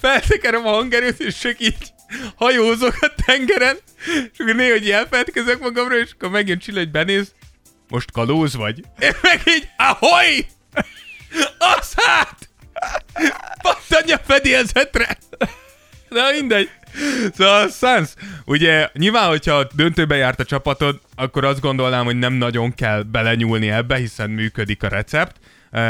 feltekerem 0.00 0.66
a 0.66 0.70
hangerőt, 0.70 1.20
és 1.20 1.38
csak 1.38 1.60
így 1.60 1.92
hajózok 2.36 2.96
a 3.00 3.14
tengeren, 3.26 3.76
és 4.06 4.38
akkor 4.38 4.54
néha 4.54 4.72
hogy 4.72 4.90
elfeledkezek 4.90 5.58
magamról, 5.58 5.98
és 5.98 6.10
akkor 6.12 6.30
megjön 6.30 6.58
Csilla, 6.58 6.78
hogy 6.78 6.90
benéz, 6.90 7.32
most 7.88 8.12
kalóz 8.12 8.54
vagy? 8.54 8.78
Én 8.98 9.12
meg 9.22 9.42
így, 9.46 9.68
ahoy! 9.76 10.46
Az 11.58 11.94
hát! 11.96 12.48
Pattanj 13.62 14.12
a 14.12 14.18
fedélzetre! 14.24 15.18
Na 16.08 16.30
mindegy. 16.30 16.70
Szóval 17.36 17.68
Suns, 17.68 18.08
ugye 18.44 18.88
nyilván, 18.92 19.28
hogyha 19.28 19.66
döntőbe 19.72 20.16
járt 20.16 20.40
a 20.40 20.44
csapatod, 20.44 21.00
akkor 21.14 21.44
azt 21.44 21.60
gondolnám, 21.60 22.04
hogy 22.04 22.18
nem 22.18 22.32
nagyon 22.32 22.74
kell 22.74 23.02
belenyúlni 23.02 23.70
ebbe, 23.70 23.96
hiszen 23.96 24.30
működik 24.30 24.82
a 24.82 24.88
recept. 24.88 25.36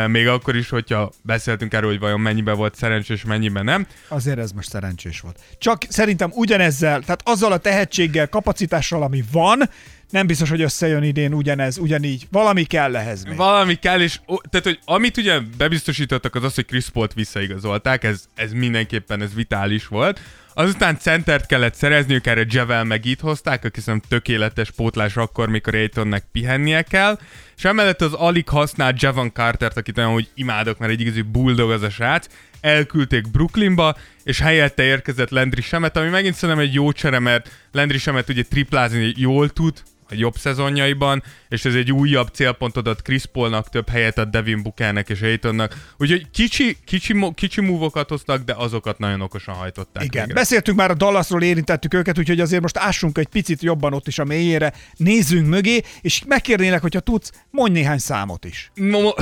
Még 0.07 0.29
akkor 0.29 0.57
is, 0.57 0.69
hogyha 0.69 1.13
beszéltünk 1.23 1.75
erről, 1.75 1.91
hogy 1.91 1.99
vajon 1.99 2.21
mennyiben 2.21 2.57
volt 2.57 2.75
szerencsés, 2.75 3.25
mennyiben 3.25 3.65
nem. 3.65 3.87
Azért 4.09 4.39
ez 4.39 4.51
most 4.51 4.69
szerencsés 4.69 5.21
volt. 5.21 5.39
Csak 5.59 5.83
szerintem 5.89 6.31
ugyanezzel, 6.35 7.01
tehát 7.01 7.21
azzal 7.25 7.53
a 7.53 7.59
tehetséggel, 7.59 8.29
kapacitással, 8.29 9.03
ami 9.03 9.25
van, 9.33 9.71
nem 10.11 10.27
biztos, 10.27 10.51
hogy 10.51 10.63
összejön 10.63 11.03
idén 11.03 11.35
ugyanez, 11.35 11.79
ugyanígy. 11.79 12.27
Valami 12.31 12.65
kell 12.65 12.97
ehhez 12.97 13.25
még. 13.25 13.37
Valami 13.37 13.75
kell, 13.75 14.01
és 14.01 14.21
ó, 14.29 14.37
tehát, 14.51 14.67
hogy 14.67 14.79
amit 14.85 15.17
ugye 15.17 15.39
bebiztosítottak, 15.57 16.35
az 16.35 16.45
az, 16.45 16.55
hogy 16.55 16.67
Chris 16.67 16.89
Paul-t 16.89 17.15
visszaigazolták, 17.15 18.05
ez, 18.05 18.25
ez 18.35 18.53
mindenképpen 18.53 19.23
ez 19.23 19.35
vitális 19.35 19.87
volt. 19.87 20.21
Azután 20.57 20.99
centert 20.99 21.47
kellett 21.47 21.75
szerezniük, 21.75 22.27
erre 22.27 22.45
Javel 22.49 22.85
meg 22.85 23.05
itt 23.05 23.21
hozták, 23.21 23.65
aki 23.65 23.81
szerintem 23.81 24.09
tökéletes 24.09 24.71
pótlás 24.71 25.17
akkor, 25.17 25.49
mikor 25.49 25.75
Aitonnek 25.75 26.25
pihennie 26.33 26.83
kell. 26.83 27.19
És 27.57 27.65
emellett 27.65 28.01
az 28.01 28.13
alig 28.13 28.49
használt 28.49 29.03
Javon 29.03 29.33
Cartert, 29.33 29.77
akit 29.77 29.99
olyan, 29.99 30.13
hogy 30.13 30.29
imádok, 30.35 30.79
mert 30.79 30.93
egy 30.93 31.01
igazi 31.01 31.23
bulldog 31.23 31.71
az 31.71 31.83
a 31.83 31.91
srác, 31.91 32.27
elküldték 32.61 33.31
Brooklynba, 33.31 33.97
és 34.25 34.41
helyette 34.41 34.83
érkezett 34.83 35.31
Landry 35.31 35.63
Semet, 35.63 35.97
ami 35.97 36.09
megint 36.09 36.35
szerintem 36.35 36.65
egy 36.65 36.75
jó 36.75 36.93
csere, 36.93 37.19
mert 37.19 37.51
Landry 37.73 37.99
Semet 37.99 38.29
ugye 38.29 38.43
triplázni 38.43 39.13
jól 39.17 39.49
tud, 39.49 39.83
jobb 40.19 40.37
szezonjaiban, 40.37 41.23
és 41.49 41.65
ez 41.65 41.75
egy 41.75 41.93
újabb 41.93 42.29
célpontot 42.33 42.87
ad 42.87 43.03
Chris 43.03 43.27
Paulnak, 43.27 43.69
több 43.69 43.89
helyet 43.89 44.19
ad 44.19 44.29
Devin 44.29 44.63
Bookernek 44.63 45.09
és 45.09 45.21
Aitonnak. 45.21 45.93
Úgyhogy 45.99 46.27
kicsi, 46.31 46.77
kicsi, 46.85 47.15
kicsi 47.35 47.61
múvokat 47.61 48.09
hoztak, 48.09 48.43
de 48.43 48.55
azokat 48.57 48.99
nagyon 48.99 49.21
okosan 49.21 49.55
hajtották 49.55 50.05
Igen, 50.05 50.25
végre. 50.27 50.41
beszéltünk 50.41 50.79
már 50.79 50.91
a 50.91 50.95
Dallasról, 50.95 51.43
érintettük 51.43 51.95
őket, 51.95 52.19
úgyhogy 52.19 52.41
azért 52.41 52.63
most 52.63 52.77
ássunk 52.79 53.19
egy 53.19 53.27
picit 53.27 53.63
jobban 53.63 53.93
ott 53.95 54.07
is 54.07 54.19
a 54.19 54.25
mélyére, 54.25 54.73
nézzünk 54.97 55.47
mögé, 55.49 55.83
és 56.01 56.23
megkérnélek, 56.27 56.81
hogyha 56.81 57.01
tudsz, 57.01 57.33
mondj 57.51 57.73
néhány 57.79 57.99
számot 57.99 58.45
is. 58.45 58.71
Mo- 58.75 59.17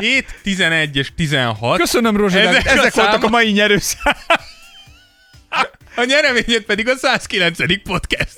7, 0.00 0.24
11 0.42 0.96
és 1.02 1.12
16. 1.16 1.78
Köszönöm, 1.78 2.16
Rozsa, 2.16 2.38
ezek, 2.38 2.66
Ezek 2.66 2.96
a 2.96 3.00
voltak 3.00 3.22
a 3.24 3.28
mai 3.28 3.50
nyerőszám. 3.50 4.14
A 5.96 6.04
nyereményed 6.04 6.62
pedig 6.62 6.88
a 6.88 6.96
109. 6.96 7.82
podcast. 7.82 8.34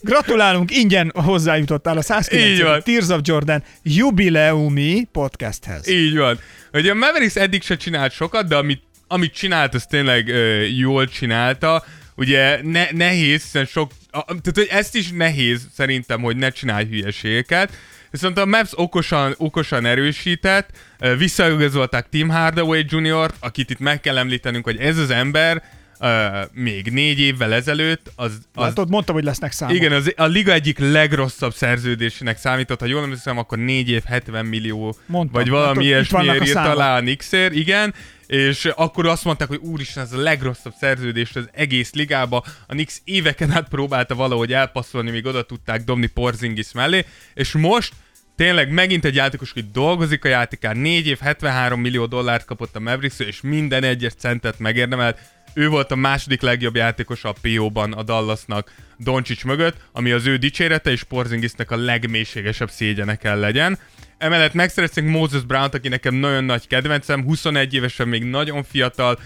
Gratulálunk, 0.00 0.76
ingyen 0.76 1.12
hozzájutottál 1.14 1.96
a 1.96 1.98
Így 1.98 2.04
109. 2.04 2.60
van. 2.60 2.82
Tears 2.82 3.08
of 3.08 3.20
Jordan 3.22 3.62
jubileumi 3.82 5.08
podcasthez. 5.12 5.88
Így 5.88 6.16
van. 6.16 6.38
Ugye 6.72 6.90
a 6.90 6.94
Mavericks 6.94 7.36
eddig 7.36 7.62
se 7.62 7.76
csinált 7.76 8.12
sokat, 8.12 8.48
de 8.48 8.56
amit, 8.56 8.82
amit 9.08 9.34
csinált, 9.34 9.74
az 9.74 9.86
tényleg 9.86 10.28
ö, 10.28 10.60
jól 10.60 11.08
csinálta. 11.08 11.84
Ugye 12.16 12.60
ne, 12.62 12.86
nehéz, 12.90 13.42
hiszen 13.42 13.64
sok, 13.64 13.90
a, 14.10 14.24
tehát 14.24 14.52
hogy 14.54 14.68
ezt 14.70 14.94
is 14.94 15.10
nehéz 15.10 15.66
szerintem, 15.74 16.20
hogy 16.20 16.36
ne 16.36 16.50
csinálj 16.50 16.86
hülyeségeket. 16.86 17.72
Viszont 18.10 18.38
a 18.38 18.46
Mavs 18.46 18.70
okosan, 18.74 19.34
okosan 19.36 19.86
erősített, 19.86 20.70
visszaigazolták 21.18 22.08
Tim 22.08 22.28
Hardaway 22.28 22.82
Jr., 22.88 23.30
akit 23.40 23.70
itt 23.70 23.78
meg 23.78 24.00
kell 24.00 24.18
említenünk, 24.18 24.64
hogy 24.64 24.76
ez 24.76 24.98
az 24.98 25.10
ember 25.10 25.62
ö, 26.00 26.40
még 26.52 26.90
négy 26.92 27.20
évvel 27.20 27.52
ezelőtt, 27.52 28.12
az, 28.16 28.38
az 28.54 28.64
Látod, 28.64 28.90
mondtam, 28.90 29.14
hogy 29.14 29.24
lesznek 29.24 29.52
számok. 29.52 29.76
igen, 29.76 29.92
az, 29.92 30.12
a 30.16 30.24
liga 30.24 30.52
egyik 30.52 30.78
legrosszabb 30.78 31.54
szerződésének 31.54 32.38
számított, 32.38 32.80
ha 32.80 32.86
jól 32.86 33.02
emlékszem, 33.02 33.38
akkor 33.38 33.58
4 33.58 33.88
év 33.88 34.02
70 34.04 34.46
millió, 34.46 34.96
Mondtam, 35.06 35.40
vagy 35.42 35.50
valami 35.50 35.84
ilyesmiért 35.84 36.46
írta 36.46 36.70
alá 36.70 36.96
a 36.96 37.00
Nixer, 37.00 37.52
igen, 37.52 37.94
és 38.26 38.64
akkor 38.64 39.06
azt 39.06 39.24
mondták, 39.24 39.48
hogy 39.48 39.60
úristen, 39.62 40.02
ez 40.02 40.12
a 40.12 40.18
legrosszabb 40.18 40.72
szerződés 40.80 41.36
az 41.36 41.48
egész 41.52 41.92
ligába. 41.92 42.44
A 42.66 42.74
Nix 42.74 43.00
éveken 43.04 43.50
át 43.50 43.68
próbálta 43.68 44.14
valahogy 44.14 44.52
elpasszolni, 44.52 45.10
míg 45.10 45.26
oda 45.26 45.42
tudták 45.42 45.84
dobni 45.84 46.06
Porzingis 46.06 46.72
mellé, 46.72 47.04
és 47.34 47.52
most 47.52 47.92
tényleg 48.40 48.70
megint 48.70 49.04
egy 49.04 49.14
játékos, 49.14 49.50
aki 49.50 49.64
dolgozik 49.72 50.24
a 50.24 50.28
játékán, 50.28 50.76
4 50.76 51.06
év 51.06 51.18
73 51.18 51.80
millió 51.80 52.06
dollárt 52.06 52.44
kapott 52.44 52.76
a 52.76 52.80
mavericks 52.80 53.18
és 53.18 53.40
minden 53.40 53.84
egyes 53.84 54.12
centet 54.14 54.58
megérdemelt. 54.58 55.18
Ő 55.54 55.68
volt 55.68 55.90
a 55.90 55.96
második 55.96 56.40
legjobb 56.40 56.76
játékos 56.76 57.24
a 57.24 57.34
PO-ban 57.42 57.92
a 57.92 58.02
Dallasnak 58.02 58.74
Doncsics 58.98 59.44
mögött, 59.44 59.76
ami 59.92 60.10
az 60.10 60.26
ő 60.26 60.36
dicsérete, 60.36 60.90
és 60.90 61.02
Porzingisnek 61.02 61.70
a 61.70 61.76
legmélységesebb 61.76 62.70
szégyene 62.70 63.16
kell 63.16 63.38
legyen. 63.38 63.78
Emellett 64.18 64.54
megszereztünk 64.54 65.08
Moses 65.08 65.42
Brown-t, 65.42 65.74
aki 65.74 65.88
nekem 65.88 66.14
nagyon 66.14 66.44
nagy 66.44 66.66
kedvencem, 66.66 67.24
21 67.24 67.74
évesen 67.74 68.08
még 68.08 68.24
nagyon 68.24 68.62
fiatal, 68.62 69.18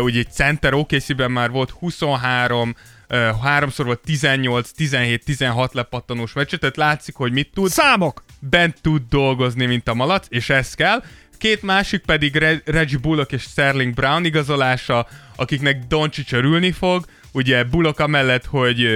ugye 0.00 0.18
egy 0.18 0.32
center 0.32 0.74
OKC-ben 0.74 1.30
már 1.30 1.50
volt 1.50 1.70
23, 1.70 2.68
uh, 2.68 2.74
háromszor 3.42 3.86
volt 3.86 4.00
18, 4.04 4.70
17, 4.70 5.24
16 5.24 5.74
lepattanós 5.74 6.32
meccset, 6.32 6.60
tehát 6.60 6.76
látszik, 6.76 7.14
hogy 7.14 7.32
mit 7.32 7.50
tud 7.54 7.70
Számok! 7.70 8.24
bent 8.40 8.80
tud 8.80 9.02
dolgozni, 9.10 9.66
mint 9.66 9.88
a 9.88 9.94
malac, 9.94 10.26
és 10.28 10.50
ez 10.50 10.74
kell. 10.74 11.02
Két 11.38 11.62
másik 11.62 12.00
pedig 12.00 12.36
Re- 12.36 12.62
Reggie 12.64 12.98
Bullock 12.98 13.32
és 13.32 13.42
Sterling 13.42 13.94
Brown 13.94 14.24
igazolása, 14.24 15.06
akiknek 15.36 15.78
Doncic 15.88 16.32
örülni 16.32 16.72
fog. 16.72 17.04
Ugye 17.32 17.64
Bullock 17.64 17.98
amellett, 18.00 18.44
hogy 18.44 18.86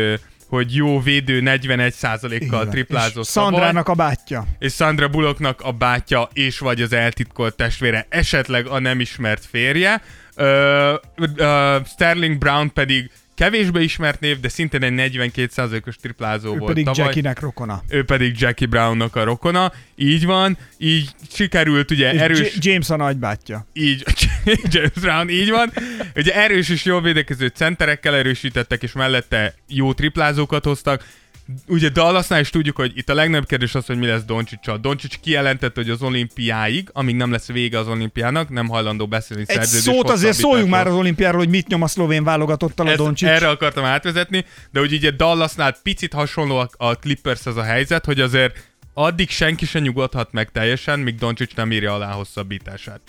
hogy 0.49 0.75
jó 0.75 1.01
védő 1.01 1.43
41%-kal 1.45 2.65
Így 2.65 2.69
triplázó 2.71 3.21
És 3.21 3.27
szabad, 3.27 3.51
Szandrának 3.53 3.89
a 3.89 3.95
bátya. 3.95 4.47
és 4.59 4.73
Sandra 4.75 5.09
Bullocknak 5.09 5.61
a 5.61 5.73
bátya 5.73 6.29
és 6.33 6.59
vagy 6.59 6.83
az 6.83 6.93
eltitkolt 6.93 7.55
testvére, 7.57 8.07
esetleg 8.09 8.67
a 8.67 8.79
nem 8.79 9.01
ismert 9.01 9.45
férje. 9.51 10.03
Ö, 10.35 10.95
ö, 11.37 11.77
Sterling 11.87 12.39
Brown 12.39 12.73
pedig 12.73 13.11
kevésbé 13.39 13.83
ismert 13.83 14.21
név, 14.21 14.41
de 14.41 14.49
szintén 14.49 14.83
egy 14.83 15.13
42%-os 15.13 15.97
triplázó 15.97 16.55
Ő 16.55 16.59
volt 16.59 16.67
pedig 16.73 16.85
tavaly 16.85 17.05
Jackinek 17.05 17.41
rokona. 17.41 17.83
ő 17.89 18.05
pedig 18.05 18.41
Jackie 18.41 18.67
Brownnak 18.67 19.17
a 19.17 19.25
rokona. 19.25 19.73
Így 19.97 20.25
van, 20.25 20.59
így 20.79 21.11
sikerült 21.33 21.91
ugye 21.91 22.13
És 22.13 22.21
erős... 22.21 22.39
J- 22.55 22.65
James 22.65 22.91
a 22.91 22.97
nagybátyja. 22.97 23.67
így, 23.73 24.05
James 24.73 24.93
Brown, 25.01 25.29
így 25.29 25.51
van. 25.51 25.73
Ugye 26.17 26.35
erős 26.35 26.69
és 26.69 26.85
jól 26.85 27.03
védekező 27.03 27.47
centerekkel 27.47 28.15
erősítettek, 28.15 28.83
és 28.83 28.93
mellette 28.93 29.55
jó 29.69 29.93
triplázókat 29.93 30.65
hoztak. 30.65 31.05
Ugye 31.67 31.89
Dallasnál 31.89 32.41
is 32.41 32.51
tudjuk, 32.51 32.77
hogy 32.77 32.93
itt 32.95 33.09
a 33.09 33.15
legnagyobb 33.15 33.47
kérdés 33.47 33.75
az, 33.75 33.87
hogy 33.87 33.99
mi 33.99 34.07
lesz 34.07 34.23
Doncsicsal. 34.23 34.79
Doncsics 34.79 35.19
kijelentette, 35.19 35.81
hogy 35.81 35.91
az 35.91 36.03
olimpiáig, 36.03 36.89
amíg 36.93 37.17
nem 37.17 37.31
lesz 37.31 37.47
vége 37.47 37.79
az 37.79 37.89
olimpiának, 37.89 38.49
nem 38.49 38.69
hajlandó 38.69 39.07
beszélni 39.07 39.45
Egy 39.47 39.63
szót 39.65 40.11
azért 40.11 40.37
szóljunk 40.37 40.71
már 40.71 40.87
az 40.87 40.95
olimpiáról, 40.95 41.39
hogy 41.39 41.49
mit 41.49 41.67
nyom 41.67 41.83
a 41.83 41.87
szlovén 41.87 42.25
válogatottal 42.25 42.87
a 42.87 42.97
Doncsics. 42.97 43.29
erre 43.29 43.49
akartam 43.49 43.85
átvezetni, 43.85 44.45
de 44.71 44.81
úgy 44.81 44.93
ugye 44.93 45.11
Dallasnál 45.11 45.77
picit 45.83 46.13
hasonló 46.13 46.57
a, 46.57 46.69
a 46.77 46.95
Clippers 46.95 47.47
az 47.47 47.57
a 47.57 47.63
helyzet, 47.63 48.05
hogy 48.05 48.21
azért 48.21 48.71
addig 48.95 49.31
senki 49.31 49.67
se 49.67 49.79
nyugodhat 49.79 50.33
meg 50.33 50.51
teljesen, 50.51 50.99
míg 50.99 51.15
Doncic 51.15 51.55
nem 51.55 51.73
írja 51.73 51.95
alá 51.95 52.13
hosszabbítását. 52.13 53.01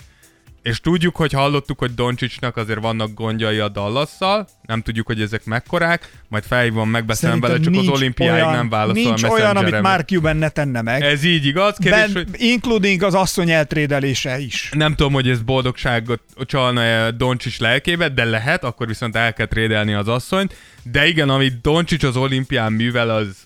És 0.62 0.80
tudjuk, 0.80 1.16
hogy 1.16 1.32
hallottuk, 1.32 1.78
hogy 1.78 1.94
Doncsicsnak 1.94 2.56
azért 2.56 2.80
vannak 2.80 3.14
gondjai 3.14 3.58
a 3.58 3.68
Dallasszal, 3.68 4.48
nem 4.62 4.82
tudjuk, 4.82 5.06
hogy 5.06 5.20
ezek 5.20 5.44
mekkorák, 5.44 6.12
majd 6.28 6.44
felhívom, 6.44 6.90
megbeszélem 6.90 7.40
vele, 7.40 7.60
csak 7.60 7.74
az 7.74 7.88
olimpiáig 7.88 8.32
olyan, 8.32 8.52
nem 8.52 8.68
válaszol 8.68 9.02
Nincs 9.02 9.22
olyan, 9.22 9.56
amit. 9.56 9.80
Mark 9.80 10.08
Cuban 10.08 10.36
ne 10.36 10.48
tenne 10.48 10.82
meg. 10.82 11.02
Ez 11.02 11.24
így 11.24 11.46
igaz, 11.46 11.76
kérdés, 11.76 12.12
ben, 12.12 12.24
hogy 12.28 12.40
including 12.40 13.02
az 13.02 13.14
asszony 13.14 13.50
eltrédelése 13.50 14.38
is. 14.38 14.70
nem 14.72 14.94
tudom, 14.94 15.12
hogy 15.12 15.28
ez 15.28 15.42
boldogságot 15.42 16.22
csalna 16.38 17.10
Doncsics 17.10 17.58
lelkébe, 17.58 18.08
de 18.08 18.24
lehet, 18.24 18.64
akkor 18.64 18.86
viszont 18.86 19.16
el 19.16 19.32
kell 19.32 19.46
trédelni 19.46 19.92
az 19.92 20.08
asszonyt. 20.08 20.56
De 20.82 21.06
igen, 21.06 21.28
amit 21.28 21.60
Doncsics 21.60 22.02
az 22.02 22.16
olimpián 22.16 22.72
művel, 22.72 23.10
az... 23.10 23.36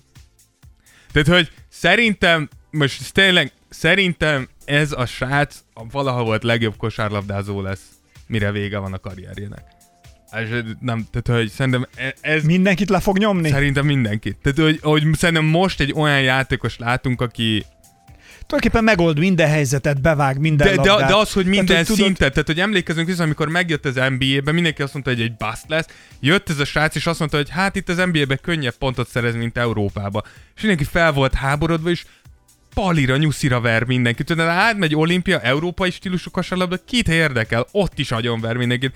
Tehát, 1.13 1.29
hogy 1.29 1.51
szerintem, 1.69 2.49
most 2.71 3.13
tényleg, 3.13 3.53
szerintem 3.69 4.49
ez 4.65 4.93
a 4.93 5.07
srác 5.07 5.57
a 5.75 5.87
valaha 5.91 6.25
volt 6.25 6.43
legjobb 6.43 6.77
kosárlabdázó 6.77 7.61
lesz, 7.61 7.89
mire 8.27 8.51
vége 8.51 8.79
van 8.79 8.93
a 8.93 8.99
karrierjének. 8.99 9.63
És 10.43 10.49
nem, 10.81 11.07
tehát, 11.11 11.41
hogy 11.41 11.51
szerintem 11.51 11.87
e- 11.97 12.15
ez... 12.21 12.45
Mindenkit 12.45 12.89
le 12.89 13.01
fog 13.01 13.19
nyomni? 13.19 13.49
Szerintem 13.49 13.87
mindenkit. 13.87 14.37
Tehát, 14.43 14.59
hogy, 14.59 14.79
hogy 14.83 15.15
szerintem 15.17 15.45
most 15.45 15.81
egy 15.81 15.93
olyan 15.93 16.23
játékos 16.23 16.79
látunk, 16.79 17.21
aki 17.21 17.65
Tulajdonképpen 18.47 18.85
megold 18.85 19.19
minden 19.19 19.49
helyzetet, 19.49 20.01
bevág 20.01 20.39
minden 20.39 20.67
de, 20.67 20.83
de, 20.83 20.91
labdát. 20.91 21.09
de 21.09 21.17
az, 21.17 21.33
hogy 21.33 21.47
minden 21.47 21.67
Tehát, 21.67 21.87
hogy 21.87 21.97
szinten, 21.97 22.31
tehát 22.31 22.47
hogy 22.47 22.61
emlékezünk 22.61 23.07
vissza, 23.07 23.23
amikor 23.23 23.49
megjött 23.49 23.85
az 23.85 23.95
NBA-be, 23.95 24.53
mindenki 24.53 24.83
azt 24.83 24.93
mondta, 24.93 25.11
hogy 25.11 25.21
egy 25.21 25.37
bust 25.37 25.65
lesz, 25.69 25.87
jött 26.21 26.51
ez 26.51 26.59
a 26.59 26.65
srác, 26.65 26.95
és 26.95 27.07
azt 27.07 27.19
mondta, 27.19 27.37
hogy 27.37 27.51
hát 27.51 27.77
itt 27.77 27.89
az 27.89 27.97
NBA-be 28.13 28.37
könnyebb 28.37 28.75
pontot 28.75 29.09
szerezni, 29.09 29.39
mint 29.39 29.59
Európába. 29.59 30.23
És 30.57 30.63
mindenki 30.63 30.85
fel 30.85 31.13
volt 31.13 31.35
háborodva, 31.35 31.91
és 31.91 32.05
palira, 32.75 33.17
nyuszira 33.17 33.61
ver 33.61 33.85
mindenkit. 33.85 34.27
Tudod, 34.27 34.47
átmegy 34.47 34.95
olimpia, 34.95 35.41
európai 35.41 35.91
stílusú 35.91 36.31
kosárlabda, 36.31 36.85
kit 36.85 37.09
érdekel, 37.09 37.67
ott 37.71 37.99
is 37.99 38.11
agyon 38.11 38.41
ver 38.41 38.57
mindenkit. 38.57 38.95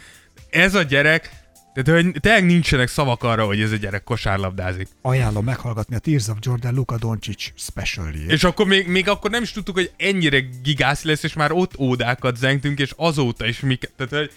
Ez 0.50 0.74
a 0.74 0.82
gyerek, 0.82 1.30
tehát 1.82 2.02
hogy 2.02 2.20
tényleg 2.20 2.44
nincsenek 2.44 2.88
szavak 2.88 3.22
arra, 3.22 3.44
hogy 3.44 3.60
ez 3.60 3.72
a 3.72 3.76
gyerek 3.76 4.04
kosárlabdázik. 4.04 4.88
Ajánlom 5.02 5.44
meghallgatni 5.44 5.94
a 5.94 5.98
Tears 5.98 6.28
of 6.28 6.36
Jordan 6.40 6.74
Luka 6.74 6.98
Doncic 6.98 7.52
special 7.56 8.12
És 8.28 8.44
akkor 8.44 8.66
még, 8.66 8.86
még 8.86 9.08
akkor 9.08 9.30
nem 9.30 9.42
is 9.42 9.52
tudtuk, 9.52 9.74
hogy 9.74 9.90
ennyire 9.96 10.40
gigász 10.62 11.02
lesz, 11.02 11.22
és 11.22 11.32
már 11.32 11.52
ott 11.52 11.78
ódákat 11.78 12.36
zengtünk, 12.36 12.78
és 12.78 12.92
azóta 12.96 13.46
is 13.46 13.60
mi... 13.60 13.78
Tehát, 13.96 14.12
hogy 14.12 14.30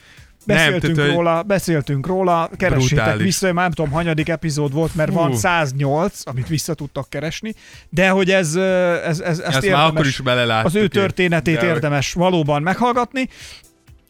Beszéltünk 0.45 0.81
nem, 0.83 0.93
tehát, 0.93 1.07
hogy 1.09 1.15
róla, 1.17 1.43
beszéltünk 1.43 2.07
róla, 2.07 2.49
keressétek 2.57 2.95
Brutális. 2.95 3.23
vissza, 3.23 3.47
én 3.47 3.53
már 3.53 3.63
nem 3.63 3.73
tudom, 3.73 3.91
hanyadik 3.91 4.29
epizód 4.29 4.73
volt, 4.73 4.95
mert 4.95 5.11
van 5.11 5.29
Hú. 5.29 5.35
108, 5.35 6.21
amit 6.23 6.47
vissza 6.47 6.73
tudtak 6.73 7.09
keresni, 7.09 7.53
de 7.89 8.09
hogy 8.09 8.31
ez, 8.31 8.55
ez, 8.55 9.19
ez, 9.19 9.19
ezt 9.19 9.39
ezt 9.39 9.63
érdemes, 9.63 9.87
akkor 9.87 10.05
is 10.05 10.21
az 10.63 10.75
ő 10.75 10.87
történetét 10.87 11.59
hogy- 11.59 11.67
érdemes 11.67 12.13
valóban 12.13 12.61
meghallgatni. 12.61 13.29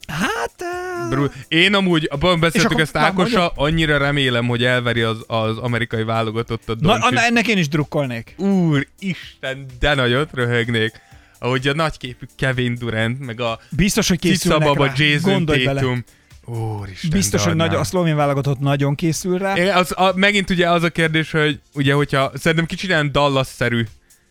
Hát... 0.07 0.55
Bru- 1.09 1.33
Én 1.47 1.73
amúgy, 1.73 2.07
abban 2.11 2.39
beszéltük 2.39 2.79
ezt 2.79 2.97
Ákossal, 2.97 3.51
annyira 3.55 3.97
remélem, 3.97 4.47
hogy 4.47 4.63
elveri 4.63 5.01
az, 5.01 5.23
az 5.27 5.57
amerikai 5.57 6.03
válogatottat 6.03 6.79
Na, 6.79 6.97
na, 7.09 7.21
ennek 7.25 7.47
én 7.47 7.57
is 7.57 7.67
drukkolnék. 7.67 8.35
Úr, 8.37 8.87
Isten, 8.99 9.65
de 9.79 9.93
nagyot 9.95 10.29
röhögnék. 10.33 10.91
Ahogy 11.39 11.67
a 11.67 11.73
nagyképű 11.73 12.25
Kevin 12.37 12.75
Durant, 12.79 13.19
meg 13.19 13.41
a 13.41 13.59
Biztos, 13.69 14.07
hogy 14.07 14.19
Cicababa 14.19 14.85
rá. 14.85 14.93
Jason 14.95 15.31
Gondolj 15.31 15.63
bele. 15.65 15.81
Úristen, 16.45 17.09
Biztos, 17.09 17.43
hogy 17.43 17.55
nagy, 17.55 17.75
a 17.75 17.83
szlovén 17.83 18.15
válogatott 18.15 18.59
nagyon 18.59 18.95
készül 18.95 19.37
rá. 19.37 19.55
Igen, 19.55 19.77
az, 19.77 19.91
a, 19.97 20.11
megint 20.15 20.49
ugye 20.49 20.69
az 20.69 20.83
a 20.83 20.89
kérdés, 20.89 21.31
hogy 21.31 21.59
ugye, 21.73 21.93
hogyha 21.93 22.31
szerintem 22.33 22.65
kicsit 22.65 22.89
ilyen 22.89 23.11
Dallas-szerű 23.11 23.85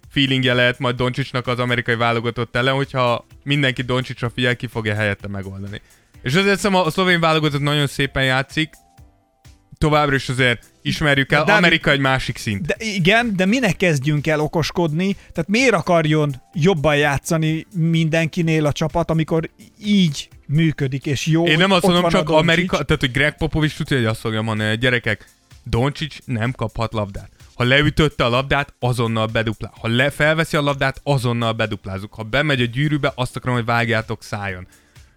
feelingje 0.09 0.55
lehet 0.55 0.79
majd 0.79 0.97
Doncsicsnak 0.97 1.47
az 1.47 1.59
amerikai 1.59 1.97
válogatott 1.97 2.57
ellen, 2.57 2.75
hogyha 2.75 3.27
mindenki 3.45 3.83
Doncsicsra 3.83 4.31
figyel, 4.31 4.57
ki 4.57 4.67
fogja 4.67 4.95
helyette 4.95 5.29
megoldani. 5.29 5.81
És 6.23 6.35
azért 6.35 6.59
szerintem 6.59 6.87
a 6.87 6.91
szlovén 6.91 7.21
válogatott 7.21 7.61
nagyon 7.61 7.87
szépen 7.87 8.25
játszik, 8.25 8.71
továbbra 9.79 10.15
is 10.15 10.29
azért 10.29 10.65
ismerjük 10.83 11.33
el, 11.33 11.45
De 11.45 11.53
Amerika 11.53 11.91
egy 11.91 12.01
másik 12.01 12.37
szint. 12.37 12.67
De 12.67 12.77
igen, 12.79 13.37
de 13.37 13.47
minek 13.47 13.77
kezdjünk 13.77 14.27
el 14.27 14.41
okoskodni? 14.41 15.13
Tehát 15.13 15.49
miért 15.49 15.75
akarjon 15.75 16.35
jobban 16.53 16.97
játszani 16.97 17.67
mindenkinél 17.75 18.67
a 18.67 18.73
csapat, 18.73 19.11
amikor 19.11 19.51
így 19.85 20.29
működik, 20.51 21.07
és 21.07 21.27
jó, 21.27 21.47
Én 21.47 21.59
nem 21.59 21.71
azt 21.71 21.87
mondom, 21.87 22.11
csak. 22.11 22.29
Amerika, 22.29 22.83
tehát 22.83 23.01
hogy 23.01 23.11
Greg 23.11 23.37
Popovich 23.37 23.77
tudja, 23.77 23.97
hogy 23.97 24.07
azt 24.07 24.21
fogja 24.21 24.43
mondani, 24.43 24.69
hogy 24.69 24.79
gyerekek, 24.79 25.29
Doncsics 25.65 26.17
nem 26.25 26.53
kaphat 26.53 26.93
labdát. 26.93 27.31
Ha 27.55 27.65
leütötte 27.65 28.25
a 28.25 28.29
labdát, 28.29 28.75
azonnal 28.79 29.27
beduplál. 29.27 29.73
Ha 29.81 29.89
le 29.89 30.11
felveszi 30.11 30.57
a 30.57 30.63
labdát, 30.63 31.01
azonnal 31.03 31.53
beduplázunk. 31.53 32.15
Ha 32.15 32.23
bemegy 32.23 32.61
a 32.61 32.65
gyűrűbe, 32.65 33.13
azt 33.15 33.37
akarom, 33.37 33.57
hogy 33.57 33.65
vágjátok 33.65 34.23
szájon. 34.23 34.67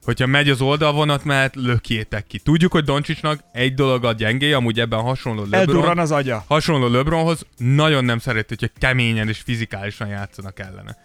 Hogyha 0.04 0.26
megy 0.26 0.50
az 0.50 0.62
oldalvonat 0.62 1.24
mellett, 1.24 1.56
lökjétek 1.56 2.28
ki. 2.28 2.40
Tudjuk, 2.40 2.72
hogy 2.72 2.84
Doncsicsnak 2.84 3.44
egy 3.52 3.74
dolog 3.74 4.06
a 4.06 4.12
gyengé, 4.12 4.52
amúgy 4.52 4.80
ebben 4.80 5.00
hasonló 5.00 5.42
LeBron. 5.42 5.60
Eldurran 5.60 6.00
az 6.00 6.12
agya. 6.12 6.44
hasonló 6.48 6.88
LeBronhoz, 6.88 7.46
nagyon 7.58 8.06
nem 8.06 8.20
szeret, 8.20 8.50
hogyha 8.50 8.68
keményen 8.78 9.28
és 9.28 9.40
fizikálisan 9.40 10.08
játszanak 10.08 10.60
ellene. 10.60 10.98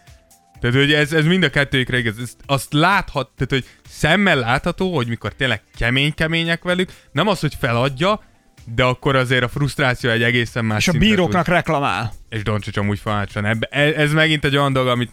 Tehát, 0.60 0.76
hogy 0.76 0.92
ez, 0.92 1.12
ez 1.12 1.24
mind 1.24 1.42
a 1.42 1.50
kettőjükre 1.50 1.98
igaz. 1.98 2.18
Ezt, 2.22 2.36
azt 2.46 2.72
láthat, 2.72 3.30
tehát, 3.36 3.50
hogy 3.50 3.64
szemmel 3.88 4.38
látható, 4.38 4.94
hogy 4.94 5.08
mikor 5.08 5.32
tényleg 5.32 5.62
kemény-kemények 5.76 6.62
velük, 6.62 6.90
nem 7.12 7.28
az, 7.28 7.40
hogy 7.40 7.54
feladja, 7.60 8.20
de 8.74 8.84
akkor 8.84 9.16
azért 9.16 9.42
a 9.42 9.48
frusztráció 9.48 10.10
egy 10.10 10.22
egészen 10.22 10.64
más 10.64 10.86
És 10.86 10.94
a 10.94 10.98
bíróknak 10.98 11.44
tud. 11.44 11.54
reklamál. 11.54 12.12
És 12.28 12.42
Doncsics 12.42 12.76
amúgy 12.76 12.98
fanácsan. 12.98 13.66
Ez, 13.70 13.92
ez 13.92 14.12
megint 14.12 14.44
egy 14.44 14.56
olyan 14.56 14.72
dolog, 14.72 14.88
amit 14.88 15.10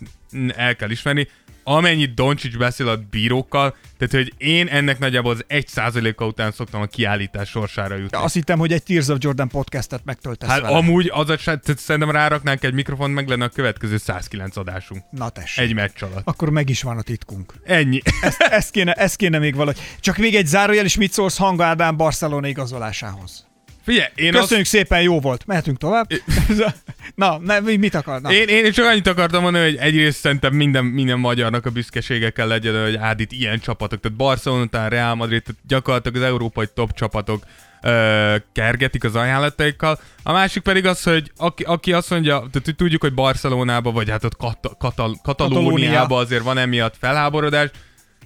el 0.55 0.75
kell 0.75 0.89
ismerni. 0.89 1.27
Amennyit 1.67 2.13
Doncsics 2.13 2.57
beszél 2.57 2.87
a 2.87 2.97
bírókkal, 3.09 3.75
tehát 3.97 4.13
hogy 4.13 4.33
én 4.37 4.67
ennek 4.67 4.99
nagyjából 4.99 5.31
az 5.31 5.43
egy 5.47 5.67
százaléka 5.67 6.25
után 6.25 6.51
szoktam 6.51 6.81
a 6.81 6.85
kiállítás 6.85 7.49
sorsára 7.49 7.95
jutni. 7.95 8.17
Azt 8.17 8.33
hittem, 8.33 8.59
hogy 8.59 8.73
egy 8.73 8.83
Tears 8.83 9.07
of 9.07 9.17
Jordan 9.19 9.47
podcastet 9.47 10.01
megtöltesz 10.05 10.49
Hát 10.49 10.61
vele. 10.61 10.77
amúgy 10.77 11.09
az 11.13 11.29
a, 11.29 11.35
tehát 11.35 11.77
szerintem 11.77 12.11
ráraknánk 12.11 12.63
egy 12.63 12.73
mikrofont, 12.73 13.13
meg 13.13 13.27
lenne 13.27 13.45
a 13.45 13.49
következő 13.49 13.97
109 13.97 14.57
adásunk. 14.57 15.03
Na 15.09 15.29
tessék. 15.29 15.63
Egy 15.63 15.73
meccs 15.73 16.03
alatt. 16.03 16.27
Akkor 16.27 16.49
meg 16.49 16.69
is 16.69 16.81
van 16.81 16.97
a 16.97 17.01
titkunk. 17.01 17.53
Ennyi. 17.63 18.01
Ezt, 18.21 18.41
ezt, 18.41 18.71
kéne, 18.71 18.93
ezt 18.93 19.15
kéne 19.15 19.37
még 19.39 19.55
valahogy. 19.55 19.81
Csak 19.99 20.17
még 20.17 20.35
egy 20.35 20.45
zárójel, 20.47 20.85
és 20.85 20.97
mit 20.97 21.11
szólsz 21.11 21.37
Hang 21.37 21.61
Ádám 21.61 21.97
Barcelona 21.97 22.47
igazolásához? 22.47 23.47
Figyelj, 23.85 24.07
én, 24.15 24.31
Köszönjük 24.31 24.65
szépen, 24.65 25.01
jó 25.01 25.19
volt. 25.19 25.45
Mehetünk 25.45 25.77
tovább. 25.77 26.07
Na, 27.15 27.37
ne, 27.37 27.59
mi- 27.59 27.75
mit 27.75 27.95
akarnak? 27.95 28.31
azt, 28.31 28.39
én, 28.39 28.47
én 28.47 28.71
csak 28.71 28.85
annyit 28.85 29.07
akartam 29.07 29.41
mondani, 29.41 29.63
hogy 29.63 29.75
egyrészt 29.75 30.19
szerintem 30.19 30.53
minden, 30.53 30.85
minden 30.85 31.19
magyarnak 31.19 31.65
a 31.65 31.69
büszkesége 31.69 32.29
kell 32.29 32.47
legyen, 32.47 32.83
hogy 32.83 32.95
ádít 32.95 33.31
ilyen 33.31 33.59
csapatok. 33.59 33.99
Tehát 33.99 34.17
Barcelona 34.17 34.63
után 34.63 34.89
Real 34.89 35.15
Madrid, 35.15 35.43
tehát 35.43 35.61
gyakorlatilag 35.67 36.17
az 36.17 36.23
európai 36.23 36.65
top 36.73 36.93
csapatok 36.93 37.43
ö, 37.81 38.35
kergetik 38.53 39.03
az 39.03 39.15
ajánlataikkal. 39.15 39.99
A 40.23 40.31
másik 40.31 40.63
pedig 40.63 40.85
az, 40.85 41.03
hogy 41.03 41.31
aki, 41.37 41.63
aki 41.63 41.93
azt 41.93 42.09
mondja, 42.09 42.43
tehát 42.51 42.77
tudjuk, 42.77 43.01
hogy 43.01 43.13
Barcelonába, 43.13 43.91
vagy 43.91 44.09
hát 44.09 44.23
ott 44.23 44.37
Kata, 44.37 44.75
Katal, 44.79 45.19
Katalóniába 45.23 46.17
azért 46.17 46.43
van 46.43 46.57
emiatt 46.57 46.95
felháborodás. 46.99 47.69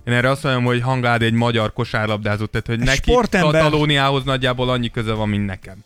Én 0.10 0.16
erre 0.16 0.30
azt 0.30 0.44
mondom, 0.44 0.64
hogy 0.64 0.82
Hangád 0.82 1.22
egy 1.22 1.34
magyar 1.34 1.74
kosárlabdázó, 1.74 2.46
tehát 2.46 2.68
hogy 2.68 2.80
neki 2.80 3.12
sportember. 3.12 3.62
Katalóniához 3.62 4.24
nagyjából 4.24 4.70
annyi 4.70 4.90
köze 4.92 5.14
van, 5.14 5.30
mint 5.30 5.46
nekem. 5.46 5.78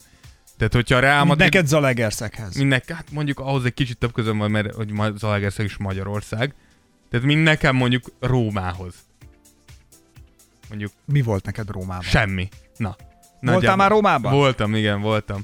Tehát, 0.57 0.74
hogyha 0.74 0.99
Real 0.99 1.15
Mint 1.15 1.28
Madrid... 1.28 1.51
Neked 1.51 1.67
Zalegerszeghez. 1.67 2.55
Mindnek, 2.55 2.91
hát 2.91 3.05
mondjuk 3.11 3.39
ahhoz 3.39 3.65
egy 3.65 3.74
kicsit 3.74 3.97
több 3.97 4.13
közöm 4.13 4.38
van, 4.38 4.51
mert 4.51 4.74
hogy 4.76 4.91
Zalaegerszeg 5.17 5.65
is 5.65 5.78
Magyarország. 5.78 6.53
Tehát 7.09 7.26
mind 7.26 7.43
nekem 7.43 7.76
mondjuk 7.76 8.03
Rómához. 8.19 8.93
Mondjuk 10.69 10.91
Mi 11.05 11.21
volt 11.21 11.45
neked 11.45 11.69
Rómában? 11.69 12.01
semmi. 12.01 12.49
Na. 12.78 12.95
Voltál 13.41 13.76
már 13.76 13.89
Rómában? 13.89 14.34
Voltam, 14.34 14.76
igen, 14.76 15.01
voltam. 15.01 15.41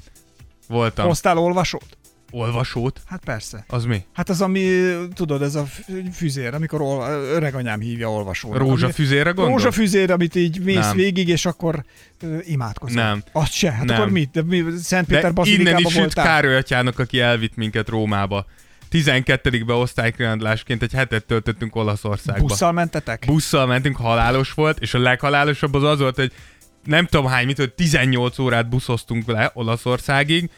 Voltam. 0.68 1.06
Hoztál 1.06 1.38
olvasót? 1.38 1.96
Olvasót? 2.30 3.00
Hát 3.06 3.24
persze. 3.24 3.64
Az 3.68 3.84
mi? 3.84 4.04
Hát 4.12 4.28
az, 4.28 4.40
ami, 4.40 4.90
tudod, 5.14 5.42
ez 5.42 5.54
a 5.54 5.64
fü- 5.64 6.14
füzér, 6.14 6.54
amikor 6.54 6.80
ol, 6.80 7.08
öreganyám 7.08 7.80
hívja 7.80 8.10
olvasónak. 8.12 8.58
Rózsafüzére 8.58 9.30
gondol? 9.30 9.54
Rózsafüzér, 9.54 10.10
amit 10.10 10.34
így 10.34 10.60
mész 10.64 10.76
Nem. 10.76 10.96
végig, 10.96 11.28
és 11.28 11.46
akkor 11.46 11.84
ö, 12.22 12.38
imádkozol. 12.42 13.02
Nem. 13.02 13.22
Azt 13.32 13.52
se. 13.52 13.70
Hát 13.72 13.84
Nem. 13.84 13.96
akkor 14.00 14.10
mit? 14.10 14.30
De 14.30 14.42
mi 14.42 14.64
Szentpéter 14.82 15.32
De 15.32 15.42
innen 15.50 15.78
is 15.78 15.94
jut? 15.94 16.14
Károly 16.14 16.56
atyának, 16.56 16.98
aki 16.98 17.20
elvitt 17.20 17.56
minket 17.56 17.88
Rómába. 17.88 18.46
12. 18.88 19.64
be 19.64 19.72
osztálykirántlásként 19.72 20.82
egy 20.82 20.92
hetet 20.92 21.24
töltöttünk 21.24 21.76
Olaszországba. 21.76 22.46
Busszal 22.46 22.72
mentetek? 22.72 23.22
busszal 23.26 23.66
mentünk, 23.66 23.96
halálos 23.96 24.52
volt, 24.52 24.78
és 24.78 24.94
a 24.94 24.98
leghalálosabb 24.98 25.74
az 25.74 25.82
az 25.82 25.98
volt, 25.98 26.16
hogy 26.16 26.32
nem 26.84 27.06
tudom 27.06 27.26
hány, 27.26 27.46
mit, 27.46 27.56
hogy 27.56 27.72
18 27.72 28.38
órát 28.38 28.68
buszoztunk 28.68 29.26
le 29.26 29.50
Olaszországig, 29.54 30.50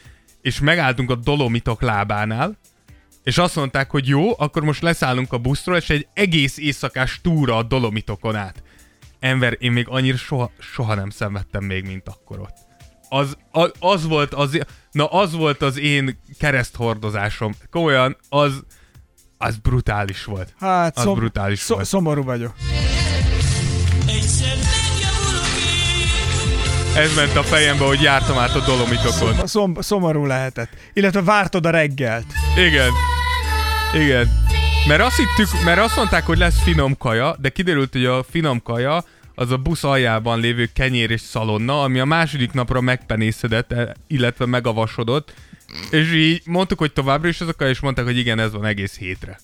és 0.43 0.61
megálltunk 0.61 1.11
a 1.11 1.14
Dolomitok 1.14 1.82
lábánál, 1.82 2.59
és 3.22 3.38
azt 3.38 3.57
mondták, 3.57 3.90
hogy 3.90 4.09
jó, 4.09 4.38
akkor 4.38 4.62
most 4.62 4.82
leszállunk 4.82 5.32
a 5.32 5.38
buszról, 5.38 5.76
és 5.76 5.90
egy 5.90 6.07
egész 6.12 6.59
éjszakás 6.59 7.20
túra 7.22 7.57
a 7.57 7.62
Dolomitokon 7.62 8.36
át. 8.36 8.62
Ember, 9.20 9.57
én 9.59 9.72
még 9.72 9.86
annyira 9.88 10.16
soha, 10.16 10.51
soha 10.59 10.95
nem 10.95 11.11
szenvedtem 11.11 11.64
még, 11.64 11.86
mint 11.86 12.09
akkor 12.09 12.40
ott. 12.40 12.57
Az, 13.09 13.36
az, 13.51 13.72
az 13.78 14.07
volt 14.07 14.34
az, 14.34 14.59
na 14.90 15.07
az 15.07 15.32
volt 15.32 15.62
az 15.62 15.78
én 15.78 16.18
kereszthordozásom. 16.38 17.55
Komolyan, 17.70 18.16
az, 18.28 18.64
az 19.38 19.57
brutális 19.57 20.24
volt. 20.24 20.55
Hát 20.59 20.99
Az 20.99 21.05
brutális 21.05 21.59
szom, 21.59 21.76
volt. 21.76 21.88
szomorú 21.88 22.22
vagyok. 22.22 22.55
Ez 26.97 27.14
ment 27.14 27.37
a 27.37 27.43
fejembe, 27.43 27.85
hogy 27.85 28.01
jártam 28.01 28.39
át 28.39 28.55
a 28.55 28.64
Dolomitokon. 28.64 29.39
A 29.39 29.47
szom, 29.47 29.75
szomorú 29.79 30.27
lehetett. 30.27 30.71
Illetve 30.93 31.23
vártod 31.23 31.67
a 31.67 31.71
reggelt. 31.71 32.27
Igen. 32.57 32.91
Igen. 33.95 34.29
Mert 34.89 35.03
azt, 35.03 35.17
hittük, 35.17 35.64
mert 35.64 35.81
azt 35.81 35.97
mondták, 35.97 36.27
hogy 36.27 36.39
lesz 36.39 36.63
finom 36.63 36.97
kaja, 36.97 37.37
de 37.39 37.49
kiderült, 37.49 37.93
hogy 37.93 38.05
a 38.05 38.23
finom 38.31 38.63
kaja 38.63 39.05
az 39.35 39.51
a 39.51 39.57
busz 39.57 39.85
aljában 39.85 40.41
lévő 40.41 40.69
kenyér 40.75 41.11
és 41.11 41.21
szalonna, 41.21 41.83
ami 41.83 41.99
a 41.99 42.05
második 42.05 42.53
napra 42.53 42.81
megpenészedett, 42.81 43.73
eh, 43.73 43.89
illetve 44.07 44.47
megavasodott, 44.47 45.35
és 45.91 46.13
így 46.13 46.43
mondtuk, 46.45 46.79
hogy 46.79 46.93
továbbra 46.93 47.29
is 47.29 47.41
azokkal, 47.41 47.69
és 47.69 47.81
mondták, 47.81 48.05
hogy 48.05 48.19
igen, 48.19 48.39
ez 48.39 48.53
van 48.53 48.64
egész 48.64 48.99
hétre. 48.99 49.39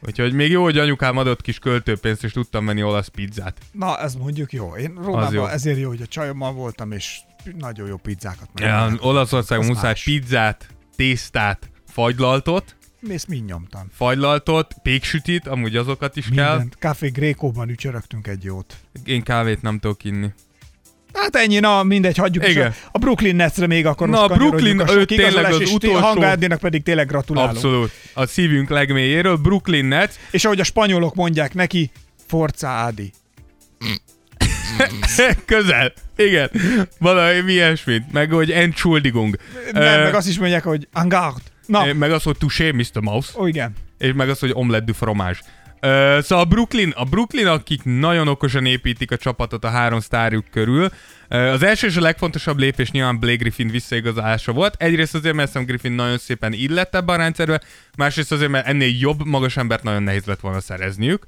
Úgyhogy 0.00 0.32
még 0.32 0.50
jó, 0.50 0.62
hogy 0.62 0.78
anyukám 0.78 1.16
adott 1.16 1.40
kis 1.42 1.58
költőpénzt, 1.58 2.24
és 2.24 2.32
tudtam 2.32 2.66
venni 2.66 2.82
olasz 2.82 3.08
pizzát. 3.08 3.58
Na, 3.72 3.98
ez 3.98 4.14
mondjuk 4.14 4.52
jó. 4.52 4.76
Én 4.76 4.94
Rómában 5.02 5.32
jó. 5.34 5.46
ezért 5.46 5.78
jó, 5.78 5.88
hogy 5.88 6.02
a 6.02 6.06
csajommal 6.06 6.52
voltam, 6.52 6.92
és 6.92 7.18
nagyon 7.58 7.86
jó 7.88 7.96
pizzákat 7.96 8.48
Ja, 8.54 8.66
megennek. 8.66 9.04
Olaszországon 9.04 9.64
Az 9.64 9.70
muszáj 9.70 9.88
más. 9.90 10.02
pizzát, 10.02 10.66
tésztát, 10.96 11.70
fagylaltot, 11.86 12.76
Mész 13.00 13.24
mind 13.24 13.44
nyomtam. 13.48 13.86
fagylaltot, 13.92 14.74
péksütit, 14.82 15.46
amúgy 15.46 15.76
azokat 15.76 16.16
is 16.16 16.28
kell. 16.34 16.48
Mindent. 16.50 16.76
Café 16.78 17.08
Grékóban 17.08 17.68
ücsörögtünk 17.68 18.26
egy 18.26 18.44
jót. 18.44 18.76
Én 19.04 19.22
kávét 19.22 19.62
nem 19.62 19.78
tudok 19.78 20.04
inni. 20.04 20.32
Hát 21.20 21.36
ennyi, 21.36 21.58
na 21.58 21.82
mindegy, 21.82 22.16
hagyjuk 22.16 22.48
Igen. 22.48 22.70
is. 22.70 22.76
A, 22.84 22.88
a 22.92 22.98
Brooklyn 22.98 23.36
Netsre 23.36 23.66
még 23.66 23.86
akkor 23.86 24.08
Na, 24.08 24.18
most 24.20 24.30
a 24.30 24.34
Brooklyn, 24.34 24.76
kanyarodjunk. 24.76 25.10
ő 25.10 25.16
tényleg 25.16 25.44
az 25.52 25.70
utolsó- 25.72 25.98
Hangárdinak 25.98 26.58
pedig 26.58 26.82
tényleg 26.82 27.06
gratulálunk. 27.06 27.54
Abszolút. 27.54 27.90
A 28.14 28.26
szívünk 28.26 28.68
legmélyéről. 28.68 29.36
Brooklyn 29.36 29.84
Nets. 29.84 30.14
És 30.30 30.44
ahogy 30.44 30.60
a 30.60 30.64
spanyolok 30.64 31.14
mondják 31.14 31.54
neki, 31.54 31.90
Forza 32.26 32.84
Adi. 32.84 33.12
Közel. 35.44 35.92
Igen. 36.16 36.50
Valami 36.98 37.40
mi 37.40 37.52
ilyesmit. 37.52 38.12
Meg 38.12 38.30
hogy 38.30 38.50
Entschuldigung. 38.50 39.36
Nem, 39.72 39.82
Ö, 39.82 40.02
meg 40.02 40.14
azt 40.14 40.28
is 40.28 40.38
mondják, 40.38 40.62
hogy 40.64 40.88
Angard. 40.92 41.42
Na, 41.66 41.92
Meg 41.92 42.12
az, 42.12 42.22
hogy 42.22 42.36
touché, 42.38 42.70
Mr. 42.70 43.00
Mouse. 43.00 43.32
ó, 43.38 43.46
igen. 43.46 43.72
És 43.98 44.12
meg 44.14 44.28
az, 44.28 44.38
hogy 44.38 44.50
omelette 44.52 44.84
du 44.84 44.92
fromage. 44.92 45.38
Ö, 45.86 46.18
szóval 46.22 46.44
a 46.44 46.48
Brooklyn, 46.48 46.92
a 46.96 47.04
Brooklyn, 47.04 47.46
akik 47.46 47.80
nagyon 47.84 48.28
okosan 48.28 48.66
építik 48.66 49.10
a 49.10 49.16
csapatot 49.16 49.64
a 49.64 49.68
három 49.68 50.00
sztárjuk 50.00 50.44
körül. 50.50 50.88
Ö, 51.28 51.36
az 51.36 51.62
első 51.62 51.86
és 51.86 51.96
a 51.96 52.00
legfontosabb 52.00 52.58
lépés 52.58 52.90
nyilván 52.90 53.18
Blake 53.18 53.36
Griffin 53.36 53.68
visszaigazolása 53.68 54.52
volt. 54.52 54.74
Egyrészt 54.78 55.14
azért, 55.14 55.34
mert 55.34 55.52
Sam 55.52 55.64
Griffin 55.64 55.92
nagyon 55.92 56.18
szépen 56.18 56.52
illett 56.52 56.94
ebbe 56.94 57.12
a 57.12 57.16
rendszerbe, 57.16 57.60
másrészt 57.96 58.32
azért, 58.32 58.50
mert 58.50 58.66
ennél 58.66 58.96
jobb 58.98 59.26
magas 59.26 59.56
embert 59.56 59.82
nagyon 59.82 60.02
nehéz 60.02 60.24
lett 60.24 60.40
volna 60.40 60.60
szerezniük. 60.60 61.24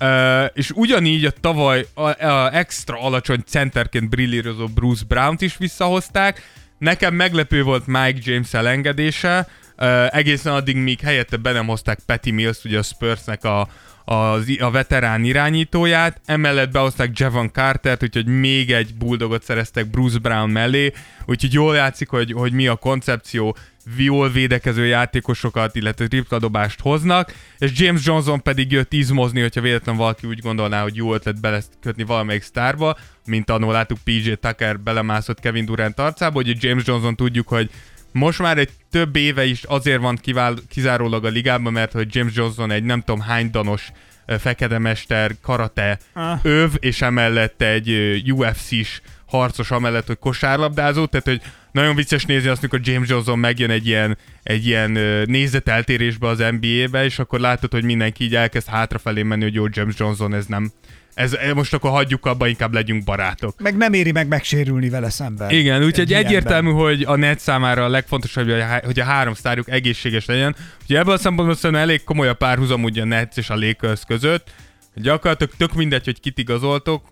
Uh, 0.00 0.44
és 0.54 0.70
ugyanígy 0.70 1.24
a 1.24 1.30
tavaly 1.30 1.86
a, 1.94 2.24
a 2.26 2.56
extra 2.56 3.00
alacsony 3.00 3.42
centerként 3.46 4.08
brillírozó 4.08 4.66
Bruce 4.66 5.04
Brown-t 5.08 5.40
is 5.40 5.56
visszahozták. 5.56 6.42
Nekem 6.78 7.14
meglepő 7.14 7.62
volt 7.62 7.86
Mike 7.86 8.18
James 8.22 8.54
elengedése, 8.54 9.48
uh, 9.78 10.16
egészen 10.16 10.52
addig, 10.52 10.76
míg 10.76 11.00
helyette 11.00 11.36
be 11.36 11.52
nem 11.52 11.66
hozták 11.66 11.98
Patty 12.06 12.30
Mills, 12.30 12.64
ugye 12.64 12.78
a 12.78 12.82
Spursnek 12.82 13.44
a, 13.44 13.68
a, 14.04 14.14
a 14.58 14.70
veterán 14.70 15.24
irányítóját, 15.24 16.20
emellett 16.24 16.70
behozták 16.70 17.18
Javon 17.18 17.50
Cartert, 17.52 18.02
úgyhogy 18.02 18.26
még 18.26 18.72
egy 18.72 18.94
bulldogot 18.94 19.42
szereztek 19.42 19.90
Bruce 19.90 20.18
Brown 20.18 20.50
mellé, 20.50 20.92
úgyhogy 21.26 21.52
jól 21.52 21.74
játszik, 21.74 22.08
hogy, 22.08 22.32
hogy 22.32 22.52
mi 22.52 22.66
a 22.66 22.76
koncepció, 22.76 23.56
jól 23.96 24.30
védekező 24.30 24.86
játékosokat, 24.86 25.74
illetve 25.74 26.06
tripladobást 26.06 26.80
hoznak, 26.80 27.34
és 27.58 27.70
James 27.74 28.06
Johnson 28.06 28.42
pedig 28.42 28.70
jött 28.70 28.92
izmozni, 28.92 29.40
hogyha 29.40 29.60
véletlen 29.60 29.96
valaki 29.96 30.26
úgy 30.26 30.40
gondolná, 30.40 30.82
hogy 30.82 30.96
jó 30.96 31.14
ötlet 31.14 31.40
belekötni 31.40 32.02
valamelyik 32.04 32.42
sztárba, 32.42 32.96
mint 33.26 33.50
annól 33.50 33.72
láttuk 33.72 33.98
PJ 34.04 34.32
Tucker 34.32 34.80
belemászott 34.80 35.40
Kevin 35.40 35.64
Durant 35.64 35.98
arcába, 35.98 36.34
hogy 36.34 36.64
James 36.64 36.86
Johnson 36.86 37.16
tudjuk, 37.16 37.48
hogy 37.48 37.70
most 38.12 38.38
már 38.38 38.58
egy 38.58 38.70
több 38.90 39.16
éve 39.16 39.44
is 39.44 39.62
azért 39.62 40.00
van 40.00 40.16
kivál, 40.16 40.54
kizárólag 40.68 41.24
a 41.24 41.28
ligában, 41.28 41.72
mert 41.72 41.92
hogy 41.92 42.14
James 42.14 42.34
Johnson 42.34 42.70
egy 42.70 42.84
nem 42.84 43.02
tudom 43.02 43.20
hány 43.20 43.50
danos 43.50 43.92
fekete 44.38 44.78
mester, 44.78 45.32
karate 45.42 45.98
Ah. 46.12 46.38
öv, 46.42 46.70
és 46.78 47.02
emellett 47.02 47.62
egy 47.62 48.22
UFC-s 48.32 49.00
harcos 49.26 49.70
amellett, 49.70 50.06
hogy 50.06 50.18
kosárlabdázó, 50.18 51.06
tehát 51.06 51.26
hogy 51.26 51.40
nagyon 51.72 51.94
vicces 51.94 52.24
nézni 52.24 52.48
azt, 52.48 52.58
amikor 52.58 52.80
James 52.82 53.08
Johnson 53.08 53.38
megjön 53.38 53.70
egy 53.70 53.86
ilyen, 53.86 54.18
egy 54.42 54.66
ilyen 54.66 54.90
nézeteltérésbe 55.26 56.26
az 56.26 56.44
NBA-be, 56.60 57.04
és 57.04 57.18
akkor 57.18 57.40
látod, 57.40 57.72
hogy 57.72 57.84
mindenki 57.84 58.24
így 58.24 58.34
elkezd 58.34 58.68
hátrafelé 58.68 59.22
menni, 59.22 59.42
hogy 59.42 59.54
jó, 59.54 59.64
James 59.70 59.94
Johnson, 59.98 60.34
ez 60.34 60.46
nem, 60.46 60.72
ez, 61.14 61.32
ez 61.32 61.52
most 61.52 61.74
akkor 61.74 61.90
hagyjuk 61.90 62.26
abba, 62.26 62.46
inkább 62.46 62.72
legyünk 62.74 63.04
barátok. 63.04 63.60
Meg 63.60 63.76
nem 63.76 63.92
éri 63.92 64.12
meg 64.12 64.28
megsérülni 64.28 64.88
vele 64.88 65.10
szemben. 65.10 65.50
Igen, 65.50 65.84
úgyhogy 65.84 66.12
Egy 66.12 66.24
egyértelmű, 66.24 66.70
hogy 66.70 67.02
a 67.06 67.16
net 67.16 67.38
számára 67.38 67.84
a 67.84 67.88
legfontosabb, 67.88 68.44
hogy 68.44 68.60
a, 68.60 68.64
há- 68.64 68.84
hogy 68.84 69.00
a 69.00 69.04
három 69.04 69.34
sztárjuk 69.34 69.70
egészséges 69.70 70.26
legyen. 70.26 70.56
Ugye 70.84 70.98
ebből 70.98 71.14
a 71.14 71.18
szempontból 71.18 71.56
szerintem 71.56 71.84
elég 71.88 72.04
komoly 72.04 72.28
a 72.28 72.34
párhuzam 72.34 72.82
ugye 72.82 73.02
a 73.02 73.04
Nets 73.04 73.36
és 73.36 73.50
a 73.50 73.56
Lakers 73.56 74.00
között. 74.06 74.50
Gyakorlatilag 74.94 75.52
tök 75.56 75.72
mindegy, 75.74 76.04
hogy 76.04 76.20
kit 76.20 76.38
igazoltok, 76.38 77.02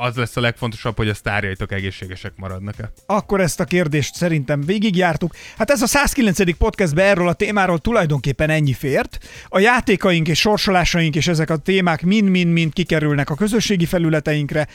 az 0.00 0.16
lesz 0.16 0.36
a 0.36 0.40
legfontosabb, 0.40 0.96
hogy 0.96 1.08
a 1.08 1.14
sztárjaitok 1.14 1.72
egészségesek 1.72 2.32
maradnak-e. 2.36 2.92
Akkor 3.06 3.40
ezt 3.40 3.60
a 3.60 3.64
kérdést 3.64 4.14
szerintem 4.14 4.60
végigjártuk. 4.60 5.34
Hát 5.58 5.70
ez 5.70 5.82
a 5.82 5.86
109. 5.86 6.56
podcastben 6.56 7.06
erről 7.06 7.28
a 7.28 7.32
témáról 7.32 7.78
tulajdonképpen 7.78 8.50
ennyi 8.50 8.72
fért. 8.72 9.18
A 9.48 9.58
játékaink 9.58 10.28
és 10.28 10.38
sorsolásaink 10.38 11.14
és 11.14 11.26
ezek 11.26 11.50
a 11.50 11.56
témák 11.56 12.02
mind-mind-mind 12.02 12.72
kikerülnek 12.72 13.30
a 13.30 13.34
közösségi 13.34 13.86
felületeinkre. 13.86 14.68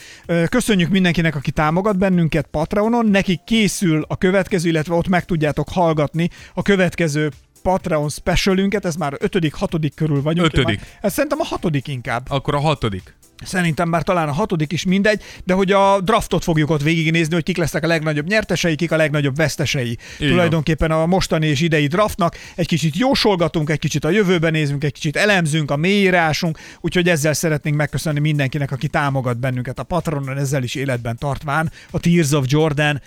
Köszönjük 0.49 0.89
mindenkinek, 0.89 1.35
aki 1.35 1.51
támogat 1.51 1.97
bennünket 1.97 2.47
Patreonon. 2.51 3.05
Nekik 3.05 3.43
készül 3.43 4.05
a 4.07 4.17
következő, 4.17 4.69
illetve 4.69 4.93
ott 4.93 5.07
meg 5.07 5.25
tudjátok 5.25 5.69
hallgatni 5.69 6.29
a 6.53 6.61
következő 6.61 7.31
Patreon 7.61 8.09
specialünket, 8.09 8.85
ez 8.85 8.95
már 8.95 9.13
ötödik, 9.19 9.53
hatodik 9.53 9.93
körül 9.95 10.21
vagyunk. 10.21 10.45
Ötödik. 10.45 10.81
Ez 11.01 11.13
szerintem 11.13 11.39
a 11.41 11.45
hatodik 11.45 11.87
inkább. 11.87 12.25
Akkor 12.29 12.55
a 12.55 12.59
hatodik. 12.59 13.15
Szerintem 13.45 13.89
már 13.89 14.03
talán 14.03 14.27
a 14.27 14.31
hatodik 14.31 14.71
is 14.71 14.85
mindegy, 14.85 15.21
de 15.43 15.53
hogy 15.53 15.71
a 15.71 16.01
draftot 16.01 16.43
fogjuk 16.43 16.69
ott 16.69 16.81
végignézni, 16.81 17.33
hogy 17.33 17.43
kik 17.43 17.57
lesznek 17.57 17.83
a 17.83 17.87
legnagyobb 17.87 18.27
nyertesei, 18.27 18.75
kik 18.75 18.91
a 18.91 18.95
legnagyobb 18.95 19.35
vesztesei. 19.35 19.97
Így 20.19 20.29
Tulajdonképpen 20.29 20.91
a 20.91 21.05
mostani 21.05 21.47
és 21.47 21.61
idei 21.61 21.87
draftnak 21.87 22.37
egy 22.55 22.67
kicsit 22.67 22.97
jósolgatunk, 22.97 23.69
egy 23.69 23.79
kicsit 23.79 24.03
a 24.05 24.09
jövőben 24.09 24.51
nézünk, 24.51 24.83
egy 24.83 24.93
kicsit 24.93 25.15
elemzünk, 25.15 25.71
a 25.71 25.75
mélyírásunk, 25.75 26.59
úgyhogy 26.81 27.09
ezzel 27.09 27.33
szeretnénk 27.33 27.75
megköszönni 27.75 28.19
mindenkinek, 28.19 28.71
aki 28.71 28.87
támogat 28.87 29.39
bennünket 29.39 29.79
a 29.79 29.83
Patronon, 29.83 30.37
ezzel 30.37 30.63
is 30.63 30.75
életben 30.75 31.17
tartván 31.17 31.71
a 31.91 31.99
Tears 31.99 32.31
of 32.31 32.45
Jordan 32.47 33.01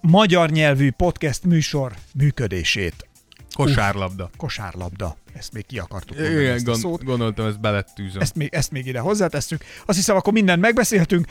magyar 0.00 0.50
nyelvű 0.50 0.90
podcast 0.90 1.44
műsor 1.44 1.92
működését. 2.14 3.08
Kosárlabda. 3.54 4.30
Kosárlabda. 4.36 5.16
Ezt 5.38 5.52
még 5.52 5.66
ki 5.66 5.78
akartuk 5.78 6.16
mondani 6.16 6.40
Igen, 6.40 6.54
ezt 6.54 6.64
gond, 6.64 6.78
szót. 6.78 7.04
gondoltam, 7.04 7.46
ezt 7.46 7.60
belettűzöm. 7.60 8.20
Ezt 8.20 8.34
még, 8.34 8.48
ezt 8.52 8.70
még 8.70 8.86
ide 8.86 8.98
hozzátesszük. 8.98 9.64
Azt 9.86 9.98
hiszem, 9.98 10.16
akkor 10.16 10.32
mindent 10.32 10.60
megbeszéltünk. 10.60 11.26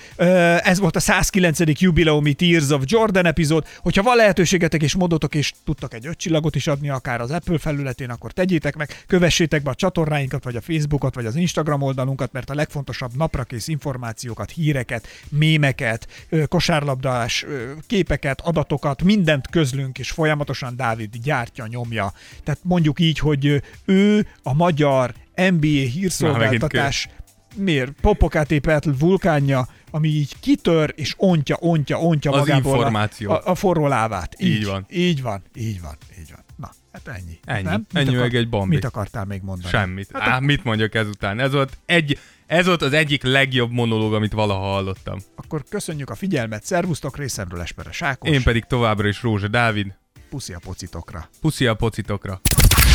Ez 0.64 0.80
volt 0.80 0.96
a 0.96 1.00
109. 1.00 1.60
jubileumi 1.80 2.34
Tears 2.34 2.70
of 2.70 2.84
Jordan 2.86 3.26
epizód. 3.26 3.68
Hogyha 3.80 4.04
van 4.04 4.16
lehetőségetek 4.16 4.82
és 4.82 4.96
modotok, 4.96 5.36
és 5.36 5.54
tudtak 5.66 5.94
egy 5.94 6.08
öt 6.08 6.18
csillagot 6.18 6.56
is 6.56 6.68
adni, 6.68 6.90
akár 6.90 7.22
az 7.22 7.32
Apple 7.32 7.58
felületén, 7.58 8.10
akkor 8.10 8.32
tegyétek 8.32 8.76
meg, 8.76 9.04
kövessétek 9.08 9.64
be 9.64 9.70
a 9.70 9.76
csatornáinkat, 9.76 10.44
vagy 10.44 10.56
a 10.56 10.62
Facebookot, 10.62 11.16
vagy 11.16 11.26
az 11.26 11.36
Instagram 11.36 11.82
oldalunkat, 11.82 12.32
mert 12.32 12.50
a 12.50 12.56
legfontosabb 12.56 13.12
naprakész 13.18 13.68
információkat, 13.68 14.52
híreket, 14.52 15.08
mémeket, 15.30 16.08
kosárlabdás, 16.48 17.46
képeket, 17.88 18.42
adatokat, 18.42 19.04
mindent 19.04 19.48
közlünk, 19.50 20.00
és 20.00 20.12
folyamatosan 20.12 20.76
Dávid 20.76 21.10
gyártja, 21.24 21.68
nyomja. 21.68 22.14
Tehát 22.44 22.60
mondjuk 22.64 23.00
így, 23.00 23.20
hogy 23.20 23.62
ö, 23.86 23.95
ő 23.96 24.28
a 24.44 24.54
magyar 24.54 25.14
NBA 25.36 25.68
hírszolgáltatás 25.68 27.10
miért? 27.56 27.92
Popokát 28.02 28.52
épelt 28.52 28.88
vulkánja, 29.00 29.68
ami 29.92 30.08
így 30.08 30.40
kitör 30.40 30.94
és 30.96 31.14
ontja, 31.18 31.58
ontja, 31.60 32.00
ontja 32.00 32.32
Az 32.32 32.40
magából 32.40 32.76
információ. 32.76 33.32
A, 33.32 33.42
a, 33.46 33.56
forró 33.56 33.88
lávát. 33.88 34.36
Így, 34.42 34.50
Így 34.50 34.66
van. 34.66 34.86
Így 34.90 35.22
van, 35.22 35.42
így 35.56 35.82
van, 35.82 35.98
így 36.20 36.32
van. 36.32 36.44
Na, 36.56 36.72
hát 36.92 37.08
ennyi. 37.08 37.40
Ennyi. 37.46 37.64
Nem? 37.64 37.86
Ennyi 37.94 38.10
Mit 38.10 38.20
meg 38.20 38.36
egy 38.36 38.50
bambi. 38.50 38.76
Mit 38.76 38.86
akartál 38.86 39.26
még 39.26 39.42
mondani? 39.42 39.70
Semmit. 39.70 40.10
Hát 40.14 40.28
Á, 40.28 40.40
mit 40.40 40.64
mondjak 40.64 40.96
ezután? 40.96 41.40
Ez 41.40 41.52
volt, 41.52 41.78
egy, 41.86 42.20
ez 42.46 42.66
volt 42.66 42.82
az 42.82 42.94
egyik 42.94 43.24
legjobb 43.24 43.72
monológ, 43.72 44.14
amit 44.14 44.34
valaha 44.34 44.64
hallottam. 44.64 45.20
Akkor 45.36 45.64
köszönjük 45.70 46.10
a 46.10 46.16
figyelmet, 46.16 46.66
szervusztok 46.66 47.18
részemről 47.18 47.62
Esperes 47.62 48.02
Ákos. 48.02 48.30
Én 48.30 48.44
pedig 48.44 48.64
továbbra 48.64 49.08
is 49.08 49.22
Rózsa 49.22 49.48
Dávid. 49.48 49.94
Puszi 50.30 50.54
a 50.54 50.60
pocitokra. 50.60 51.28
Puszi 51.42 51.68
a 51.68 51.76
pocitokra. 51.76 52.40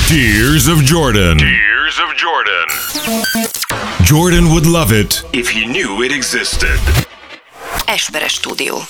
Tears 0.08 0.66
of 0.66 0.82
Jordan. 0.82 1.38
Tears 1.38 1.98
of 1.98 2.14
Jordan. 2.16 2.66
Jordan 4.04 4.50
would 4.52 4.66
love 4.66 4.92
it 4.92 5.24
if 5.32 5.48
he 5.48 5.66
knew 5.66 6.02
it 6.02 6.12
existed. 6.12 6.78
Esperes 7.86 8.32
stúdió. 8.32 8.80